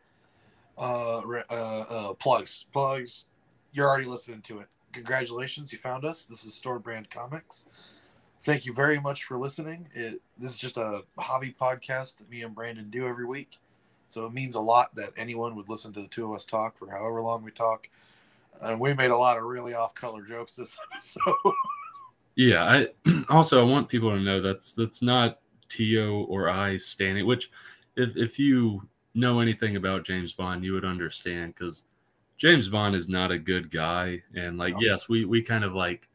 uh, 0.78 1.20
uh, 1.20 1.44
uh, 1.90 2.14
plugs, 2.14 2.66
plugs. 2.74 3.28
You're 3.72 3.88
already 3.88 4.08
listening 4.08 4.42
to 4.44 4.60
it. 4.60 4.68
Congratulations, 4.92 5.72
you 5.72 5.78
found 5.78 6.04
us. 6.04 6.26
This 6.26 6.46
is 6.46 6.56
Store 6.56 6.80
Brand 6.80 7.10
Comics. 7.10 7.94
Thank 8.42 8.66
you 8.66 8.74
very 8.74 9.00
much 9.00 9.26
for 9.26 9.38
listening. 9.38 9.88
It 9.94 10.22
this 10.38 10.52
is 10.52 10.58
just 10.58 10.78
a 10.78 11.04
hobby 11.18 11.56
podcast 11.60 12.18
that 12.18 12.30
me 12.30 12.42
and 12.42 12.56
Brandon 12.56 12.90
do 12.90 13.06
every 13.06 13.26
week. 13.26 13.60
So 14.10 14.26
it 14.26 14.34
means 14.34 14.56
a 14.56 14.60
lot 14.60 14.94
that 14.96 15.12
anyone 15.16 15.56
would 15.56 15.70
listen 15.70 15.94
to 15.94 16.02
the 16.02 16.08
two 16.08 16.26
of 16.26 16.36
us 16.36 16.44
talk 16.44 16.78
for 16.78 16.90
however 16.90 17.22
long 17.22 17.44
we 17.44 17.52
talk. 17.52 17.88
And 18.62 18.80
we 18.80 18.94
made 18.94 19.12
a 19.12 19.18
lot 19.18 19.38
of 19.38 19.44
really 19.44 19.76
off 19.76 19.94
color 19.94 20.24
jokes 20.24 20.56
this 20.56 20.76
episode. 20.92 21.54
yeah, 22.36 22.64
I 22.64 23.24
also 23.30 23.62
I 23.62 23.70
want 23.70 23.88
people 23.88 24.10
to 24.10 24.20
know 24.20 24.42
that's 24.42 24.74
that's 24.74 25.02
not 25.02 25.40
Tio 25.70 26.24
or 26.24 26.50
I 26.50 26.76
standing. 26.78 27.28
Which, 27.28 27.52
if 27.96 28.18
if 28.18 28.40
you 28.40 28.82
know 29.14 29.40
anything 29.40 29.76
about 29.76 30.06
James 30.06 30.34
Bond, 30.34 30.66
you 30.66 30.74
would 30.74 30.86
understand 30.86 31.54
because 31.54 31.84
James 32.38 32.68
Bond 32.68 32.96
is 32.96 33.08
not 33.08 33.32
a 33.32 33.38
good 33.38 33.70
guy, 33.70 34.24
and 34.36 34.58
like 34.58 34.74
no. 34.74 34.82
yes, 34.82 35.08
we 35.08 35.26
we 35.26 35.44
kind 35.44 35.64
of 35.64 35.76
like 35.76 36.10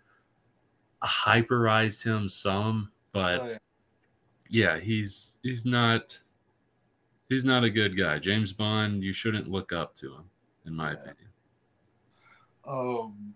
hyperized 1.05 2.02
him 2.02 2.28
some, 2.28 2.90
but 3.12 3.40
oh, 3.40 3.47
yeah. 3.47 3.58
yeah, 4.48 4.78
he's 4.81 5.39
he's 5.42 5.64
not 5.64 6.18
he's 7.34 7.44
not 7.44 7.64
a 7.64 7.70
good 7.70 7.98
guy. 7.98 8.18
James 8.18 8.52
Bond, 8.52 9.02
you 9.02 9.12
shouldn't 9.12 9.50
look 9.50 9.72
up 9.72 9.94
to 9.96 10.14
him, 10.14 10.24
in 10.66 10.74
my 10.74 10.92
yeah. 10.92 10.98
opinion. 10.98 11.28
Um, 12.66 13.34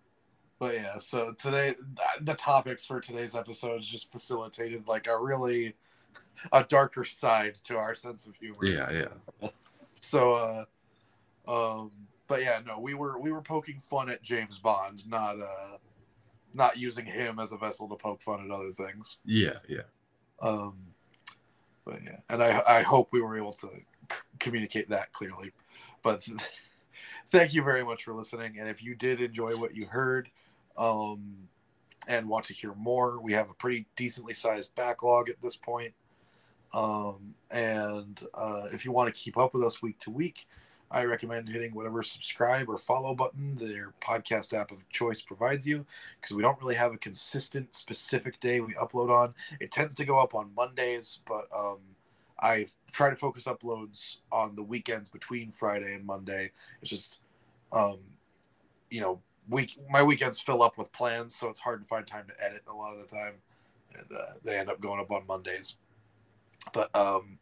but 0.58 0.74
yeah, 0.74 0.98
so 0.98 1.32
today 1.32 1.74
the 2.22 2.34
topics 2.34 2.84
for 2.84 3.00
today's 3.00 3.34
episode 3.34 3.80
is 3.80 3.88
just 3.88 4.10
facilitated 4.10 4.88
like 4.88 5.06
a 5.06 5.18
really 5.18 5.74
a 6.52 6.64
darker 6.64 7.04
side 7.04 7.56
to 7.56 7.76
our 7.76 7.94
sense 7.94 8.26
of 8.26 8.34
humor. 8.36 8.64
Yeah, 8.64 8.90
yeah. 9.42 9.48
so, 9.92 10.32
uh, 10.32 10.64
um, 11.46 11.90
but 12.26 12.40
yeah, 12.40 12.60
no, 12.66 12.78
we 12.78 12.94
were 12.94 13.18
we 13.18 13.32
were 13.32 13.42
poking 13.42 13.80
fun 13.80 14.08
at 14.08 14.22
James 14.22 14.58
Bond, 14.58 15.08
not 15.08 15.36
uh, 15.40 15.76
not 16.54 16.78
using 16.78 17.04
him 17.04 17.38
as 17.38 17.52
a 17.52 17.56
vessel 17.56 17.88
to 17.88 17.96
poke 17.96 18.22
fun 18.22 18.44
at 18.44 18.50
other 18.50 18.72
things. 18.72 19.18
Yeah, 19.24 19.58
yeah. 19.68 19.82
Um, 20.40 20.76
but 21.88 22.00
yeah, 22.04 22.18
and 22.28 22.42
I 22.42 22.62
I 22.68 22.82
hope 22.82 23.08
we 23.10 23.22
were 23.22 23.36
able 23.36 23.54
to 23.54 23.68
c- 23.68 24.18
communicate 24.38 24.90
that 24.90 25.12
clearly. 25.12 25.52
But 26.02 26.28
thank 27.28 27.54
you 27.54 27.62
very 27.62 27.82
much 27.82 28.04
for 28.04 28.12
listening. 28.12 28.58
And 28.58 28.68
if 28.68 28.82
you 28.82 28.94
did 28.94 29.20
enjoy 29.20 29.56
what 29.56 29.74
you 29.74 29.86
heard, 29.86 30.30
um, 30.76 31.48
and 32.06 32.28
want 32.28 32.44
to 32.46 32.54
hear 32.54 32.74
more, 32.74 33.20
we 33.20 33.32
have 33.32 33.48
a 33.48 33.54
pretty 33.54 33.86
decently 33.96 34.34
sized 34.34 34.74
backlog 34.74 35.30
at 35.30 35.40
this 35.40 35.56
point. 35.56 35.94
Um, 36.74 37.34
and 37.50 38.22
uh, 38.34 38.64
if 38.72 38.84
you 38.84 38.92
want 38.92 39.12
to 39.12 39.18
keep 39.18 39.38
up 39.38 39.54
with 39.54 39.64
us 39.64 39.80
week 39.80 39.98
to 40.00 40.10
week, 40.10 40.46
I 40.90 41.04
recommend 41.04 41.48
hitting 41.48 41.74
whatever 41.74 42.02
subscribe 42.02 42.68
or 42.68 42.78
follow 42.78 43.14
button 43.14 43.54
their 43.54 43.92
podcast 44.00 44.56
app 44.58 44.70
of 44.70 44.88
choice 44.88 45.20
provides 45.20 45.66
you 45.66 45.84
because 46.20 46.34
we 46.34 46.42
don't 46.42 46.60
really 46.60 46.76
have 46.76 46.94
a 46.94 46.98
consistent, 46.98 47.74
specific 47.74 48.40
day 48.40 48.60
we 48.60 48.74
upload 48.74 49.10
on. 49.10 49.34
It 49.60 49.70
tends 49.70 49.94
to 49.96 50.04
go 50.04 50.18
up 50.18 50.34
on 50.34 50.54
Mondays, 50.56 51.20
but 51.26 51.46
um, 51.54 51.78
I 52.40 52.66
try 52.92 53.10
to 53.10 53.16
focus 53.16 53.44
uploads 53.44 54.18
on 54.32 54.56
the 54.56 54.62
weekends 54.62 55.08
between 55.08 55.50
Friday 55.50 55.94
and 55.94 56.06
Monday. 56.06 56.52
It's 56.80 56.90
just, 56.90 57.20
um, 57.72 57.98
you 58.90 59.00
know, 59.00 59.20
week 59.48 59.78
my 59.90 60.02
weekends 60.02 60.38
fill 60.38 60.62
up 60.62 60.78
with 60.78 60.92
plans, 60.92 61.34
so 61.34 61.48
it's 61.48 61.58
hard 61.58 61.82
to 61.82 61.88
find 61.88 62.06
time 62.06 62.26
to 62.28 62.44
edit 62.44 62.62
a 62.68 62.74
lot 62.74 62.94
of 62.94 63.00
the 63.00 63.06
time, 63.06 63.34
and 63.94 64.06
uh, 64.16 64.34
they 64.44 64.58
end 64.58 64.70
up 64.70 64.80
going 64.80 65.00
up 65.00 65.10
on 65.10 65.26
Mondays. 65.26 65.76
But 66.72 66.94
um, 66.94 67.38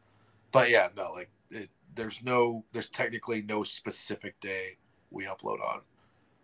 but 0.52 0.70
yeah, 0.70 0.88
no, 0.96 1.12
like 1.12 1.30
it, 1.50 1.68
there's 1.96 2.22
no 2.22 2.64
there's 2.72 2.88
technically 2.88 3.42
no 3.42 3.64
specific 3.64 4.38
day 4.40 4.76
we 5.10 5.24
upload 5.24 5.60
on. 5.60 5.80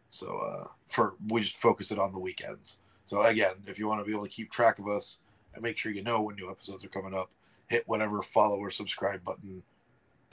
So 0.09 0.39
uh, 0.39 0.67
for 0.89 1.15
we 1.29 1.41
just 1.43 1.57
focus 1.57 1.91
it 1.91 1.99
on 1.99 2.13
the 2.13 2.19
weekends. 2.19 2.79
So 3.05 3.23
again, 3.23 3.55
if 3.67 3.79
you 3.79 3.87
want 3.87 4.01
to 4.01 4.05
be 4.05 4.13
able 4.13 4.25
to 4.25 4.31
keep 4.31 4.51
track 4.51 4.79
of 4.79 4.89
us, 4.89 5.19
and 5.55 5.63
make 5.63 5.77
sure 5.77 5.93
you 5.93 6.03
know 6.03 6.23
when 6.23 6.37
new 6.37 6.51
episodes 6.51 6.85
are 6.85 6.89
coming 6.89 7.15
up. 7.15 7.31
Hit 7.69 7.87
whatever 7.87 8.23
follow 8.23 8.59
or 8.59 8.71
subscribe 8.71 9.25
button 9.25 9.63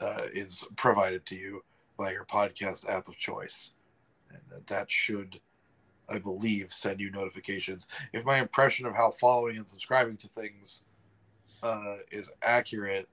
uh, 0.02 0.24
is 0.34 0.68
provided 0.76 1.26
to 1.28 1.36
you 1.36 1.64
by 1.98 2.12
your 2.12 2.26
podcast 2.26 2.90
app 2.90 3.08
of 3.08 3.18
choice, 3.18 3.72
and 4.30 4.66
that, 4.68 4.90
should, 4.90 5.40
I 6.10 6.20
believe, 6.20 6.72
send 6.72 7.00
you 7.00 7.12
notifications. 7.12 7.88
If 8.14 8.26
my 8.26 8.40
impression 8.40 8.86
of 8.86 8.96
how 8.96 9.12
following 9.12 9.58
and 9.58 9.68
subscribing 9.68 10.18
to 10.18 10.28
things 10.28 10.84
uh, 11.64 11.98
is 12.12 12.32
accurate, 12.42 13.10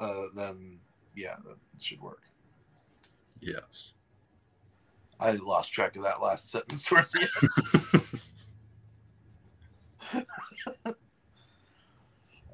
uh, 0.00 0.24
then 0.34 0.78
yeah, 1.14 1.36
that 1.44 1.56
should 1.82 2.00
work. 2.00 2.22
Yes. 3.40 3.92
I 5.18 5.32
lost 5.32 5.72
track 5.72 5.96
of 5.96 6.02
that 6.02 6.20
last 6.20 6.50
sentence 6.50 6.84
towards 6.84 7.10
the 7.12 8.26
end. 10.12 10.24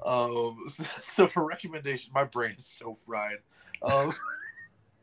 um, 0.05 0.57
so 0.99 1.27
for 1.27 1.43
recommendation, 1.45 2.11
my 2.13 2.23
brain 2.23 2.55
is 2.57 2.65
so 2.65 2.97
fried. 3.05 3.39
Um, 3.81 4.13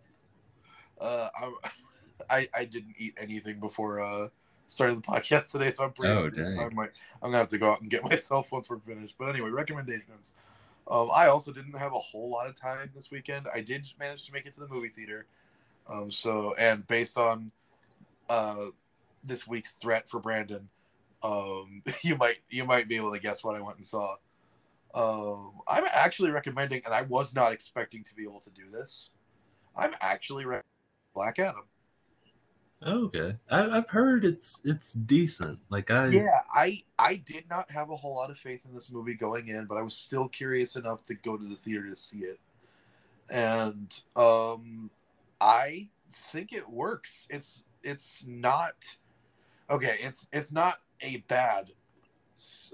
uh, 1.01 1.28
I, 2.31 2.49
I 2.55 2.65
didn't 2.65 2.94
eat 2.99 3.15
anything 3.19 3.60
before 3.60 4.01
uh 4.01 4.28
starting 4.67 5.01
the 5.01 5.07
podcast 5.07 5.51
today, 5.51 5.70
so 5.70 5.85
I'm 5.85 5.93
pretty. 5.93 6.15
Oh, 6.15 6.31
dang. 6.31 6.59
I 6.59 6.69
might, 6.70 6.91
I'm 7.23 7.31
gonna 7.31 7.39
have 7.39 7.49
to 7.49 7.59
go 7.59 7.70
out 7.73 7.81
and 7.81 7.91
get 7.91 8.05
myself 8.05 8.52
once 8.52 8.70
we're 8.70 8.78
finished. 8.78 9.17
But 9.19 9.31
anyway, 9.31 9.51
recommendations. 9.51 10.35
Um, 10.91 11.09
I 11.15 11.28
also 11.28 11.52
didn't 11.52 11.78
have 11.78 11.93
a 11.93 11.99
whole 11.99 12.31
lot 12.31 12.49
of 12.49 12.59
time 12.59 12.91
this 12.93 13.10
weekend. 13.10 13.47
I 13.55 13.60
did 13.60 13.89
manage 13.99 14.27
to 14.27 14.33
make 14.33 14.47
it 14.47 14.52
to 14.55 14.60
the 14.60 14.69
movie 14.69 14.89
theater. 14.89 15.27
Um, 15.89 16.10
so 16.10 16.55
and 16.59 16.86
based 16.86 17.17
on 17.17 17.52
uh, 18.28 18.67
this 19.23 19.47
week's 19.47 19.73
threat 19.73 20.09
for 20.09 20.19
Brandon, 20.19 20.69
um, 21.23 21.83
you 22.02 22.17
might 22.17 22.39
you 22.49 22.65
might 22.65 22.89
be 22.89 22.97
able 22.97 23.12
to 23.12 23.20
guess 23.20 23.44
what 23.44 23.55
I 23.55 23.60
went 23.60 23.77
and 23.77 23.86
saw. 23.86 24.17
Um, 24.93 25.52
I'm 25.69 25.85
actually 25.94 26.31
recommending, 26.31 26.83
and 26.85 26.93
I 26.93 27.02
was 27.02 27.35
not 27.35 27.52
expecting 27.52 28.02
to 28.05 28.15
be 28.15 28.25
able 28.25 28.41
to 28.41 28.51
do 28.51 28.69
this. 28.70 29.10
I'm 29.77 29.94
actually 30.01 30.44
recommending 30.44 30.65
Black 31.15 31.39
Adam. 31.39 31.62
Okay, 32.84 33.36
I, 33.50 33.76
I've 33.78 33.89
heard 33.91 34.25
it's 34.25 34.62
it's 34.65 34.92
decent. 34.94 35.59
Like 35.68 35.91
I 35.91 36.07
Yeah, 36.10 36.41
I 36.52 36.78
I 36.99 37.17
did 37.17 37.49
not 37.50 37.70
have 37.70 37.91
a 37.91 37.97
whole 37.97 38.17
lot 38.17 38.31
of 38.31 38.39
faith 38.39 38.65
in 38.65 38.73
this 38.75 38.91
movie 38.91 39.15
going 39.15 39.49
in, 39.49 39.67
but 39.67 39.76
I 39.76 39.83
was 39.83 39.94
still 39.94 40.28
curious 40.28 40.76
enough 40.76 41.02
to 41.05 41.15
go 41.15 41.36
to 41.36 41.44
the 41.44 41.57
theater 41.57 41.89
to 41.89 41.97
see 41.97 42.20
it. 42.20 42.41
And 43.33 44.00
um 44.17 44.91
I 45.41 45.89
think 46.12 46.52
it 46.52 46.68
works. 46.68 47.26
It's 47.31 47.65
it's 47.83 48.25
not 48.26 48.97
okay, 49.70 49.97
it's 50.00 50.26
it's 50.33 50.52
not 50.52 50.81
a 51.02 51.18
bad 51.28 51.73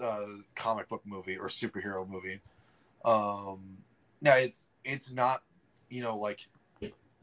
uh, 0.03 0.27
comic 0.55 0.89
book 0.89 1.03
movie 1.05 1.37
or 1.37 1.49
superhero 1.49 2.09
movie. 2.09 2.41
Um 3.05 3.79
now 4.21 4.37
it's 4.37 4.69
it's 4.85 5.13
not, 5.13 5.43
you 5.91 6.03
know, 6.03 6.17
like 6.17 6.47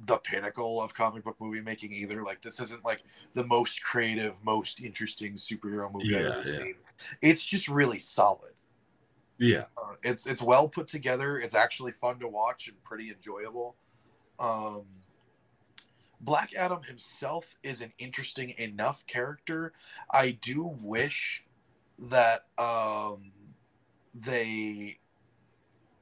the 0.06 0.17
pinnacle 0.17 0.82
of 0.82 0.93
comic 0.93 1.23
book 1.23 1.38
movie 1.40 1.61
making 1.61 1.91
either. 1.91 2.22
Like 2.23 2.41
this 2.41 2.59
isn't 2.59 2.83
like 2.83 3.03
the 3.33 3.45
most 3.45 3.83
creative, 3.83 4.35
most 4.43 4.82
interesting 4.82 5.33
superhero 5.33 5.91
movie 5.91 6.15
I've 6.17 6.25
ever 6.25 6.43
yeah. 6.45 6.59
seen. 6.59 6.75
It's 7.22 7.45
just 7.45 7.67
really 7.67 7.99
solid. 7.99 8.51
yeah 9.38 9.65
Uh, 9.77 9.95
it's 10.03 10.25
it's 10.25 10.41
well 10.41 10.67
put 10.67 10.88
together. 10.88 11.38
It's 11.38 11.56
actually 11.56 11.91
fun 11.91 12.19
to 12.19 12.27
watch 12.27 12.67
and 12.67 12.82
pretty 12.83 13.09
enjoyable. 13.09 13.75
Um, 14.40 14.85
Black 16.19 16.56
Adam 16.56 16.82
himself 16.83 17.57
is 17.64 17.82
an 17.82 17.91
interesting 17.99 18.51
enough 18.57 19.06
character. 19.07 19.73
I 20.09 20.32
do 20.32 20.64
wish 20.82 21.43
that 21.99 22.45
um, 22.57 23.32
they 24.14 24.99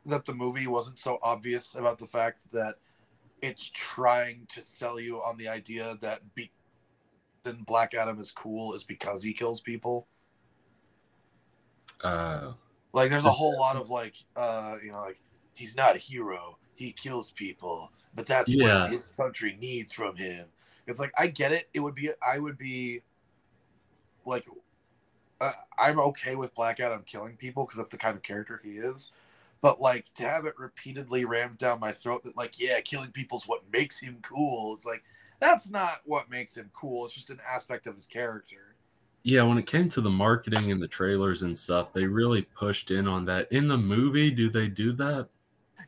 that 0.05 0.25
the 0.25 0.33
movie 0.33 0.67
wasn't 0.67 0.97
so 0.97 1.19
obvious 1.21 1.75
about 1.75 1.97
the 1.97 2.07
fact 2.07 2.51
that 2.51 2.75
it's 3.41 3.69
trying 3.69 4.45
to 4.49 4.61
sell 4.61 4.99
you 4.99 5.17
on 5.17 5.37
the 5.37 5.47
idea 5.47 5.97
that 6.01 6.35
be- 6.35 6.51
then 7.43 7.63
Black 7.65 7.93
Adam 7.93 8.19
is 8.19 8.31
cool 8.31 8.73
is 8.73 8.83
because 8.83 9.23
he 9.23 9.33
kills 9.33 9.61
people. 9.61 10.07
uh 12.03 12.53
Like 12.93 13.09
there's 13.09 13.25
a 13.25 13.31
whole 13.31 13.57
lot 13.59 13.75
of 13.75 13.89
like 13.89 14.15
uh 14.35 14.75
you 14.83 14.91
know 14.91 14.99
like 14.99 15.21
he's 15.53 15.75
not 15.75 15.95
a 15.95 15.99
hero. 15.99 16.57
He 16.75 16.91
kills 16.91 17.31
people, 17.31 17.91
but 18.15 18.25
that's 18.25 18.49
Yeah. 18.49 18.83
what 18.83 18.91
his 18.91 19.07
country 19.17 19.57
needs 19.59 19.91
from 19.91 20.15
him. 20.15 20.47
It's 20.87 20.99
like 20.99 21.11
I 21.17 21.27
get 21.27 21.51
it. 21.51 21.69
It 21.73 21.79
would 21.79 21.95
be 21.95 22.11
I 22.27 22.39
would 22.39 22.57
be 22.57 23.01
like 24.25 24.47
uh, 25.39 25.53
I'm 25.79 25.99
okay 25.99 26.35
with 26.35 26.53
Black 26.53 26.79
Adam 26.79 27.01
killing 27.05 27.35
people 27.35 27.65
because 27.65 27.77
that's 27.77 27.89
the 27.89 27.97
kind 27.97 28.15
of 28.15 28.21
character 28.23 28.61
he 28.63 28.71
is. 28.71 29.11
But 29.61 29.79
like 29.81 30.05
to 30.15 30.23
have 30.27 30.45
it 30.45 30.57
repeatedly 30.57 31.25
rammed 31.25 31.57
down 31.59 31.79
my 31.79 31.91
throat 31.91 32.23
that 32.23 32.37
like 32.37 32.59
yeah, 32.59 32.81
killing 32.81 33.11
people's 33.11 33.47
what 33.47 33.63
makes 33.71 33.99
him 33.99 34.19
cool. 34.23 34.73
It's 34.73 34.85
like 34.85 35.03
that's 35.39 35.69
not 35.69 36.01
what 36.05 36.29
makes 36.29 36.55
him 36.57 36.71
cool. 36.73 37.05
It's 37.05 37.13
just 37.15 37.29
an 37.29 37.39
aspect 37.47 37.87
of 37.87 37.95
his 37.95 38.07
character. 38.07 38.75
yeah 39.23 39.43
when 39.43 39.57
it 39.57 39.65
came 39.67 39.89
to 39.89 40.01
the 40.01 40.09
marketing 40.09 40.71
and 40.71 40.81
the 40.81 40.87
trailers 40.87 41.43
and 41.43 41.57
stuff 41.57 41.93
they 41.93 42.05
really 42.05 42.43
pushed 42.43 42.91
in 42.91 43.07
on 43.07 43.25
that 43.25 43.51
in 43.51 43.67
the 43.67 43.77
movie 43.77 44.31
do 44.31 44.49
they 44.49 44.67
do 44.67 44.91
that 44.93 45.27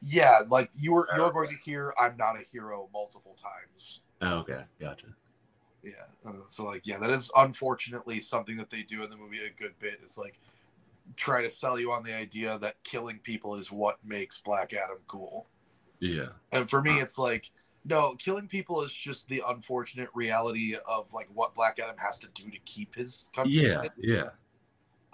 Yeah, 0.02 0.42
like 0.50 0.70
you 0.76 0.92
were 0.94 1.10
you're 1.16 1.32
going 1.32 1.50
to 1.50 1.56
hear 1.56 1.94
I'm 1.98 2.16
not 2.18 2.36
a 2.40 2.44
hero 2.44 2.90
multiple 2.94 3.36
times. 3.36 4.02
oh, 4.22 4.38
okay 4.40 4.64
gotcha 4.80 5.08
Yeah. 5.84 5.92
Uh, 6.26 6.34
so 6.48 6.66
like 6.66 6.88
yeah, 6.88 6.98
that 7.00 7.10
is 7.10 7.30
unfortunately 7.36 8.20
something 8.20 8.56
that 8.58 8.70
they 8.70 8.84
do 8.84 9.04
in 9.04 9.10
the 9.10 9.18
movie 9.18 9.40
a 9.46 9.50
good 9.62 9.78
bit. 9.80 10.00
it's 10.02 10.18
like 10.18 10.40
try 11.16 11.42
to 11.42 11.50
sell 11.50 11.80
you 11.80 11.92
on 11.92 12.04
the 12.04 12.16
idea 12.16 12.58
that 12.60 12.76
killing 12.84 13.20
people 13.20 13.56
is 13.56 13.72
what 13.72 13.98
makes 14.06 14.42
Black 14.42 14.74
Adam 14.74 14.98
cool. 15.08 15.48
yeah 16.00 16.30
And 16.52 16.70
for 16.70 16.82
me, 16.82 17.00
it's 17.00 17.18
like 17.18 17.52
no, 17.86 18.16
killing 18.16 18.48
people 18.48 18.82
is 18.82 18.94
just 18.94 19.28
the 19.28 19.44
unfortunate 19.50 20.10
reality 20.14 20.76
of 20.88 21.12
like 21.14 21.28
what 21.34 21.54
Black 21.54 21.80
Adam 21.80 21.98
has 21.98 22.18
to 22.20 22.28
do 22.34 22.50
to 22.50 22.60
keep 22.66 22.96
his 22.96 23.30
country. 23.36 23.64
yeah 23.64 23.82
safe. 23.82 23.92
yeah 23.98 24.30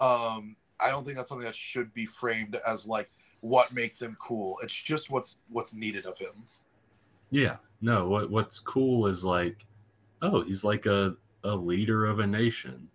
Um, 0.00 0.56
I 0.78 0.90
don't 0.90 1.04
think 1.04 1.16
that's 1.16 1.28
something 1.28 1.44
that 1.44 1.54
should 1.56 1.92
be 1.94 2.06
framed 2.06 2.56
as 2.66 2.86
like 2.86 3.10
what 3.40 3.72
makes 3.72 4.00
him 4.00 4.16
cool. 4.20 4.56
It's 4.62 4.74
just 4.74 5.10
what's 5.10 5.38
what's 5.48 5.74
needed 5.74 6.06
of 6.06 6.16
him. 6.18 6.44
yeah 7.30 7.56
no 7.80 8.08
what 8.08 8.30
what's 8.30 8.58
cool 8.58 9.06
is 9.06 9.24
like 9.24 9.64
oh 10.22 10.42
he's 10.42 10.64
like 10.64 10.86
a 10.86 11.14
a 11.44 11.54
leader 11.54 12.04
of 12.04 12.18
a 12.18 12.26
nation 12.26 12.86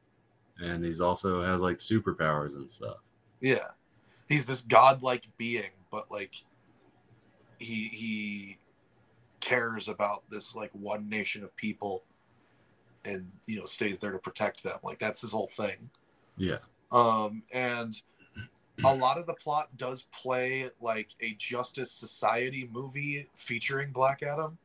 and 0.60 0.84
he's 0.84 1.02
also 1.02 1.42
has 1.44 1.60
like 1.62 1.78
superpowers 1.78 2.56
and 2.56 2.70
stuff 2.70 2.98
Yeah. 3.42 3.68
He's 4.28 4.46
this 4.46 4.62
godlike 4.62 5.28
being, 5.38 5.72
but 5.92 6.10
like 6.10 6.36
he 7.60 7.90
he 7.90 8.58
cares 9.40 9.88
about 9.88 10.24
this 10.30 10.56
like 10.56 10.72
one 10.74 11.08
nation 11.08 11.44
of 11.44 11.56
people 11.56 12.04
and 13.04 13.32
you 13.46 13.60
know 13.60 13.66
stays 13.66 14.00
there 14.00 14.12
to 14.12 14.18
protect 14.18 14.64
them. 14.64 14.80
Like 14.84 15.00
that's 15.00 15.22
his 15.22 15.32
whole 15.32 15.50
thing. 15.54 15.90
yeah 16.38 16.58
Um 16.92 17.44
and 17.54 18.02
a 18.84 18.94
lot 18.94 19.18
of 19.18 19.26
the 19.26 19.34
plot 19.36 19.70
does 19.78 20.04
play 20.12 20.70
like 20.82 21.10
a 21.22 21.34
Justice 21.36 21.92
Society 21.92 22.68
movie 22.72 23.30
featuring 23.36 23.92
Black 23.92 24.22
Adam. 24.24 24.58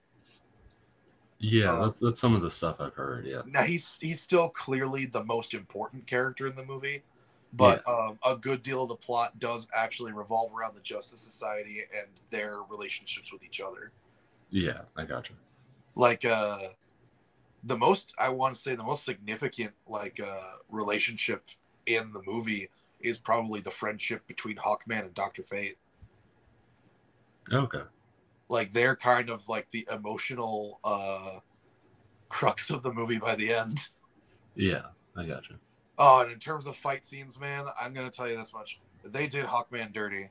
Yeah 1.40 1.72
Uh, 1.72 1.86
that's, 1.86 2.00
that's 2.00 2.20
some 2.20 2.34
of 2.34 2.42
the 2.42 2.50
stuff 2.50 2.76
i've 2.80 2.94
heard 2.94 3.26
yeah 3.26 3.42
Now 3.46 3.62
he's 3.62 3.98
he's 4.00 4.20
still 4.20 4.48
clearly 4.48 5.06
the 5.06 5.24
most 5.24 5.54
important 5.54 6.06
character 6.06 6.46
in 6.46 6.54
the 6.54 6.64
movie, 6.64 7.02
but 7.52 7.82
um, 7.88 8.18
a 8.24 8.36
good 8.36 8.62
deal 8.62 8.82
of 8.82 8.88
the 8.90 8.96
plot 8.96 9.38
does 9.38 9.66
actually 9.74 10.12
revolve 10.12 10.52
around 10.54 10.74
the 10.74 10.80
Justice 10.80 11.20
Society 11.20 11.82
and 11.96 12.08
their 12.30 12.58
relationships 12.68 13.32
with 13.32 13.42
each 13.44 13.60
other. 13.60 13.92
yeah 14.50 14.82
i 14.96 15.04
gotcha 15.04 15.32
Like 15.94 16.24
uh, 16.24 16.58
the 17.64 17.76
most 17.76 18.14
I 18.18 18.28
want 18.30 18.54
to 18.54 18.60
say 18.60 18.74
the 18.74 18.82
most 18.82 19.04
significant 19.04 19.72
like 19.86 20.20
uh, 20.20 20.56
relationship 20.70 21.44
in 21.86 22.12
the 22.12 22.22
movie 22.26 22.68
is 23.00 23.18
probably 23.18 23.60
the 23.60 23.70
friendship 23.70 24.26
between 24.26 24.56
Hawkman 24.56 25.00
and 25.06 25.14
Doctor 25.14 25.42
Fate. 25.42 25.78
okay 27.52 27.82
Like 28.50 28.72
they're 28.74 28.96
kind 28.96 29.30
of 29.30 29.48
like 29.48 29.70
the 29.70 29.88
emotional 29.90 30.80
uh, 30.84 31.38
crux 32.28 32.68
of 32.70 32.82
the 32.82 32.92
movie 32.92 33.18
by 33.18 33.34
the 33.36 33.52
end. 33.54 33.78
yeah 34.56 34.82
i 35.16 35.24
gotcha 35.24 35.54
Oh, 36.02 36.20
and 36.22 36.32
in 36.32 36.38
terms 36.38 36.66
of 36.66 36.76
fight 36.76 37.04
scenes, 37.04 37.38
man, 37.38 37.66
I'm 37.78 37.92
gonna 37.92 38.08
tell 38.10 38.26
you 38.26 38.34
this 38.36 38.54
much: 38.54 38.80
they 39.04 39.26
did 39.26 39.44
Hawkman 39.44 39.92
dirty. 39.92 40.30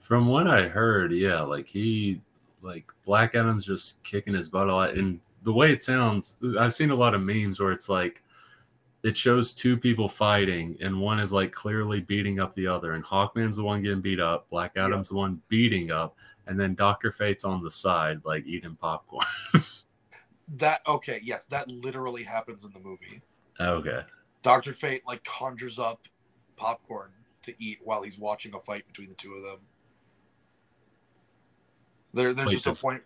From 0.00 0.26
what 0.26 0.48
I 0.48 0.66
heard, 0.66 1.12
yeah, 1.12 1.40
like 1.40 1.68
he, 1.68 2.20
like 2.62 2.84
Black 3.04 3.36
Adam's 3.36 3.64
just 3.64 4.02
kicking 4.02 4.34
his 4.34 4.48
butt 4.48 4.66
a 4.68 4.74
lot. 4.74 4.94
And 4.94 5.20
the 5.44 5.52
way 5.52 5.70
it 5.72 5.84
sounds, 5.84 6.36
I've 6.58 6.74
seen 6.74 6.90
a 6.90 6.96
lot 6.96 7.14
of 7.14 7.22
memes 7.22 7.60
where 7.60 7.70
it's 7.70 7.88
like, 7.88 8.24
it 9.04 9.16
shows 9.16 9.52
two 9.54 9.76
people 9.76 10.08
fighting, 10.08 10.76
and 10.80 11.00
one 11.00 11.20
is 11.20 11.32
like 11.32 11.52
clearly 11.52 12.00
beating 12.00 12.40
up 12.40 12.52
the 12.56 12.66
other, 12.66 12.94
and 12.94 13.04
Hawkman's 13.04 13.56
the 13.58 13.62
one 13.62 13.82
getting 13.82 14.00
beat 14.00 14.18
up, 14.18 14.50
Black 14.50 14.72
Yeah. 14.74 14.86
Adam's 14.86 15.10
the 15.10 15.14
one 15.14 15.40
beating 15.46 15.92
up, 15.92 16.16
and 16.46 16.58
then 16.58 16.74
Doctor 16.74 17.10
Fate's 17.12 17.44
on 17.44 17.62
the 17.62 17.70
side, 17.70 18.20
like 18.24 18.44
eating 18.46 18.76
popcorn. 18.76 19.26
That 20.58 20.80
okay, 20.86 21.18
yes, 21.24 21.44
that 21.46 21.68
literally 21.72 22.22
happens 22.22 22.64
in 22.64 22.72
the 22.72 22.78
movie. 22.78 23.20
okay. 23.60 24.02
Doctor 24.42 24.72
Fate 24.72 25.02
like 25.04 25.24
conjures 25.24 25.76
up 25.76 26.06
popcorn 26.54 27.10
to 27.42 27.52
eat 27.58 27.78
while 27.82 28.00
he's 28.02 28.16
watching 28.16 28.54
a 28.54 28.60
fight 28.60 28.86
between 28.86 29.08
the 29.08 29.16
two 29.16 29.34
of 29.34 29.42
them. 29.42 29.58
There, 32.14 32.32
there's 32.32 32.46
Wait, 32.46 32.52
just 32.52 32.64
does- 32.66 32.78
a 32.78 32.82
point. 32.82 33.02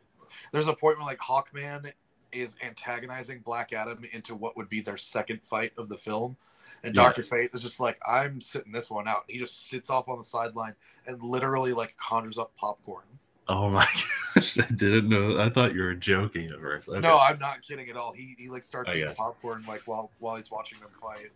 There's 0.53 0.67
a 0.67 0.75
point 0.75 0.99
where 0.99 1.07
like 1.07 1.19
Hawkman 1.19 1.91
is 2.31 2.57
antagonizing 2.63 3.41
Black 3.41 3.73
Adam 3.73 4.05
into 4.13 4.35
what 4.35 4.55
would 4.59 4.69
be 4.69 4.83
their 4.83 4.99
second 4.99 5.43
fight 5.43 5.73
of 5.79 5.89
the 5.89 5.97
film, 5.97 6.37
and 6.85 6.95
Yeah. 6.95 7.05
Doctor 7.05 7.23
Fate 7.23 7.51
is 7.55 7.63
just 7.63 7.81
like, 7.81 7.99
"I'm 8.07 8.43
sitting 8.43 8.71
this 8.71 8.91
one 8.91 9.09
out." 9.09 9.25
He 9.29 9.39
just 9.39 9.69
sits 9.69 9.89
off 9.89 10.09
on 10.09 10.19
the 10.19 10.25
sideline 10.25 10.75
and 11.07 11.23
literally 11.23 11.73
like 11.73 11.97
conjures 11.97 12.37
up 12.37 12.55
popcorn. 12.57 13.07
Oh 13.51 13.69
my 13.69 13.89
gosh, 14.35 14.59
I 14.61 14.67
didn't 14.73 15.09
know. 15.09 15.41
I 15.41 15.49
thought 15.49 15.75
you 15.75 15.83
were 15.83 15.95
joking 15.95 16.51
at 16.51 16.61
first. 16.61 16.89
Okay. 16.89 17.01
No, 17.01 17.19
I'm 17.19 17.37
not 17.41 17.63
kidding 17.63 17.91
at 17.91 17.97
all. 17.97 18.13
He 18.13 18.37
he 18.39 18.49
like 18.49 18.63
starts 18.63 18.95
eating 18.95 19.13
popcorn 19.15 19.65
like 19.67 19.83
while 19.87 20.13
while 20.21 20.37
he's 20.37 20.53
watching 20.53 20.79
them 20.79 20.91
fight. 21.01 21.33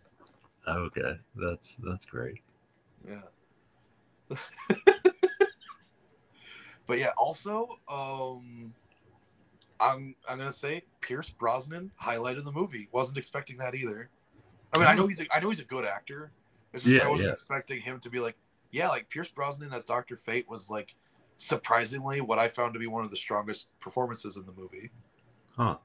Okay, 0.65 1.19
that's 1.35 1.75
that's 1.75 2.05
great. 2.05 2.39
Yeah. 3.05 3.19
but 6.87 6.99
yeah, 6.99 7.11
also, 7.17 7.79
um 7.89 8.73
I'm 9.81 10.15
I'm 10.29 10.37
gonna 10.37 10.53
say 10.53 10.83
Pierce 11.01 11.29
Brosnan 11.29 11.91
highlighted 12.01 12.45
the 12.45 12.53
movie. 12.53 12.87
Wasn't 12.93 13.17
expecting 13.17 13.57
that 13.57 13.75
either. 13.75 14.07
I 14.73 14.77
mean, 14.77 14.87
I 14.87 14.95
know 14.95 15.07
he's 15.07 15.19
a, 15.19 15.25
I 15.35 15.41
know 15.41 15.49
he's 15.49 15.59
a 15.59 15.65
good 15.65 15.83
actor. 15.83 16.31
It's 16.73 16.85
just 16.85 16.95
Yeah, 16.95 17.07
I 17.07 17.09
wasn't 17.09 17.27
yeah. 17.27 17.31
expecting 17.31 17.81
him 17.81 17.99
to 17.99 18.09
be 18.09 18.21
like, 18.21 18.37
yeah, 18.71 18.87
like 18.87 19.09
Pierce 19.09 19.27
Brosnan 19.27 19.73
as 19.73 19.83
Doctor 19.83 20.15
Fate 20.15 20.47
was 20.47 20.69
like 20.69 20.95
surprisingly 21.37 22.21
what 22.21 22.39
I 22.39 22.47
found 22.47 22.73
to 22.73 22.79
be 22.79 22.87
one 22.87 23.03
of 23.03 23.11
the 23.11 23.17
strongest 23.17 23.67
performances 23.79 24.37
in 24.37 24.45
the 24.45 24.53
movie. 24.53 24.91
Huh. 25.55 25.77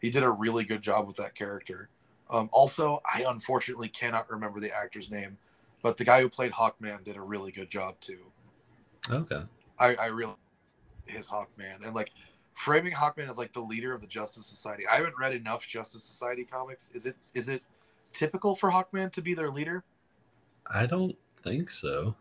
He 0.00 0.10
did 0.10 0.22
a 0.22 0.30
really 0.30 0.64
good 0.64 0.82
job 0.82 1.06
with 1.06 1.16
that 1.16 1.34
character. 1.34 1.88
Um, 2.28 2.48
also, 2.52 3.00
I 3.12 3.24
unfortunately 3.28 3.88
cannot 3.88 4.28
remember 4.30 4.60
the 4.60 4.74
actor's 4.74 5.10
name, 5.10 5.38
but 5.82 5.96
the 5.96 6.04
guy 6.04 6.20
who 6.20 6.28
played 6.28 6.52
Hawkman 6.52 7.04
did 7.04 7.16
a 7.16 7.20
really 7.20 7.52
good 7.52 7.70
job 7.70 7.98
too. 8.00 8.20
Okay. 9.10 9.42
I, 9.78 9.94
I 9.94 10.06
really 10.06 10.34
his 11.06 11.28
Hawkman 11.28 11.84
and 11.84 11.94
like 11.94 12.10
framing 12.52 12.92
Hawkman 12.92 13.28
as 13.28 13.38
like 13.38 13.52
the 13.52 13.60
leader 13.60 13.94
of 13.94 14.00
the 14.00 14.06
Justice 14.06 14.46
Society. 14.46 14.84
I 14.88 14.96
haven't 14.96 15.14
read 15.18 15.34
enough 15.34 15.66
Justice 15.66 16.02
Society 16.02 16.44
comics. 16.44 16.90
Is 16.94 17.06
it 17.06 17.16
is 17.34 17.48
it 17.48 17.62
typical 18.12 18.56
for 18.56 18.70
Hawkman 18.70 19.12
to 19.12 19.22
be 19.22 19.34
their 19.34 19.50
leader? 19.50 19.84
I 20.66 20.86
don't 20.86 21.16
think 21.44 21.70
so. 21.70 22.16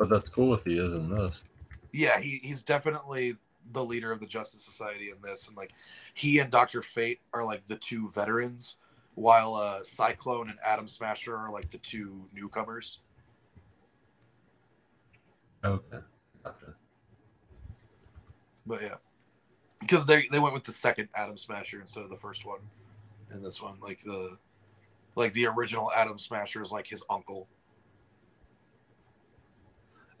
But 0.00 0.08
that's 0.08 0.30
cool 0.30 0.54
if 0.54 0.64
he 0.64 0.78
is 0.78 0.94
in 0.94 1.10
this. 1.10 1.44
Yeah, 1.92 2.18
he, 2.18 2.40
he's 2.42 2.62
definitely 2.62 3.34
the 3.72 3.84
leader 3.84 4.10
of 4.10 4.18
the 4.18 4.26
Justice 4.26 4.64
Society 4.64 5.10
in 5.10 5.16
this, 5.22 5.46
and 5.46 5.54
like 5.58 5.72
he 6.14 6.38
and 6.38 6.50
Doctor 6.50 6.80
Fate 6.80 7.20
are 7.34 7.44
like 7.44 7.66
the 7.66 7.76
two 7.76 8.08
veterans, 8.12 8.78
while 9.14 9.54
uh, 9.54 9.80
Cyclone 9.82 10.48
and 10.48 10.58
Atom 10.66 10.88
Smasher 10.88 11.36
are 11.36 11.52
like 11.52 11.68
the 11.68 11.76
two 11.76 12.24
newcomers. 12.32 13.00
Okay. 15.62 15.98
Gotcha. 16.42 16.74
But 18.64 18.80
yeah, 18.80 18.94
because 19.80 20.06
they 20.06 20.28
they 20.32 20.38
went 20.38 20.54
with 20.54 20.64
the 20.64 20.72
second 20.72 21.10
Atom 21.14 21.36
Smasher 21.36 21.78
instead 21.78 22.04
of 22.04 22.08
the 22.08 22.16
first 22.16 22.46
one 22.46 22.60
in 23.34 23.42
this 23.42 23.60
one. 23.60 23.74
Like 23.82 24.00
the 24.02 24.38
like 25.14 25.34
the 25.34 25.44
original 25.44 25.92
Atom 25.92 26.18
Smasher 26.18 26.62
is 26.62 26.72
like 26.72 26.86
his 26.86 27.04
uncle. 27.10 27.48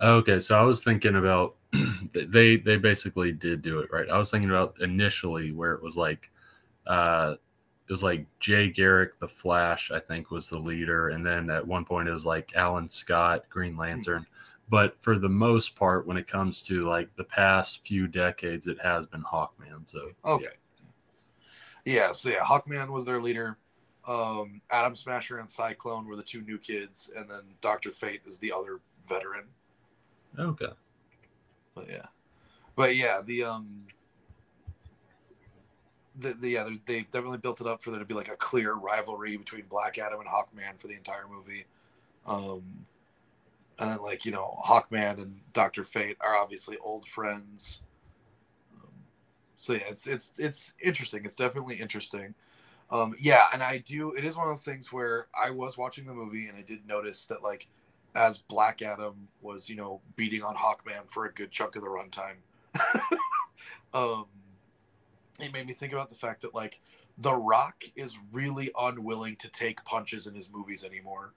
Okay, 0.02 0.40
so 0.40 0.58
I 0.58 0.62
was 0.62 0.82
thinking 0.82 1.16
about 1.16 1.56
they 2.12 2.56
they 2.56 2.76
basically 2.76 3.32
did 3.32 3.62
do 3.62 3.80
it 3.80 3.90
right. 3.92 4.08
I 4.08 4.16
was 4.18 4.30
thinking 4.30 4.50
about 4.50 4.80
initially 4.80 5.52
where 5.52 5.72
it 5.72 5.82
was 5.82 5.96
like 5.96 6.30
uh 6.86 7.34
it 7.86 7.92
was 7.92 8.02
like 8.02 8.24
Jay 8.38 8.70
Garrick 8.70 9.18
the 9.18 9.28
Flash, 9.28 9.90
I 9.90 9.98
think 9.98 10.30
was 10.30 10.48
the 10.48 10.58
leader, 10.58 11.08
and 11.08 11.26
then 11.26 11.50
at 11.50 11.66
one 11.66 11.84
point 11.84 12.08
it 12.08 12.12
was 12.12 12.24
like 12.24 12.52
Alan 12.54 12.88
Scott, 12.88 13.44
Green 13.50 13.76
Lantern. 13.76 14.24
But 14.70 14.98
for 15.00 15.18
the 15.18 15.28
most 15.28 15.74
part, 15.74 16.06
when 16.06 16.16
it 16.16 16.28
comes 16.28 16.62
to 16.62 16.82
like 16.82 17.14
the 17.16 17.24
past 17.24 17.84
few 17.84 18.06
decades, 18.06 18.68
it 18.68 18.78
has 18.80 19.06
been 19.06 19.24
Hawkman. 19.24 19.86
So 19.86 20.12
Okay. 20.24 20.46
Yeah. 21.84 22.12
so 22.12 22.30
yeah, 22.30 22.44
Hawkman 22.44 22.88
was 22.90 23.04
their 23.04 23.18
leader. 23.18 23.58
Um, 24.06 24.62
Atom 24.70 24.94
Smasher 24.96 25.38
and 25.38 25.50
Cyclone 25.50 26.06
were 26.06 26.16
the 26.16 26.22
two 26.22 26.42
new 26.42 26.58
kids, 26.58 27.10
and 27.16 27.28
then 27.28 27.42
Doctor 27.60 27.90
Fate 27.90 28.22
is 28.24 28.38
the 28.38 28.52
other 28.52 28.80
veteran. 29.06 29.44
Okay. 30.38 30.72
But 31.74 31.88
yeah, 31.88 32.06
but 32.76 32.96
yeah, 32.96 33.20
the 33.24 33.44
um, 33.44 33.86
the, 36.18 36.34
the 36.34 36.50
yeah, 36.50 36.68
they 36.86 37.02
definitely 37.02 37.38
built 37.38 37.60
it 37.60 37.66
up 37.66 37.82
for 37.82 37.90
there 37.90 38.00
to 38.00 38.04
be 38.04 38.14
like 38.14 38.30
a 38.30 38.36
clear 38.36 38.74
rivalry 38.74 39.36
between 39.36 39.64
Black 39.68 39.98
Adam 39.98 40.20
and 40.20 40.28
Hawkman 40.28 40.78
for 40.78 40.88
the 40.88 40.94
entire 40.94 41.26
movie. 41.28 41.64
Um, 42.26 42.86
and 43.78 43.90
then 43.90 44.02
like 44.02 44.24
you 44.24 44.32
know, 44.32 44.58
Hawkman 44.64 45.22
and 45.22 45.40
Doctor 45.52 45.84
Fate 45.84 46.16
are 46.20 46.36
obviously 46.36 46.76
old 46.78 47.08
friends. 47.08 47.82
Um, 48.76 48.90
so 49.56 49.74
yeah, 49.74 49.84
it's 49.88 50.06
it's 50.06 50.38
it's 50.38 50.74
interesting. 50.82 51.24
It's 51.24 51.34
definitely 51.34 51.76
interesting. 51.76 52.34
Um, 52.90 53.14
yeah, 53.18 53.44
and 53.52 53.62
I 53.62 53.78
do. 53.78 54.12
It 54.12 54.24
is 54.24 54.36
one 54.36 54.46
of 54.46 54.50
those 54.50 54.64
things 54.64 54.92
where 54.92 55.28
I 55.38 55.50
was 55.50 55.78
watching 55.78 56.04
the 56.04 56.14
movie 56.14 56.48
and 56.48 56.58
I 56.58 56.62
did 56.62 56.86
notice 56.86 57.26
that 57.26 57.42
like 57.42 57.68
as 58.14 58.38
Black 58.38 58.82
Adam 58.82 59.28
was, 59.40 59.68
you 59.68 59.76
know, 59.76 60.00
beating 60.16 60.42
on 60.42 60.54
Hawkman 60.56 61.08
for 61.08 61.26
a 61.26 61.32
good 61.32 61.50
chunk 61.50 61.76
of 61.76 61.82
the 61.82 61.88
runtime. 61.88 62.36
um, 63.94 64.26
it 65.38 65.52
made 65.52 65.66
me 65.66 65.72
think 65.72 65.92
about 65.92 66.10
the 66.10 66.16
fact 66.16 66.42
that 66.42 66.54
like 66.54 66.80
The 67.18 67.34
Rock 67.34 67.82
is 67.96 68.18
really 68.32 68.70
unwilling 68.78 69.36
to 69.36 69.50
take 69.50 69.84
punches 69.84 70.26
in 70.26 70.34
his 70.34 70.50
movies 70.50 70.84
anymore. 70.84 71.34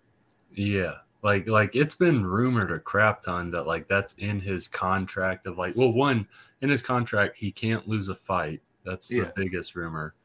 Yeah. 0.52 0.96
Like 1.22 1.48
like 1.48 1.76
it's 1.76 1.96
been 1.96 2.26
rumored 2.26 2.72
a 2.72 2.80
crap 2.80 3.22
ton 3.22 3.50
that 3.52 3.66
like 3.66 3.88
that's 3.88 4.14
in 4.16 4.40
his 4.40 4.68
contract 4.68 5.46
of 5.46 5.58
like 5.58 5.74
well 5.76 5.94
one 5.94 6.28
in 6.62 6.70
his 6.70 6.84
contract 6.84 7.38
he 7.38 7.50
can't 7.52 7.88
lose 7.88 8.10
a 8.10 8.16
fight. 8.16 8.62
That's 8.84 9.08
the 9.08 9.32
biggest 9.36 9.76
rumor. 9.76 10.16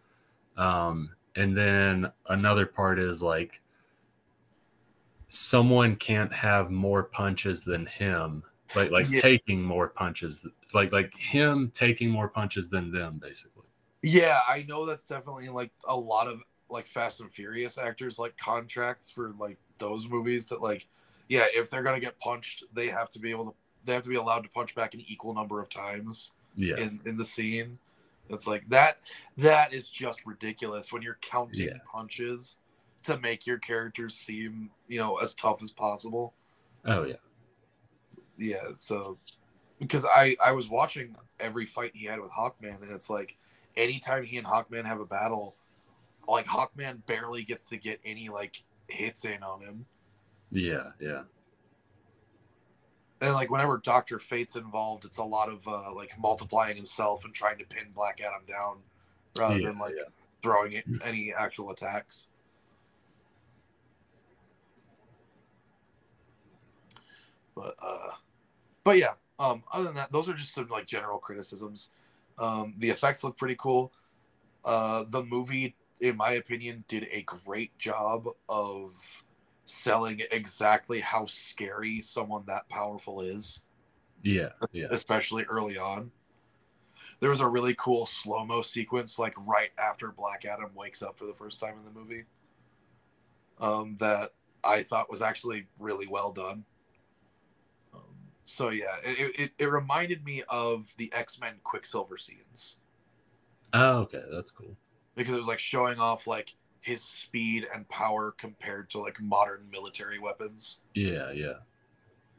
Um 0.56 1.10
and 1.36 1.56
then 1.56 2.10
another 2.28 2.66
part 2.66 2.98
is 2.98 3.22
like 3.22 3.60
someone 5.28 5.97
can't 5.97 6.32
have 6.32 6.70
more 6.70 7.05
punches 7.05 7.65
than 7.65 7.86
him. 7.86 8.42
Like 8.74 8.90
like 8.90 9.07
Yeah. 9.10 9.20
taking 9.20 9.62
more 9.62 9.89
punches 9.89 10.47
like 10.74 10.92
like 10.92 11.16
him 11.16 11.70
taking 11.74 12.10
more 12.10 12.28
punches 12.28 12.68
than 12.68 12.90
them 12.92 13.18
basically. 13.18 13.65
Yeah, 14.02 14.40
I 14.47 14.65
know 14.68 14.84
that's 14.84 15.07
definitely 15.07 15.48
like 15.48 15.70
a 15.89 15.97
lot 15.97 16.28
of 16.28 16.42
like 16.68 16.86
Fast 16.86 17.20
and 17.20 17.31
Furious 17.32 17.78
actors 17.78 18.18
like 18.18 18.36
contracts 18.36 19.10
for 19.10 19.31
like 19.39 19.57
those 19.78 20.08
movies 20.08 20.47
that 20.47 20.60
like 20.60 20.86
yeah, 21.28 21.47
if 21.55 21.68
they're 21.70 21.82
gonna 21.82 22.00
get 22.00 22.18
punched, 22.20 22.65
they 22.73 22.89
have 22.89 23.10
to 23.10 23.18
be 23.18 23.31
able 23.31 23.47
to 23.50 23.55
they 23.84 23.94
have 23.94 24.02
to 24.02 24.10
be 24.10 24.16
allowed 24.16 24.42
to 24.44 24.50
punch 24.50 24.74
back 24.74 24.92
an 24.94 25.02
equal 25.07 25.32
number 25.34 25.60
of 25.60 25.68
times. 25.68 26.32
Yeah. 26.57 26.76
in, 26.76 26.98
in 27.07 27.16
the 27.16 27.24
scene. 27.24 27.78
It's 28.31 28.47
like 28.47 28.68
that 28.68 28.98
that 29.36 29.73
is 29.73 29.89
just 29.89 30.26
ridiculous 30.26 30.92
when 30.92 31.02
you're 31.02 31.18
counting 31.23 31.68
Yeah. 31.68 31.78
punches 31.86 32.58
to 33.04 33.18
make 33.18 33.46
your 33.46 33.58
characters 33.58 34.14
seem, 34.14 34.70
you 34.88 34.98
know, 34.98 35.16
as 35.16 35.34
tough 35.34 35.62
as 35.62 35.70
possible. 35.70 36.34
Oh 36.84 37.04
yeah. 37.04 37.16
Yeah, 38.36 38.70
so 38.76 39.18
because 39.78 40.04
I 40.06 40.36
I 40.42 40.52
was 40.52 40.68
watching 40.68 41.16
every 41.40 41.66
fight 41.66 41.92
he 41.94 42.06
had 42.06 42.20
with 42.20 42.30
Hawkman 42.30 42.82
and 42.82 42.90
it's 42.90 43.10
like 43.10 43.36
anytime 43.76 44.24
he 44.24 44.38
and 44.38 44.46
Hawkman 44.46 44.84
have 44.84 45.00
a 45.00 45.06
battle, 45.06 45.56
like 46.28 46.46
Hawkman 46.46 47.04
barely 47.06 47.42
gets 47.44 47.68
to 47.70 47.76
get 47.76 48.00
any 48.04 48.28
like 48.28 48.62
hits 48.88 49.24
in 49.24 49.42
on 49.42 49.60
him. 49.60 49.86
Yeah, 50.50 50.90
yeah. 51.00 51.22
And 53.20 53.34
like 53.34 53.50
whenever 53.50 53.78
Doctor 53.78 54.18
Fate's 54.18 54.56
involved, 54.56 55.04
it's 55.04 55.16
a 55.18 55.24
lot 55.24 55.48
of 55.48 55.66
uh, 55.66 55.92
like 55.92 56.12
multiplying 56.18 56.76
himself 56.76 57.24
and 57.24 57.34
trying 57.34 57.58
to 57.58 57.64
pin 57.64 57.88
Black 57.94 58.20
Adam 58.20 58.42
down, 58.46 58.78
rather 59.36 59.58
Yeah, 59.58 59.68
than 59.68 59.78
like 59.78 59.94
yeah. 59.98 60.04
throwing 60.42 60.80
any 61.04 61.34
actual 61.36 61.70
attacks. 61.70 62.28
But 67.58 67.74
uh, 67.82 68.12
but 68.84 68.98
yeah. 68.98 69.14
Um, 69.40 69.64
other 69.72 69.84
than 69.84 69.94
that, 69.96 70.12
those 70.12 70.28
are 70.28 70.34
just 70.34 70.54
some 70.54 70.68
like 70.68 70.86
general 70.86 71.18
criticisms. 71.18 71.90
Um, 72.38 72.74
the 72.78 72.90
effects 72.90 73.24
look 73.24 73.36
pretty 73.36 73.56
cool. 73.56 73.92
Uh, 74.64 75.04
the 75.08 75.24
movie, 75.24 75.76
in 76.00 76.16
my 76.16 76.32
opinion, 76.32 76.84
did 76.88 77.08
a 77.12 77.22
great 77.22 77.76
job 77.78 78.28
of 78.48 79.24
selling 79.64 80.22
exactly 80.32 81.00
how 81.00 81.26
scary 81.26 82.00
someone 82.00 82.44
that 82.46 82.68
powerful 82.68 83.20
is, 83.20 83.62
Yeah, 84.22 84.50
yeah. 84.72 84.88
especially 84.90 85.44
early 85.44 85.78
on. 85.78 86.12
There 87.20 87.30
was 87.30 87.40
a 87.40 87.48
really 87.48 87.74
cool 87.74 88.06
slow 88.06 88.44
mo 88.44 88.62
sequence, 88.62 89.18
like 89.18 89.34
right 89.46 89.70
after 89.78 90.10
Black 90.12 90.44
Adam 90.44 90.70
wakes 90.74 91.02
up 91.02 91.18
for 91.18 91.26
the 91.26 91.34
first 91.34 91.60
time 91.60 91.78
in 91.78 91.84
the 91.84 91.92
movie, 91.92 92.24
um, 93.60 93.96
that 93.98 94.32
I 94.64 94.82
thought 94.82 95.10
was 95.10 95.22
actually 95.22 95.66
really 95.78 96.06
well 96.06 96.32
done. 96.32 96.64
So 98.50 98.70
yeah, 98.70 98.86
it, 99.04 99.34
it, 99.38 99.50
it 99.58 99.70
reminded 99.70 100.24
me 100.24 100.42
of 100.48 100.94
the 100.96 101.12
X 101.12 101.38
Men 101.38 101.56
Quicksilver 101.64 102.16
scenes 102.16 102.78
Oh, 103.74 103.98
okay, 103.98 104.22
that's 104.32 104.50
cool. 104.50 104.74
because 105.16 105.34
it 105.34 105.38
was 105.38 105.46
like 105.46 105.58
showing 105.58 106.00
off 106.00 106.26
like 106.26 106.54
his 106.80 107.02
speed 107.02 107.66
and 107.74 107.86
power 107.90 108.32
compared 108.38 108.88
to 108.90 109.00
like 109.00 109.20
modern 109.20 109.66
military 109.70 110.18
weapons. 110.18 110.80
Yeah, 110.94 111.30
yeah. 111.32 111.58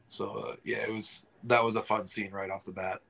So 0.08 0.30
uh, 0.32 0.56
yeah, 0.64 0.78
it 0.78 0.90
was 0.90 1.24
that 1.44 1.62
was 1.62 1.76
a 1.76 1.82
fun 1.82 2.04
scene 2.06 2.32
right 2.32 2.50
off 2.50 2.64
the 2.64 2.72
bat. 2.72 3.02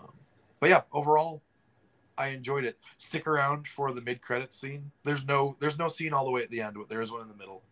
Um, 0.00 0.14
but 0.58 0.70
yeah, 0.70 0.80
overall, 0.94 1.42
I 2.16 2.28
enjoyed 2.28 2.64
it. 2.64 2.78
Stick 2.96 3.26
around 3.26 3.66
for 3.66 3.92
the 3.92 4.00
mid 4.00 4.22
credit 4.22 4.54
scene. 4.54 4.90
There's 5.02 5.26
no 5.26 5.54
there's 5.60 5.76
no 5.78 5.88
scene 5.88 6.14
all 6.14 6.24
the 6.24 6.30
way 6.30 6.42
at 6.42 6.48
the 6.48 6.62
end, 6.62 6.76
but 6.78 6.88
there 6.88 7.02
is 7.02 7.12
one 7.12 7.20
in 7.20 7.28
the 7.28 7.36
middle. 7.36 7.62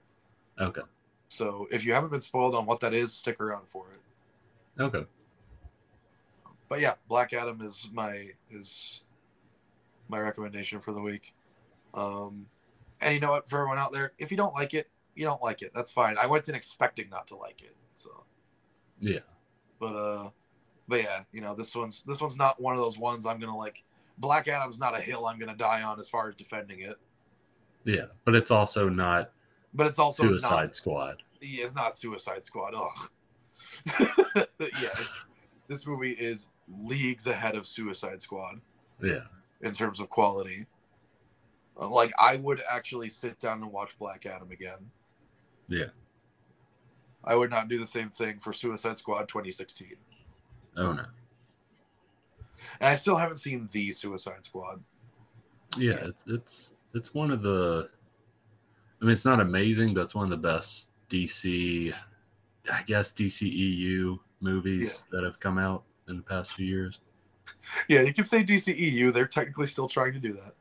Okay. 0.61 0.83
So 1.29 1.67
if 1.71 1.87
you 1.87 1.95
haven't 1.95 2.11
been 2.11 2.21
spoiled 2.21 2.55
on 2.55 2.67
what 2.67 2.81
that 2.81 2.93
is, 2.93 3.15
stick 3.15 3.41
around 3.41 3.67
for 3.69 3.87
it. 3.95 4.01
Okay. 4.79 5.05
But 6.69 6.81
yeah, 6.81 6.95
Black 7.09 7.33
Adam 7.33 7.61
is 7.61 7.89
my 7.93 8.29
is 8.51 9.03
my 10.09 10.19
recommendation 10.21 10.81
for 10.81 10.93
the 10.93 11.01
week. 11.01 11.35
Um, 11.93 12.47
and 13.01 13.15
you 13.15 13.21
know 13.21 13.31
what, 13.31 13.49
for 13.49 13.59
everyone 13.61 13.79
out 13.79 13.93
there, 13.93 14.13
if 14.19 14.31
you 14.31 14.37
don't 14.37 14.55
like 14.55 14.75
it, 14.75 14.91
you 15.15 15.25
don't 15.25 15.43
like 15.43 15.63
it. 15.63 15.73
That's 15.75 15.93
fine. 15.93 16.17
I 16.19 16.27
went 16.27 16.49
in 16.49 16.55
expecting 16.55 17.09
not 17.11 17.27
to 17.29 17.37
like 17.37 17.63
it. 17.63 17.77
So 17.93 18.25
Yeah. 19.01 19.21
but 19.79 19.95
uh 19.95 20.31
but 20.89 21.03
yeah, 21.03 21.23
you 21.33 21.41
know, 21.41 21.55
this 21.55 21.75
one's 21.77 22.03
this 22.03 22.21
one's 22.21 22.37
not 22.37 22.61
one 22.61 22.75
of 22.75 22.81
those 22.81 22.99
ones 22.99 23.27
I'm 23.27 23.39
gonna 23.39 23.57
like 23.57 23.83
Black 24.19 24.49
Adam's 24.49 24.79
not 24.79 24.97
a 24.97 25.01
hill 25.01 25.27
I'm 25.27 25.39
gonna 25.39 25.57
die 25.57 25.83
on 25.83 26.01
as 26.01 26.09
far 26.09 26.29
as 26.29 26.35
defending 26.35 26.81
it. 26.81 26.97
Yeah. 27.85 28.07
But 28.25 28.35
it's 28.35 28.51
also 28.51 28.89
not 28.89 29.31
But 29.75 29.87
it's 29.87 29.99
also 29.99 30.25
Suicide 30.25 30.51
not 30.51 30.77
Squad. 30.77 31.23
yeah, 31.41 31.65
it's 31.65 31.75
not 31.75 31.95
Suicide 31.95 32.45
Squad. 32.45 32.75
Ugh. 32.75 33.11
yeah, 33.99 34.45
it's, 34.61 35.27
this 35.69 35.87
movie 35.87 36.13
is 36.13 36.49
leagues 36.83 37.27
ahead 37.27 37.55
of 37.57 37.67
Suicide 37.67 38.21
Squad 38.21 38.61
Yeah. 39.03 39.21
in 39.63 39.73
terms 39.73 40.01
of 40.01 40.09
quality. 40.11 40.67
Like 41.77 42.13
I 42.19 42.37
would 42.37 42.63
actually 42.71 43.09
sit 43.09 43.39
down 43.41 43.63
and 43.63 43.73
watch 43.73 43.99
Black 43.99 44.27
Adam 44.27 44.51
again. 44.51 44.79
Yeah. 45.69 45.87
I 47.25 47.35
would 47.35 47.51
not 47.51 47.69
do 47.69 47.79
the 47.79 47.87
same 47.87 48.11
thing 48.11 48.39
for 48.39 48.53
Suicide 48.53 48.99
Squad 48.99 49.29
2016. 49.29 49.95
Oh 50.77 50.93
no. 50.93 51.05
And 52.81 52.89
I 52.91 52.95
still 52.95 53.17
haven't 53.17 53.37
seen 53.39 53.69
the 53.73 53.91
Suicide 53.93 54.45
Squad. 54.45 54.83
Yeah, 55.77 55.93
Yeah. 55.95 56.07
it's 56.09 56.25
it's 56.29 56.75
it's 56.95 57.15
one 57.15 57.31
of 57.31 57.43
the 57.43 57.89
I 59.01 59.05
mean 59.05 59.13
it's 59.13 59.25
not 59.25 59.41
amazing, 59.41 59.95
but 59.95 60.03
it's 60.03 60.15
one 60.15 60.25
of 60.25 60.31
the 60.31 60.37
best 60.49 60.91
DC 61.11 61.93
I 62.73 62.83
guess 62.83 63.13
DCEU 63.13 64.19
movies 64.41 65.07
that 65.11 65.25
have 65.25 65.41
come 65.41 65.59
out 65.59 65.85
in 66.09 66.17
the 66.17 66.23
past 66.23 66.55
few 66.55 66.67
years. 66.67 67.01
Yeah, 67.89 68.01
you 68.03 68.13
can 68.15 68.25
say 68.25 68.43
DCEU. 68.43 69.13
They're 69.13 69.27
technically 69.27 69.67
still 69.67 69.89
trying 69.89 70.13
to 70.15 70.19
do 70.19 70.33
that. 70.35 70.55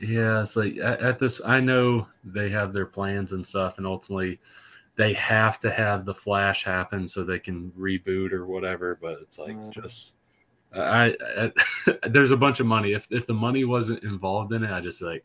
Yeah, 0.00 0.42
it's 0.42 0.56
like 0.56 0.76
at, 0.78 1.00
at 1.00 1.18
this 1.18 1.40
I 1.44 1.60
know 1.60 2.06
they 2.24 2.50
have 2.50 2.72
their 2.72 2.86
plans 2.86 3.32
and 3.32 3.46
stuff 3.46 3.78
and 3.78 3.86
ultimately 3.86 4.40
they 4.96 5.12
have 5.14 5.58
to 5.60 5.70
have 5.70 6.04
the 6.04 6.14
flash 6.14 6.64
happen 6.64 7.08
so 7.08 7.24
they 7.24 7.38
can 7.38 7.72
reboot 7.78 8.32
or 8.32 8.46
whatever, 8.46 8.98
but 9.00 9.18
it's 9.22 9.38
like 9.38 9.56
Mhm. 9.56 9.70
just 9.70 10.16
I, 10.76 11.14
I 11.38 11.52
there's 12.08 12.32
a 12.32 12.36
bunch 12.36 12.60
of 12.60 12.66
money. 12.66 12.92
If 12.92 13.06
if 13.10 13.26
the 13.26 13.34
money 13.34 13.64
wasn't 13.64 14.02
involved 14.02 14.52
in 14.52 14.64
it, 14.64 14.70
I'd 14.70 14.82
just 14.82 14.98
be 14.98 15.04
like, 15.06 15.24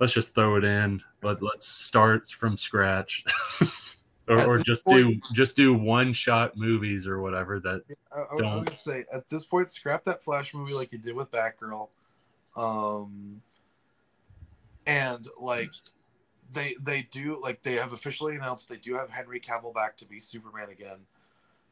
let's 0.00 0.12
just 0.12 0.34
throw 0.34 0.56
it 0.56 0.64
in. 0.64 1.00
But 1.20 1.40
let's 1.42 1.66
start 1.68 2.28
from 2.28 2.56
scratch. 2.56 3.24
or, 4.28 4.46
or 4.46 4.58
just 4.58 4.84
point- 4.86 5.24
do 5.24 5.34
just 5.34 5.56
do 5.56 5.74
one 5.74 6.12
shot 6.12 6.56
movies 6.56 7.06
or 7.06 7.20
whatever 7.20 7.58
that 7.60 7.82
I, 8.14 8.20
I 8.20 8.36
Don't. 8.36 8.64
gonna 8.64 8.74
say 8.74 9.04
at 9.12 9.28
this 9.28 9.44
point, 9.44 9.70
scrap 9.70 10.04
that 10.04 10.22
Flash 10.22 10.54
movie 10.54 10.72
like 10.74 10.92
you 10.92 10.98
did 10.98 11.14
with 11.14 11.30
Batgirl, 11.30 11.88
um, 12.56 13.42
and 14.86 15.26
like 15.40 15.70
they 16.52 16.76
they 16.80 17.02
do 17.10 17.40
like 17.42 17.62
they 17.62 17.74
have 17.74 17.92
officially 17.92 18.36
announced 18.36 18.68
they 18.68 18.76
do 18.76 18.94
have 18.94 19.10
Henry 19.10 19.40
Cavill 19.40 19.74
back 19.74 19.96
to 19.98 20.04
be 20.06 20.20
Superman 20.20 20.68
again. 20.70 20.98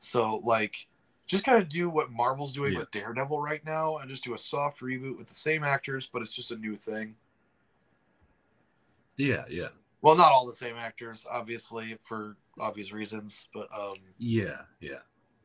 So 0.01 0.37
like, 0.45 0.87
just 1.27 1.45
kind 1.45 1.63
of 1.63 1.69
do 1.69 1.89
what 1.91 2.11
Marvel's 2.11 2.53
doing 2.55 2.73
Yeah. 2.73 2.81
with 2.81 2.91
Daredevil 2.91 3.41
right 3.41 3.65
now, 3.65 3.99
and 3.99 4.09
just 4.11 4.25
do 4.25 4.35
a 4.35 4.39
soft 4.39 4.81
reboot 4.81 5.19
with 5.19 5.27
the 5.29 5.35
same 5.35 5.63
actors, 5.63 6.09
but 6.13 6.23
it's 6.23 6.33
just 6.33 6.51
a 6.51 6.57
new 6.57 6.75
thing. 6.77 7.15
yeah, 9.17 9.45
yeah. 9.51 9.69
Well, 10.03 10.17
not 10.17 10.33
all 10.33 10.47
the 10.47 10.55
same 10.55 10.77
actors, 10.77 11.27
obviously, 11.31 11.97
for 12.03 12.37
obvious 12.59 12.93
reasons, 12.93 13.49
but 13.53 13.69
um, 13.77 13.93
Yeah, 14.19 14.63
yeah. 14.81 15.01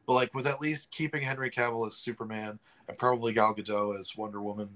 but 0.07 0.13
like 0.13 0.33
with 0.33 0.47
at 0.47 0.61
least 0.61 0.91
keeping 0.91 1.21
Henry 1.21 1.49
Cavill 1.49 1.87
as 1.87 1.97
Superman 1.97 2.59
and 2.87 2.97
probably 2.97 3.33
Gal 3.33 3.53
Gadot 3.53 3.99
as 3.99 4.15
Wonder 4.15 4.41
Woman, 4.41 4.69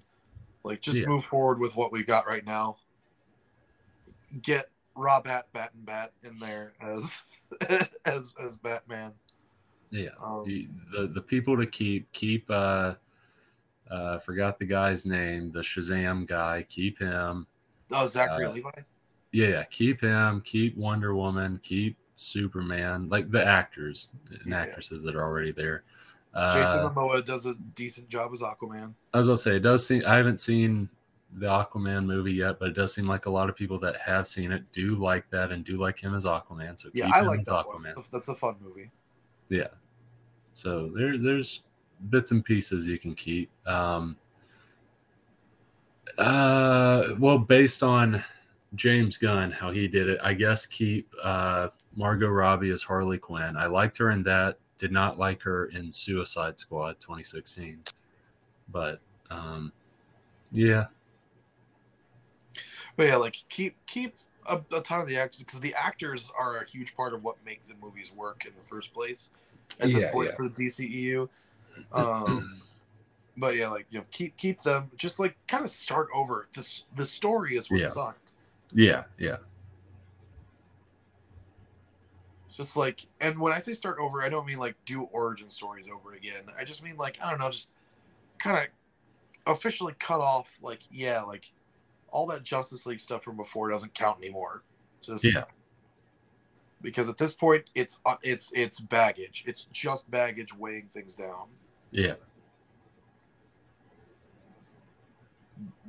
like 0.63 0.81
just 0.81 0.97
Yeah. 0.97 1.07
move 1.07 1.23
forward 1.23 1.59
with 1.59 1.75
what 1.75 1.91
we 1.91 2.03
got 2.03 2.27
right 2.27 2.45
now. 2.45 2.77
Get 4.41 4.69
Rob 4.95 5.25
Hat 5.25 5.47
Bat 5.53 5.71
and 5.73 5.85
Bat 5.85 6.13
in 6.23 6.39
there 6.39 6.73
as 6.81 7.23
as 8.05 8.33
as 8.39 8.55
Batman. 8.57 9.13
Yeah. 9.91 10.09
Um, 10.21 10.43
the, 10.45 10.67
the 10.91 11.07
the 11.07 11.21
people 11.21 11.57
to 11.57 11.65
keep 11.65 12.11
keep 12.11 12.49
uh 12.51 12.95
uh 13.89 14.19
forgot 14.19 14.59
the 14.59 14.65
guy's 14.65 15.05
name 15.05 15.51
the 15.51 15.61
shazam 15.61 16.27
guy 16.27 16.63
keep 16.69 16.99
him 16.99 17.47
oh, 17.91 18.05
Zachary 18.05 18.45
uh, 18.45 18.51
Levi. 18.51 18.69
Yeah 19.31 19.63
keep 19.65 20.01
him 20.01 20.41
keep 20.41 20.75
wonder 20.77 21.13
woman 21.15 21.59
keep 21.63 21.97
superman 22.15 23.07
like 23.09 23.29
the 23.31 23.45
actors 23.45 24.13
and 24.29 24.49
Yeah. 24.49 24.57
actresses 24.61 25.03
that 25.03 25.15
are 25.15 25.23
already 25.23 25.51
there 25.51 25.83
Jason 26.51 26.85
uh, 26.85 26.89
Momoa 26.91 27.25
does 27.25 27.45
a 27.47 27.55
decent 27.75 28.07
job 28.07 28.31
as 28.33 28.41
Aquaman. 28.41 28.93
As 29.13 29.13
i 29.13 29.17
was 29.19 29.27
gonna 29.27 29.37
say 29.37 29.55
it 29.57 29.61
does 29.61 29.85
seem 29.85 30.03
i 30.07 30.15
haven't 30.15 30.41
seen 30.41 30.89
the 31.33 31.45
aquaman 31.45 32.05
movie 32.05 32.33
yet 32.33 32.57
but 32.59 32.69
it 32.69 32.73
does 32.75 32.93
seem 32.93 33.07
like 33.07 33.27
a 33.27 33.29
lot 33.29 33.49
of 33.49 33.55
people 33.55 33.77
that 33.79 33.95
have 33.97 34.27
seen 34.27 34.51
it 34.51 34.63
do 34.71 34.95
like 34.95 35.29
that 35.29 35.51
and 35.51 35.63
do 35.63 35.77
like 35.77 35.99
him 35.99 36.15
as 36.15 36.25
aquaman 36.25 36.79
so 36.79 36.89
Yeah, 36.93 37.05
keep 37.05 37.15
I 37.15 37.19
him 37.21 37.27
like 37.27 37.39
as 37.41 37.45
that 37.45 37.65
aquaman 37.65 37.95
one. 37.95 38.05
That's 38.11 38.29
a 38.29 38.35
fun 38.35 38.55
movie. 38.61 38.89
Yeah. 39.49 39.67
So 40.55 40.89
there 40.95 41.17
there's 41.17 41.63
bits 42.09 42.31
and 42.31 42.43
pieces 42.43 42.87
you 42.87 42.97
can 42.97 43.13
keep. 43.15 43.49
Um 43.67 44.17
uh 46.17 47.03
well 47.19 47.37
based 47.37 47.83
on 47.83 48.21
James 48.75 49.17
Gunn, 49.17 49.51
how 49.51 49.71
he 49.71 49.87
did 49.87 50.09
it, 50.09 50.19
I 50.23 50.33
guess 50.33 50.65
keep 50.65 51.11
uh 51.23 51.69
Margot 51.95 52.29
Robbie 52.29 52.69
as 52.69 52.83
Harley 52.83 53.17
Quinn. 53.17 53.57
I 53.57 53.65
liked 53.65 53.97
her 53.97 54.11
in 54.11 54.23
that, 54.23 54.57
did 54.77 54.91
not 54.91 55.17
like 55.17 55.41
her 55.41 55.65
in 55.67 55.91
Suicide 55.91 56.59
Squad 56.59 56.99
2016. 56.99 57.79
But 58.71 58.99
um 59.31 59.71
yeah, 60.51 60.85
But 62.95 63.07
yeah, 63.07 63.15
like 63.15 63.35
keep 63.49 63.75
keep 63.85 64.15
a, 64.47 64.61
a 64.73 64.81
ton 64.81 64.99
of 65.01 65.07
the 65.07 65.17
actors 65.17 65.39
because 65.39 65.59
the 65.59 65.73
actors 65.75 66.31
are 66.37 66.57
a 66.57 66.65
huge 66.69 66.95
part 66.95 67.13
of 67.13 67.23
what 67.23 67.37
make 67.45 67.65
the 67.67 67.75
movies 67.81 68.11
work 68.11 68.45
in 68.45 68.53
the 68.55 68.63
first 68.63 68.93
place. 68.93 69.31
At 69.79 69.91
this 69.91 70.03
Yeah, 70.03 70.11
point 70.11 70.29
yeah. 70.29 70.35
for 70.35 70.47
the 70.47 70.49
DCEU, 70.65 71.29
um, 71.93 72.61
but 73.37 73.55
yeah, 73.55 73.69
like 73.69 73.85
you 73.89 73.99
know, 73.99 74.05
keep 74.11 74.35
keep 74.35 74.61
them 74.61 74.91
just 74.97 75.19
like 75.19 75.37
kind 75.47 75.63
of 75.63 75.69
start 75.69 76.09
over. 76.13 76.49
This 76.53 76.83
the 76.95 77.05
story 77.05 77.55
is 77.55 77.69
what 77.71 77.81
Yeah. 77.81 77.89
sucked. 77.89 78.33
Yeah, 78.73 79.03
yeah. 79.17 79.37
Just 82.49 82.75
like, 82.75 83.05
and 83.21 83.39
when 83.39 83.53
I 83.53 83.59
say 83.59 83.73
start 83.73 83.97
over, 83.99 84.21
I 84.21 84.27
don't 84.29 84.45
mean 84.45 84.59
like 84.59 84.75
do 84.85 85.03
origin 85.03 85.47
stories 85.47 85.87
over 85.87 86.13
again. 86.15 86.43
I 86.59 86.65
just 86.65 86.83
mean 86.83 86.97
like 86.97 87.17
I 87.23 87.29
don't 87.29 87.39
know, 87.39 87.49
just 87.49 87.69
kind 88.37 88.57
of 88.57 89.53
officially 89.55 89.93
cut 89.99 90.19
off. 90.19 90.59
Like 90.61 90.81
yeah, 90.91 91.21
like 91.21 91.51
all 92.09 92.25
that 92.27 92.43
Justice 92.43 92.85
League 92.85 92.99
stuff 92.99 93.23
from 93.23 93.37
before 93.37 93.69
doesn't 93.69 93.93
count 93.93 94.17
anymore. 94.17 94.63
Just 95.01 95.23
Yeah. 95.23 95.45
because 96.81 97.07
at 97.07 97.17
this 97.17 97.31
point 97.31 97.69
it's 97.75 98.01
uh, 98.05 98.17
it's 98.23 98.51
it's 98.53 98.79
baggage. 98.81 99.43
It's 99.47 99.65
just 99.71 100.09
baggage 100.11 100.53
weighing 100.53 100.87
things 100.87 101.15
down. 101.15 101.47
Yeah. 101.91 102.15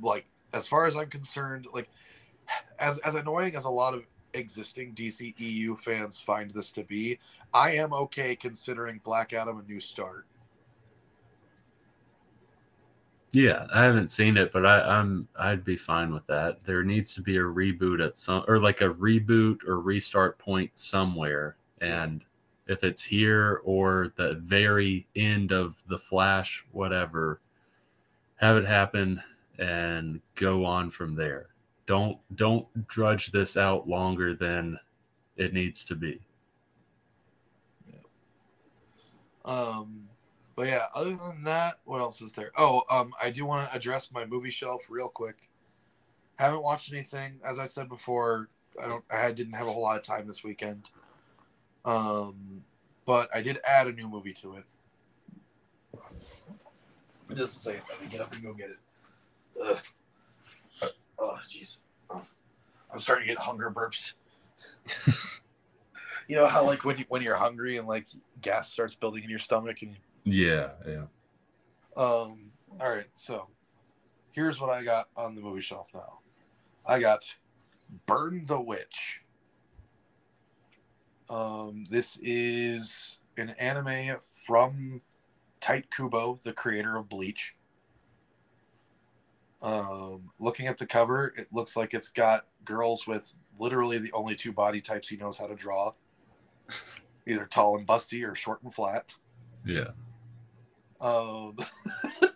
Like 0.01 0.25
as 0.53 0.67
far 0.67 0.85
as 0.85 0.95
I'm 0.95 1.09
concerned, 1.09 1.67
like 1.73 1.89
as 2.79 2.97
as 2.99 3.15
annoying 3.15 3.55
as 3.55 3.65
a 3.65 3.69
lot 3.69 3.93
of 3.93 4.03
existing 4.33 4.93
DC 4.93 5.33
EU 5.37 5.75
fans 5.75 6.21
find 6.21 6.51
this 6.51 6.71
to 6.71 6.83
be, 6.83 7.19
I 7.53 7.71
am 7.71 7.93
okay 7.93 8.35
considering 8.35 9.01
Black 9.03 9.33
Adam 9.33 9.59
a 9.59 9.63
new 9.63 9.79
start. 9.79 10.25
Yeah, 13.33 13.65
I 13.73 13.83
haven't 13.83 14.11
seen 14.11 14.35
it, 14.35 14.51
but 14.51 14.65
I, 14.65 14.81
I'm 14.81 15.27
I'd 15.39 15.63
be 15.63 15.77
fine 15.77 16.13
with 16.13 16.27
that. 16.27 16.63
There 16.65 16.83
needs 16.83 17.15
to 17.15 17.21
be 17.21 17.37
a 17.37 17.41
reboot 17.41 18.05
at 18.05 18.17
some 18.17 18.43
or 18.47 18.59
like 18.59 18.81
a 18.81 18.89
reboot 18.89 19.65
or 19.65 19.79
restart 19.79 20.37
point 20.37 20.71
somewhere. 20.73 21.55
And 21.79 22.23
if 22.67 22.83
it's 22.83 23.03
here 23.03 23.61
or 23.63 24.11
the 24.17 24.35
very 24.45 25.07
end 25.15 25.53
of 25.53 25.81
the 25.87 25.97
Flash, 25.97 26.65
whatever, 26.71 27.39
have 28.35 28.57
it 28.57 28.65
happen 28.65 29.21
and 29.59 30.19
go 30.35 30.65
on 30.65 30.89
from 30.89 31.15
there. 31.15 31.50
Don't 31.91 32.17
don't 32.37 32.87
drudge 32.87 33.33
this 33.33 33.57
out 33.57 33.85
longer 33.85 34.33
than 34.33 34.79
it 35.35 35.53
needs 35.53 35.83
to 35.83 35.93
be. 35.93 36.21
Um, 39.43 40.07
but 40.55 40.69
yeah, 40.69 40.85
other 40.95 41.13
than 41.13 41.43
that, 41.43 41.79
what 41.83 41.99
else 41.99 42.21
is 42.21 42.31
there? 42.31 42.51
Oh, 42.57 42.83
um, 42.89 43.11
I 43.21 43.29
do 43.29 43.45
want 43.45 43.69
to 43.69 43.75
address 43.75 44.09
my 44.09 44.23
movie 44.23 44.51
shelf 44.51 44.85
real 44.87 45.09
quick. 45.09 45.49
Haven't 46.37 46.63
watched 46.63 46.93
anything. 46.93 47.41
As 47.43 47.59
I 47.59 47.65
said 47.65 47.89
before, 47.89 48.47
I 48.81 48.87
don't. 48.87 49.03
I 49.11 49.33
didn't 49.33 49.55
have 49.55 49.67
a 49.67 49.71
whole 49.73 49.83
lot 49.83 49.97
of 49.97 50.01
time 50.01 50.25
this 50.25 50.45
weekend. 50.45 50.91
Um, 51.83 52.63
but 53.05 53.29
I 53.35 53.41
did 53.41 53.59
add 53.65 53.87
a 53.87 53.91
new 53.91 54.07
movie 54.07 54.31
to 54.35 54.55
it. 54.55 54.63
Just 57.35 57.57
a 57.57 57.59
second. 57.59 57.81
Let 57.89 58.01
me 58.01 58.07
get 58.07 58.21
up 58.21 58.31
and 58.31 58.43
go 58.43 58.53
get 58.53 58.69
it. 58.69 58.79
Ugh. 59.61 59.79
Oh, 61.21 61.37
jeez. 61.47 61.79
I'm 62.09 62.99
starting 62.99 63.27
to 63.27 63.33
get 63.33 63.41
hunger 63.41 63.69
burps. 63.71 64.13
you 66.27 66.35
know 66.35 66.47
how 66.47 66.65
like 66.65 66.83
when 66.83 66.97
you 66.97 67.05
when 67.09 67.21
you're 67.21 67.35
hungry 67.35 67.77
and 67.77 67.87
like 67.87 68.07
gas 68.41 68.71
starts 68.71 68.95
building 68.95 69.23
in 69.23 69.29
your 69.29 69.39
stomach 69.39 69.81
and 69.81 69.91
you, 69.91 70.47
Yeah, 70.47 70.69
yeah. 70.87 71.03
um 71.95 72.51
all 72.79 72.89
right 72.89 73.07
so 73.13 73.47
here's 74.31 74.59
what 74.59 74.69
i 74.71 74.83
got 74.83 75.07
on 75.15 75.35
the 75.35 75.41
movie 75.41 75.61
shelf 75.61 75.87
now 75.93 76.19
i 76.85 76.99
got 76.99 77.35
burn 78.07 78.43
the 78.47 78.59
witch 78.59 79.21
um 81.29 81.85
this 81.89 82.17
is 82.21 83.19
an 83.37 83.49
anime 83.51 84.17
from 84.47 85.01
Tite 85.59 85.91
Kubo 85.91 86.39
the 86.43 86.53
creator 86.53 86.97
of 86.97 87.07
bleach 87.07 87.55
um 89.61 90.29
looking 90.39 90.67
at 90.67 90.77
the 90.77 90.85
cover 90.85 91.33
it 91.37 91.47
looks 91.51 91.75
like 91.77 91.93
it's 91.93 92.07
got 92.09 92.47
girls 92.65 93.05
with 93.05 93.33
literally 93.59 93.97
the 93.99 94.11
only 94.13 94.35
two 94.35 94.51
body 94.51 94.81
types 94.81 95.07
he 95.09 95.17
knows 95.17 95.37
how 95.37 95.45
to 95.45 95.55
draw 95.55 95.91
either 97.27 97.45
tall 97.45 97.77
and 97.77 97.85
busty 97.87 98.27
or 98.27 98.33
short 98.33 98.61
and 98.63 98.73
flat 98.73 99.13
Yeah. 99.65 99.89
um, 100.99 101.55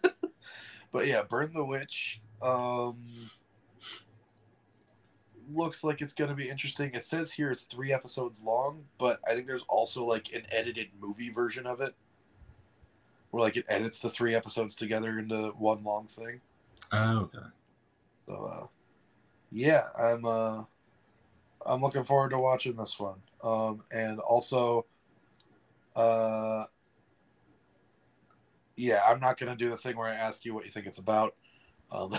but 0.91 1.07
yeah, 1.07 1.23
Burn 1.23 1.51
the 1.53 1.65
Witch. 1.65 2.21
Um, 2.41 2.97
looks 5.51 5.83
like 5.83 6.01
it's 6.01 6.13
going 6.13 6.29
to 6.29 6.35
be 6.35 6.49
interesting. 6.49 6.91
It 6.93 7.05
says 7.05 7.31
here 7.31 7.51
it's 7.51 7.63
three 7.63 7.91
episodes 7.93 8.41
long, 8.43 8.83
but 8.97 9.19
I 9.27 9.33
think 9.33 9.47
there's 9.47 9.65
also 9.69 10.03
like 10.03 10.33
an 10.33 10.41
edited 10.51 10.89
movie 10.99 11.29
version 11.29 11.65
of 11.67 11.81
it, 11.81 11.93
where 13.31 13.43
like 13.43 13.57
it 13.57 13.65
edits 13.69 13.99
the 13.99 14.09
three 14.09 14.35
episodes 14.35 14.75
together 14.75 15.19
into 15.19 15.49
one 15.57 15.83
long 15.83 16.07
thing. 16.07 16.41
Oh, 16.91 17.19
okay. 17.25 17.47
So, 18.27 18.35
uh, 18.45 18.67
yeah, 19.51 19.85
I'm 19.99 20.25
uh, 20.25 20.63
I'm 21.65 21.81
looking 21.81 22.03
forward 22.03 22.29
to 22.29 22.37
watching 22.37 22.75
this 22.75 22.99
one. 22.99 23.21
Um, 23.43 23.83
and 23.91 24.19
also, 24.19 24.85
uh, 25.95 26.65
yeah, 28.77 29.01
I'm 29.07 29.19
not 29.19 29.37
gonna 29.37 29.55
do 29.55 29.69
the 29.69 29.77
thing 29.77 29.97
where 29.97 30.07
I 30.07 30.15
ask 30.15 30.45
you 30.45 30.53
what 30.53 30.65
you 30.65 30.71
think 30.71 30.87
it's 30.87 30.97
about. 30.97 31.35
Um, 31.91 32.11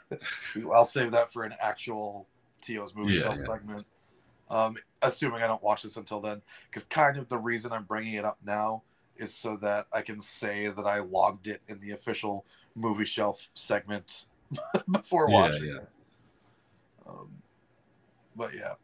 I'll 0.72 0.84
save 0.84 1.12
that 1.12 1.32
for 1.32 1.44
an 1.44 1.54
actual 1.60 2.28
Tio's 2.62 2.94
movie 2.94 3.14
Yeah, 3.14 3.20
shelf 3.20 3.38
yeah. 3.38 3.46
segment. 3.50 3.86
Um, 4.50 4.76
assuming 5.02 5.42
I 5.42 5.46
don't 5.48 5.62
watch 5.62 5.82
this 5.84 5.96
until 5.96 6.20
then, 6.20 6.42
because 6.70 6.84
kind 6.84 7.18
of 7.18 7.28
the 7.28 7.38
reason 7.38 7.72
I'm 7.72 7.84
bringing 7.84 8.14
it 8.14 8.24
up 8.24 8.38
now 8.44 8.84
is 9.18 9.34
so 9.34 9.56
that 9.58 9.86
I 9.92 10.02
can 10.02 10.20
say 10.20 10.68
that 10.68 10.86
I 10.86 11.00
logged 11.00 11.46
it 11.46 11.60
in 11.68 11.80
the 11.80 11.92
official 11.92 12.44
movie 12.74 13.04
shelf 13.04 13.48
segment 13.54 14.26
before 14.90 15.28
watching 15.30 15.66
yeah. 15.66 15.76
it. 15.76 15.88
Um, 17.06 17.30
but 18.34 18.54
yeah, 18.54 18.74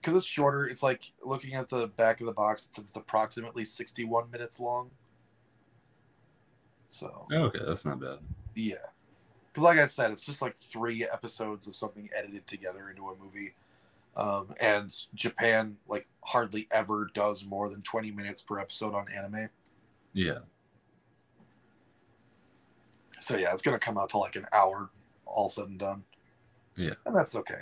because 0.00 0.16
it's 0.16 0.26
shorter. 0.26 0.66
It's 0.66 0.82
like 0.82 1.12
looking 1.22 1.54
at 1.54 1.68
the 1.68 1.88
back 1.88 2.20
of 2.20 2.26
the 2.26 2.32
box. 2.32 2.66
It 2.66 2.74
says 2.74 2.88
it's 2.88 2.96
approximately 2.96 3.64
61 3.64 4.30
minutes 4.30 4.60
long. 4.60 4.90
So 6.88 7.26
Okay, 7.32 7.58
that's 7.66 7.84
not 7.84 8.00
bad. 8.00 8.18
yeah, 8.54 8.76
because 9.48 9.64
like 9.64 9.78
I 9.78 9.86
said, 9.86 10.12
it's 10.12 10.24
just 10.24 10.40
like 10.40 10.56
three 10.58 11.04
episodes 11.04 11.66
of 11.66 11.74
something 11.74 12.08
edited 12.16 12.46
together 12.46 12.90
into 12.90 13.08
a 13.08 13.16
movie. 13.16 13.54
Um, 14.16 14.54
and 14.60 14.90
Japan 15.14 15.76
like 15.88 16.06
hardly 16.24 16.66
ever 16.70 17.08
does 17.12 17.44
more 17.44 17.68
than 17.68 17.82
20 17.82 18.10
minutes 18.10 18.40
per 18.40 18.58
episode 18.58 18.94
on 18.94 19.06
anime. 19.14 19.48
Yeah. 20.14 20.38
So 23.18 23.36
yeah, 23.36 23.52
it's 23.52 23.62
gonna 23.62 23.78
come 23.78 23.98
out 23.98 24.08
to 24.10 24.18
like 24.18 24.36
an 24.36 24.46
hour, 24.52 24.90
all 25.26 25.48
said 25.48 25.68
and 25.68 25.78
done. 25.78 26.04
Yeah. 26.76 26.94
and 27.06 27.14
that's 27.14 27.34
okay. 27.34 27.60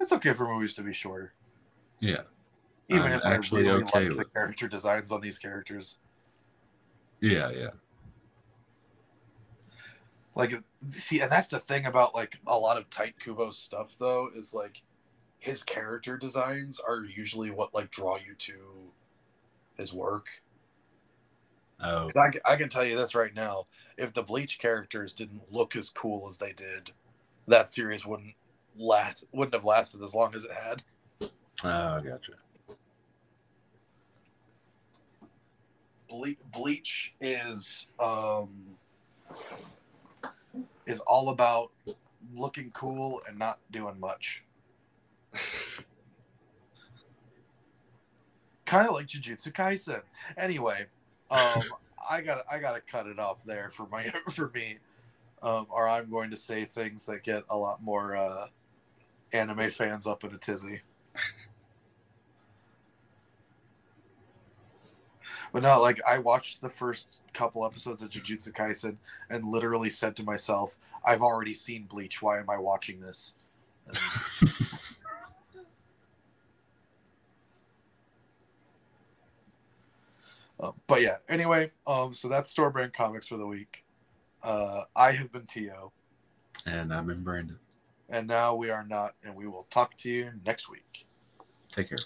It's 0.00 0.12
okay 0.12 0.32
for 0.32 0.46
movies 0.46 0.74
to 0.74 0.82
be 0.82 0.92
shorter, 0.92 1.32
Yeah. 2.00 2.20
even 2.88 3.02
I'm 3.04 3.12
if 3.14 3.24
I 3.26 3.34
actually 3.34 3.62
really 3.62 3.82
okay 3.84 4.08
like 4.08 4.16
the 4.16 4.24
character 4.26 4.68
designs 4.68 5.10
on 5.10 5.20
these 5.20 5.38
characters. 5.38 5.98
Yeah, 7.20 7.50
yeah. 7.50 7.70
Like, 10.38 10.54
see, 10.88 11.20
and 11.20 11.32
that's 11.32 11.48
the 11.48 11.58
thing 11.58 11.84
about 11.84 12.14
like 12.14 12.38
a 12.46 12.56
lot 12.56 12.78
of 12.78 12.88
Tite 12.88 13.18
Kubo 13.18 13.50
stuff, 13.50 13.96
though, 13.98 14.30
is 14.36 14.54
like 14.54 14.82
his 15.40 15.64
character 15.64 16.16
designs 16.16 16.78
are 16.78 17.02
usually 17.04 17.50
what 17.50 17.74
like 17.74 17.90
draw 17.90 18.16
you 18.16 18.36
to 18.38 18.54
his 19.76 19.92
work. 19.92 20.28
Oh, 21.80 22.08
I, 22.16 22.30
I 22.44 22.56
can 22.56 22.68
tell 22.68 22.84
you 22.84 22.96
this 22.96 23.16
right 23.16 23.34
now: 23.34 23.66
if 23.96 24.12
the 24.12 24.22
Bleach 24.22 24.60
characters 24.60 25.12
didn't 25.12 25.42
look 25.50 25.74
as 25.74 25.90
cool 25.90 26.28
as 26.28 26.38
they 26.38 26.52
did, 26.52 26.92
that 27.48 27.72
series 27.72 28.06
wouldn't 28.06 28.34
last. 28.76 29.24
Wouldn't 29.32 29.54
have 29.54 29.64
lasted 29.64 30.04
as 30.04 30.14
long 30.14 30.36
as 30.36 30.44
it 30.44 30.52
had. 30.52 30.84
oh, 31.20 31.28
I 31.68 32.00
gotcha. 32.00 32.32
Ble- 36.08 36.38
Bleach 36.52 37.14
is 37.20 37.88
um 37.98 38.78
is 40.88 40.98
all 41.00 41.28
about 41.28 41.70
looking 42.34 42.72
cool 42.72 43.22
and 43.28 43.38
not 43.38 43.60
doing 43.70 44.00
much. 44.00 44.42
kind 48.64 48.88
of 48.88 48.94
like 48.94 49.06
Jujutsu 49.06 49.52
Kaisen. 49.52 50.02
Anyway, 50.36 50.86
um, 51.30 51.62
I 52.08 52.20
got 52.22 52.36
to 52.36 52.44
I 52.52 52.58
got 52.58 52.74
to 52.74 52.80
cut 52.80 53.06
it 53.06 53.18
off 53.18 53.44
there 53.44 53.70
for 53.70 53.86
my 53.86 54.12
for 54.32 54.50
me, 54.54 54.78
um, 55.42 55.66
or 55.70 55.88
I'm 55.88 56.10
going 56.10 56.30
to 56.30 56.36
say 56.36 56.64
things 56.64 57.06
that 57.06 57.22
get 57.22 57.44
a 57.50 57.56
lot 57.56 57.82
more 57.82 58.16
uh, 58.16 58.46
anime 59.32 59.70
fans 59.70 60.06
up 60.06 60.24
in 60.24 60.34
a 60.34 60.38
tizzy. 60.38 60.80
But 65.52 65.62
no, 65.62 65.80
like 65.80 66.00
I 66.06 66.18
watched 66.18 66.60
the 66.60 66.68
first 66.68 67.22
couple 67.32 67.64
episodes 67.64 68.02
of 68.02 68.10
Jujutsu 68.10 68.52
Kaisen 68.52 68.96
and 69.30 69.44
literally 69.50 69.90
said 69.90 70.14
to 70.16 70.22
myself, 70.22 70.76
"I've 71.04 71.22
already 71.22 71.54
seen 71.54 71.84
Bleach. 71.84 72.20
Why 72.20 72.38
am 72.38 72.50
I 72.50 72.58
watching 72.58 73.00
this?" 73.00 73.34
Uh, 80.60 80.72
but 80.86 81.02
yeah, 81.02 81.16
anyway, 81.28 81.70
um, 81.86 82.12
so 82.12 82.28
that's 82.28 82.50
store 82.50 82.70
brand 82.70 82.92
comics 82.92 83.26
for 83.26 83.36
the 83.36 83.46
week. 83.46 83.84
Uh, 84.42 84.82
I 84.94 85.12
have 85.12 85.32
been 85.32 85.46
Tio, 85.46 85.92
and 86.66 86.92
I'm 86.92 87.10
in 87.10 87.22
Brandon. 87.22 87.58
and 88.08 88.26
now 88.26 88.54
we 88.54 88.70
are 88.70 88.84
not, 88.84 89.14
and 89.24 89.34
we 89.34 89.46
will 89.46 89.66
talk 89.70 89.96
to 89.98 90.10
you 90.10 90.32
next 90.44 90.68
week. 90.68 91.06
Take 91.72 91.88
care. 91.88 91.98